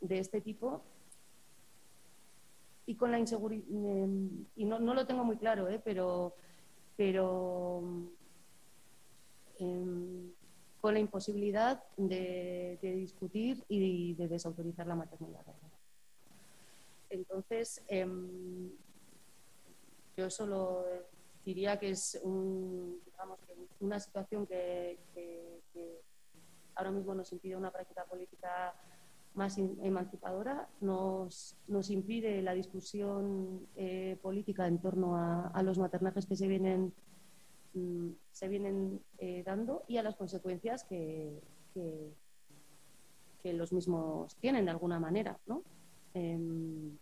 de 0.00 0.18
este 0.18 0.40
tipo. 0.40 0.82
Y 2.86 2.96
con 2.96 3.10
la 3.10 3.18
inseguridad, 3.18 3.64
em, 3.70 4.44
y 4.56 4.66
no, 4.66 4.78
lo 4.78 5.06
tengo 5.06 5.24
muy 5.24 5.38
claro, 5.38 5.66
pero, 5.82 6.34
pero 6.96 7.82
em, 9.58 10.32
con 10.80 10.94
la 10.94 11.00
imposibilidad 11.00 11.82
de, 11.96 12.78
discutir 12.82 13.64
y 13.68 14.14
de 14.14 14.28
desautorizar 14.28 14.86
la 14.86 14.94
maternidad. 14.94 15.44
Entonces, 17.08 17.82
em, 17.88 18.70
yo 20.16 20.30
solo 20.30 20.84
diría 21.44 21.78
que 21.78 21.90
es 21.90 22.20
una 23.80 24.00
situación 24.00 24.46
que, 24.46 24.98
ahora 26.74 26.90
mismo 26.90 27.14
nos 27.14 27.32
impide 27.32 27.56
una 27.56 27.70
práctica 27.70 28.04
política 28.04 28.74
más 29.34 29.58
emancipadora, 29.58 30.68
nos, 30.80 31.56
impide 31.88 32.40
la 32.42 32.54
discusión 32.54 33.66
eh, 33.76 34.18
política 34.22 34.66
en 34.66 34.78
torno 34.78 35.16
a, 35.16 35.62
los 35.62 35.78
maternajes 35.78 36.26
que 36.26 36.36
se 36.36 36.48
vienen, 36.48 36.92
mm, 37.74 38.10
se 38.30 38.48
vienen 38.48 39.00
eh, 39.18 39.42
dando 39.44 39.84
y 39.88 39.98
a 39.98 40.02
las 40.02 40.16
consecuencias 40.16 40.84
que, 40.84 41.40
que, 41.72 42.14
los 43.52 43.74
mismos 43.74 44.34
tienen 44.36 44.64
de 44.64 44.70
alguna 44.70 44.98
manera. 44.98 45.38
¿no? 45.46 45.62
Em, 46.14 46.96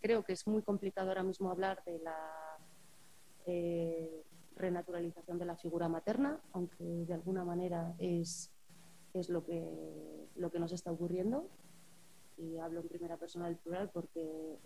creo 0.00 0.22
que 0.22 0.34
es 0.34 0.46
muy 0.46 0.62
complicado 0.62 1.08
ahora 1.08 1.24
mismo 1.24 1.50
hablar 1.50 1.82
de 1.84 1.98
la 1.98 2.16
eh, 3.44 4.24
renaturalización 4.54 5.38
de 5.38 5.44
la 5.44 5.56
figura 5.56 5.88
materna, 5.88 6.40
aunque 6.52 6.84
de 6.84 7.12
alguna 7.12 7.44
manera 7.44 7.94
es, 7.98 8.50
es 9.12 9.28
lo, 9.28 9.44
que, 9.44 10.28
lo 10.36 10.50
que 10.50 10.58
nos 10.58 10.72
está 10.72 10.92
ocurriendo. 10.92 11.48
Y 12.38 12.58
hablo 12.58 12.80
en 12.80 12.88
primera 12.88 13.16
persona 13.16 13.46
del 13.46 13.56
plural 13.56 13.90
porque, 13.92 14.58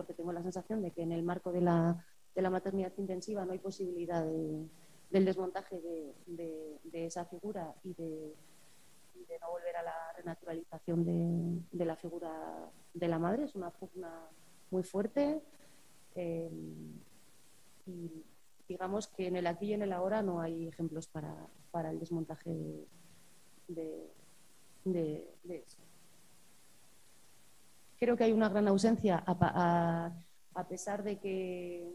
porque 0.00 0.14
tengo 0.14 0.32
la 0.32 0.40
sensación 0.40 0.80
de 0.80 0.92
que 0.92 1.02
en 1.02 1.12
el 1.12 1.22
marco 1.22 1.52
de 1.52 1.60
la, 1.60 2.06
de 2.34 2.40
la 2.40 2.48
maternidad 2.48 2.90
intensiva 2.96 3.44
no 3.44 3.52
hay 3.52 3.58
posibilidad 3.58 4.24
del 4.24 5.24
desmontaje 5.26 5.78
de, 6.26 7.04
esa 7.04 7.26
figura 7.26 7.74
y 7.84 7.92
de, 7.92 8.34
no 9.42 9.50
volver 9.50 9.76
a 9.76 9.82
la 9.82 10.12
renaturalización 10.16 11.04
de, 11.70 11.84
la 11.84 11.96
figura 11.96 12.72
de 12.94 13.08
la 13.08 13.18
madre. 13.18 13.44
Es 13.44 13.54
una, 13.54 13.70
una 13.94 14.26
muy 14.70 14.82
fuerte. 14.82 15.42
Eh, 16.14 16.50
y 17.84 18.24
digamos 18.66 19.06
que 19.06 19.26
en 19.26 19.36
el 19.36 19.46
aquí 19.46 19.66
y 19.66 19.74
en 19.74 19.82
el 19.82 19.92
ahora 19.92 20.22
no 20.22 20.40
hay 20.40 20.66
ejemplos 20.66 21.08
para, 21.08 21.90
el 21.90 21.98
desmontaje 21.98 22.86
de, 23.68 24.10
eso. 25.44 25.82
Creo 28.00 28.16
que 28.16 28.24
hay 28.24 28.32
una 28.32 28.48
gran 28.48 28.66
ausencia, 28.66 29.22
a, 29.26 30.66
pesar 30.68 31.02
de 31.02 31.18
que, 31.18 31.86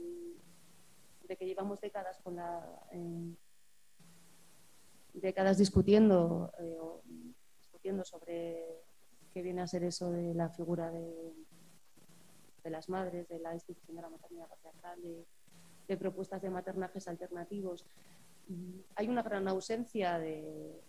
de 1.27 1.36
que 1.36 1.45
llevamos 1.48 1.82
décadas 1.82 2.19
con 2.19 2.36
la 2.36 2.64
eh, 2.91 3.36
décadas 5.14 5.57
discutiendo, 5.57 6.52
eh, 6.60 6.77
discutiendo 7.57 8.06
sobre 8.06 8.84
qué 9.34 9.41
viene 9.41 9.64
a 9.64 9.68
ser 9.68 9.84
eso 9.84 10.11
de 10.11 10.36
la 10.36 10.49
figura 10.49 10.91
de, 10.91 11.34
de 12.64 12.69
las 12.69 12.88
madres, 12.88 13.27
de 13.27 13.40
la 13.40 13.56
institución 13.56 13.95
de 13.95 14.02
la 14.03 14.10
maternidad 14.10 14.48
patriarcal, 14.48 14.99
de, 15.88 15.98
propuestas 15.98 16.41
de 16.41 16.52
maternajes 16.52 17.07
alternativos. 17.07 17.86
Hay 18.95 19.07
una 19.07 19.23
gran 19.23 19.48
ausencia 19.48 20.19
de, 20.19 20.84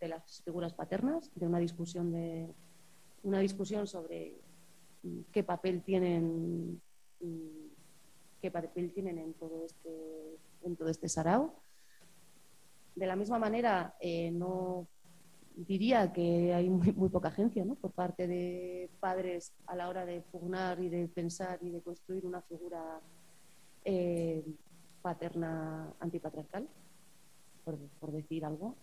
las 0.00 0.42
figuras 0.42 0.74
paternas, 0.74 1.30
de 1.34 1.46
una 1.46 1.60
discusión, 1.60 2.10
de, 2.12 2.52
una 3.22 3.38
discusión 3.38 3.86
sobre 3.86 4.40
qué 5.32 5.42
papel 5.42 5.82
tienen 5.82 6.80
qué 8.40 8.50
papel 8.50 8.92
tienen 8.92 9.18
en 9.18 9.34
todo 9.34 9.64
este 9.64 10.38
en 10.62 10.76
todo 10.76 10.88
este 10.88 11.08
sarao. 11.08 11.54
De 12.94 13.06
la 13.06 13.16
misma 13.16 13.38
manera, 13.38 13.96
eh, 14.00 14.30
no 14.30 14.86
diría 15.54 16.12
que 16.12 16.54
hay 16.54 16.68
muy, 16.68 17.08
poca 17.08 17.28
agencia 17.28 17.64
¿no? 17.64 17.74
por 17.74 17.92
parte 17.92 18.26
de 18.26 18.90
padres 19.00 19.52
a 19.66 19.76
la 19.76 19.88
hora 19.88 20.06
de 20.06 20.20
pugnar 20.20 20.80
y 20.80 20.88
de 20.88 21.08
pensar 21.08 21.58
y 21.62 21.70
de 21.70 21.82
construir 21.82 22.24
una 22.26 22.42
figura 22.42 23.00
eh, 23.84 24.44
paterna 25.02 25.92
antipatriarcal. 26.00 26.68
por, 27.64 28.12
decir 28.12 28.44
algo. 28.44 28.76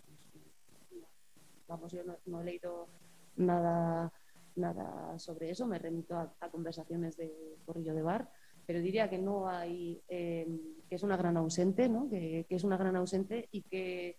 Vamos, 1.67 1.91
yo 1.91 2.01
no, 2.25 2.41
he 2.41 2.43
leído 2.43 2.87
nada, 3.35 4.11
nada 4.55 5.17
sobre 5.19 5.49
eso, 5.51 5.65
me 5.65 5.79
remito 5.79 6.15
a, 6.15 6.49
conversaciones 6.51 7.17
de 7.17 7.57
Corrillo 7.65 7.93
de 7.93 8.01
Bar, 8.01 8.29
pero 8.65 8.81
diría 8.81 9.09
que 9.09 9.17
no 9.17 9.47
hay, 9.47 10.01
em, 10.07 10.59
que 10.87 10.95
es 10.95 11.03
una 11.03 11.17
gran 11.17 11.37
ausente, 11.37 11.89
¿no? 11.89 12.09
que, 12.09 12.45
es 12.49 12.63
una 12.63 12.77
gran 12.77 12.95
ausente 12.95 13.47
y 13.51 13.61
que, 13.63 14.15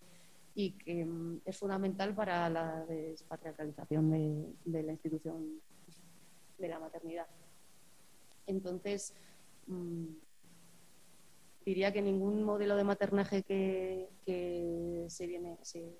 y 0.55 0.71
que 0.71 1.01
em, 1.01 1.39
es 1.45 1.57
fundamental 1.57 2.13
para 2.13 2.49
la 2.49 2.85
despatriarcalización 2.85 4.11
de, 4.65 4.83
la 4.83 4.91
institución 4.91 5.61
de 6.57 6.67
la 6.67 6.79
maternidad. 6.79 7.27
Entonces, 8.47 9.13
mm, 9.67 10.07
diría 11.65 11.93
que 11.93 12.01
ningún 12.01 12.43
modelo 12.43 12.75
de 12.75 12.83
maternaje 12.83 13.43
que, 13.43 14.09
se, 15.07 15.27
viene, 15.27 15.57
se, 15.61 15.95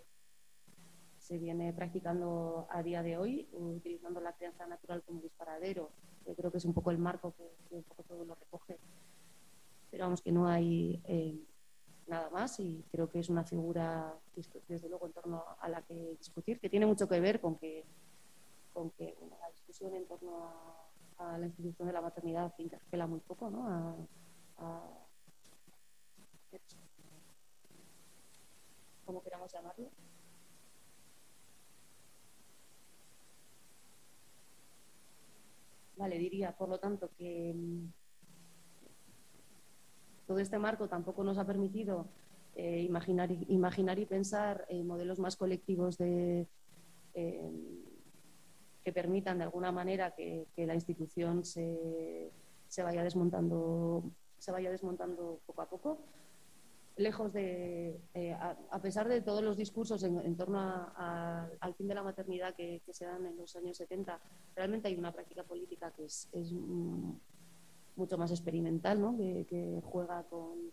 viene 1.37 1.73
practicando 1.73 2.67
a 2.69 2.83
día 2.83 3.03
de 3.03 3.17
hoy, 3.17 3.47
utilizando 3.51 4.19
la 4.19 4.33
crianza 4.33 4.65
natural 4.67 5.03
como 5.03 5.21
disparadero, 5.21 5.91
yo 6.27 6.35
creo 6.35 6.51
que 6.51 6.57
es 6.57 6.65
un 6.65 6.73
poco 6.73 6.91
el 6.91 6.97
marco 6.97 7.33
que, 7.35 7.49
un 7.71 7.83
poco 7.83 8.03
todo 8.03 8.25
lo 8.25 8.35
recoge. 8.35 8.79
Pero 9.89 10.05
vamos, 10.05 10.21
que 10.21 10.31
no 10.31 10.47
hay 10.47 11.01
eh, 11.05 11.39
nada 12.07 12.29
más 12.29 12.59
y 12.59 12.85
creo 12.91 13.09
que 13.09 13.19
es 13.19 13.29
una 13.29 13.43
figura, 13.43 14.13
desde 14.67 14.89
luego, 14.89 15.05
en 15.07 15.13
torno 15.13 15.43
a 15.59 15.69
la 15.69 15.81
que 15.81 16.15
discutir, 16.17 16.59
que 16.59 16.69
tiene 16.69 16.85
mucho 16.85 17.07
que 17.07 17.19
ver 17.19 17.41
con 17.41 17.57
que, 17.57 17.85
con 18.73 18.91
que 18.91 19.15
la 19.29 19.49
discusión 19.51 19.95
en 19.95 20.07
torno 20.07 20.43
a 20.43 20.81
a 21.21 21.37
la 21.37 21.45
institución 21.45 21.87
de 21.87 21.93
la 21.93 22.01
maternidad 22.01 22.53
interpela 22.57 23.07
muy 23.07 23.19
poco, 23.19 23.49
¿no? 23.49 23.67
A, 23.67 23.95
como 29.05 29.21
queramos 29.21 29.51
llamarlo. 29.51 29.89
Vale, 35.95 36.17
diría, 36.17 36.55
por 36.55 36.69
lo 36.69 36.79
tanto, 36.79 37.09
que 37.17 37.53
mm, 37.53 37.91
todo 40.27 40.39
este 40.39 40.57
marco 40.57 40.87
tampoco 40.87 41.23
nos 41.23 41.37
ha 41.37 41.45
permitido 41.45 42.07
eh, 42.55 42.81
imaginar, 42.81 43.31
imaginar 43.47 43.99
y 43.99 44.05
pensar 44.05 44.65
en 44.69 44.87
modelos 44.87 45.19
más 45.19 45.35
colectivos 45.35 45.97
de, 45.97 46.47
eh, 47.13 47.51
que 48.83 48.91
permitan 48.91 49.37
de 49.37 49.43
alguna 49.43 49.71
manera 49.71 50.11
que, 50.11 50.47
la 50.57 50.73
institución 50.73 51.43
se, 51.45 52.31
vaya 52.83 53.03
desmontando 53.03 54.11
se 54.37 54.51
vaya 54.51 54.71
desmontando 54.71 55.39
poco 55.45 55.61
a 55.61 55.69
poco 55.69 55.99
lejos 56.97 57.33
de 57.33 57.99
eh, 58.13 58.33
a, 58.33 58.81
pesar 58.81 59.07
de 59.07 59.21
todos 59.21 59.41
los 59.41 59.57
discursos 59.57 60.03
en, 60.03 60.35
torno 60.35 60.59
al 60.59 61.73
fin 61.75 61.87
de 61.87 61.95
la 61.95 62.03
maternidad 62.03 62.53
que, 62.55 62.81
se 62.91 63.05
dan 63.05 63.25
en 63.25 63.37
los 63.37 63.55
años 63.55 63.77
70 63.77 64.19
realmente 64.55 64.87
hay 64.87 64.95
una 64.95 65.11
práctica 65.11 65.43
política 65.43 65.91
que 65.91 66.05
es, 66.05 66.29
mucho 67.95 68.17
más 68.17 68.31
experimental 68.31 69.01
¿no? 69.01 69.17
que, 69.17 69.81
juega 69.83 70.23
con, 70.23 70.71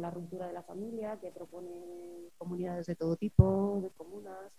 la 0.00 0.10
ruptura 0.10 0.46
de 0.46 0.52
la 0.52 0.62
familia 0.62 1.18
que 1.20 1.30
propone 1.30 2.30
comunidades 2.38 2.86
de 2.86 2.94
todo 2.94 3.16
tipo 3.16 3.80
de 3.82 3.90
comunas 3.90 4.52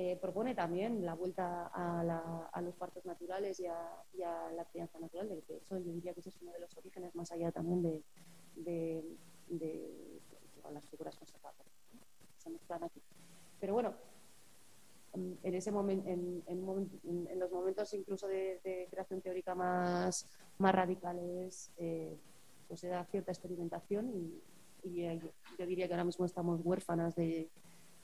eh, 0.00 0.16
propone 0.20 0.54
también 0.54 1.04
la 1.04 1.14
vuelta 1.14 1.72
a, 1.74 2.60
los 2.62 2.76
partos 2.76 3.04
naturales 3.04 3.58
y 3.58 3.66
a, 3.66 4.52
la 4.54 4.64
crianza 4.66 4.96
natural, 5.00 5.28
de 5.28 5.42
que 5.42 5.56
eso 5.56 5.76
yo 5.76 5.92
diría 5.92 6.14
que 6.14 6.20
ese 6.20 6.28
es 6.28 6.40
uno 6.40 6.52
de 6.52 6.60
los 6.60 6.76
orígenes 6.76 7.12
más 7.16 7.32
allá 7.32 7.50
también 7.50 7.82
de, 8.54 9.02
las 10.72 10.86
figuras 10.88 11.16
conservadoras. 11.16 11.66
Pero 13.60 13.74
bueno, 13.74 13.94
en, 15.14 15.54
ese 15.54 15.70
momento, 15.72 16.08
en, 16.08 17.38
los 17.38 17.50
momentos 17.50 17.92
incluso 17.94 18.26
de, 18.28 18.88
creación 18.90 19.20
teórica 19.20 19.54
más, 19.54 20.26
más 20.58 20.74
radicales, 20.74 21.72
eh, 21.76 22.18
pues 22.66 22.80
se 22.80 22.88
da 22.88 23.04
cierta 23.04 23.32
experimentación 23.32 24.10
y, 24.10 24.42
yo 25.58 25.66
diría 25.66 25.86
que 25.86 25.92
ahora 25.92 26.04
mismo 26.04 26.24
estamos 26.24 26.60
huérfanas 26.62 27.14
de, 27.16 27.50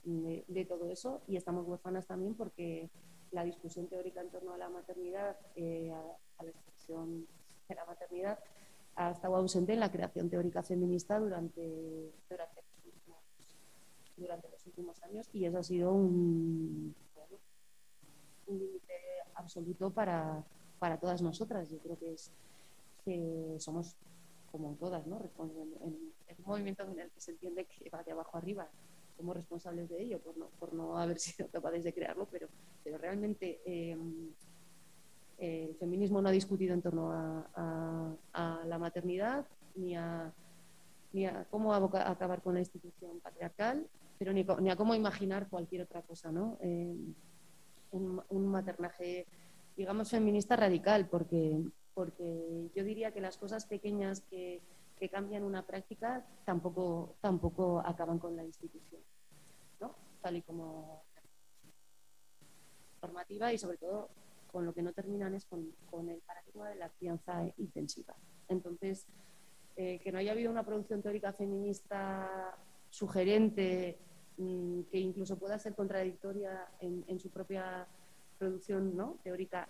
de, 0.03 0.65
todo 0.65 0.89
eso 0.89 1.21
y 1.25 1.37
estamos 1.37 1.65
huérfanas 1.65 2.05
también 2.05 2.35
porque 2.35 2.89
la 3.31 3.43
discusión 3.43 3.87
teórica 3.87 4.21
en 4.21 4.29
torno 4.29 4.53
a 4.53 4.57
la 4.57 4.69
maternidad, 4.69 5.37
eh, 5.55 5.91
a, 5.91 6.43
la 6.43 6.49
expresión 6.49 7.27
de 7.67 7.75
la 7.75 7.85
maternidad, 7.85 8.39
ha 8.95 9.11
estado 9.11 9.35
ausente 9.35 9.73
en 9.73 9.79
la 9.79 9.91
creación 9.91 10.29
teórica 10.29 10.63
feminista 10.63 11.19
durante, 11.19 12.13
durante, 12.29 12.61
los, 14.49 14.65
últimos, 14.65 15.03
años 15.03 15.29
y 15.33 15.45
eso 15.45 15.57
ha 15.57 15.63
sido 15.63 15.91
un, 15.91 16.95
límite 18.47 18.93
absoluto 19.33 19.89
para, 19.89 20.43
para, 20.79 20.97
todas 20.97 21.21
nosotras. 21.21 21.69
Yo 21.69 21.79
creo 21.79 21.97
que 21.97 22.13
es 22.13 22.31
que 23.03 23.57
somos 23.59 23.95
como 24.51 24.75
todas, 24.75 25.05
¿no? 25.07 25.19
En, 25.39 25.67
en, 25.81 26.15
un 26.37 26.45
movimiento 26.45 26.83
en 26.83 26.99
el 26.99 27.09
que 27.11 27.21
se 27.21 27.31
entiende 27.31 27.65
que 27.65 27.89
va 27.89 28.03
de 28.03 28.11
abajo 28.11 28.37
arriba 28.37 28.69
somos 29.15 29.35
responsables 29.35 29.89
de 29.89 30.01
ello 30.01 30.19
por 30.19 30.37
no, 30.37 30.49
por 30.59 30.73
no 30.73 30.97
haber 30.97 31.19
sido 31.19 31.49
capaces 31.49 31.83
de 31.83 31.93
crearlo, 31.93 32.27
pero, 32.29 32.47
pero 32.83 32.97
realmente 32.97 33.61
em, 33.65 34.33
el 35.37 35.75
feminismo 35.75 36.21
no 36.21 36.29
ha 36.29 36.31
discutido 36.31 36.73
en 36.73 36.81
torno 36.81 37.11
a, 37.11 38.15
la 38.65 38.77
maternidad 38.77 39.45
ni 39.75 39.95
a, 39.95 40.33
ni 41.13 41.25
a 41.25 41.45
cómo 41.49 41.73
acabar 41.73 42.41
con 42.41 42.53
la 42.53 42.59
institución 42.59 43.19
patriarcal, 43.19 43.87
pero 44.17 44.33
ni, 44.33 44.45
ni, 44.61 44.69
a 44.69 44.75
cómo 44.75 44.95
imaginar 44.95 45.49
cualquier 45.49 45.83
otra 45.83 46.01
cosa, 46.01 46.31
¿no? 46.31 46.57
Em, 46.61 47.13
un, 47.91 48.21
un, 48.29 48.47
maternaje, 48.47 49.25
digamos, 49.77 50.09
feminista 50.09 50.55
radical, 50.55 51.07
porque, 51.07 51.61
porque 51.93 52.69
yo 52.75 52.83
diría 52.83 53.11
que 53.11 53.21
las 53.21 53.37
cosas 53.37 53.65
pequeñas 53.65 54.21
que 54.21 54.61
que 54.97 55.09
cambian 55.09 55.43
una 55.43 55.65
práctica 55.65 56.25
tampoco, 56.45 57.15
tampoco 57.21 57.81
acaban 57.85 58.19
con 58.19 58.35
la 58.35 58.43
institución, 58.43 59.01
¿no? 59.79 59.95
tal 60.21 60.37
y 60.37 60.41
como 60.41 61.03
formativa 62.99 63.51
y 63.51 63.57
sobre 63.57 63.77
todo 63.77 64.09
con 64.55 64.65
lo 64.65 64.73
que 64.73 64.81
no 64.81 64.93
terminan 64.93 65.35
es 65.35 65.43
con, 65.43 65.67
el 66.09 66.21
paradigma 66.21 66.69
de 66.69 66.75
la 66.75 66.87
crianza 66.87 67.43
intensiva. 67.57 68.15
Entonces, 68.47 69.05
eh, 69.75 69.99
que 69.99 70.13
no 70.13 70.17
haya 70.17 70.31
habido 70.31 70.49
una 70.49 70.63
producción 70.63 71.01
teórica 71.01 71.33
feminista 71.33 72.55
sugerente, 72.89 73.97
mm, 74.37 74.83
que 74.83 74.97
incluso 74.97 75.37
pueda 75.37 75.59
ser 75.59 75.75
contradictoria 75.75 76.69
en, 76.79 77.19
su 77.19 77.29
propia 77.31 77.85
producción 78.39 78.95
¿no? 78.95 79.17
teórica, 79.25 79.67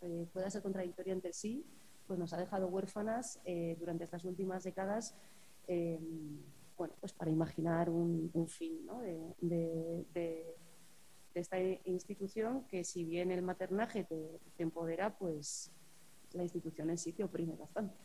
eh, 0.00 0.26
pueda 0.32 0.50
ser 0.50 0.62
contradictoria 0.62 1.12
entre 1.12 1.32
sí, 1.32 1.64
pues 2.08 2.18
nos 2.18 2.32
ha 2.32 2.36
dejado 2.36 2.66
huérfanas 2.66 3.40
eh, 3.44 3.76
durante 3.78 4.02
estas 4.02 4.24
últimas 4.24 4.64
décadas, 4.64 5.14
bueno, 6.76 6.92
pues 6.98 7.12
para 7.12 7.30
imaginar 7.30 7.88
un, 7.88 8.48
fin 8.48 8.84
de, 9.40 10.56
esta 11.40 11.58
institución 11.60 12.64
que 12.68 12.84
si 12.84 13.04
bien 13.04 13.30
el 13.30 13.42
maternaje 13.42 14.04
te, 14.04 14.40
empodera, 14.58 15.16
pues 15.16 15.70
la 16.32 16.42
institución 16.42 16.90
en 16.90 16.98
sí 16.98 17.12
te 17.12 17.24
oprime 17.24 17.56
bastante. 17.56 17.96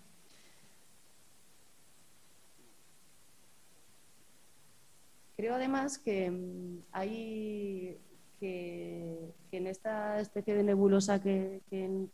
Creo 5.36 5.56
además 5.56 5.98
que 5.98 6.30
mm, 6.30 6.84
hay 6.92 7.98
que, 8.40 9.34
en 9.52 9.68
esta 9.68 10.20
especie 10.20 10.56
de 10.56 10.64
nebulosa 10.64 11.22
que, 11.22 11.62
que, 11.70 12.08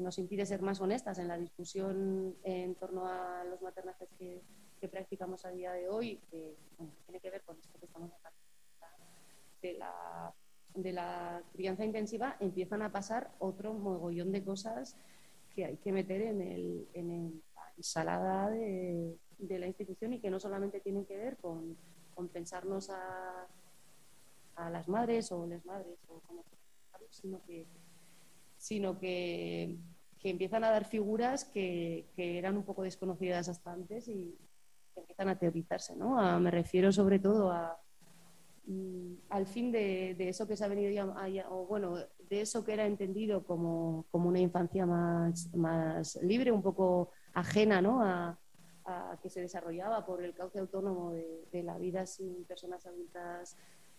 nos 0.00 0.18
impide 0.18 0.46
ser 0.46 0.62
más 0.62 0.80
honestas 0.80 1.18
en 1.18 1.28
la 1.28 1.36
discusión 1.36 2.34
en 2.44 2.74
torno 2.76 3.06
a 3.06 3.44
los 3.44 3.60
maternajes 3.60 4.08
que, 4.18 4.42
practicamos 4.88 5.44
a 5.44 5.50
día 5.50 5.72
de 5.72 5.90
hoy, 5.90 6.18
que 6.30 6.56
tiene 7.04 7.20
que 7.20 7.30
ver 7.30 7.42
con 7.42 7.58
esto 7.58 7.78
que 7.78 7.84
estamos 7.84 8.10
hablando 8.10 8.49
de 9.62 9.74
la, 9.74 10.34
de 10.74 10.92
la 10.92 11.42
crianza 11.52 11.84
intensiva, 11.84 12.36
empiezan 12.40 12.82
a 12.82 12.92
pasar 12.92 13.30
otro 13.38 13.74
mogollón 13.74 14.32
de 14.32 14.44
cosas 14.44 14.96
que 15.54 15.64
hay 15.64 15.76
que 15.78 15.92
meter 15.92 16.22
en, 16.22 16.40
el, 16.40 16.88
en 16.94 17.42
la 17.54 17.72
ensalada 17.76 18.50
de, 18.50 19.16
la 19.38 19.66
institución 19.66 20.12
y 20.12 20.20
que 20.20 20.30
no 20.30 20.38
solamente 20.38 20.80
tienen 20.80 21.04
que 21.06 21.16
ver 21.16 21.36
con, 21.38 21.76
pensarnos 22.34 22.90
a, 22.90 23.46
a 24.56 24.68
las 24.68 24.88
madres 24.88 25.32
o 25.32 25.46
las 25.46 25.64
madres 25.64 25.98
o 26.06 26.20
como 26.20 26.44
sino 27.08 27.42
que 27.46 27.66
sino 28.60 28.98
que, 28.98 29.78
empiezan 30.22 30.64
a 30.64 30.70
dar 30.70 30.84
figuras 30.84 31.46
que, 31.46 32.06
eran 32.16 32.58
un 32.58 32.64
poco 32.64 32.82
desconocidas 32.82 33.48
hasta 33.48 33.72
antes 33.72 34.06
y 34.06 34.36
empiezan 34.94 35.30
a 35.30 35.38
teorizarse. 35.38 35.96
¿no? 35.96 36.38
me 36.38 36.50
refiero 36.50 36.92
sobre 36.92 37.18
todo 37.18 37.50
a, 37.50 37.80
al 39.30 39.46
fin 39.46 39.72
de, 39.72 40.16
eso 40.28 40.46
que 40.46 40.56
se 40.56 40.64
ha 40.64 40.68
venido 40.68 41.14
o 41.50 41.66
bueno, 41.66 41.96
de 42.28 42.40
eso 42.40 42.64
que 42.64 42.72
era 42.72 42.86
entendido 42.86 43.44
como, 43.44 44.06
una 44.12 44.38
infancia 44.38 44.86
más, 44.86 46.18
libre, 46.22 46.52
un 46.52 46.62
poco 46.62 47.10
ajena 47.34 47.82
¿no? 47.82 48.02
a, 48.02 48.38
que 49.22 49.30
se 49.30 49.40
desarrollaba 49.40 50.04
por 50.04 50.22
el 50.22 50.34
cauce 50.34 50.58
autónomo 50.58 51.12
de, 51.12 51.62
la 51.62 51.78
vida 51.78 52.06
sin 52.06 52.44
personas 52.44 52.84
adultas 52.86 53.56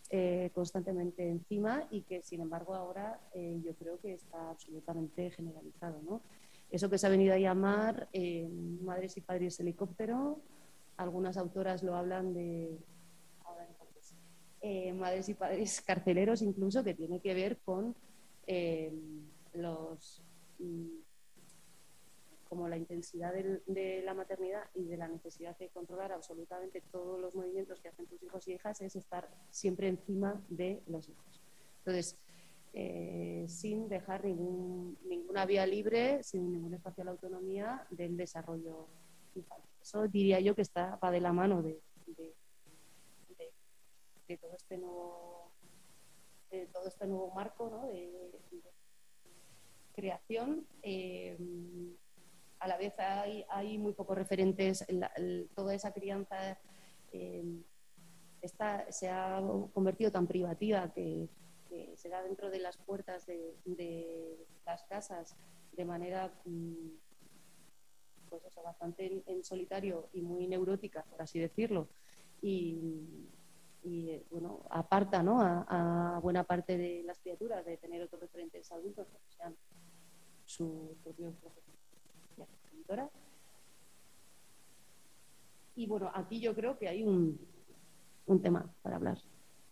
eh, 0.10 0.52
constantemente 0.54 1.30
encima 1.30 1.88
y 1.90 2.02
que, 2.02 2.22
sin 2.22 2.42
embargo, 2.42 2.76
ahora 2.76 3.22
eh, 3.34 3.62
yo 3.64 3.74
creo 3.76 4.00
que 4.00 4.14
está 4.14 4.50
absolutamente 4.50 5.32
generalizado. 5.32 6.02
¿no? 6.02 6.22
Eso 6.70 6.90
que 6.90 6.98
se 6.98 7.08
ha 7.08 7.10
venido 7.10 7.34
a 7.34 7.38
llamar 7.38 8.10
eh, 8.12 8.50
madres 8.82 9.16
y 9.16 9.22
padres 9.22 9.60
helicóptero, 9.60 10.42
algunas 10.98 11.38
autoras 11.38 11.84
lo 11.84 11.96
hablan 11.96 12.34
de 12.34 12.78
madres 14.94 15.30
y 15.30 15.34
padres 15.34 15.82
carceleros 15.82 16.42
incluso, 16.42 16.84
que 16.84 16.94
tiene 16.94 17.20
que 17.20 17.34
ver 17.34 17.60
con 17.60 17.96
los 19.54 20.24
mm, 20.60 21.02
como 22.52 22.68
la 22.68 22.76
intensidad 22.76 23.34
de, 23.34 24.02
la 24.04 24.14
maternidad 24.14 24.64
y 24.76 24.84
de 24.84 24.98
la 24.98 25.08
necesidad 25.08 25.58
de 25.58 25.70
controlar 25.70 26.12
absolutamente 26.12 26.84
todos 26.92 27.18
los 27.18 27.34
movimientos 27.34 27.80
que 27.80 27.88
hacen 27.88 28.08
tus 28.08 28.22
hijos 28.22 28.46
y 28.46 28.56
hijas 28.56 28.82
es 28.82 28.98
estar 28.98 29.30
siempre 29.52 29.88
encima 29.88 30.44
de 30.50 30.84
los 30.88 31.08
hijos. 31.08 31.42
Entonces, 31.78 32.18
eh, 32.74 33.46
sin 33.48 33.88
dejar 33.88 34.26
ninguna 34.26 35.46
vía 35.46 35.66
libre, 35.66 36.24
sin 36.24 36.52
ningún 36.52 36.74
espacio 36.74 37.04
a 37.04 37.06
la 37.06 37.12
autonomía 37.12 37.88
del 37.90 38.18
desarrollo 38.18 38.90
infantil. 39.34 39.72
Eso 39.82 40.10
diría 40.10 40.42
yo 40.42 40.54
que 40.54 40.64
está 40.64 40.98
va 40.98 41.10
de 41.10 41.22
la 41.22 41.32
mano 41.32 41.64
de, 41.64 41.82
todo 44.38 44.56
este 44.56 44.78
nuevo 44.78 45.52
todo 46.74 46.88
este 46.88 47.08
nuevo 47.08 47.32
marco 47.32 47.88
de, 47.94 48.32
creación. 49.94 50.68
Eh, 50.82 51.38
a 52.60 52.68
la 52.68 52.78
vez 52.78 52.94
hay, 52.98 53.78
muy 53.78 53.94
pocos 53.94 54.18
referentes, 54.18 54.86
toda 55.56 55.74
esa 55.74 55.92
crianza 55.92 56.60
eh, 57.12 57.44
se 58.90 59.10
ha 59.10 59.42
convertido 59.74 60.12
tan 60.12 60.28
privativa 60.28 60.92
que, 60.94 61.30
se 61.96 62.10
da 62.10 62.22
dentro 62.22 62.50
de 62.50 62.60
las 62.60 62.78
puertas 62.78 63.26
de, 63.26 64.46
las 64.66 64.84
casas 64.84 65.38
de 65.72 65.86
manera 65.86 66.34
mm, 66.44 66.90
pues 68.30 68.44
bastante 68.62 69.24
en, 69.26 69.44
solitario 69.44 70.10
y 70.12 70.22
muy 70.22 70.48
neurótica, 70.48 71.04
por 71.10 71.22
así 71.22 71.40
decirlo, 71.40 71.88
y, 72.42 73.30
bueno, 74.30 74.62
aparta 74.70 75.24
a, 75.26 76.20
buena 76.22 76.44
parte 76.44 76.78
de 76.78 77.04
las 77.04 77.20
criaturas 77.20 77.66
de 77.66 77.78
tener 77.78 78.02
otros 78.04 78.22
referentes 78.22 78.72
adultos 78.72 79.08
que 79.08 79.36
sean 79.36 79.56
su 80.46 80.96
propio 81.04 81.32
profesor. 81.32 81.72
Y 85.76 85.88
bueno, 85.88 86.12
aquí 86.14 86.40
yo 86.40 86.54
creo 86.54 86.78
que 86.78 86.88
hay 86.88 87.04
un, 87.04 87.40
tema 88.42 88.74
para 88.82 88.96
hablar, 88.98 89.18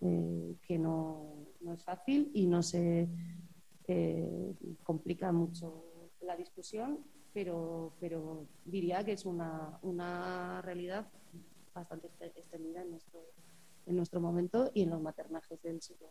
eh, 0.02 0.56
que 0.68 0.78
no, 0.78 1.46
es 1.74 1.84
fácil 1.84 2.32
y 2.34 2.46
no 2.46 2.62
se 2.62 3.08
eh, 3.88 4.54
complica 4.84 5.32
mucho 5.32 6.10
la 6.22 6.36
discusión, 6.36 7.00
pero, 7.34 7.94
pero 8.00 8.48
diría 8.66 9.04
que 9.04 9.14
es 9.14 9.26
una, 9.26 10.62
realidad 10.64 11.08
bastante 11.74 12.10
extendida 12.36 12.82
en 12.82 12.92
nuestro, 12.92 13.20
en 13.90 13.96
nuestro 13.96 14.22
momento 14.22 14.70
y 14.74 14.84
en 14.84 14.92
los 14.92 15.02
maternajes 15.02 15.62
del 15.64 15.82
siglo, 15.82 16.08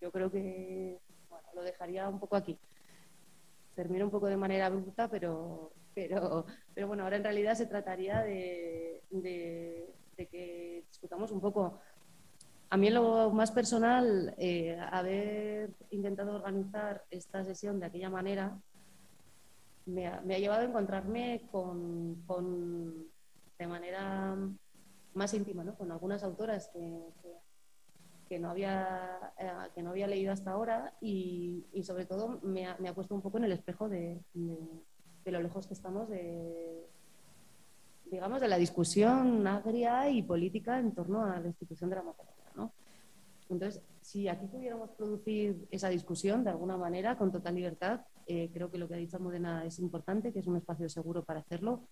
yo 0.00 0.10
creo 0.10 0.30
que 0.30 1.00
lo 1.54 1.62
dejaría 1.62 2.08
un 2.08 2.18
poco 2.18 2.36
aquí. 2.36 2.58
Termino 3.74 4.06
un 4.06 4.10
poco 4.10 4.26
de 4.26 4.36
manera 4.36 4.70
bruta, 4.70 5.08
pero, 5.08 5.72
pero, 5.94 6.46
pero 6.74 6.86
bueno, 6.88 7.04
ahora 7.04 7.16
en 7.16 7.24
realidad 7.24 7.54
se 7.54 7.66
trataría 7.66 8.22
de, 8.22 9.02
que 10.30 10.84
discutamos 10.88 11.30
un 11.30 11.40
poco. 11.40 11.80
A 12.74 12.76
mí 12.76 12.90
lo 12.90 13.30
más 13.30 13.52
personal, 13.52 14.34
eh, 14.36 14.76
haber 14.90 15.76
intentado 15.90 16.34
organizar 16.34 17.04
esta 17.08 17.44
sesión 17.44 17.78
de 17.78 17.86
aquella 17.86 18.10
manera 18.10 18.60
me 19.86 20.08
ha, 20.08 20.20
llevado 20.22 20.62
a 20.62 20.64
encontrarme 20.64 21.46
con, 21.52 22.26
de 23.56 23.66
manera 23.68 24.36
más 25.14 25.34
íntima, 25.34 25.64
con 25.76 25.92
algunas 25.92 26.24
autoras 26.24 26.68
que, 26.72 27.12
que 28.28 28.40
no 28.40 28.50
había, 28.50 29.32
eh, 29.38 29.52
que 29.72 29.80
no 29.84 29.90
había 29.90 30.08
leído 30.08 30.32
hasta 30.32 30.50
ahora 30.50 30.96
y, 31.00 31.64
sobre 31.84 32.06
todo 32.06 32.40
me 32.42 32.66
ha, 32.66 32.92
puesto 32.92 33.14
un 33.14 33.22
poco 33.22 33.38
en 33.38 33.44
el 33.44 33.52
espejo 33.52 33.88
de, 33.88 34.20
lo 34.34 35.40
lejos 35.40 35.68
que 35.68 35.74
estamos 35.74 36.08
de, 36.08 36.88
digamos, 38.06 38.40
de 38.40 38.48
la 38.48 38.58
discusión 38.58 39.46
agria 39.46 40.10
y 40.10 40.24
política 40.24 40.80
en 40.80 40.92
torno 40.92 41.24
a 41.24 41.38
la 41.38 41.46
institución 41.46 41.88
de 41.88 41.96
la 41.96 42.02
maternidad. 42.02 42.33
Entonces, 43.54 43.82
si 44.02 44.28
aquí 44.28 44.46
pudiéramos 44.46 44.90
producir 44.90 45.66
esa 45.70 45.88
discusión 45.88 46.44
de 46.44 46.50
alguna 46.50 46.76
manera, 46.76 47.16
con 47.16 47.32
total 47.32 47.54
libertad, 47.54 48.02
eh, 48.26 48.50
creo 48.52 48.70
que 48.70 48.78
lo 48.78 48.88
que 48.88 48.94
ha 48.94 48.98
dicho 48.98 49.18
Modena 49.18 49.64
es 49.64 49.78
importante, 49.78 50.32
que 50.32 50.40
es 50.40 50.46
un 50.46 50.56
espacio 50.56 50.88
seguro 50.88 51.24
para 51.24 51.40
hacerlo 51.40 51.88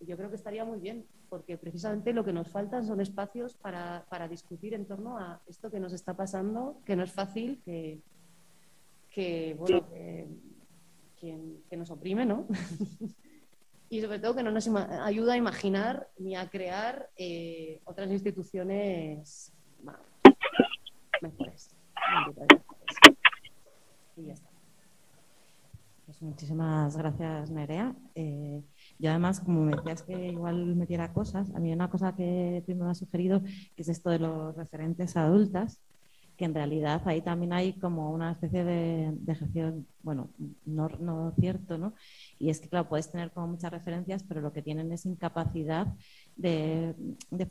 yo 0.00 0.16
creo 0.16 0.30
que 0.30 0.36
estaría 0.36 0.64
muy 0.64 0.78
bien, 0.78 1.06
porque 1.28 1.58
precisamente 1.58 2.12
lo 2.12 2.24
que 2.24 2.32
nos 2.32 2.48
faltan 2.48 2.86
son 2.86 3.00
espacios 3.00 3.54
para, 3.54 4.06
para 4.08 4.28
discutir 4.28 4.74
en 4.74 4.86
torno 4.86 5.18
a 5.18 5.40
esto 5.46 5.70
que 5.70 5.80
nos 5.80 5.92
está 5.92 6.14
pasando, 6.14 6.80
que 6.84 6.96
no 6.96 7.02
es 7.02 7.12
fácil, 7.12 7.60
que, 7.64 8.00
bueno, 9.58 9.88
que, 11.20 11.76
nos 11.76 11.90
oprime, 11.90 12.24
¿no? 12.24 12.46
y 13.90 14.00
sobre 14.00 14.18
todo 14.20 14.36
que 14.36 14.42
no 14.42 14.50
nos 14.50 14.68
ayuda 14.68 15.32
a 15.32 15.36
imaginar 15.36 16.08
ni 16.18 16.36
a 16.36 16.48
crear 16.48 17.10
eh, 17.16 17.80
otras 17.84 18.10
instituciones 18.10 19.52
mejores. 21.22 21.74
Y 24.16 24.26
ya 24.26 24.32
está. 24.32 24.48
Pues 26.08 26.22
muchísimas 26.22 26.96
gracias, 26.96 27.50
Nerea. 27.50 27.94
Eh, 28.14 28.62
y 28.98 29.06
además, 29.06 29.40
como 29.40 29.60
me 29.60 29.76
decías 29.76 30.02
que 30.02 30.28
igual 30.28 30.74
metiera 30.74 31.12
cosas, 31.12 31.54
a 31.54 31.60
mí 31.60 31.70
una 31.70 31.90
cosa 31.90 32.16
que 32.16 32.64
tú 32.66 32.74
me 32.74 32.90
has 32.90 32.98
sugerido 32.98 33.42
que 33.42 33.82
es 33.82 33.90
esto 33.90 34.08
de 34.08 34.18
los 34.18 34.56
referentes 34.56 35.18
adultas, 35.18 35.82
que 36.38 36.46
en 36.46 36.54
realidad 36.54 37.02
ahí 37.04 37.20
también 37.20 37.52
hay 37.52 37.74
como 37.74 38.10
una 38.10 38.32
especie 38.32 38.64
de, 38.64 39.10
de 39.12 39.32
ejercicio, 39.32 39.84
bueno, 40.02 40.30
no, 40.64 40.88
no, 40.88 41.34
cierto, 41.38 41.76
¿no? 41.76 41.92
Y 42.38 42.48
es 42.48 42.60
que, 42.60 42.68
claro, 42.70 42.88
puedes 42.88 43.10
tener 43.10 43.30
como 43.32 43.48
muchas 43.48 43.70
referencias, 43.70 44.22
pero 44.22 44.40
lo 44.40 44.52
que 44.52 44.62
tienen 44.62 44.90
es 44.92 45.04
incapacidad 45.04 45.88
de, 46.38 46.94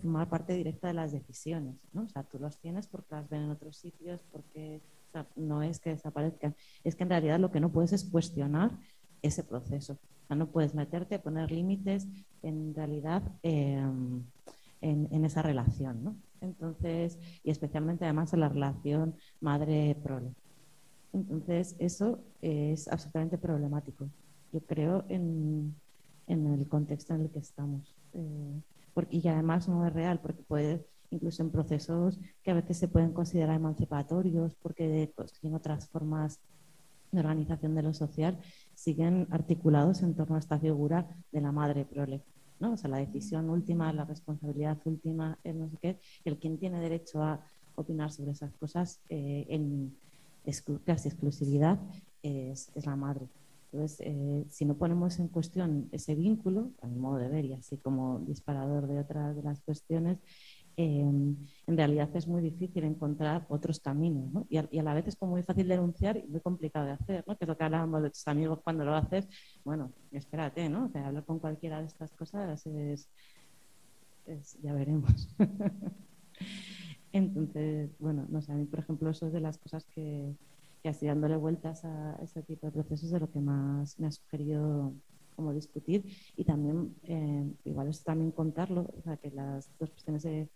formar 0.01 0.29
parte 0.29 0.53
directa 0.53 0.87
de 0.87 0.95
las 0.95 1.11
decisiones, 1.11 1.75
¿no? 1.93 2.03
O 2.03 2.09
sea, 2.09 2.23
tú 2.23 2.39
los 2.39 2.57
tienes 2.59 2.87
porque 2.87 3.13
las 3.15 3.29
ven 3.29 3.43
en 3.43 3.51
otros 3.51 3.77
sitios, 3.77 4.19
porque 4.31 4.81
no 5.35 5.61
es 5.61 5.79
que 5.79 5.91
desaparezcan, 5.91 6.55
es 6.83 6.95
que 6.95 7.03
en 7.03 7.09
realidad 7.09 7.39
lo 7.39 7.51
que 7.51 7.59
no 7.59 7.71
puedes 7.71 7.93
es 7.93 8.03
cuestionar 8.03 8.71
ese 9.21 9.43
proceso 9.43 9.97
no 10.35 10.47
puedes 10.47 10.75
meterte, 10.75 11.19
poner 11.19 11.51
límites 11.51 12.07
en 12.43 12.73
realidad 12.75 13.23
em, 13.43 14.23
en, 14.81 15.25
esa 15.25 15.41
relación, 15.41 16.03
¿no? 16.03 16.15
Entonces, 16.41 17.17
y 17.43 17.49
especialmente 17.49 18.05
además 18.05 18.33
en 18.33 18.41
la 18.41 18.49
relación 18.49 19.15
madre-prole. 19.41 20.33
Entonces, 21.13 21.75
eso 21.79 22.19
es 22.41 22.87
absolutamente 22.87 23.37
problemático, 23.37 24.09
yo 24.51 24.59
creo, 24.61 25.05
en, 25.09 25.75
el 26.27 26.67
contexto 26.67 27.15
en 27.15 27.21
el 27.21 27.29
que 27.29 27.39
estamos. 27.39 27.95
Eh, 28.13 28.61
y 29.09 29.27
además 29.27 29.67
no 29.67 29.85
es 29.85 29.93
real, 29.93 30.19
porque 30.19 30.43
puede, 30.43 30.85
incluso 31.11 31.43
en 31.43 31.51
procesos 31.51 32.19
que 32.43 32.51
a 32.51 32.55
veces 32.55 32.77
se 32.77 32.87
pueden 32.87 33.13
considerar 33.13 33.55
emancipatorios, 33.55 34.55
porque 34.55 35.11
tienen 35.39 35.55
otras 35.55 35.87
formas 35.87 36.39
de 37.11 37.19
organización 37.19 37.75
de 37.75 37.83
lo 37.83 37.93
social, 37.93 38.37
siguen 38.73 39.27
articulados 39.31 40.01
en 40.01 40.13
torno 40.13 40.35
a 40.35 40.39
esta 40.39 40.59
figura 40.59 41.07
de 41.31 41.41
la 41.41 41.51
madre 41.51 41.85
prole. 41.85 42.23
¿no? 42.59 42.73
O 42.73 42.77
sea, 42.77 42.89
la 42.89 42.97
decisión 42.97 43.49
última, 43.49 43.93
la 43.93 44.05
responsabilidad 44.05 44.77
última, 44.85 45.37
el 45.43 45.59
no 45.59 45.69
sé 45.69 45.77
qué, 45.81 45.99
el 46.25 46.37
quien 46.37 46.57
tiene 46.57 46.79
derecho 46.79 47.21
a 47.23 47.39
opinar 47.75 48.11
sobre 48.11 48.31
esas 48.31 48.51
cosas 48.55 48.99
eh, 49.09 49.45
en 49.49 49.95
casi 50.85 51.09
exclusividad 51.09 51.77
es, 52.23 52.71
la 52.85 52.95
madre. 52.95 53.27
Entonces, 53.77 53.99
eh, 54.01 54.45
si 54.49 54.65
no 54.65 54.75
ponemos 54.75 55.19
en 55.19 55.27
cuestión 55.27 55.89
ese 55.91 56.15
vínculo, 56.15 56.71
a 56.81 56.87
mi 56.87 56.97
modo 56.97 57.17
de 57.17 57.29
ver 57.29 57.45
y 57.45 57.53
así 57.53 57.77
como 57.77 58.19
disparador 58.19 58.87
de 58.87 58.99
otras 58.99 59.35
de 59.35 59.43
las 59.43 59.61
cuestiones, 59.61 60.17
Em, 60.79 61.35
en 61.65 61.75
realidad 61.75 62.15
es 62.15 62.27
muy 62.27 62.39
difícil 62.39 62.83
encontrar 62.83 63.47
otros 63.49 63.79
caminos 63.79 64.31
¿no? 64.31 64.45
y, 64.47 64.57
a, 64.57 64.83
la 64.83 64.93
vez 64.93 65.07
es 65.07 65.15
como 65.15 65.31
muy 65.31 65.41
fácil 65.41 65.67
denunciar 65.67 66.17
y 66.17 66.27
muy 66.27 66.39
complicado 66.39 66.85
de 66.85 66.91
hacer, 66.91 67.23
¿no? 67.27 67.35
que 67.35 67.45
es 67.45 67.47
lo 67.47 67.57
que 67.57 67.63
hablábamos 67.63 68.03
de 68.03 68.11
tus 68.11 68.27
amigos 68.27 68.59
cuando 68.63 68.85
lo 68.85 68.93
haces, 68.93 69.27
bueno, 69.65 69.91
espérate, 70.11 70.69
¿no? 70.69 70.91
hablar 70.93 71.25
con 71.25 71.39
cualquiera 71.39 71.79
de 71.79 71.87
estas 71.87 72.11
cosas 72.13 72.63
es, 72.67 73.09
ya 74.61 74.71
veremos. 74.73 75.35
Entonces, 77.11 77.89
bueno, 77.97 78.27
no 78.29 78.43
sé, 78.43 78.51
a 78.51 78.55
mí, 78.55 78.65
por 78.65 78.77
ejemplo, 78.77 79.09
eso 79.09 79.25
es 79.25 79.33
de 79.33 79.39
las 79.39 79.57
cosas 79.57 79.83
que, 79.85 80.35
que 80.87 80.91
así 80.91 81.05
dándole 81.05 81.35
vueltas 81.35 81.83
a 81.83 82.17
este 82.23 82.41
tipo 82.43 82.65
de 82.67 82.71
procesos 82.71 83.11
de 83.11 83.19
lo 83.19 83.29
que 83.29 83.41
más 83.41 83.99
me 83.99 84.07
ha 84.07 84.11
sugerido 84.11 84.93
como 85.35 85.51
discutir 85.51 86.05
y 86.37 86.45
también, 86.45 86.95
eh, 87.03 87.45
igual 87.65 87.89
es 87.89 88.05
también 88.05 88.31
contarlo, 88.31 88.89
o 88.97 89.01
sea, 89.01 89.17
que 89.17 89.29
las 89.31 89.69
dos 89.79 89.89
cuestiones 89.89 90.23
de, 90.23 90.47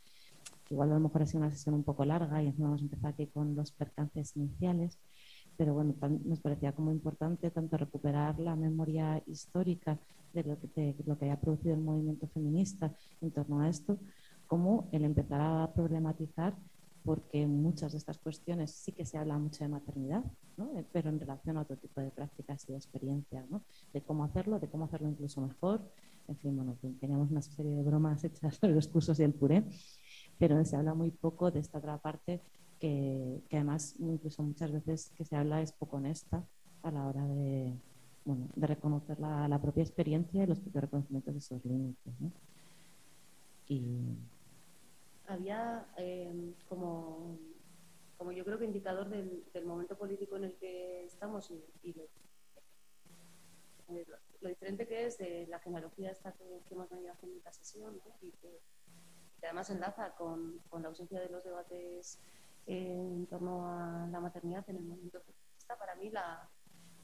igual 0.70 0.90
a 0.90 0.94
lo 0.94 1.02
mejor 1.02 1.24
ha 1.24 1.26
sido 1.26 1.42
una 1.42 1.52
sesión 1.52 1.76
un 1.76 1.84
poco 1.84 2.06
larga 2.06 2.42
y 2.42 2.48
encima 2.48 2.70
vamos 2.70 2.82
a 2.82 2.86
empezar 2.86 3.12
aquí 3.12 3.28
con 3.28 3.58
los 3.58 3.74
percances 3.74 4.38
iniciales, 4.38 4.98
pero 5.58 5.74
bueno, 5.74 5.94
nos 6.24 6.40
parecía 6.40 6.72
como 6.72 6.92
importante 6.94 7.52
tanto 7.52 7.76
recuperar 7.76 8.40
la 8.40 8.56
memoria 8.56 9.22
histórica 9.28 10.00
de 10.32 10.44
lo 10.46 10.58
que, 10.62 10.94
de 10.94 11.04
lo 11.06 11.18
que 11.18 11.26
haya 11.26 11.42
producido 11.42 11.76
el 11.76 11.82
movimiento 11.82 12.26
feminista 12.30 12.96
en 13.20 13.32
torno 13.32 13.60
a 13.60 13.68
esto, 13.68 13.98
como 14.48 14.88
el 14.94 15.04
empezar 15.04 15.42
a 15.42 15.74
problematizar 15.74 16.56
porque 17.04 17.48
muchas 17.48 17.94
de 17.94 17.98
estas 17.98 18.20
cuestiones 18.20 18.72
sí 18.72 18.92
que 18.92 19.06
se 19.06 19.18
habla 19.18 19.38
mucho 19.38 19.64
de 19.64 19.70
maternidad, 19.70 20.24
eh, 20.76 20.86
pero 20.92 21.10
en 21.10 21.20
relación 21.20 21.58
a 21.58 21.62
otro 21.62 21.78
tipo 21.78 22.00
de 22.02 22.12
prácticas 22.12 22.64
y 22.68 22.74
de 22.74 22.78
experiencias, 22.78 23.46
de 23.94 24.02
cómo 24.02 24.24
hacerlo, 24.24 24.60
de 24.60 24.68
cómo 24.68 24.86
hacerlo 24.86 25.10
incluso 25.10 25.42
mejor. 25.42 25.82
En 26.28 26.38
fin, 26.38 26.56
bueno, 26.56 26.78
teníamos 27.00 27.32
una 27.32 27.42
serie 27.42 27.76
de 27.76 27.84
bromas 27.84 28.24
hechas 28.24 28.56
sobre 28.56 28.76
los 28.76 28.88
cursos 28.88 29.20
y 29.20 29.24
el 29.24 29.34
puré, 29.34 29.64
pero 30.38 30.64
se 30.64 30.76
habla 30.76 30.94
muy 30.94 31.12
poco 31.12 31.50
de 31.52 31.60
esta 31.60 31.80
otra 31.80 31.98
parte 31.98 32.42
que, 32.80 33.42
además 33.52 33.96
incluso 34.00 34.44
muchas 34.44 34.72
veces 34.72 35.12
que 35.16 35.26
se 35.26 35.36
habla 35.36 35.62
es 35.62 35.72
poco 35.72 35.98
honesta 35.98 36.44
a 36.84 36.92
la 36.92 37.06
hora 37.06 37.26
de, 37.28 37.74
bueno, 38.26 38.48
de 38.56 38.68
reconocer 38.68 39.20
la, 39.20 39.60
propia 39.62 39.84
experiencia 39.84 40.44
y 40.44 40.48
los 40.48 40.60
propios 40.60 40.84
reconocimientos 40.84 41.34
de 41.34 41.40
esos 41.40 41.66
límites. 41.66 42.14
Y 43.68 44.18
había 45.32 45.88
em, 45.98 46.54
como, 46.68 47.40
como 48.18 48.32
yo 48.32 48.44
creo 48.46 48.58
que 48.60 48.66
indicador 48.66 49.10
del, 49.10 49.66
momento 49.66 49.98
político 49.98 50.38
en 50.38 50.46
el 50.46 50.56
que 50.58 51.06
estamos 51.06 51.52
y, 51.52 51.94
lo, 54.40 54.50
diferente 54.50 54.88
que 54.88 55.06
es 55.06 55.18
de 55.18 55.48
la 55.48 55.60
genealogía 55.60 56.12
esta 56.12 56.32
que, 56.34 56.62
hemos 56.70 56.90
venido 56.90 57.14
haciendo 57.14 57.34
en 57.34 57.38
esta 57.40 57.54
sesión 57.54 58.02
y, 58.22 58.32
que, 58.32 58.60
además 59.44 59.70
enlaza 59.70 60.14
con, 60.16 60.60
con, 60.70 60.84
la 60.84 60.90
ausencia 60.90 61.20
de 61.20 61.30
los 61.30 61.44
debates 61.44 62.20
en 62.68 63.26
torno 63.28 63.68
a 63.68 64.08
la 64.12 64.20
maternidad 64.20 64.70
en 64.70 64.78
el 64.78 64.84
movimiento 64.84 65.20
feminista, 65.22 65.78
para 65.78 65.96
mí 65.96 66.12
la, 66.12 66.50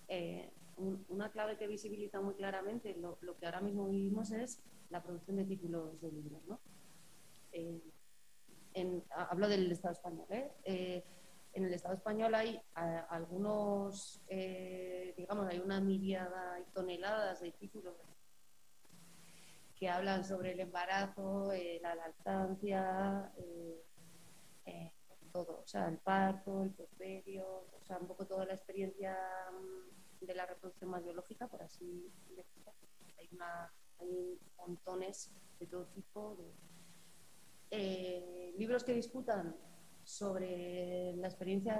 eh, 0.07 0.53
una 0.77 1.31
clave 1.31 1.57
que 1.57 1.67
visibiliza 1.67 2.21
muy 2.21 2.35
claramente 2.35 2.95
lo, 2.95 3.17
lo, 3.21 3.35
que 3.37 3.45
ahora 3.45 3.61
mismo 3.61 3.89
vivimos 3.89 4.31
es 4.31 4.61
la 4.89 5.01
producción 5.01 5.37
de 5.37 5.45
títulos 5.45 5.99
de 6.01 6.11
libros. 6.11 6.45
¿no? 6.45 6.59
Eh, 7.51 7.81
hablo 9.11 9.47
del 9.47 9.71
Estado 9.71 9.93
español, 9.93 10.27
¿eh? 10.29 10.51
¿eh? 10.63 11.03
en 11.53 11.65
el 11.65 11.73
Estado 11.73 11.95
español 11.95 12.35
hay 12.35 12.61
algunos, 13.09 14.21
eh, 14.27 15.13
digamos, 15.17 15.47
hay 15.47 15.59
una 15.59 15.79
miriada 15.79 16.59
y 16.59 16.63
toneladas 16.71 17.41
de 17.41 17.51
títulos 17.51 17.95
que 19.75 19.89
hablan 19.89 20.23
sobre 20.23 20.53
el 20.53 20.59
embarazo, 20.59 21.51
eh, 21.51 21.79
la 21.81 21.95
lactancia, 21.95 23.31
todo, 25.31 25.59
o 25.61 25.67
sea, 25.67 25.87
el 25.87 25.97
parto, 25.99 26.63
el 26.63 26.71
puerperio, 26.71 27.45
o 27.45 27.83
sea, 27.83 27.97
un 27.97 28.07
poco 28.07 28.25
toda 28.25 28.45
la 28.45 28.53
experiencia 28.53 29.15
mm, 29.51 30.25
de 30.25 30.33
la 30.33 30.45
reproducción 30.45 30.89
más 30.89 31.03
biológica, 31.03 31.47
por 31.47 31.61
así 31.61 32.11
decirlo. 32.35 32.73
Hay, 33.17 33.29
hay 33.99 34.39
montones 34.57 35.31
de 35.59 35.67
todo 35.67 35.85
tipo 35.87 36.35
de 36.35 36.53
eh, 37.71 38.53
libros 38.57 38.83
que 38.83 38.93
discutan 38.93 39.55
sobre 40.03 41.13
la 41.17 41.27
experiencia 41.27 41.75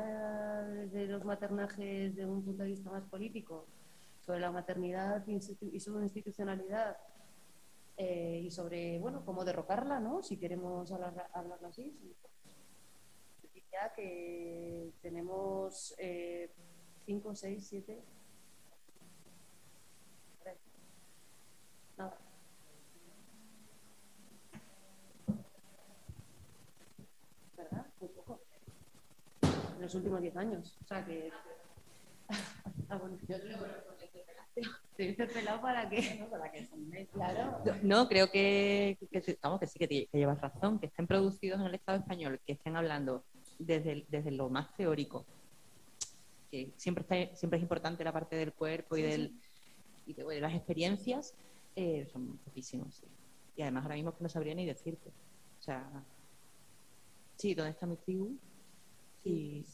de 0.91 1.07
los 1.07 1.23
maternajes 1.23 2.15
de 2.15 2.25
un 2.25 2.43
punto 2.43 2.63
de 2.63 2.69
vista 2.69 2.89
más 2.91 3.05
político, 3.05 3.67
sobre 4.25 4.41
la 4.41 4.51
maternidad 4.51 5.25
y 5.25 5.79
su 5.79 6.01
institucionalidad 6.01 6.97
eh, 7.95 8.41
y 8.43 8.51
sobre, 8.51 8.99
bueno, 8.99 9.23
cómo 9.25 9.45
derrocarla, 9.45 9.99
¿no? 9.99 10.21
Si 10.21 10.37
queremos 10.37 10.91
hablar, 10.91 11.29
hablarlo 11.33 11.67
así. 11.69 11.97
Ya 13.71 13.93
que 13.95 14.91
tenemos 15.01 15.95
eh, 15.97 16.51
cinco, 17.05 17.33
seis, 17.33 17.65
siete... 17.67 18.03
Nada. 21.97 22.17
en 29.76 29.76
los 29.87 29.95
últimos 29.95 30.21
10 30.21 30.35
años. 30.37 30.77
O 30.83 30.87
sea 30.87 31.05
que. 31.05 31.31
ah, 32.89 32.97
bueno. 32.97 33.17
Yo 33.27 33.39
te 34.97 35.09
he 35.09 35.27
pelado 35.27 35.61
para 35.61 35.89
que. 35.89 36.15
No, 36.19 36.29
para 36.29 36.51
que 36.51 36.67
claro. 37.13 37.61
no, 37.83 38.07
creo 38.09 38.29
que, 38.29 38.97
que, 39.09 39.37
vamos, 39.41 39.59
que 39.59 39.67
sí 39.67 39.79
que, 39.79 40.09
llevas 40.11 40.41
razón, 40.41 40.79
que 40.79 40.87
estén 40.87 41.07
producidos 41.07 41.61
en 41.61 41.67
el 41.67 41.75
Estado 41.75 41.99
español, 41.99 42.39
que 42.45 42.53
estén 42.53 42.75
hablando 42.75 43.23
desde, 43.59 44.05
desde 44.09 44.31
lo 44.31 44.49
más 44.49 44.75
teórico, 44.75 45.25
que 46.51 46.71
siempre, 46.75 47.03
está, 47.03 47.35
siempre 47.35 47.57
es 47.57 47.63
importante 47.63 48.03
la 48.03 48.11
parte 48.11 48.35
del 48.35 48.51
cuerpo 48.51 48.97
y, 48.97 49.03
del, 49.03 49.39
y 50.05 50.13
de, 50.13 50.41
las 50.41 50.53
experiencias, 50.53 51.33
eh, 51.75 52.07
son 52.11 52.37
poquísimos. 52.39 53.03
Y 53.55 53.61
además 53.61 53.83
ahora 53.83 53.95
mismo 53.95 54.15
que 54.15 54.23
no 54.23 54.29
sabría 54.29 54.53
ni 54.53 54.65
decirte. 54.65 55.09
O 55.59 55.63
sea, 55.63 55.89
sí, 57.37 57.55
¿dónde 57.55 57.71
está 57.71 57.85
mi 57.85 57.95
tribu? 57.95 58.37
Sí. 59.23 59.65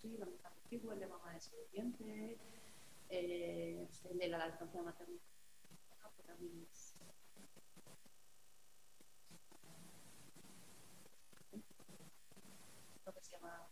Sí, 0.00 0.16
donde 0.16 0.36
está 0.36 0.48
antiguo, 0.48 0.92
el 0.92 1.00
de 1.00 1.06
mamá 1.06 1.32
de 1.32 1.40
serpiente, 1.40 2.38
eh, 3.08 3.88
el 4.10 4.18
de 4.18 4.28
la 4.28 4.38
lactancia 4.38 4.82
materna. 4.82 5.18
Lo 13.04 13.12
que 13.12 13.20
se 13.22 13.32
llama. 13.32 13.68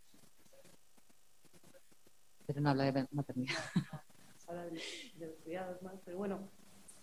Pero 2.45 2.61
no 2.61 2.69
habla 2.69 2.91
de 2.91 3.07
maternidad. 3.11 3.55
habla 4.47 4.65
de, 4.65 4.81
de, 5.15 5.27
los 5.27 5.35
cuidados 5.39 5.81
más, 5.81 5.95
pero 6.05 6.17
bueno, 6.17 6.49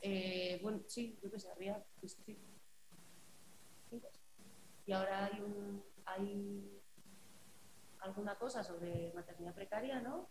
eh, 0.00 0.58
bueno, 0.62 0.80
sí, 0.86 1.18
yo 1.22 1.30
que 1.30 1.38
sé, 1.38 1.50
habría, 1.50 1.84
pues, 2.00 2.18
sí, 2.24 2.38
y 4.86 4.92
ahora 4.92 5.26
hay, 5.26 5.40
un, 5.40 5.82
hay 6.04 6.82
alguna 8.00 8.36
cosa 8.36 8.62
sobre 8.62 9.12
maternidad 9.14 9.54
precaria, 9.54 10.00
¿no? 10.00 10.28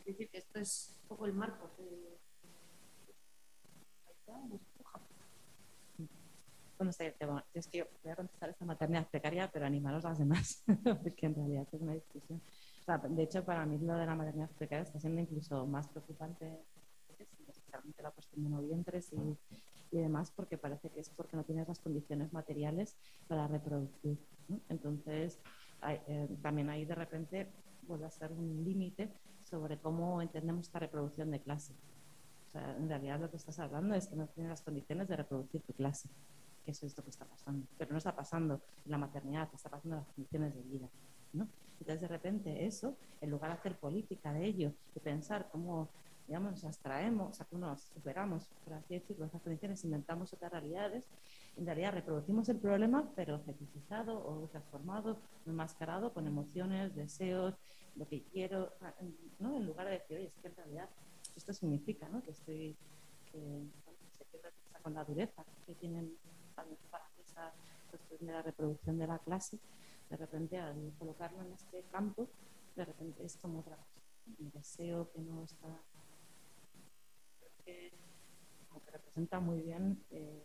Es 0.00 0.04
decir, 0.04 0.28
que 0.30 0.38
esto 0.38 0.58
es 0.58 0.98
un 1.02 1.08
poco 1.08 1.26
el 1.26 1.32
marco. 1.32 1.70
De... 1.78 2.18
Bueno, 6.78 6.92
es 7.52 7.68
que 7.68 7.86
voy 8.02 8.12
a 8.12 8.16
contestar 8.16 8.50
esta 8.50 8.64
maternidad 8.64 9.08
precaria, 9.08 9.50
pero 9.50 9.66
animaros 9.66 10.04
a 10.04 10.10
las 10.10 10.18
demás, 10.18 10.64
porque 11.02 11.26
en 11.26 11.34
realidad 11.34 11.68
es 11.70 11.80
una 11.80 11.94
discusión. 11.94 12.40
de 13.10 13.22
hecho, 13.22 13.44
para 13.44 13.66
mí 13.66 13.78
lo 13.78 13.96
de 13.96 14.06
la 14.06 14.14
maternidad 14.14 14.50
precaria 14.50 14.84
está 14.84 14.98
siendo 14.98 15.20
incluso 15.20 15.66
más 15.66 15.88
preocupante, 15.88 16.64
especialmente 17.18 18.02
la 18.02 18.10
cuestión 18.10 18.44
de 18.44 18.50
no 18.50 18.62
vientres 18.62 19.12
y 19.12 19.36
y 19.90 19.98
demás 19.98 20.30
porque 20.30 20.56
parece 20.56 20.90
que 20.90 21.00
es 21.00 21.10
porque 21.10 21.36
no 21.36 21.44
tienes 21.44 21.68
las 21.68 21.78
condiciones 21.78 22.32
materiales 22.32 22.96
para 23.28 23.46
reproducir. 23.46 24.18
Entonces, 24.68 25.38
eh, 25.88 26.28
también 26.42 26.70
ahí 26.70 26.84
de 26.84 26.94
repente 26.94 27.48
vuelve 27.86 28.06
a 28.06 28.10
ser 28.10 28.32
un 28.32 28.64
límite 28.64 29.10
sobre 29.42 29.78
cómo 29.78 30.22
entendemos 30.22 30.66
esta 30.66 30.78
reproducción 30.78 31.30
de 31.30 31.40
clase. 31.40 31.74
O 32.46 32.50
sea, 32.50 32.76
en 32.76 32.88
realidad 32.88 33.20
lo 33.20 33.30
que 33.30 33.36
estás 33.36 33.58
hablando 33.58 33.94
es 33.94 34.08
que 34.08 34.16
no 34.16 34.26
tienes 34.28 34.50
las 34.50 34.62
condiciones 34.62 35.08
de 35.08 35.16
reproducir 35.16 35.62
tu 35.62 35.72
clase, 35.72 36.08
que 36.64 36.72
eso 36.72 36.86
es 36.86 36.96
lo 36.96 37.04
que 37.04 37.10
está 37.10 37.24
pasando. 37.24 37.66
Pero 37.78 37.92
no 37.92 37.98
está 37.98 38.14
pasando 38.14 38.60
en 38.84 38.90
la 38.90 38.98
maternidad, 38.98 39.48
está 39.54 39.70
pasando 39.70 39.96
en 39.96 40.02
las 40.02 40.12
condiciones 40.14 40.54
de 40.54 40.62
vida. 40.62 40.88
¿no? 41.32 41.48
Entonces, 41.78 42.00
de 42.00 42.08
repente, 42.08 42.66
eso, 42.66 42.96
en 43.20 43.30
lugar 43.30 43.52
de 43.52 43.58
hacer 43.58 43.78
política 43.78 44.32
de 44.32 44.44
ello 44.44 44.72
y 44.94 45.00
pensar 45.00 45.48
cómo 45.50 45.88
digamos, 46.30 46.52
nos 46.52 46.64
abstraemos, 46.64 47.30
o 47.30 47.32
sea, 47.32 47.46
nos 47.58 47.80
superamos, 47.80 48.48
por 48.62 48.74
así 48.74 48.94
decirlo, 48.94 49.26
esas 49.26 49.42
condiciones, 49.42 49.84
inventamos 49.84 50.32
otras 50.32 50.52
realidades, 50.52 51.08
en 51.56 51.66
realidad 51.66 51.92
reproducimos 51.92 52.48
el 52.48 52.58
problema, 52.58 53.10
pero 53.16 53.40
fetichizado 53.40 54.24
o 54.24 54.46
transformado, 54.46 55.18
enmascarado 55.44 56.14
con 56.14 56.28
emociones, 56.28 56.94
deseos, 56.94 57.56
lo 57.96 58.06
que 58.06 58.22
quiero, 58.22 58.72
¿no? 59.40 59.56
En 59.56 59.66
lugar 59.66 59.88
de 59.88 59.94
decir, 59.94 60.18
oye, 60.18 60.26
es 60.28 60.34
que 60.40 60.46
en 60.46 60.54
realidad 60.54 60.88
esto 61.34 61.52
significa, 61.52 62.08
¿no? 62.08 62.22
Que 62.22 62.30
estoy, 62.30 62.76
que 63.32 63.66
se 64.16 64.24
queda 64.26 64.50
con 64.84 64.94
la 64.94 65.02
dureza 65.02 65.44
que 65.66 65.74
tienen 65.74 66.16
para 66.54 66.68
esa 67.24 67.52
cuestión 67.90 68.24
de 68.24 68.32
la 68.32 68.42
reproducción 68.42 68.96
de 68.98 69.08
la 69.08 69.18
clase, 69.18 69.58
de 70.08 70.16
repente 70.16 70.58
al 70.58 70.92
colocarlo 70.96 71.42
en 71.42 71.54
este 71.54 71.82
campo, 71.90 72.28
de 72.76 72.84
repente 72.84 73.24
es 73.24 73.36
como 73.36 73.58
otra 73.58 73.74
cosa, 73.74 73.90
un 74.38 74.50
deseo 74.52 75.10
que 75.10 75.20
no 75.22 75.42
está 75.42 75.82
como 78.68 78.84
que 78.84 78.90
representa 78.90 79.40
muy 79.40 79.60
bien 79.60 80.02
eh, 80.10 80.44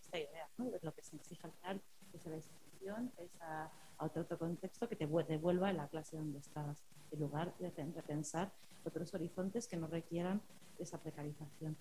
esta, 0.00 0.18
idea, 0.18 0.48
¿no? 0.58 0.70
de 0.70 0.78
lo 0.82 0.94
que 0.94 1.02
se 1.02 1.16
exige 1.16 1.46
al 1.46 1.52
final, 1.52 1.82
es 2.12 2.26
la 2.26 2.36
institución, 2.36 3.12
es 3.18 3.30
a, 3.40 3.70
otro, 3.98 4.38
contexto 4.38 4.88
que 4.88 4.96
te 4.96 5.06
devuelva 5.06 5.68
a 5.68 5.72
la 5.72 5.88
clase 5.88 6.16
donde 6.16 6.38
estás, 6.38 6.84
en 7.10 7.20
lugar 7.20 7.56
de, 7.58 7.70
pensar 8.02 8.52
otros 8.84 9.12
horizontes 9.14 9.66
que 9.66 9.76
no 9.76 9.86
requieran 9.86 10.40
esa 10.78 10.98
precarización. 10.98 11.76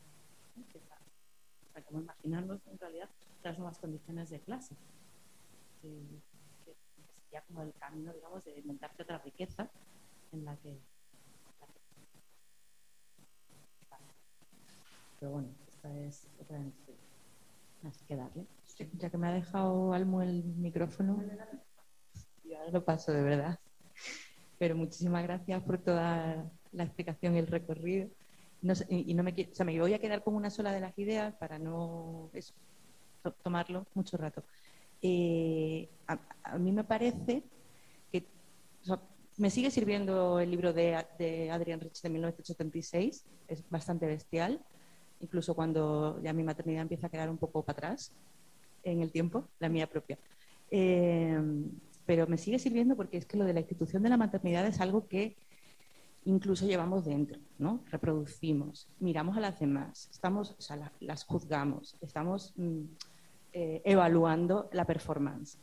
¿no? 0.56 0.66
Que 0.72 1.84
como 1.84 2.02
imaginarnos 2.02 2.66
en 2.68 2.80
realidad 2.80 3.10
las 3.44 3.58
nuevas 3.58 3.78
condiciones 3.78 4.30
de 4.30 4.40
clase, 4.40 4.76
que 5.82 6.74
sería 7.24 7.42
como 7.42 7.64
el 7.64 7.74
camino, 7.74 8.14
digamos, 8.14 8.44
de 8.46 8.58
inventarte 8.58 9.04
otra 9.04 9.18
riqueza 9.20 9.70
en 10.32 10.46
la 10.46 10.56
que 10.58 10.80
Pero 15.20 15.32
bueno, 15.32 15.50
esta 15.68 15.96
es 15.98 16.28
otra 16.40 16.60
Así 17.88 18.04
que 18.06 18.16
darle. 18.16 18.46
Ya 18.98 19.10
que 19.10 19.18
me 19.18 19.28
ha 19.28 19.34
dejado 19.34 19.94
Almo 19.94 20.22
el 20.22 20.44
micrófono, 20.44 21.24
y 22.44 22.54
ahora 22.54 22.72
lo 22.72 22.84
paso 22.84 23.12
de 23.12 23.22
verdad. 23.22 23.60
Pero 24.58 24.76
muchísimas 24.76 25.24
gracias 25.24 25.62
por 25.64 25.78
toda 25.78 26.52
la 26.72 26.84
explicación 26.84 27.36
y 27.36 27.40
el 27.40 27.48
recorrido. 27.48 28.10
y, 28.90 29.14
no 29.14 29.24
me, 29.24 29.32
o 29.32 29.56
sea, 29.56 29.66
me 29.66 29.80
voy 29.80 29.94
a 29.94 30.00
quedar 30.00 30.24
con 30.24 30.36
una 30.36 30.50
sola 30.50 30.72
de 30.72 30.82
las 30.82 30.98
ideas 30.98 31.36
para 31.36 31.60
no 31.60 32.32
tomarlo 33.44 33.86
mucho 33.94 34.18
rato. 34.18 34.44
Eh, 35.02 35.90
a, 36.08 36.58
mí 36.58 36.72
me 36.72 36.84
parece 36.84 37.44
que 38.12 38.26
me 39.38 39.50
sigue 39.50 39.70
sirviendo 39.70 40.40
el 40.40 40.50
libro 40.50 40.74
de, 40.74 41.06
de 41.20 41.78
Rich 41.80 42.02
de 42.02 42.10
1976, 42.10 43.26
es 43.48 43.70
bastante 43.70 44.08
bestial, 44.08 44.64
incluso 45.26 45.56
cuando 45.56 46.22
ya 46.22 46.34
mi 46.34 46.44
maternidad 46.44 46.84
empieza 46.84 47.08
a 47.08 47.10
quedar 47.10 47.30
un 47.30 47.38
poco 47.38 47.64
para 47.64 47.78
atrás 47.78 48.12
en 48.84 49.02
el 49.02 49.12
tiempo, 49.12 49.48
la 49.60 49.70
mía 49.70 49.88
propia. 49.88 50.18
Eh, 50.70 51.38
pero 52.06 52.28
me 52.28 52.38
sigue 52.38 52.60
sirviendo 52.60 52.96
porque 52.96 53.18
es 53.18 53.26
que 53.26 53.38
lo 53.38 53.46
de 53.46 53.54
la 53.54 53.62
institución 53.62 54.04
de 54.04 54.10
la 54.10 54.18
maternidad 54.18 54.66
es 54.68 54.80
algo 54.80 55.08
que 55.08 55.36
incluso 56.26 56.66
llevamos 56.68 57.06
dentro, 57.06 57.40
¿no? 57.58 57.82
Reproducimos, 57.90 58.88
miramos 59.00 59.36
a 59.38 59.40
las 59.40 59.60
demás, 59.60 60.08
estamos, 60.12 60.56
o 60.58 60.62
sea, 60.62 60.92
las 61.00 61.24
juzgamos, 61.24 61.98
estamos 62.02 62.54
mm, 62.58 62.84
eh, 63.54 63.82
evaluando 63.84 64.70
la 64.72 64.86
performance, 64.86 65.58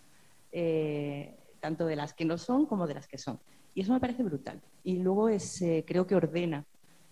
eh, 0.50 1.36
tanto 1.60 1.86
de 1.86 1.96
las 1.96 2.12
que 2.14 2.24
no 2.24 2.38
son 2.38 2.66
como 2.66 2.86
de 2.86 2.94
las 2.94 3.06
que 3.06 3.18
son. 3.18 3.38
Y 3.74 3.82
eso 3.82 3.92
me 3.92 4.00
parece 4.00 4.22
brutal. 4.24 4.60
Y 4.84 4.98
luego 4.98 5.28
es, 5.28 5.64
creo 5.86 6.06
que 6.06 6.14
ordena 6.14 6.66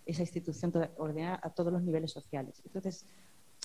esa 0.06 0.22
institución 0.22 0.72
ordena 0.96 1.40
a 1.42 1.50
todos 1.50 1.72
los 1.72 1.82
niveles 1.82 2.10
sociales. 2.10 2.60
Entonces, 2.64 3.06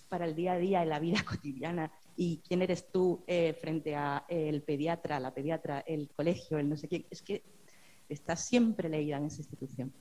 para 0.09 0.25
el 0.25 0.35
día 0.35 0.53
a 0.53 0.57
día, 0.57 0.83
en 0.83 0.89
la 0.89 0.99
vida 0.99 1.23
cotidiana, 1.27 1.91
y 2.15 2.37
quién 2.47 2.61
eres 2.61 2.91
tú 2.91 3.23
eh, 3.27 3.53
frente 3.59 3.95
a 3.95 4.25
el 4.27 4.61
pediatra, 4.61 5.19
la 5.19 5.33
pediatra, 5.33 5.79
el 5.81 6.09
colegio, 6.15 6.57
el 6.57 6.69
no 6.69 6.77
sé 6.77 6.87
quién, 6.87 7.05
es 7.09 7.21
que 7.21 7.43
está 8.07 8.35
siempre 8.35 8.89
leída 8.89 9.17
en 9.17 9.25
esa 9.25 9.41
institución. 9.41 9.91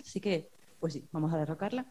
Así 0.00 0.20
que, 0.20 0.48
pues 0.80 0.94
sí, 0.94 1.04
vamos 1.12 1.32
a 1.32 1.38
derrocarla. 1.38 1.86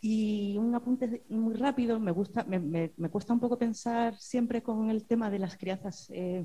Y 0.00 0.56
un 0.58 0.74
apunte 0.74 1.22
muy 1.28 1.54
rápido, 1.54 2.00
me, 2.00 2.10
gusta, 2.10 2.44
me, 2.44 2.90
cuesta 3.10 3.32
un 3.32 3.40
poco 3.40 3.56
pensar 3.56 4.16
siempre 4.18 4.62
con 4.62 4.90
el 4.90 5.04
tema 5.04 5.30
de 5.30 5.38
las 5.38 5.56
crianzas 5.56 6.10
eh, 6.10 6.44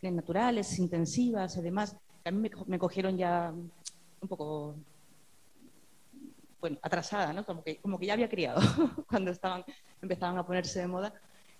naturales, 0.00 0.78
intensivas 0.78 1.56
y 1.56 1.62
demás. 1.62 1.96
A 2.24 2.30
mí 2.30 2.48
me 2.66 2.78
cogieron 2.78 3.18
ya 3.18 3.52
un 3.52 4.28
poco 4.28 4.74
bueno, 6.64 6.78
atrasada, 6.80 7.30
¿no? 7.34 7.44
como, 7.44 7.62
que, 7.62 7.76
como 7.76 7.98
que 7.98 8.06
ya 8.06 8.14
había 8.14 8.30
criado 8.30 8.58
cuando 9.06 9.30
estaban, 9.30 9.62
empezaban 10.00 10.38
a 10.38 10.46
ponerse 10.46 10.80
de 10.80 10.86
moda. 10.86 11.12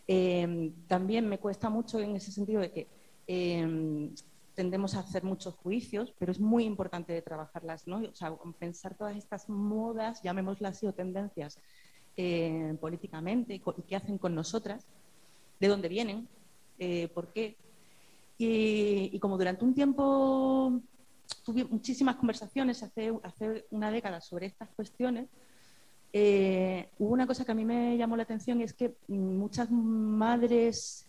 Em, 0.07 0.73
también 0.87 1.29
me 1.29 1.39
cuesta 1.39 1.69
mucho 1.69 2.01
en 2.01 2.17
ese 2.17 2.33
sentido 2.33 2.63
de 2.63 2.71
que 2.73 2.89
em, 3.27 4.15
tendemos 4.55 4.95
a 4.95 5.01
hacer 5.01 5.23
muchos 5.23 5.57
juicios, 5.57 6.15
pero 6.19 6.33
es 6.33 6.41
muy 6.41 6.65
importante 6.65 7.21
trabajarlas, 7.21 7.87
¿no? 7.87 7.99
O 7.99 8.15
sea, 8.15 8.35
pensar 8.59 8.97
todas 8.97 9.15
estas 9.15 9.47
modas, 9.51 10.23
llamémoslas 10.23 10.79
así, 10.79 10.87
o 10.87 10.95
tendencias 10.95 11.59
eh, 12.17 12.75
políticamente, 12.81 13.57
y 13.57 13.83
qué 13.87 13.97
hacen 13.97 14.17
con 14.17 14.35
nosotras, 14.35 14.87
de 15.61 15.69
dónde 15.69 15.91
vienen, 15.91 16.27
eh, 16.79 17.09
por 17.09 17.31
qué. 17.31 17.59
y, 18.39 19.19
como 19.19 19.37
durante 19.37 19.67
un 19.67 19.75
tiempo 19.75 20.81
tuve 21.45 21.65
muchísimas 21.65 22.17
conversaciones 22.17 22.83
hace, 22.83 23.13
hace 23.23 23.67
una 23.71 23.91
década 23.91 24.21
sobre 24.21 24.47
estas 24.47 24.71
cuestiones. 24.71 25.29
Eh, 26.13 26.89
hubo 26.99 27.13
una 27.13 27.27
cosa 27.27 27.45
que 27.45 27.53
a 27.53 27.55
mí 27.55 27.65
me 27.65 27.97
llamó 27.97 28.17
la 28.17 28.23
atención 28.23 28.61
y 28.61 28.65
es 28.65 28.73
que 28.73 28.95
muchas 29.09 29.71
madres 29.71 31.07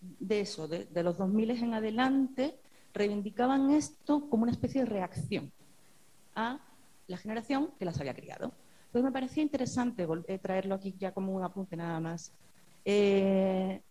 de 0.00 0.40
eso, 0.40 0.66
de, 0.66 1.02
los 1.02 1.18
2000 1.18 1.50
en 1.50 1.74
adelante, 1.74 2.58
reivindicaban 2.92 3.70
esto 3.70 4.28
como 4.28 4.42
una 4.42 4.52
especie 4.52 4.80
de 4.80 4.86
reacción 4.86 5.52
a 6.34 6.58
la 7.06 7.16
generación 7.18 7.70
que 7.78 7.84
las 7.84 8.00
había 8.00 8.14
criado. 8.14 8.52
Entonces 8.86 9.04
me 9.04 9.12
parecía 9.12 9.42
interesante 9.42 10.06
eh, 10.26 10.38
traerlo 10.38 10.74
aquí 10.74 10.96
ya 10.98 11.12
como 11.12 11.32
un 11.32 11.44
apunte 11.44 11.76
nada 11.76 12.00
más. 12.00 12.32
Eh, 12.84 13.82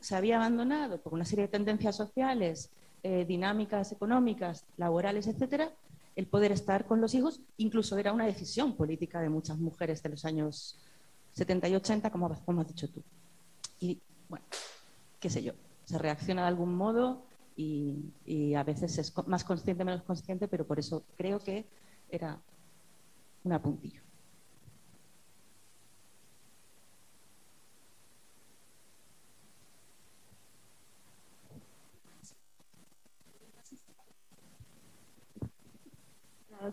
se 0.00 0.16
había 0.16 0.36
abandonado 0.36 1.00
por 1.00 1.14
una 1.14 1.24
serie 1.24 1.44
de 1.44 1.52
tendencias 1.52 1.94
sociales 1.94 2.70
eh, 3.02 3.24
dinámicas 3.24 3.92
económicas, 3.92 4.64
laborales, 4.76 5.26
etcétera, 5.26 5.72
el 6.14 6.26
poder 6.26 6.52
estar 6.52 6.86
con 6.86 7.00
los 7.00 7.14
hijos, 7.14 7.40
incluso 7.56 7.96
era 7.96 8.12
una 8.12 8.26
decisión 8.26 8.76
política 8.76 9.20
de 9.20 9.28
muchas 9.28 9.58
mujeres 9.58 10.02
de 10.02 10.10
los 10.10 10.24
años 10.24 10.78
70 11.32 11.68
y 11.68 11.74
80, 11.76 12.10
como, 12.10 12.26
has 12.26 12.68
dicho 12.68 12.88
tú. 12.88 13.02
Y 13.80 14.00
bueno, 14.28 14.44
qué 15.18 15.30
sé 15.30 15.42
yo, 15.42 15.54
se 15.84 15.98
reacciona 15.98 16.42
de 16.42 16.48
algún 16.48 16.74
modo 16.74 17.24
y, 17.56 18.54
a 18.54 18.62
veces 18.62 18.98
es 18.98 19.12
más 19.26 19.44
consciente, 19.44 19.84
menos 19.84 20.02
consciente, 20.02 20.48
pero 20.48 20.66
por 20.66 20.78
eso 20.78 21.04
creo 21.16 21.38
que 21.38 21.66
era 22.10 22.38
una 23.44 23.60
puntilla. 23.60 24.01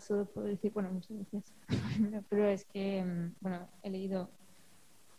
Solo 0.00 0.24
puedo 0.26 0.46
decir, 0.46 0.72
bueno, 0.72 0.90
muchas 0.90 1.16
gracias. 1.16 1.54
Pero 2.28 2.48
es 2.48 2.64
que, 2.64 3.04
mm, 3.04 3.34
bueno, 3.40 3.68
he 3.82 3.90
leído, 3.90 4.30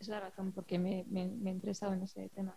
es 0.00 0.08
la 0.08 0.20
razón 0.20 0.52
porque 0.52 0.78
me, 0.78 1.04
me, 1.08 1.26
me, 1.26 1.50
he 1.50 1.52
interesado 1.54 1.92
en 1.92 2.02
ese 2.02 2.28
tema. 2.30 2.56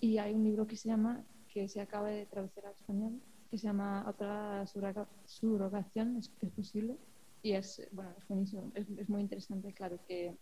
Y 0.00 0.18
hay 0.18 0.34
un 0.34 0.44
libro 0.44 0.66
que 0.66 0.76
se 0.76 0.88
llama, 0.88 1.24
que 1.52 1.68
se 1.68 1.80
acaba 1.80 2.08
de 2.08 2.26
traducir 2.26 2.64
al 2.64 2.72
español, 2.72 3.20
que 3.50 3.58
se 3.58 3.66
llama 3.66 4.04
Otra 4.08 4.64
subrogación, 4.66 6.16
es, 6.16 6.30
es 6.40 6.50
posible. 6.50 6.96
Y 7.42 7.52
es, 7.52 7.86
bueno, 7.92 8.12
es 8.18 8.28
buenísimo, 8.28 8.70
es, 8.74 8.86
es, 8.98 9.08
muy 9.08 9.22
interesante, 9.22 9.72
claro 9.72 9.98
que 10.06 10.36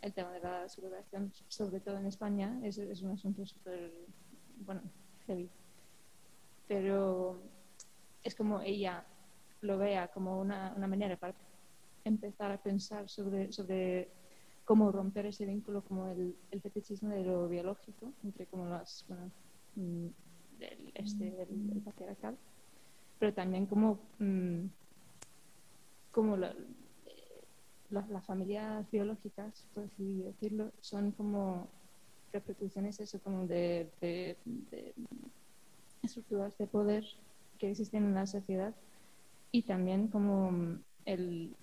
el 0.00 0.12
tema 0.14 0.32
de 0.32 0.40
la 0.40 0.68
subrogación, 0.70 1.30
sobre 1.48 1.80
todo 1.80 1.98
en 1.98 2.06
España, 2.06 2.58
es, 2.62 2.78
es 2.78 3.02
un 3.02 3.10
asunto 3.10 3.44
súper, 3.44 3.92
bueno, 4.64 4.80
heavy. 5.26 5.50
Pero 6.66 7.38
es 8.22 8.34
como 8.34 8.60
ella 8.62 9.04
lo 9.64 9.78
vea 9.78 10.08
como 10.08 10.40
una, 10.40 10.72
una 10.76 10.86
manera 10.86 11.16
para 11.16 11.34
empezar 12.04 12.52
a 12.52 12.58
pensar 12.58 13.08
sobre, 13.08 13.50
sobre 13.50 14.08
cómo 14.64 14.92
romper 14.92 15.26
ese 15.26 15.46
vínculo 15.46 15.82
como 15.82 16.08
el, 16.08 16.36
el 16.50 16.60
fetichismo 16.60 17.10
de 17.10 17.24
lo 17.24 17.48
biológico 17.48 18.12
entre 18.22 18.46
como 18.46 18.66
las 18.66 19.04
bueno, 19.08 19.30
mm, 19.76 20.06
el, 20.60 20.92
este 20.94 21.42
el, 21.42 21.82
patriarcal 21.84 22.36
pero 23.18 23.32
también 23.32 23.66
como 23.66 23.98
mm, 24.18 24.66
como 26.12 26.36
la, 26.36 26.54
las 27.90 28.24
familias 28.26 28.90
biológicas 28.90 29.66
por 29.74 29.84
así 29.84 30.22
decirlo 30.22 30.72
son 30.80 31.12
como 31.12 31.68
reproducciones 32.32 33.00
eso 33.00 33.18
como 33.20 33.46
de, 33.46 33.90
de, 34.00 34.36
de 34.44 34.94
estructuras 36.02 36.56
de 36.58 36.66
poder 36.66 37.04
que 37.58 37.70
existen 37.70 38.04
en 38.04 38.14
la 38.14 38.26
sociedad 38.26 38.74
y 39.54 39.62
también 39.62 40.08
como 40.08 40.50
mm, 40.50 40.82
el, 41.04 41.54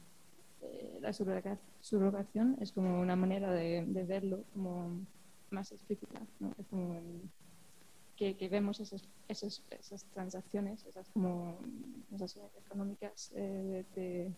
eh, 0.62 1.00
la 1.02 1.12
subrogación 1.12 2.56
es 2.62 2.72
como 2.72 3.02
una 3.02 3.18
manera 3.18 3.52
de, 3.52 3.84
verlo 4.08 4.46
como 4.54 5.06
más 5.50 5.74
explícita, 5.74 6.22
es 6.58 6.68
como 6.68 7.02
que, 8.16 8.38
que, 8.38 8.48
vemos 8.48 8.80
esas, 8.80 9.04
esas, 9.28 9.62
esas, 9.72 10.06
transacciones, 10.06 10.86
esas 10.86 11.10
como 11.10 11.58
esas 12.16 12.40
económicas 12.66 13.34
eh, 13.36 14.34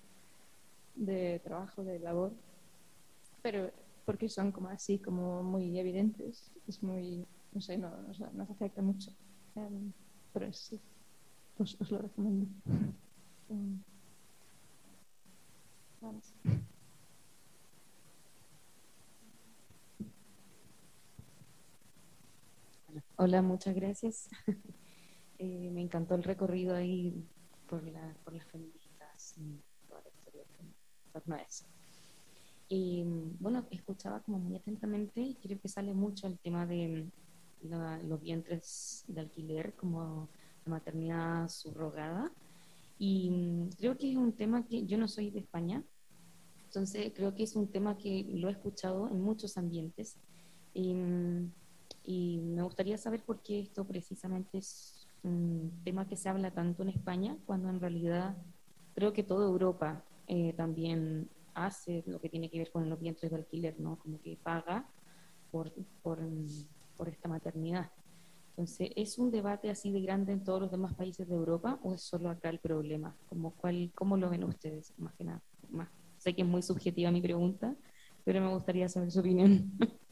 de, 0.95 1.39
trabajo, 1.43 1.83
de 1.83 1.99
labor, 1.99 2.31
pero 3.43 3.69
porque 4.03 4.29
son 4.29 4.51
como 4.51 4.69
así, 4.69 4.97
como 4.97 5.43
muy 5.43 5.77
evidentes, 5.77 6.51
es 6.67 6.81
muy, 6.81 7.23
no 7.51 7.61
sé, 7.61 7.77
no, 7.77 7.91
nos, 8.01 8.49
afecta 8.49 8.81
mucho, 8.81 9.11
em, 9.53 9.91
pero 10.33 10.51
sí, 10.51 10.79
os, 11.59 11.79
os 11.79 11.91
lo 11.91 11.99
recomiendo. 11.99 12.47
Hola, 23.15 23.41
muchas 23.41 23.75
gracias. 23.75 24.29
Eh, 25.39 25.71
me 25.71 25.81
encantó 25.81 26.15
el 26.15 26.23
recorrido 26.23 26.73
ahí 26.73 27.27
por, 27.67 27.83
la, 27.83 28.15
por 28.23 28.33
las 28.33 28.45
feministas 28.45 29.33
y 29.35 29.59
toda 29.89 29.99
la 30.01 30.09
historia 30.09 30.43
en 30.59 30.73
torno 31.11 31.35
a 31.35 31.39
eso. 31.39 31.65
Y 32.69 33.03
bueno, 33.39 33.65
escuchaba 33.71 34.21
como 34.21 34.39
muy 34.39 34.55
atentamente 34.55 35.19
y 35.19 35.35
creo 35.35 35.59
que 35.59 35.67
sale 35.67 35.93
mucho 35.93 36.27
el 36.27 36.39
tema 36.39 36.65
de 36.65 37.11
mm, 37.63 37.67
la, 37.67 37.97
los 38.03 38.21
vientres 38.21 39.03
de 39.07 39.21
alquiler 39.21 39.73
como 39.73 40.29
la 40.65 40.71
maternidad 40.71 41.49
subrogada 41.49 42.31
y 43.05 43.29
mm, 43.29 43.71
creo 43.77 43.97
que 43.97 44.11
es 44.11 44.15
un 44.15 44.31
tema 44.31 44.65
que 44.65 44.85
yo 44.85 44.97
no 44.97 45.09
soy 45.09 45.29
de 45.29 45.39
España, 45.39 45.83
entonces 46.63 47.11
creo 47.13 47.35
que 47.35 47.43
es 47.43 47.53
un 47.53 47.67
tema 47.67 47.97
que 47.97 48.25
lo 48.29 48.47
he 48.47 48.53
escuchado 48.53 49.09
en 49.09 49.19
muchos 49.19 49.57
ambientes. 49.57 50.17
Y, 50.73 50.93
mm, 50.93 51.51
me 52.55 52.63
gustaría 52.63 52.97
saber 52.97 53.21
por 53.23 53.41
qué 53.41 53.59
esto 53.59 53.83
precisamente 53.85 54.57
es 54.57 55.05
un 55.21 55.81
tema 55.83 56.07
que 56.07 56.15
se 56.15 56.29
habla 56.29 56.51
tanto 56.51 56.83
en 56.83 56.89
España, 56.89 57.37
cuando 57.45 57.69
en 57.69 57.81
realidad 57.81 58.37
creo 58.95 59.11
que 59.11 59.23
toda 59.23 59.45
Europa 59.47 60.05
eh, 60.27 60.53
también 60.53 61.29
hace 61.55 62.05
lo 62.07 62.21
que 62.21 62.29
tiene 62.29 62.49
que 62.49 62.59
ver 62.59 62.71
con 62.71 62.89
los 62.89 62.99
vientres 63.01 63.31
de 63.31 63.37
alquiler, 63.37 63.77
¿no? 63.81 63.99
Como 63.99 64.21
que 64.21 64.37
paga 64.41 64.87
por, 65.51 65.73
por, 66.01 66.21
mm, 66.21 66.47
por 66.95 67.09
esta 67.09 67.27
maternidad. 67.27 67.91
Entonces, 68.55 68.91
¿es 68.95 69.17
un 69.17 69.31
debate 69.31 69.71
así 69.71 69.91
de 69.91 70.01
grande 70.01 70.31
en 70.31 70.43
todos 70.43 70.61
los 70.61 70.69
demás 70.69 70.93
países 70.93 71.27
de 71.27 71.33
Europa 71.33 71.79
o 71.81 71.95
es 71.95 72.03
solo 72.03 72.29
acá 72.29 72.49
el 72.49 72.59
problema? 72.59 73.17
Como 73.27 73.55
cuál, 73.55 73.91
¿Cómo 73.95 74.15
lo 74.15 74.29
ven 74.29 74.43
ustedes? 74.43 74.93
Más 74.99 75.15
que 75.15 75.23
nada. 75.23 75.41
Más. 75.71 75.89
Sé 76.19 76.35
que 76.35 76.43
es 76.43 76.47
muy 76.47 76.61
subjetiva 76.61 77.09
mi 77.09 77.19
pregunta, 77.19 77.75
pero 78.23 78.41
me 78.41 78.53
gustaría 78.53 78.87
saber 78.89 79.09
su 79.09 79.21
opinión. 79.21 79.71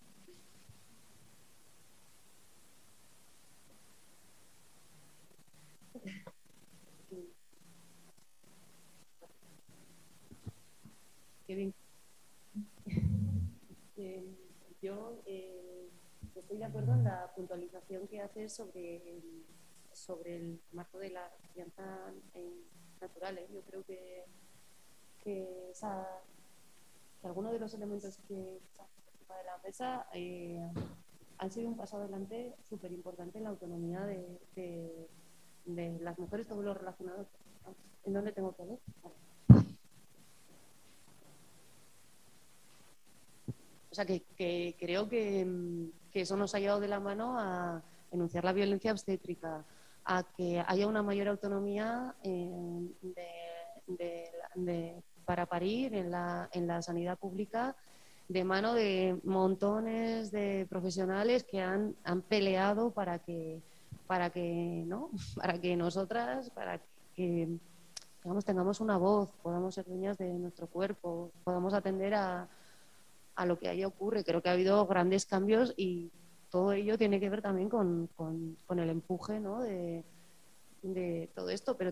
Qué 11.45 11.55
bien. 11.55 11.73
Eh, 13.97 14.25
yo 14.81 15.21
eh, 15.27 15.91
estoy 16.33 16.57
de 16.57 16.65
acuerdo 16.65 16.93
en 16.93 17.03
la 17.03 17.30
puntualización 17.41 18.07
que 18.07 18.21
haces 18.21 18.53
sobre 18.53 18.97
el, 18.97 19.45
sobre 19.93 20.35
el 20.35 20.61
marco 20.73 20.99
de 20.99 21.09
la 21.09 21.27
crianza 21.51 21.83
eh, 22.35 22.63
natural. 22.99 23.37
¿eh? 23.39 23.47
Yo 23.51 23.61
creo 23.61 23.83
que, 23.83 24.25
que, 25.23 25.71
esa, 25.71 26.07
algunos 27.23 27.51
de 27.51 27.59
los 27.59 27.73
elementos 27.73 28.17
que 28.27 28.57
están 28.57 28.85
encima 29.13 29.37
de 29.37 29.43
la 29.43 29.57
mesa 29.63 30.07
eh, 30.13 30.69
han 31.39 31.51
sido 31.51 31.69
un 31.69 31.77
paso 31.77 31.97
adelante 31.97 32.55
súper 32.61 32.91
importante 32.91 33.39
en 33.39 33.45
la 33.45 33.49
autonomía 33.49 34.01
de, 34.01 34.39
de, 34.55 35.99
las 35.99 36.19
mujeres, 36.19 36.47
todo 36.47 36.61
lo 36.61 36.73
relacionado. 36.75 37.25
¿En 38.03 38.13
dónde 38.13 38.31
tengo 38.31 38.55
que 38.55 38.65
ver? 38.65 38.79
O 43.91 43.95
sea, 43.95 44.05
que, 44.05 44.21
que 44.37 44.75
creo 44.79 45.09
que, 45.09 45.45
mm, 45.45 46.11
que 46.11 46.21
eso 46.21 46.37
nos 46.37 46.55
ha 46.55 46.59
llevado 46.59 46.79
de 46.79 46.87
la 46.87 46.99
mano 46.99 47.37
a 47.37 47.83
enunciar 48.11 48.43
la 48.43 48.53
violencia 48.53 48.91
obstétrica, 48.91 49.65
a 50.05 50.23
que 50.23 50.63
haya 50.65 50.87
una 50.87 51.03
mayor 51.03 51.27
autonomía 51.27 52.15
eh, 52.23 52.89
para 55.25 55.45
parir 55.45 55.93
en 55.93 56.11
la, 56.11 56.49
en 56.53 56.67
la 56.67 56.81
sanidad 56.81 57.17
pública 57.19 57.75
de 58.27 58.43
mano 58.43 58.73
de 58.73 59.19
montones 59.23 60.31
de 60.31 60.65
profesionales 60.69 61.43
que 61.43 61.61
han, 61.61 61.95
han 62.03 62.21
peleado 62.21 62.91
para 62.91 63.19
que, 63.19 63.61
para 64.07 64.29
que, 64.29 64.83
¿no? 64.87 65.09
para 65.35 65.59
que 65.59 65.75
nosotras, 65.75 66.49
para 66.51 66.79
que 67.13 67.49
digamos, 68.23 68.45
tengamos 68.45 68.79
una 68.79 68.97
voz, 68.97 69.33
podamos 69.41 69.75
ser 69.75 69.85
dueñas 69.85 70.17
de 70.17 70.31
nuestro 70.33 70.67
cuerpo, 70.67 71.31
podamos 71.43 71.73
atender 71.73 72.13
a, 72.13 72.47
a 73.41 73.45
lo 73.45 73.57
que 73.59 73.69
ahí 73.69 73.83
ocurre. 73.83 74.23
Creo 74.23 74.41
que 74.41 74.49
ha 74.49 74.53
habido 74.53 74.85
grandes 74.85 75.25
cambios 75.25 75.73
y 75.77 76.11
todo 76.49 76.73
ello 76.73 76.97
tiene 76.97 77.19
que 77.19 77.29
ver 77.29 77.41
también 77.41 77.69
con, 77.69 78.07
con- 78.15 78.57
el 78.79 78.89
empuje 78.89 79.39
¿no? 79.39 79.61
de, 79.61 80.03
de 80.83 81.29
todo 81.33 81.49
esto. 81.49 81.75
Pero 81.77 81.91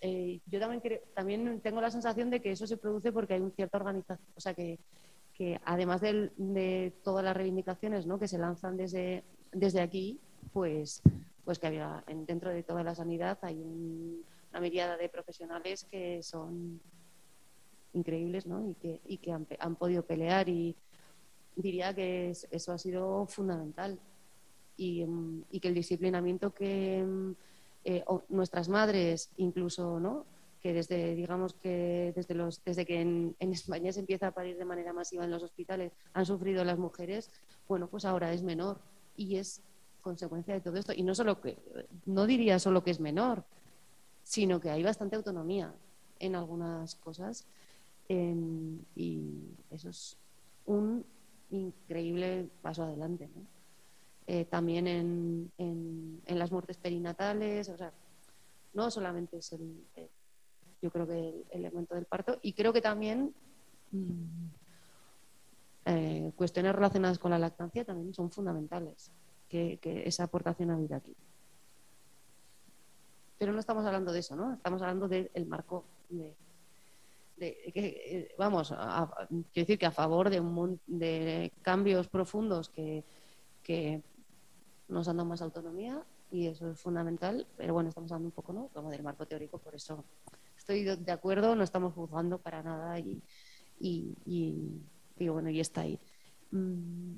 eh, 0.00 0.40
yo 0.46 0.60
también, 0.60 0.80
creo- 0.80 1.00
también 1.14 1.60
tengo 1.60 1.80
la 1.80 1.90
sensación 1.90 2.30
de 2.30 2.40
que 2.40 2.52
eso 2.52 2.66
se 2.66 2.76
produce 2.76 3.12
porque 3.12 3.34
hay 3.34 3.40
una 3.40 3.50
cierta 3.50 3.78
organización, 3.78 4.26
o 4.36 4.40
sea, 4.40 4.54
que, 4.54 4.78
que 5.34 5.60
además 5.64 6.00
del- 6.00 6.32
de 6.36 6.92
todas 7.04 7.24
las 7.24 7.36
reivindicaciones 7.36 8.06
¿no? 8.06 8.18
que 8.18 8.28
se 8.28 8.38
lanzan 8.38 8.76
desde, 8.76 9.24
desde 9.52 9.80
aquí, 9.80 10.18
pues, 10.52 11.02
pues 11.44 11.58
que 11.58 11.66
había 11.66 12.02
en- 12.06 12.26
dentro 12.26 12.50
de 12.50 12.62
toda 12.62 12.82
la 12.82 12.94
sanidad 12.94 13.38
hay 13.42 13.56
un- 13.56 14.24
una 14.50 14.60
mirada 14.60 14.96
de 14.96 15.08
profesionales 15.10 15.86
que 15.90 16.22
son 16.22 16.80
increíbles 17.92 18.46
¿no? 18.46 18.68
y 18.68 18.74
que, 18.74 19.00
y 19.06 19.18
que 19.18 19.32
han, 19.32 19.46
han 19.58 19.76
podido 19.76 20.02
pelear 20.04 20.48
y 20.48 20.74
diría 21.62 21.94
que 21.94 22.30
es- 22.30 22.46
eso 22.50 22.72
ha 22.72 22.78
sido 22.78 23.26
fundamental. 23.26 23.98
Y, 24.76 25.04
mm, 25.04 25.44
y 25.50 25.60
que 25.60 25.68
el 25.68 25.74
disciplinamiento 25.74 26.54
que 26.54 27.02
mm, 27.04 27.32
eh, 27.84 28.04
nuestras 28.28 28.68
madres 28.68 29.30
incluso 29.38 29.98
no 30.00 30.24
que 30.60 30.72
desde 30.72 31.14
digamos 31.14 31.54
que 31.54 32.12
desde 32.16 32.34
los 32.34 32.62
desde 32.64 32.84
que 32.84 33.00
en, 33.00 33.36
en 33.38 33.52
España 33.52 33.92
se 33.92 34.00
empieza 34.00 34.26
a 34.28 34.32
parir 34.32 34.56
de 34.58 34.64
manera 34.64 34.92
masiva 34.92 35.24
en 35.24 35.30
los 35.30 35.42
hospitales 35.44 35.92
han 36.12 36.26
sufrido 36.26 36.64
las 36.64 36.78
mujeres 36.78 37.30
bueno 37.68 37.88
pues 37.88 38.04
ahora 38.04 38.32
es 38.32 38.42
menor. 38.42 38.78
Y 39.16 39.36
es 39.36 39.62
consecuencia 40.00 40.54
de 40.54 40.60
todo 40.60 40.76
esto. 40.76 40.92
Y 40.94 41.02
no 41.02 41.14
solo 41.14 41.40
que 41.40 41.56
no 42.06 42.26
diría 42.26 42.58
solo 42.58 42.82
que 42.84 42.90
es 42.92 43.00
menor 43.00 43.44
sino 44.24 44.60
que 44.60 44.70
hay 44.70 44.82
bastante 44.82 45.16
autonomía 45.16 45.72
en 46.20 46.34
algunas 46.36 46.94
cosas. 46.96 47.46
Em, 48.08 48.78
y 48.96 49.56
eso 49.70 49.88
es 49.90 50.16
un 50.66 51.04
increíble 51.50 52.48
paso 52.62 52.82
adelante. 52.84 53.28
Eh, 54.26 54.44
también 54.44 54.86
en, 54.86 55.50
en- 55.58 56.22
en 56.26 56.38
las 56.38 56.52
muertes 56.52 56.76
perinatales, 56.76 57.68
o 57.70 57.76
sea, 57.76 57.92
no 58.74 58.90
solamente 58.90 59.38
es 59.38 59.52
el, 59.52 59.86
yo 60.82 60.90
creo 60.90 61.06
que 61.06 61.18
el 61.50 61.64
elemento 61.64 61.94
del 61.94 62.04
parto, 62.04 62.38
y 62.42 62.52
creo 62.52 62.72
que 62.72 62.82
también 62.82 63.34
mm, 63.90 64.46
eh, 65.86 66.32
cuestiones 66.36 66.74
relacionadas 66.74 67.18
con 67.18 67.30
la 67.30 67.38
lactancia 67.38 67.84
también 67.84 68.12
son 68.12 68.30
fundamentales, 68.30 69.10
que, 69.48 69.78
que 69.80 70.06
esa 70.06 70.24
aportación 70.24 70.70
ha 70.70 70.74
habido 70.74 70.96
aquí. 70.96 71.16
Pero 73.38 73.52
no 73.52 73.60
estamos 73.60 73.86
hablando 73.86 74.12
de 74.12 74.18
eso, 74.18 74.36
¿no? 74.36 74.52
Estamos 74.52 74.82
hablando 74.82 75.08
del 75.08 75.46
marco 75.46 75.84
de, 76.10 76.36
eh, 77.40 78.28
vamos, 78.38 78.72
a- 78.72 79.08
quiero 79.28 79.44
decir 79.66 79.78
que 79.78 79.86
a 79.86 79.90
favor 79.92 80.30
de 80.30 80.40
un 80.40 80.80
de 80.86 81.52
cambios 81.62 82.08
profundos 82.08 82.68
que, 82.70 83.04
que 83.62 84.02
nos 84.88 85.08
han 85.08 85.16
dado 85.18 85.28
más 85.28 85.42
autonomía 85.42 86.04
y 86.30 86.46
eso 86.46 86.70
es 86.70 86.80
fundamental, 86.80 87.46
pero 87.56 87.74
bueno, 87.74 87.88
estamos 87.88 88.10
hablando 88.12 88.28
un 88.28 88.32
poco, 88.32 88.52
¿no? 88.52 88.68
Como 88.68 88.90
del 88.90 89.02
marco 89.02 89.26
teórico, 89.26 89.58
por 89.58 89.74
eso 89.74 90.04
estoy 90.56 90.84
de 90.84 90.96
de 90.96 91.12
acuerdo, 91.12 91.54
no 91.56 91.64
estamos 91.64 91.94
juzgando 91.94 92.38
para 92.38 92.62
nada 92.62 92.98
y, 92.98 93.22
y, 93.80 94.14
y- 94.26 94.82
y 95.16 95.28
bueno, 95.28 95.50
y 95.50 95.60
está 95.60 95.82
ahí. 95.82 95.98
Mm, 96.50 97.16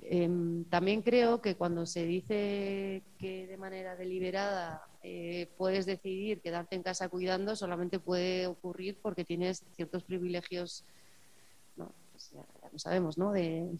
Em, 0.00 0.64
también 0.66 1.02
creo 1.02 1.40
que 1.42 1.56
cuando 1.56 1.84
se 1.84 2.04
dice 2.06 3.02
que 3.18 3.46
de 3.48 3.56
manera 3.56 3.96
deliberada 3.96 4.80
eh, 5.02 5.48
puedes 5.56 5.86
decidir 5.86 6.40
quedarte 6.40 6.76
en 6.76 6.82
casa 6.82 7.08
cuidando, 7.08 7.54
solamente 7.54 7.98
puede 7.98 8.46
ocurrir 8.46 8.98
porque 9.00 9.24
tienes 9.24 9.64
ciertos 9.76 10.02
privilegios, 10.02 10.84
¿no? 11.76 11.92
Pues 12.12 12.30
ya, 12.32 12.44
ya 12.72 12.78
sabemos, 12.78 13.16
¿no? 13.16 13.32
De, 13.32 13.70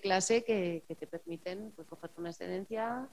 clase 0.00 0.44
que, 0.44 0.84
te 0.88 1.06
permiten 1.06 1.72
pues, 1.74 1.88
cogerte 1.88 2.20
una 2.20 2.30
excedencia 2.30 3.08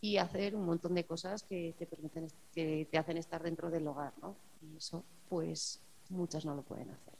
y 0.00 0.16
hacer 0.16 0.54
un 0.54 0.64
montón 0.64 0.94
de 0.94 1.04
cosas 1.04 1.42
que 1.42 1.74
te 1.78 1.86
permiten, 1.86 2.28
que 2.54 2.86
te 2.90 2.98
hacen 2.98 3.16
estar 3.16 3.42
dentro 3.42 3.68
del 3.70 3.86
hogar, 3.86 4.12
¿no? 4.22 4.36
Y 4.62 4.76
eso, 4.76 5.04
pues, 5.28 5.80
muchas 6.08 6.44
no 6.44 6.54
lo 6.54 6.62
pueden 6.62 6.90
hacer. 6.90 7.14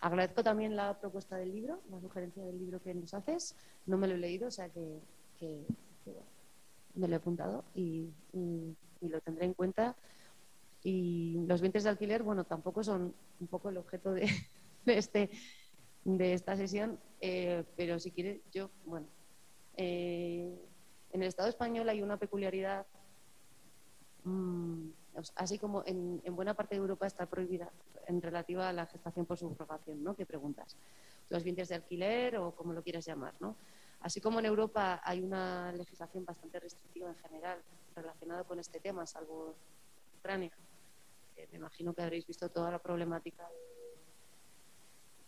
Agradezco 0.00 0.44
también 0.44 0.76
la 0.76 0.98
propuesta 1.00 1.36
del 1.36 1.52
libro, 1.52 1.80
la 1.90 2.00
sugerencia 2.00 2.44
del 2.44 2.58
libro 2.58 2.80
que 2.82 2.94
nos 2.94 3.14
haces. 3.14 3.56
No 3.86 3.96
me 3.96 4.06
lo 4.06 4.14
he 4.14 4.18
leído, 4.18 4.48
o 4.48 4.50
sea 4.50 4.68
que, 4.68 5.00
que- 5.38 5.64
que, 6.04 6.10
bueno, 6.12 6.35
me 6.96 7.08
lo 7.08 7.14
he 7.14 7.16
apuntado 7.16 7.64
y, 7.74 8.10
lo 9.00 9.20
tendré 9.20 9.46
en 9.46 9.54
cuenta. 9.54 9.96
Y 10.82 11.44
los 11.46 11.60
vientres 11.60 11.84
de 11.84 11.90
alquiler, 11.90 12.22
bueno, 12.22 12.44
tampoco 12.44 12.82
son 12.82 13.14
un 13.40 13.46
poco 13.46 13.68
el 13.68 13.76
objeto 13.76 14.12
de, 14.12 14.28
este, 14.86 15.30
de 16.04 16.32
esta 16.32 16.56
sesión, 16.56 16.98
eh, 17.20 17.64
pero 17.76 17.98
si 17.98 18.10
quieres, 18.10 18.40
yo, 18.52 18.70
bueno, 18.84 19.06
eh, 19.76 20.58
en 21.12 21.22
el 21.22 21.28
Estado 21.28 21.48
español 21.48 21.88
hay 21.88 22.02
una 22.02 22.18
peculiaridad 22.18 22.86
Mm, 24.26 24.90
así 25.36 25.56
como 25.56 25.84
en, 25.86 26.20
en 26.24 26.34
buena 26.34 26.54
parte 26.54 26.74
de 26.74 26.80
Europa 26.80 27.06
está 27.06 27.26
prohibida 27.26 27.70
en 28.08 28.20
relativa 28.20 28.68
a 28.68 28.72
la 28.72 28.86
gestación 28.86 29.24
por 29.24 29.38
subrogación, 29.38 30.02
¿no? 30.02 30.16
¿Qué 30.16 30.26
preguntas? 30.26 30.76
Los 31.28 31.44
vientres 31.44 31.68
de 31.68 31.76
alquiler 31.76 32.36
o 32.38 32.50
como 32.56 32.72
lo 32.72 32.82
quieras 32.82 33.06
llamar, 33.06 33.34
¿no? 33.38 33.54
Así 34.00 34.20
como 34.20 34.38
en 34.38 34.46
Europa 34.46 35.00
hay 35.04 35.20
una 35.20 35.72
legislación 35.72 36.24
bastante 36.24 36.60
restrictiva 36.60 37.08
en 37.08 37.16
general 37.16 37.62
relacionada 37.94 38.44
con 38.44 38.58
este 38.58 38.78
tema, 38.78 39.06
salvo 39.06 39.54
Ucrania, 40.18 40.52
me 41.50 41.58
imagino 41.58 41.92
que 41.94 42.02
habréis 42.02 42.26
visto 42.26 42.48
toda 42.48 42.70
la 42.70 42.78
problemática 42.78 43.48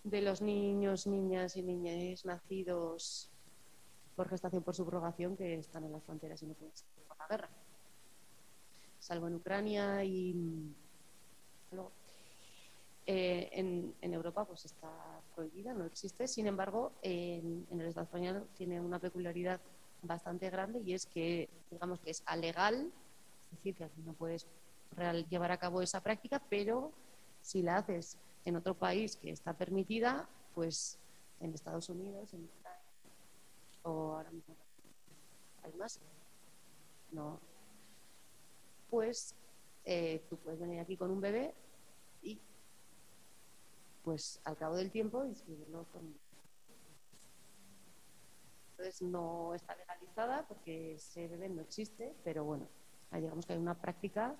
de, 0.04 0.22
los 0.22 0.40
niños, 0.40 1.06
niñas 1.06 1.56
y 1.56 1.62
niñas 1.62 2.24
nacidos 2.24 3.30
por 4.16 4.28
gestación 4.28 4.62
por 4.62 4.74
subrogación 4.74 5.36
que 5.36 5.54
están 5.54 5.84
en 5.84 5.92
las 5.92 6.02
fronteras 6.04 6.42
y 6.42 6.46
no 6.46 6.54
pueden 6.54 6.76
salir 6.76 7.04
por 7.06 7.18
la 7.18 7.26
guerra. 7.28 7.48
Salvo 8.98 9.28
en 9.28 9.34
Ucrania 9.36 10.02
y 10.04 10.74
eh, 13.10 13.48
en, 13.54 14.12
Europa 14.12 14.44
pues 14.44 14.66
está 14.66 14.90
prohibida, 15.34 15.72
no 15.72 15.86
existe. 15.86 16.28
Sin 16.28 16.46
embargo, 16.46 16.92
en, 17.00 17.66
el 17.70 17.80
Estado 17.80 18.04
español 18.04 18.46
tiene 18.54 18.82
una 18.82 18.98
peculiaridad 18.98 19.62
bastante 20.02 20.50
grande 20.50 20.82
y 20.84 20.92
es 20.92 21.06
que, 21.06 21.48
digamos 21.70 22.00
que 22.00 22.10
es 22.10 22.22
alegal, 22.26 22.92
es 23.50 23.56
decir, 23.56 23.76
que 23.76 23.88
no 24.04 24.12
puedes 24.12 24.46
llevar 25.30 25.52
a 25.52 25.56
cabo 25.56 25.80
esa 25.80 26.02
práctica, 26.02 26.42
pero 26.50 26.92
si 27.40 27.62
la 27.62 27.78
haces 27.78 28.18
en 28.44 28.56
otro 28.56 28.74
país 28.74 29.16
que 29.16 29.30
está 29.30 29.54
permitida, 29.54 30.28
pues 30.54 30.98
en 31.40 31.54
Estados 31.54 31.88
Unidos, 31.88 32.34
en 32.34 32.46
o 33.84 34.16
ahora 34.16 34.30
mismo 34.30 34.54
hay 35.62 35.72
más, 35.78 35.98
no, 37.12 37.40
pues 38.90 39.34
eh, 39.86 40.20
tú 40.28 40.36
puedes 40.36 40.60
venir 40.60 40.80
aquí 40.80 40.94
con 40.94 41.10
un 41.10 41.22
bebé 41.22 41.54
pues 44.02 44.40
al 44.44 44.56
cabo 44.56 44.76
del 44.76 44.90
tiempo 44.90 45.24
inscribirlo 45.24 45.86
con... 45.92 46.14
Entonces 48.70 49.02
no 49.02 49.54
está 49.54 49.74
legalizada 49.74 50.46
porque 50.46 50.94
ese 50.94 51.26
bebé 51.26 51.48
no 51.48 51.62
existe, 51.62 52.14
pero 52.22 52.44
bueno, 52.44 52.68
digamos 53.12 53.44
que 53.44 53.54
hay 53.54 53.58
una 53.58 53.80
práctica 53.80 54.36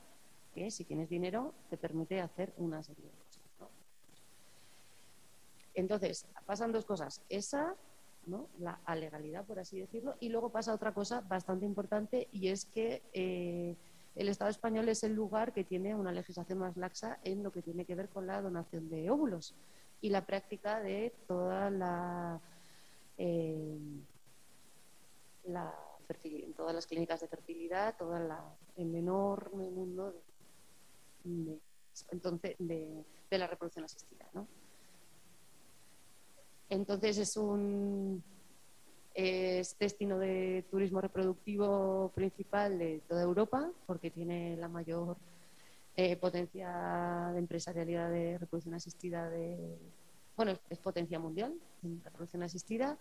que 0.55 0.71
si 0.71 0.85
tienes 0.85 1.09
dinero 1.09 1.55
te 1.71 1.77
permite 1.77 2.21
hacer 2.21 2.55
una 2.57 2.83
serie 2.83 3.05
de 3.05 3.11
cosas. 3.11 3.39
Entonces, 5.75 6.27
pasan 6.45 6.73
dos 6.73 6.85
cosas. 6.85 7.23
Esa, 7.29 7.77
¿no? 8.27 8.49
la 8.59 8.81
legalidad, 8.97 9.45
por 9.45 9.61
así 9.61 9.79
decirlo, 9.79 10.17
y 10.19 10.29
luego 10.29 10.51
pasa 10.51 10.75
otra 10.75 10.93
cosa 10.93 11.21
bastante 11.21 11.67
importante 11.67 12.29
y 12.33 12.49
es 12.49 12.65
que 12.65 13.03
eh, 13.13 13.77
el 14.19 14.29
Estado 14.29 14.51
español 14.51 14.89
es 14.89 15.05
el 15.05 15.15
lugar 15.15 15.53
que 15.53 15.63
tiene 15.63 15.95
una 15.95 16.11
legislación 16.11 16.59
más 16.59 16.77
laxa 16.77 17.21
en 17.23 17.45
lo 17.45 17.53
que 17.53 17.63
tiene 17.63 17.85
que 17.85 17.95
ver 17.95 18.09
con 18.09 18.27
la 18.27 18.43
donación 18.43 18.91
de 18.91 19.09
óvulos 19.11 19.55
y 20.01 20.11
la 20.11 20.27
práctica 20.27 20.81
de 20.81 21.15
toda 21.29 21.71
la, 21.71 22.41
eh, 23.17 23.79
en 26.25 26.53
todas 26.55 26.75
las 26.75 26.87
clínicas 26.89 27.21
de 27.21 27.29
fertilidad, 27.29 27.97
todo 27.97 28.17
el 28.17 28.95
enorme 28.95 29.71
mundo 29.71 30.13
de, 31.23 33.05
la 33.31 33.47
reproducción 33.47 33.85
asistida. 33.85 34.27
Entonces 36.69 37.19
es 37.19 37.37
un 37.37 38.23
es 39.15 39.79
destino 39.79 40.19
de 40.19 40.65
turismo 40.71 41.01
reproductivo 41.01 42.13
principal 42.15 42.79
de 42.79 43.01
toda 43.09 43.23
Europa 43.23 43.71
porque 43.87 44.11
tiene 44.11 44.57
la 44.57 44.69
mayor 44.69 45.17
eh, 45.97 46.17
potencia 46.17 47.31
de 47.33 47.39
empresarialidad 47.39 48.11
de 48.11 48.39
reproducción 48.39 48.75
asistida 48.75 49.29
de 49.29 49.77
bueno 50.37 50.53
es 50.71 50.79
potencia 50.79 51.19
mundial 51.19 51.55
en 51.83 52.03
reproducción 52.05 52.43
asistida 52.45 52.97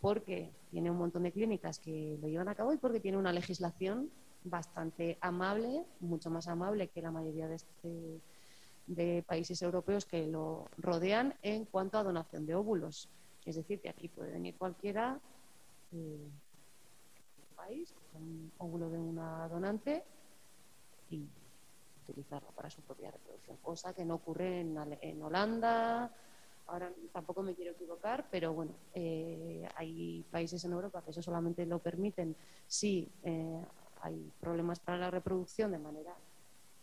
porque 0.00 0.50
tiene 0.70 0.90
un 0.90 0.98
montón 0.98 1.22
de 1.22 1.32
clínicas 1.32 1.78
que 1.78 2.18
lo 2.20 2.28
llevan 2.28 2.48
a 2.48 2.54
cabo 2.54 2.74
y 2.74 2.78
porque 2.78 3.00
tiene 3.00 3.16
una 3.16 3.32
legislación 3.32 4.10
bastante 4.44 5.16
amable 5.20 5.84
mucho 6.00 6.30
más 6.30 6.48
amable 6.48 6.88
que 6.88 7.02
la 7.02 7.10
mayoría 7.10 7.48
de, 7.48 7.56
este, 7.56 8.20
de 8.86 9.24
países 9.26 9.60
europeos 9.62 10.04
que 10.04 10.26
lo 10.26 10.68
rodean 10.78 11.34
en 11.42 11.64
cuanto 11.64 11.98
a 11.98 12.04
donación 12.04 12.46
de 12.46 12.54
óvulos. 12.54 13.08
Es 13.44 13.56
decir 13.56 13.80
que 13.80 13.88
aquí 13.88 14.08
puede 14.08 14.32
venir 14.32 14.56
cualquiera 14.56 15.20
eh, 15.92 16.30
país, 17.56 17.94
un 18.14 18.52
óvulo 18.58 18.88
de 18.90 18.98
una 18.98 19.48
donante 19.48 20.04
y 21.10 21.26
utilizarlo 22.02 22.50
para 22.52 22.70
su 22.70 22.82
propia 22.82 23.10
reproducción, 23.10 23.56
cosa 23.62 23.92
que 23.92 24.04
no 24.04 24.16
ocurre 24.16 24.60
en, 24.60 24.76
en 25.00 25.22
Holanda. 25.22 26.12
Ahora 26.68 26.92
tampoco 27.12 27.42
me 27.42 27.54
quiero 27.54 27.72
equivocar, 27.72 28.28
pero 28.30 28.52
bueno, 28.52 28.72
eh, 28.94 29.68
hay 29.76 30.24
países 30.30 30.64
en 30.64 30.72
Europa 30.72 31.02
que 31.02 31.10
eso 31.10 31.22
solamente 31.22 31.64
lo 31.64 31.78
permiten 31.78 32.36
si 32.66 33.08
eh, 33.22 33.64
hay 34.02 34.32
problemas 34.40 34.80
para 34.80 34.98
la 34.98 35.10
reproducción 35.10 35.70
de 35.70 35.78
manera, 35.78 36.14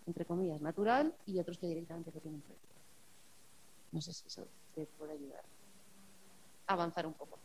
entre 0.06 0.26
comillas, 0.26 0.62
natural 0.62 1.14
y 1.26 1.40
otros 1.40 1.58
que 1.58 1.68
directamente 1.68 2.12
lo 2.14 2.20
tienen. 2.20 2.42
No 3.92 4.02
sé 4.02 4.14
si 4.14 4.28
eso 4.28 4.48
te 4.74 4.86
puede 4.86 5.14
ayudar 5.14 5.44
a 6.68 6.74
avanzar 6.74 7.06
un 7.06 7.14
poco. 7.14 7.38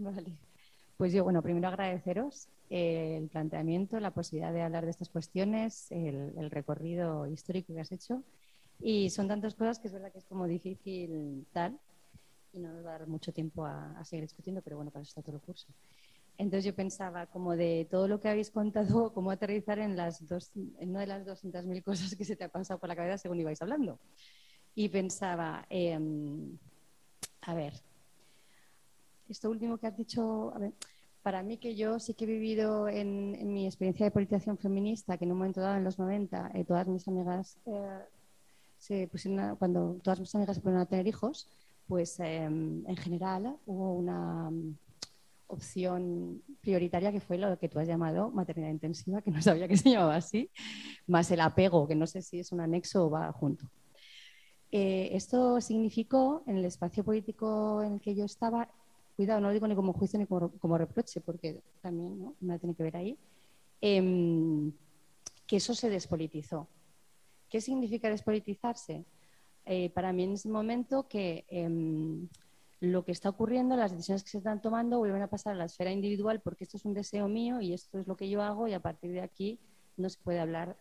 Vale. 0.14 0.32
Pues 0.96 1.12
yo, 1.12 1.24
bueno, 1.24 1.42
primero 1.42 1.68
agradeceros 1.68 2.48
el 2.70 3.28
planteamiento, 3.28 4.00
la 4.00 4.12
posibilidad 4.12 4.52
de 4.52 4.62
hablar 4.62 4.84
de 4.84 4.92
estas 4.92 5.10
cuestiones, 5.10 5.90
el, 5.90 6.50
recorrido 6.50 7.26
histórico 7.26 7.74
que 7.74 7.80
has 7.80 7.92
hecho. 7.92 8.22
Y 8.80 9.10
son 9.10 9.28
tantas 9.28 9.54
cosas 9.54 9.78
que 9.78 9.88
es 9.88 9.92
verdad 9.92 10.10
que 10.10 10.18
es 10.18 10.24
como 10.24 10.46
difícil 10.46 11.46
tal 11.52 11.78
y 12.52 12.60
no 12.60 12.72
nos 12.72 12.84
va 12.84 12.94
a 12.94 12.98
dar 12.98 13.08
mucho 13.08 13.32
tiempo 13.32 13.66
a, 13.66 14.02
seguir 14.04 14.24
discutiendo, 14.24 14.62
pero 14.62 14.76
bueno, 14.76 14.90
para 14.90 15.02
eso 15.02 15.10
está 15.10 15.22
todo 15.22 15.36
el 15.36 15.42
curso. 15.42 15.68
Entonces 16.38 16.64
yo 16.64 16.74
pensaba, 16.74 17.26
como 17.26 17.56
de 17.56 17.86
todo 17.90 18.08
lo 18.08 18.20
que 18.20 18.28
habéis 18.28 18.50
contado, 18.50 19.12
cómo 19.14 19.30
aterrizar 19.30 19.78
en, 19.78 19.96
las 19.96 20.26
dos, 20.26 20.50
en 20.54 20.90
una 20.90 21.00
de 21.00 21.06
las 21.08 21.26
200.000 21.26 21.82
cosas 21.82 22.16
que 22.16 22.24
se 22.24 22.36
te 22.36 22.44
ha 22.44 22.48
pasado 22.48 22.80
por 22.80 22.88
la 22.88 22.96
cabeza 22.96 23.18
según 23.18 23.40
ibais 23.40 23.60
hablando. 23.60 23.98
Y 24.74 24.88
pensaba, 24.88 25.66
em, 25.68 26.56
a 27.42 27.54
ver, 27.54 27.74
esto 29.32 29.50
último 29.50 29.78
que 29.78 29.86
has 29.86 29.96
dicho, 29.96 30.52
para 31.22 31.42
mí 31.42 31.58
que 31.58 31.74
yo 31.74 31.98
sí 31.98 32.14
que 32.14 32.24
he 32.24 32.28
vivido 32.28 32.88
en, 32.88 33.52
mi 33.52 33.66
experiencia 33.66 34.06
de 34.06 34.10
politización 34.10 34.58
feminista, 34.58 35.18
que 35.18 35.24
en 35.24 35.32
un 35.32 35.38
momento 35.38 35.60
dado, 35.60 35.76
en 35.76 35.84
los 35.84 35.98
90, 35.98 36.52
eh, 36.54 36.64
todas 36.64 36.86
mis 36.86 37.06
amigas 37.08 37.58
eh, 37.66 39.08
cuando 39.58 39.98
todas 40.02 40.20
mis 40.20 40.34
amigas 40.34 40.56
se 40.56 40.62
pusieron 40.62 40.80
a 40.80 40.86
tener 40.86 41.06
hijos, 41.06 41.48
pues 41.86 42.18
em, 42.20 42.84
en 42.86 42.96
general 42.96 43.56
hubo 43.66 43.94
una 43.94 44.50
mm, 44.50 44.76
opción 45.48 46.42
prioritaria 46.60 47.12
que 47.12 47.20
fue 47.20 47.36
lo 47.36 47.58
que 47.58 47.68
tú 47.68 47.78
has 47.78 47.88
llamado 47.88 48.30
maternidad 48.30 48.70
intensiva, 48.70 49.20
que 49.20 49.30
no 49.30 49.42
sabía 49.42 49.68
que 49.68 49.76
se 49.76 49.90
llamaba 49.90 50.16
así, 50.16 50.50
más 51.06 51.30
el 51.30 51.40
apego, 51.40 51.86
que 51.86 51.94
no 51.94 52.06
sé 52.06 52.22
si 52.22 52.40
es 52.40 52.52
un 52.52 52.60
anexo 52.60 53.06
o 53.06 53.10
va 53.10 53.32
junto. 53.32 53.66
Eh, 54.72 55.10
esto 55.12 55.60
significó 55.60 56.44
en 56.46 56.58
el 56.58 56.64
espacio 56.64 57.04
político 57.04 57.82
en 57.82 57.94
el 57.94 58.00
que 58.00 58.14
yo 58.14 58.24
estaba 58.24 58.68
cuidado, 59.20 59.38
no 59.38 59.48
lo 59.48 59.52
digo 59.52 59.68
ni 59.68 59.74
como 59.74 59.92
juicio 59.92 60.18
ni 60.18 60.24
como, 60.24 60.78
reproche, 60.78 61.20
porque 61.20 61.60
también 61.82 62.18
¿no? 62.18 62.34
nada 62.40 62.58
tiene 62.58 62.74
que 62.74 62.82
ver 62.82 62.96
ahí, 62.96 63.18
em, 63.82 64.72
que 65.46 65.56
eso 65.56 65.74
se 65.74 65.90
despolitizó. 65.90 66.66
¿Qué 67.50 67.60
significa 67.60 68.08
despolitizarse? 68.08 69.04
Eh, 69.66 69.90
para 69.90 70.14
mí 70.14 70.22
en 70.24 70.32
ese 70.32 70.48
momento 70.48 71.06
que 71.06 71.44
em, 71.48 72.28
lo 72.80 73.04
que 73.04 73.12
está 73.12 73.28
ocurriendo, 73.28 73.76
las 73.76 73.90
decisiones 73.90 74.24
que 74.24 74.30
se 74.30 74.38
están 74.38 74.62
tomando 74.62 74.96
vuelven 74.96 75.20
a 75.20 75.28
pasar 75.28 75.52
a 75.52 75.56
la 75.56 75.66
esfera 75.66 75.92
individual 75.92 76.40
porque 76.40 76.64
esto 76.64 76.78
es 76.78 76.86
un 76.86 76.94
deseo 76.94 77.28
mío 77.28 77.60
y 77.60 77.74
esto 77.74 77.98
es 77.98 78.06
lo 78.06 78.16
que 78.16 78.30
yo 78.30 78.40
hago 78.40 78.68
y 78.68 78.72
a 78.72 78.80
partir 78.80 79.12
de 79.12 79.20
aquí 79.20 79.58
no 79.98 80.08
se 80.08 80.18
puede 80.22 80.40
hablar 80.40 80.78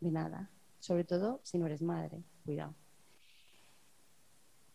de 0.00 0.10
nada, 0.10 0.50
sobre 0.78 1.04
todo 1.04 1.40
si 1.42 1.56
no 1.56 1.64
eres 1.64 1.80
madre, 1.80 2.22
cuidado. 2.44 2.74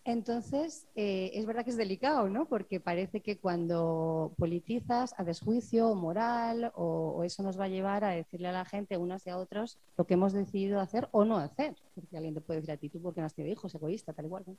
Entonces, 0.08 0.88
eh, 0.96 1.32
es 1.34 1.46
verdad 1.46 1.66
que 1.66 1.72
es 1.72 1.76
delicado, 1.76 2.30
¿no? 2.30 2.46
Porque 2.48 2.80
parece 2.80 3.20
que 3.20 3.40
cuando 3.40 4.34
politizas 4.38 5.14
a 5.18 5.26
desjuicio 5.26 5.94
moral 5.96 6.72
o, 6.76 7.26
eso 7.26 7.44
nos 7.44 7.60
va 7.60 7.66
a 7.66 7.68
llevar 7.68 8.06
a 8.06 8.12
decirle 8.12 8.48
a 8.48 8.54
la 8.54 8.64
gente, 8.64 8.96
unas 8.96 9.28
y 9.28 9.32
a 9.32 9.38
otros, 9.38 9.78
lo 9.98 10.08
que 10.08 10.14
hemos 10.14 10.32
decidido 10.32 10.80
hacer 10.80 11.10
o 11.12 11.26
no 11.26 11.36
hacer. 11.36 11.76
Porque 11.94 12.16
alguien 12.16 12.36
te 12.36 12.40
puede 12.40 12.62
decir 12.62 12.72
a 12.72 12.78
ti, 12.78 12.88
tú 12.88 13.02
porque 13.02 13.20
no 13.20 13.28
has 13.28 13.34
tenido 13.34 13.52
hijos, 13.52 13.76
egoísta, 13.76 14.14
tal 14.14 14.24
igual. 14.24 14.46
¿no? 14.48 14.56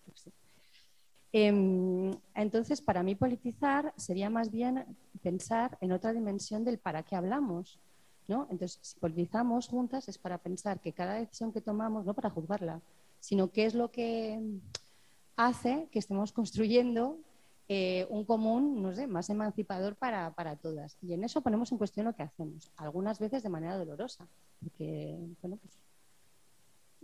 Em, 1.33 2.15
entonces, 2.35 2.83
para 2.83 3.03
mí 3.03 3.15
politizar 3.15 3.95
sería 3.97 4.29
más 4.29 4.51
bien 4.51 4.85
pensar 5.23 5.79
en 5.81 5.93
otra 5.93 6.12
dimensión 6.12 6.62
del 6.62 6.79
para 6.79 7.05
qué 7.05 7.16
hablamos. 7.16 7.81
¿no? 8.27 8.49
Entonces, 8.51 8.81
si 8.83 8.99
politizamos 8.99 9.66
juntas 9.66 10.09
es 10.09 10.19
para 10.19 10.37
pensar 10.37 10.79
que 10.79 10.93
cada 10.93 11.15
decisión 11.15 11.55
que 11.55 11.62
tomamos, 11.62 12.05
no 12.05 12.12
para 12.12 12.29
juzgarla, 12.29 12.83
sino 13.19 13.51
qué 13.51 13.65
es 13.65 13.75
lo 13.75 13.91
que 13.91 14.61
hace 15.39 15.89
que 15.93 16.01
estemos 16.01 16.32
construyendo 16.32 17.16
eh, 17.69 18.06
un 18.10 18.24
común, 18.24 18.82
no 18.82 18.93
sé, 18.93 19.06
más 19.06 19.31
emancipador 19.31 19.94
para, 19.94 20.56
todas. 20.56 20.98
Y 21.01 21.12
en 21.15 21.23
eso 21.23 21.43
ponemos 21.43 21.70
en 21.70 21.78
cuestión 21.78 22.06
lo 22.06 22.15
que 22.15 22.24
hacemos, 22.24 22.73
algunas 22.77 23.20
veces 23.20 23.44
de 23.44 23.48
manera 23.48 23.77
dolorosa, 23.77 24.27
porque, 24.60 25.16
bueno, 25.40 25.56
pues 25.59 25.78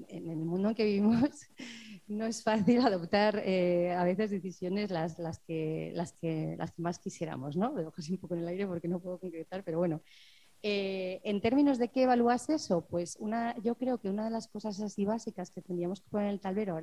en 0.08 0.28
el 0.28 0.38
mundo 0.38 0.70
en 0.70 0.74
que 0.74 0.84
vivimos 0.84 1.30
no 2.08 2.26
es 2.26 2.42
fácil 2.42 2.80
adoptar 2.84 3.40
eh, 3.44 3.92
a 3.92 4.02
veces 4.02 4.32
decisiones 4.32 4.90
las, 4.90 5.20
las, 5.20 5.38
que, 5.38 5.92
las, 5.94 6.12
que, 6.14 6.56
las 6.58 6.72
que 6.72 6.82
más 6.82 6.98
quisiéramos, 6.98 7.56
¿no? 7.56 7.70
Lo 7.70 7.92
así 7.96 8.12
un 8.12 8.18
poco 8.18 8.34
en 8.34 8.40
el 8.40 8.48
aire 8.48 8.66
porque 8.66 8.88
no 8.88 8.98
puedo 8.98 9.18
concretar, 9.18 9.62
pero 9.62 9.78
bueno. 9.78 10.00
Eh, 10.66 11.20
en 11.24 11.40
términos 11.40 11.78
de 11.78 11.88
qué 11.88 12.04
evalúas 12.04 12.48
eso, 12.48 12.86
pues 12.86 13.16
una, 13.20 13.54
yo 13.62 13.76
creo 13.76 13.98
que 13.98 14.08
una 14.08 14.24
de 14.24 14.30
las 14.30 14.48
cosas 14.48 14.80
así 14.80 15.04
básicas 15.04 15.50
que 15.50 15.60
tendríamos 15.60 16.00
que 16.00 16.08
poner 16.08 16.28
en 16.28 16.32
el 16.32 16.40
tablero, 16.40 16.74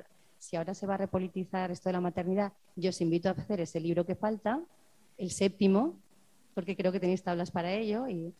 si 0.42 0.56
ahora 0.56 0.74
se 0.74 0.86
va 0.86 0.94
a 0.94 0.98
repolitizar 0.98 1.70
esto 1.70 1.88
de 1.88 1.92
la 1.92 2.00
maternidad, 2.00 2.52
yo 2.74 2.90
os 2.90 3.00
invito 3.00 3.28
a 3.28 3.32
hacer 3.32 3.60
ese 3.60 3.78
libro 3.78 4.04
que 4.04 4.16
falta, 4.16 4.60
el 5.16 5.30
séptimo, 5.30 5.94
porque 6.54 6.76
creo 6.76 6.90
que 6.90 7.00
tenéis 7.00 7.22
tablas 7.22 7.52
para 7.52 7.72
ello, 7.72 8.08
y 8.08 8.34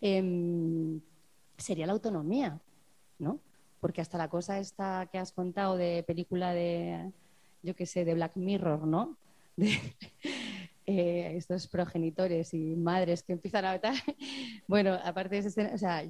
em, 0.00 1.00
sería 1.56 1.86
la 1.86 1.92
autonomía, 1.92 2.58
¿no? 3.18 3.40
porque 3.80 4.00
hasta 4.00 4.18
la 4.18 4.28
cosa 4.28 4.58
esta 4.58 5.08
que 5.12 5.18
has 5.18 5.30
contado 5.30 5.76
de 5.76 6.02
película 6.04 6.52
de, 6.52 7.12
yo 7.62 7.76
qué 7.76 7.86
sé, 7.86 8.04
de 8.04 8.14
Black 8.14 8.36
Mirror, 8.36 8.86
¿no? 8.86 9.16
De 9.56 9.70
eh, 10.86 11.36
estos 11.36 11.66
progenitores 11.66 12.52
y 12.54 12.76
madres 12.76 13.22
que 13.22 13.32
empiezan 13.32 13.64
a 13.64 13.72
vetar. 13.72 13.94
Bueno, 14.68 14.98
aparte 15.04 15.40
de 15.40 15.48
ese, 15.48 15.72
o 15.72 15.78
sea, 15.78 16.04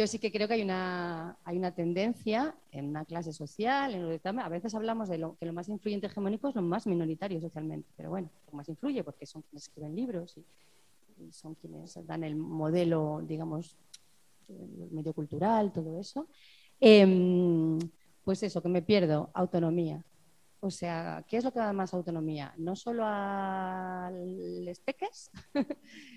yo 0.00 0.06
sí 0.06 0.18
que 0.18 0.32
creo 0.32 0.48
que 0.48 0.54
hay 0.54 0.62
una, 0.62 1.36
hay 1.44 1.58
una 1.58 1.74
tendencia 1.74 2.56
en 2.72 2.88
una 2.88 3.04
clase 3.04 3.34
social, 3.34 3.94
en 3.94 4.08
lo 4.08 4.40
a 4.40 4.48
veces 4.48 4.74
hablamos 4.74 5.10
de 5.10 5.18
lo, 5.18 5.36
que 5.36 5.44
lo 5.44 5.52
más 5.52 5.68
influyente 5.68 6.06
hegemónico 6.06 6.48
es 6.48 6.54
lo 6.54 6.62
más 6.62 6.86
minoritario 6.86 7.38
socialmente, 7.38 7.86
pero 7.98 8.08
bueno, 8.08 8.30
lo 8.46 8.56
más 8.56 8.66
influye 8.70 9.04
porque 9.04 9.26
son 9.26 9.42
quienes 9.42 9.64
escriben 9.64 9.94
libros 9.94 10.38
y, 10.38 10.44
son 11.32 11.54
quienes 11.54 11.98
dan 12.06 12.24
el 12.24 12.34
modelo, 12.34 13.20
digamos, 13.22 13.76
medio 14.90 15.12
cultural, 15.12 15.70
todo 15.70 16.00
eso. 16.00 16.28
Em, 16.80 17.78
pues 18.24 18.42
eso, 18.42 18.62
que 18.62 18.70
me 18.70 18.80
pierdo, 18.80 19.28
autonomía. 19.34 20.02
O 20.60 20.70
sea, 20.70 21.22
¿qué 21.28 21.36
es 21.36 21.44
lo 21.44 21.52
que 21.52 21.58
da 21.58 21.74
más 21.74 21.92
autonomía? 21.92 22.54
No 22.56 22.74
solo 22.74 23.02
a 23.04 24.10
los 24.14 24.80
peques, 24.80 25.30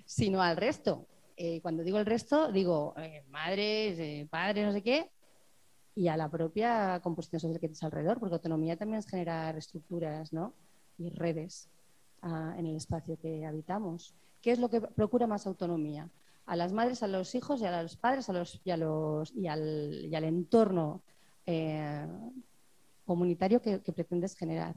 sino 0.05 0.41
al 0.41 0.55
resto. 0.55 1.05
Eh, 1.35 1.61
cuando 1.61 1.83
digo 1.83 1.99
el 1.99 2.05
resto, 2.05 2.51
digo 2.51 2.93
eh, 2.97 3.23
madres, 3.29 3.97
eh, 3.99 4.27
padres, 4.29 4.65
no 4.65 4.71
sé 4.71 4.81
qué, 4.81 5.11
y 5.95 6.07
a 6.07 6.17
la 6.17 6.29
propia 6.29 6.99
composición 7.03 7.39
social 7.39 7.59
que 7.59 7.67
tienes 7.67 7.83
alrededor, 7.83 8.19
porque 8.19 8.35
autonomía 8.35 8.77
también 8.77 8.99
es 8.99 9.07
generar 9.07 9.57
estructuras 9.57 10.33
¿no? 10.33 10.53
y 10.97 11.09
redes 11.09 11.69
ah, 12.21 12.55
en 12.57 12.67
el 12.67 12.75
espacio 12.75 13.17
que 13.19 13.45
habitamos. 13.45 14.13
¿Qué 14.41 14.51
es 14.51 14.59
lo 14.59 14.69
que 14.69 14.81
procura 14.81 15.27
más 15.27 15.47
autonomía? 15.47 16.09
a 16.45 16.55
las 16.55 16.73
madres, 16.73 17.03
a 17.03 17.07
los 17.07 17.35
hijos 17.35 17.61
y 17.61 17.65
a 17.65 17.81
los 17.81 17.95
padres 17.95 18.29
a 18.29 18.33
los, 18.33 18.59
y, 18.63 18.71
a 18.71 18.77
los, 18.77 19.33
y, 19.33 19.47
al, 19.47 20.07
y 20.09 20.15
al 20.15 20.23
entorno 20.25 21.01
eh, 21.45 22.05
comunitario 23.05 23.61
que, 23.61 23.79
pretendes 23.79 24.35
generar. 24.35 24.75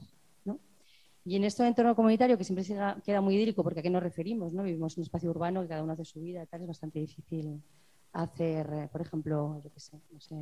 Y 1.26 1.36
en 1.36 1.44
este 1.44 1.66
entorno 1.66 1.94
comunitario, 1.94 2.38
que 2.38 2.44
siempre 2.44 2.64
queda 3.04 3.20
muy 3.20 3.34
idílico, 3.34 3.62
porque 3.62 3.80
a 3.80 3.82
qué 3.82 3.90
nos 3.90 4.02
referimos, 4.02 4.52
¿no? 4.54 4.62
vivimos 4.62 4.96
en 4.96 5.00
un 5.00 5.04
espacio 5.04 5.28
urbano 5.28 5.60
que 5.60 5.68
cada 5.68 5.82
uno 5.82 5.92
hace 5.92 6.04
su 6.04 6.20
vida, 6.20 6.46
tal, 6.46 6.62
es 6.62 6.68
bastante 6.68 7.00
difícil 7.00 7.60
hacer, 8.12 8.70
eh, 8.72 8.88
por 8.90 9.02
ejemplo, 9.02 9.60
yo 9.62 9.70
qué 9.70 9.80
sé, 9.80 10.00
no 10.10 10.20
sé, 10.20 10.36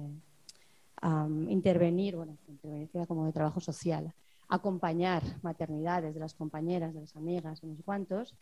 intervenir, 1.48 2.16
bueno, 2.16 2.36
intervenir 2.48 2.88
como 3.08 3.26
de 3.26 3.32
trabajo 3.32 3.60
social, 3.60 4.12
acompañar 4.48 5.22
maternidades 5.42 6.14
de 6.14 6.20
las 6.20 6.34
compañeras, 6.34 6.94
de 6.94 7.00
las 7.00 7.16
amigas, 7.16 7.60
de 7.60 7.66
unos 7.66 7.82
cuantos, 7.84 8.34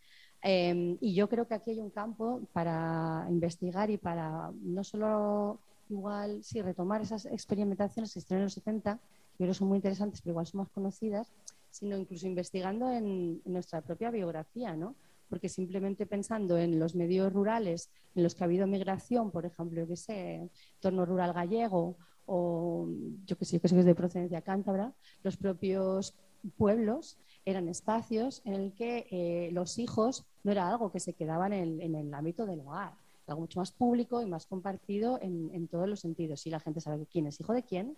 Em, 0.42 0.98
y 1.00 1.14
yo 1.14 1.28
creo 1.28 1.46
que 1.46 1.54
aquí 1.54 1.70
hay 1.70 1.80
un 1.80 1.90
campo 1.90 2.40
para 2.52 3.24
investigar 3.28 3.90
y 3.90 3.96
para 3.96 4.50
no 4.60 4.82
solo 4.82 5.60
igual, 5.88 6.42
sí, 6.42 6.60
retomar 6.60 7.00
esas 7.00 7.26
experimentaciones 7.26 8.12
que 8.12 8.18
están 8.18 8.38
en 8.38 8.44
los 8.44 8.54
70, 8.54 8.98
que 9.38 9.44
creo 9.44 9.54
son 9.54 9.68
muy 9.68 9.76
interesantes, 9.76 10.20
pero 10.20 10.32
igual 10.32 10.46
son 10.46 10.58
más 10.58 10.68
conocidas, 10.70 11.32
sino 11.72 11.96
incluso 11.96 12.26
investigando 12.26 12.92
en, 12.92 13.40
nuestra 13.44 13.80
propia 13.80 14.10
biografía, 14.10 14.76
¿no? 14.76 14.94
Porque 15.28 15.48
simplemente 15.48 16.06
pensando 16.06 16.58
en 16.58 16.78
los 16.78 16.94
medios 16.94 17.32
rurales 17.32 17.90
en 18.14 18.22
los 18.22 18.34
que 18.34 18.44
ha 18.44 18.46
habido 18.46 18.66
migración, 18.66 19.30
por 19.30 19.46
ejemplo, 19.46 19.80
yo 19.80 19.88
que 19.88 19.96
sé, 19.96 20.50
entorno 20.74 21.06
rural 21.06 21.32
gallego 21.32 21.96
o 22.26 22.86
yo 23.24 23.36
que 23.38 23.46
sé, 23.46 23.56
yo 23.56 23.60
que 23.62 23.66
es 23.68 23.84
de 23.86 23.94
procedencia 23.94 24.42
cántabra, 24.42 24.92
los 25.22 25.38
propios 25.38 26.14
pueblos 26.58 27.18
eran 27.46 27.68
espacios 27.68 28.42
en 28.44 28.52
el 28.54 28.74
que 28.74 29.06
eh, 29.10 29.50
los 29.52 29.78
hijos 29.78 30.26
no 30.44 30.52
era 30.52 30.68
algo 30.68 30.92
que 30.92 31.00
se 31.00 31.14
quedaban 31.14 31.54
en, 31.54 31.94
el 31.94 32.12
ámbito 32.12 32.44
del 32.44 32.60
hogar, 32.60 32.92
algo 33.26 33.40
mucho 33.40 33.60
más 33.60 33.72
público 33.72 34.20
y 34.20 34.26
más 34.26 34.46
compartido 34.46 35.18
en, 35.22 35.68
todos 35.68 35.88
los 35.88 36.00
sentidos. 36.00 36.46
Y 36.46 36.50
la 36.50 36.60
gente 36.60 36.82
sabe 36.82 37.06
quién 37.06 37.26
es 37.26 37.40
hijo 37.40 37.54
de 37.54 37.62
quién, 37.62 37.96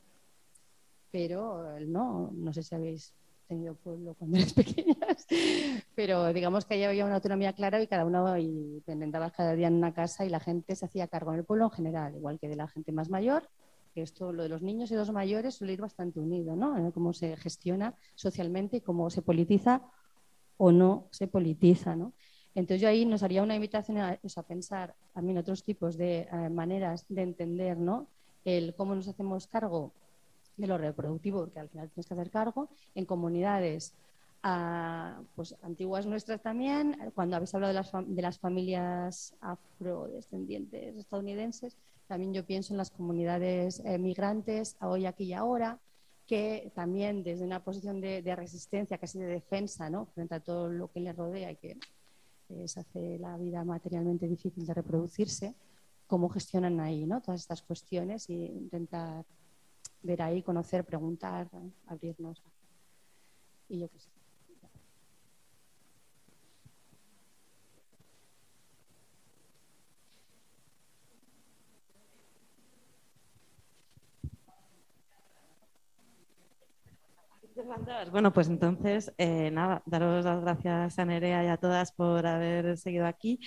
pero 1.10 1.80
no, 1.80 2.30
no 2.32 2.52
sé 2.52 2.62
si 2.62 2.74
habéis 2.74 3.12
tenido 3.46 3.74
pueblo 3.74 4.14
cuando 4.14 4.36
eres 4.38 4.52
pequeñas, 4.52 5.26
pero 5.94 6.32
digamos 6.32 6.64
que 6.64 6.74
ahí 6.74 6.84
había 6.84 7.04
una 7.04 7.16
autonomía 7.16 7.52
clara 7.52 7.80
y 7.82 7.86
cada 7.86 8.04
uno 8.04 8.36
y 8.38 8.82
te 8.86 8.96
cada 9.36 9.54
día 9.54 9.68
en 9.68 9.74
una 9.74 9.94
casa 9.94 10.24
y 10.24 10.28
la 10.28 10.40
gente 10.40 10.74
se 10.76 10.86
hacía 10.86 11.08
cargo 11.08 11.32
en 11.32 11.38
el 11.40 11.44
pueblo 11.44 11.66
en 11.66 11.70
general, 11.70 12.16
igual 12.16 12.38
que 12.38 12.48
de 12.48 12.56
la 12.56 12.68
gente 12.68 12.92
más 12.92 13.08
mayor 13.08 13.48
que 13.94 14.02
esto, 14.02 14.32
lo 14.32 14.42
de 14.42 14.48
los 14.48 14.60
niños 14.60 14.90
y 14.90 14.96
los 14.96 15.12
mayores 15.12 15.54
suele 15.54 15.74
ir 15.74 15.80
bastante 15.80 16.18
unido, 16.18 16.56
¿no? 16.56 16.92
Cómo 16.92 17.12
se 17.12 17.36
gestiona 17.36 17.94
socialmente 18.16 18.78
y 18.78 18.80
cómo 18.80 19.08
se 19.08 19.22
politiza 19.22 19.82
o 20.56 20.72
no 20.72 21.06
se 21.12 21.28
politiza, 21.28 21.94
¿no? 21.94 22.12
Entonces 22.56 22.80
yo 22.82 22.88
ahí 22.88 23.06
nos 23.06 23.22
haría 23.22 23.42
una 23.42 23.54
invitación 23.54 23.98
a, 23.98 24.18
a 24.36 24.42
pensar 24.42 24.94
también 25.12 25.38
otros 25.38 25.62
tipos 25.62 25.96
de 25.96 26.28
eh, 26.30 26.50
maneras 26.50 27.04
de 27.08 27.22
entender, 27.22 27.78
¿no? 27.78 28.08
El 28.44 28.74
cómo 28.74 28.94
nos 28.94 29.08
hacemos 29.08 29.46
cargo 29.46 29.92
de 30.56 30.66
lo 30.66 30.78
reproductivo, 30.78 31.40
porque 31.40 31.60
al 31.60 31.68
final 31.68 31.90
tienes 31.90 32.06
que 32.06 32.14
hacer 32.14 32.30
cargo, 32.30 32.68
en 32.94 33.04
comunidades 33.04 33.94
ah, 34.42 35.20
pues, 35.34 35.54
antiguas 35.62 36.06
nuestras 36.06 36.42
también, 36.42 36.96
cuando 37.14 37.36
habéis 37.36 37.54
hablado 37.54 37.72
de 37.72 37.80
las, 37.80 37.92
de 37.92 38.22
las 38.22 38.38
familias 38.38 39.34
afrodescendientes 39.40 40.96
estadounidenses, 40.96 41.76
también 42.06 42.34
yo 42.34 42.44
pienso 42.44 42.72
en 42.72 42.78
las 42.78 42.90
comunidades 42.90 43.80
eh, 43.84 43.98
migrantes, 43.98 44.76
hoy, 44.80 45.06
aquí 45.06 45.24
y 45.24 45.32
ahora, 45.32 45.78
que 46.26 46.70
también 46.74 47.22
desde 47.22 47.44
una 47.44 47.62
posición 47.62 48.00
de, 48.00 48.36
resistencia, 48.36 48.98
casi 48.98 49.18
de 49.18 49.26
defensa, 49.26 49.90
¿no? 49.90 50.06
frente 50.06 50.34
a 50.34 50.40
todo 50.40 50.68
lo 50.68 50.88
que 50.90 51.00
les 51.00 51.16
rodea 51.16 51.50
y 51.50 51.56
que 51.56 51.78
les 52.48 52.76
hace 52.76 53.18
la 53.18 53.36
vida 53.36 53.64
materialmente 53.64 54.26
difícil 54.26 54.66
de 54.66 54.74
reproducirse, 54.74 55.54
cómo 56.06 56.28
gestionan 56.28 56.80
ahí 56.80 57.04
¿no? 57.06 57.20
todas 57.20 57.40
estas 57.40 57.62
cuestiones 57.62 58.28
e 58.28 58.34
intentar 58.34 59.24
ver 60.04 60.22
ahí, 60.22 60.42
conocer, 60.42 60.84
preguntar, 60.84 61.48
abrirnos. 61.86 62.42
Y 63.68 63.80
yo 63.80 63.88
qué 63.88 63.98
sé. 63.98 64.10
Bueno, 78.10 78.32
pues 78.32 78.48
entonces, 78.48 79.12
eh, 79.16 79.50
nada, 79.50 79.82
daros 79.86 80.24
las 80.24 80.40
gracias 80.40 80.98
a 80.98 81.04
Nerea 81.04 81.44
y 81.44 81.46
a 81.48 81.56
todas 81.56 81.92
por 81.92 82.26
haber 82.26 82.76
seguido 82.76 83.06
aquí. 83.06 83.38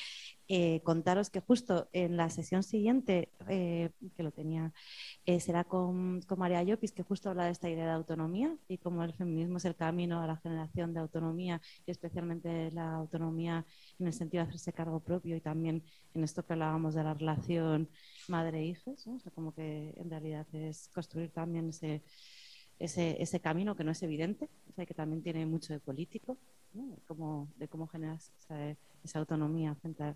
Eh, 0.49 0.81
contaros 0.83 1.29
que 1.29 1.41
justo 1.41 1.89
en 1.91 2.15
la 2.15 2.29
sesión 2.29 2.63
siguiente, 2.63 3.29
eh, 3.49 3.89
que 4.15 4.23
lo 4.23 4.31
tenía, 4.31 4.73
será 5.39 5.65
con, 5.65 6.21
con, 6.21 6.39
María 6.39 6.63
Llopis, 6.63 6.93
que 6.93 7.03
justo 7.03 7.29
habla 7.29 7.45
de 7.45 7.51
esta 7.51 7.69
idea 7.69 7.85
de 7.85 7.91
autonomía 7.91 8.55
y 8.69 8.77
cómo 8.77 9.03
el 9.03 9.13
feminismo 9.13 9.57
es 9.57 9.65
el 9.65 9.75
camino 9.75 10.21
a 10.21 10.27
la 10.27 10.37
generación 10.37 10.93
de 10.93 11.01
autonomía 11.01 11.61
y 11.85 11.91
especialmente 11.91 12.71
la 12.71 12.95
autonomía 12.95 13.65
en 13.99 14.07
el 14.07 14.13
sentido 14.13 14.43
de 14.43 14.49
hacerse 14.49 14.71
cargo 14.71 15.01
propio 15.01 15.35
y 15.35 15.41
también 15.41 15.83
en 16.13 16.23
esto 16.23 16.45
que 16.45 16.53
hablábamos 16.53 16.93
de 16.95 17.03
la 17.03 17.13
relación 17.13 17.89
madre-hijos, 18.29 19.05
como 19.35 19.53
que 19.53 19.93
en 19.97 20.09
realidad 20.09 20.47
es 20.53 20.87
construir 20.93 21.31
también 21.31 21.69
ese 21.69 22.03
ese, 22.79 23.21
ese 23.21 23.39
camino 23.39 23.75
que 23.75 23.83
no 23.83 23.91
es 23.91 24.03
evidente, 24.03 24.49
que 24.75 24.93
también 24.93 25.23
tiene 25.23 25.45
mucho 25.45 25.73
de 25.73 25.79
político, 25.79 26.37
de, 26.73 27.01
cómo, 27.05 27.49
de 27.57 27.67
cómo 27.67 27.87
generas 27.87 28.31
esa, 29.03 29.19
autonomía 29.19 29.75
frente 29.75 30.15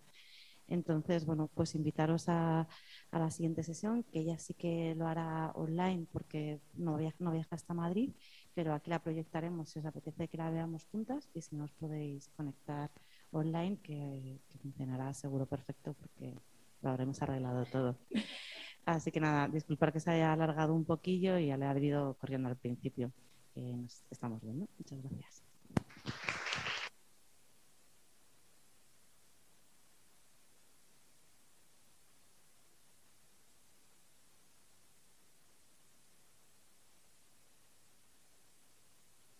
Entonces, 0.67 1.25
bueno, 1.25 1.49
pues 1.53 1.75
invitaros 1.75 2.29
a, 2.29 2.67
a, 3.11 3.19
la 3.19 3.31
siguiente 3.31 3.63
sesión, 3.63 4.03
que 4.03 4.19
ella 4.19 4.37
sí 4.37 4.53
que 4.53 4.95
lo 4.95 5.07
hará 5.07 5.51
online 5.55 6.07
porque 6.11 6.59
no 6.73 6.97
viaja, 6.97 7.17
no 7.19 7.31
viaja 7.31 7.55
hasta 7.55 7.73
Madrid, 7.73 8.11
pero 8.53 8.73
aquí 8.73 8.89
la 8.89 8.99
proyectaremos 9.01 9.69
si 9.69 9.79
os 9.79 9.85
apetece 9.85 10.27
que 10.27 10.37
la 10.37 10.49
veamos 10.49 10.85
juntas 10.91 11.29
y 11.33 11.41
si 11.41 11.55
no 11.55 11.65
os 11.65 11.71
podéis 11.71 12.29
conectar 12.35 12.91
online, 13.31 13.77
que, 13.81 14.39
funcionará 14.61 15.13
seguro 15.13 15.45
perfecto 15.45 15.93
porque 15.93 16.35
lo 16.81 16.89
habremos 16.89 17.21
arreglado 17.21 17.65
todo. 17.65 17.97
Así 18.85 19.11
que 19.11 19.19
nada, 19.19 19.47
disculpar 19.47 19.93
que 19.93 19.99
se 19.99 20.11
haya 20.11 20.33
alargado 20.33 20.73
un 20.73 20.85
poquillo 20.85 21.37
y 21.37 21.45
le 21.45 21.65
ha 21.65 21.79
ido 21.79 22.15
corriendo 22.15 22.49
al 22.49 22.57
principio. 22.57 23.11
nos 23.55 24.03
estamos 24.09 24.41
viendo. 24.41 24.67
Muchas 24.77 25.01
gracias. 25.01 25.40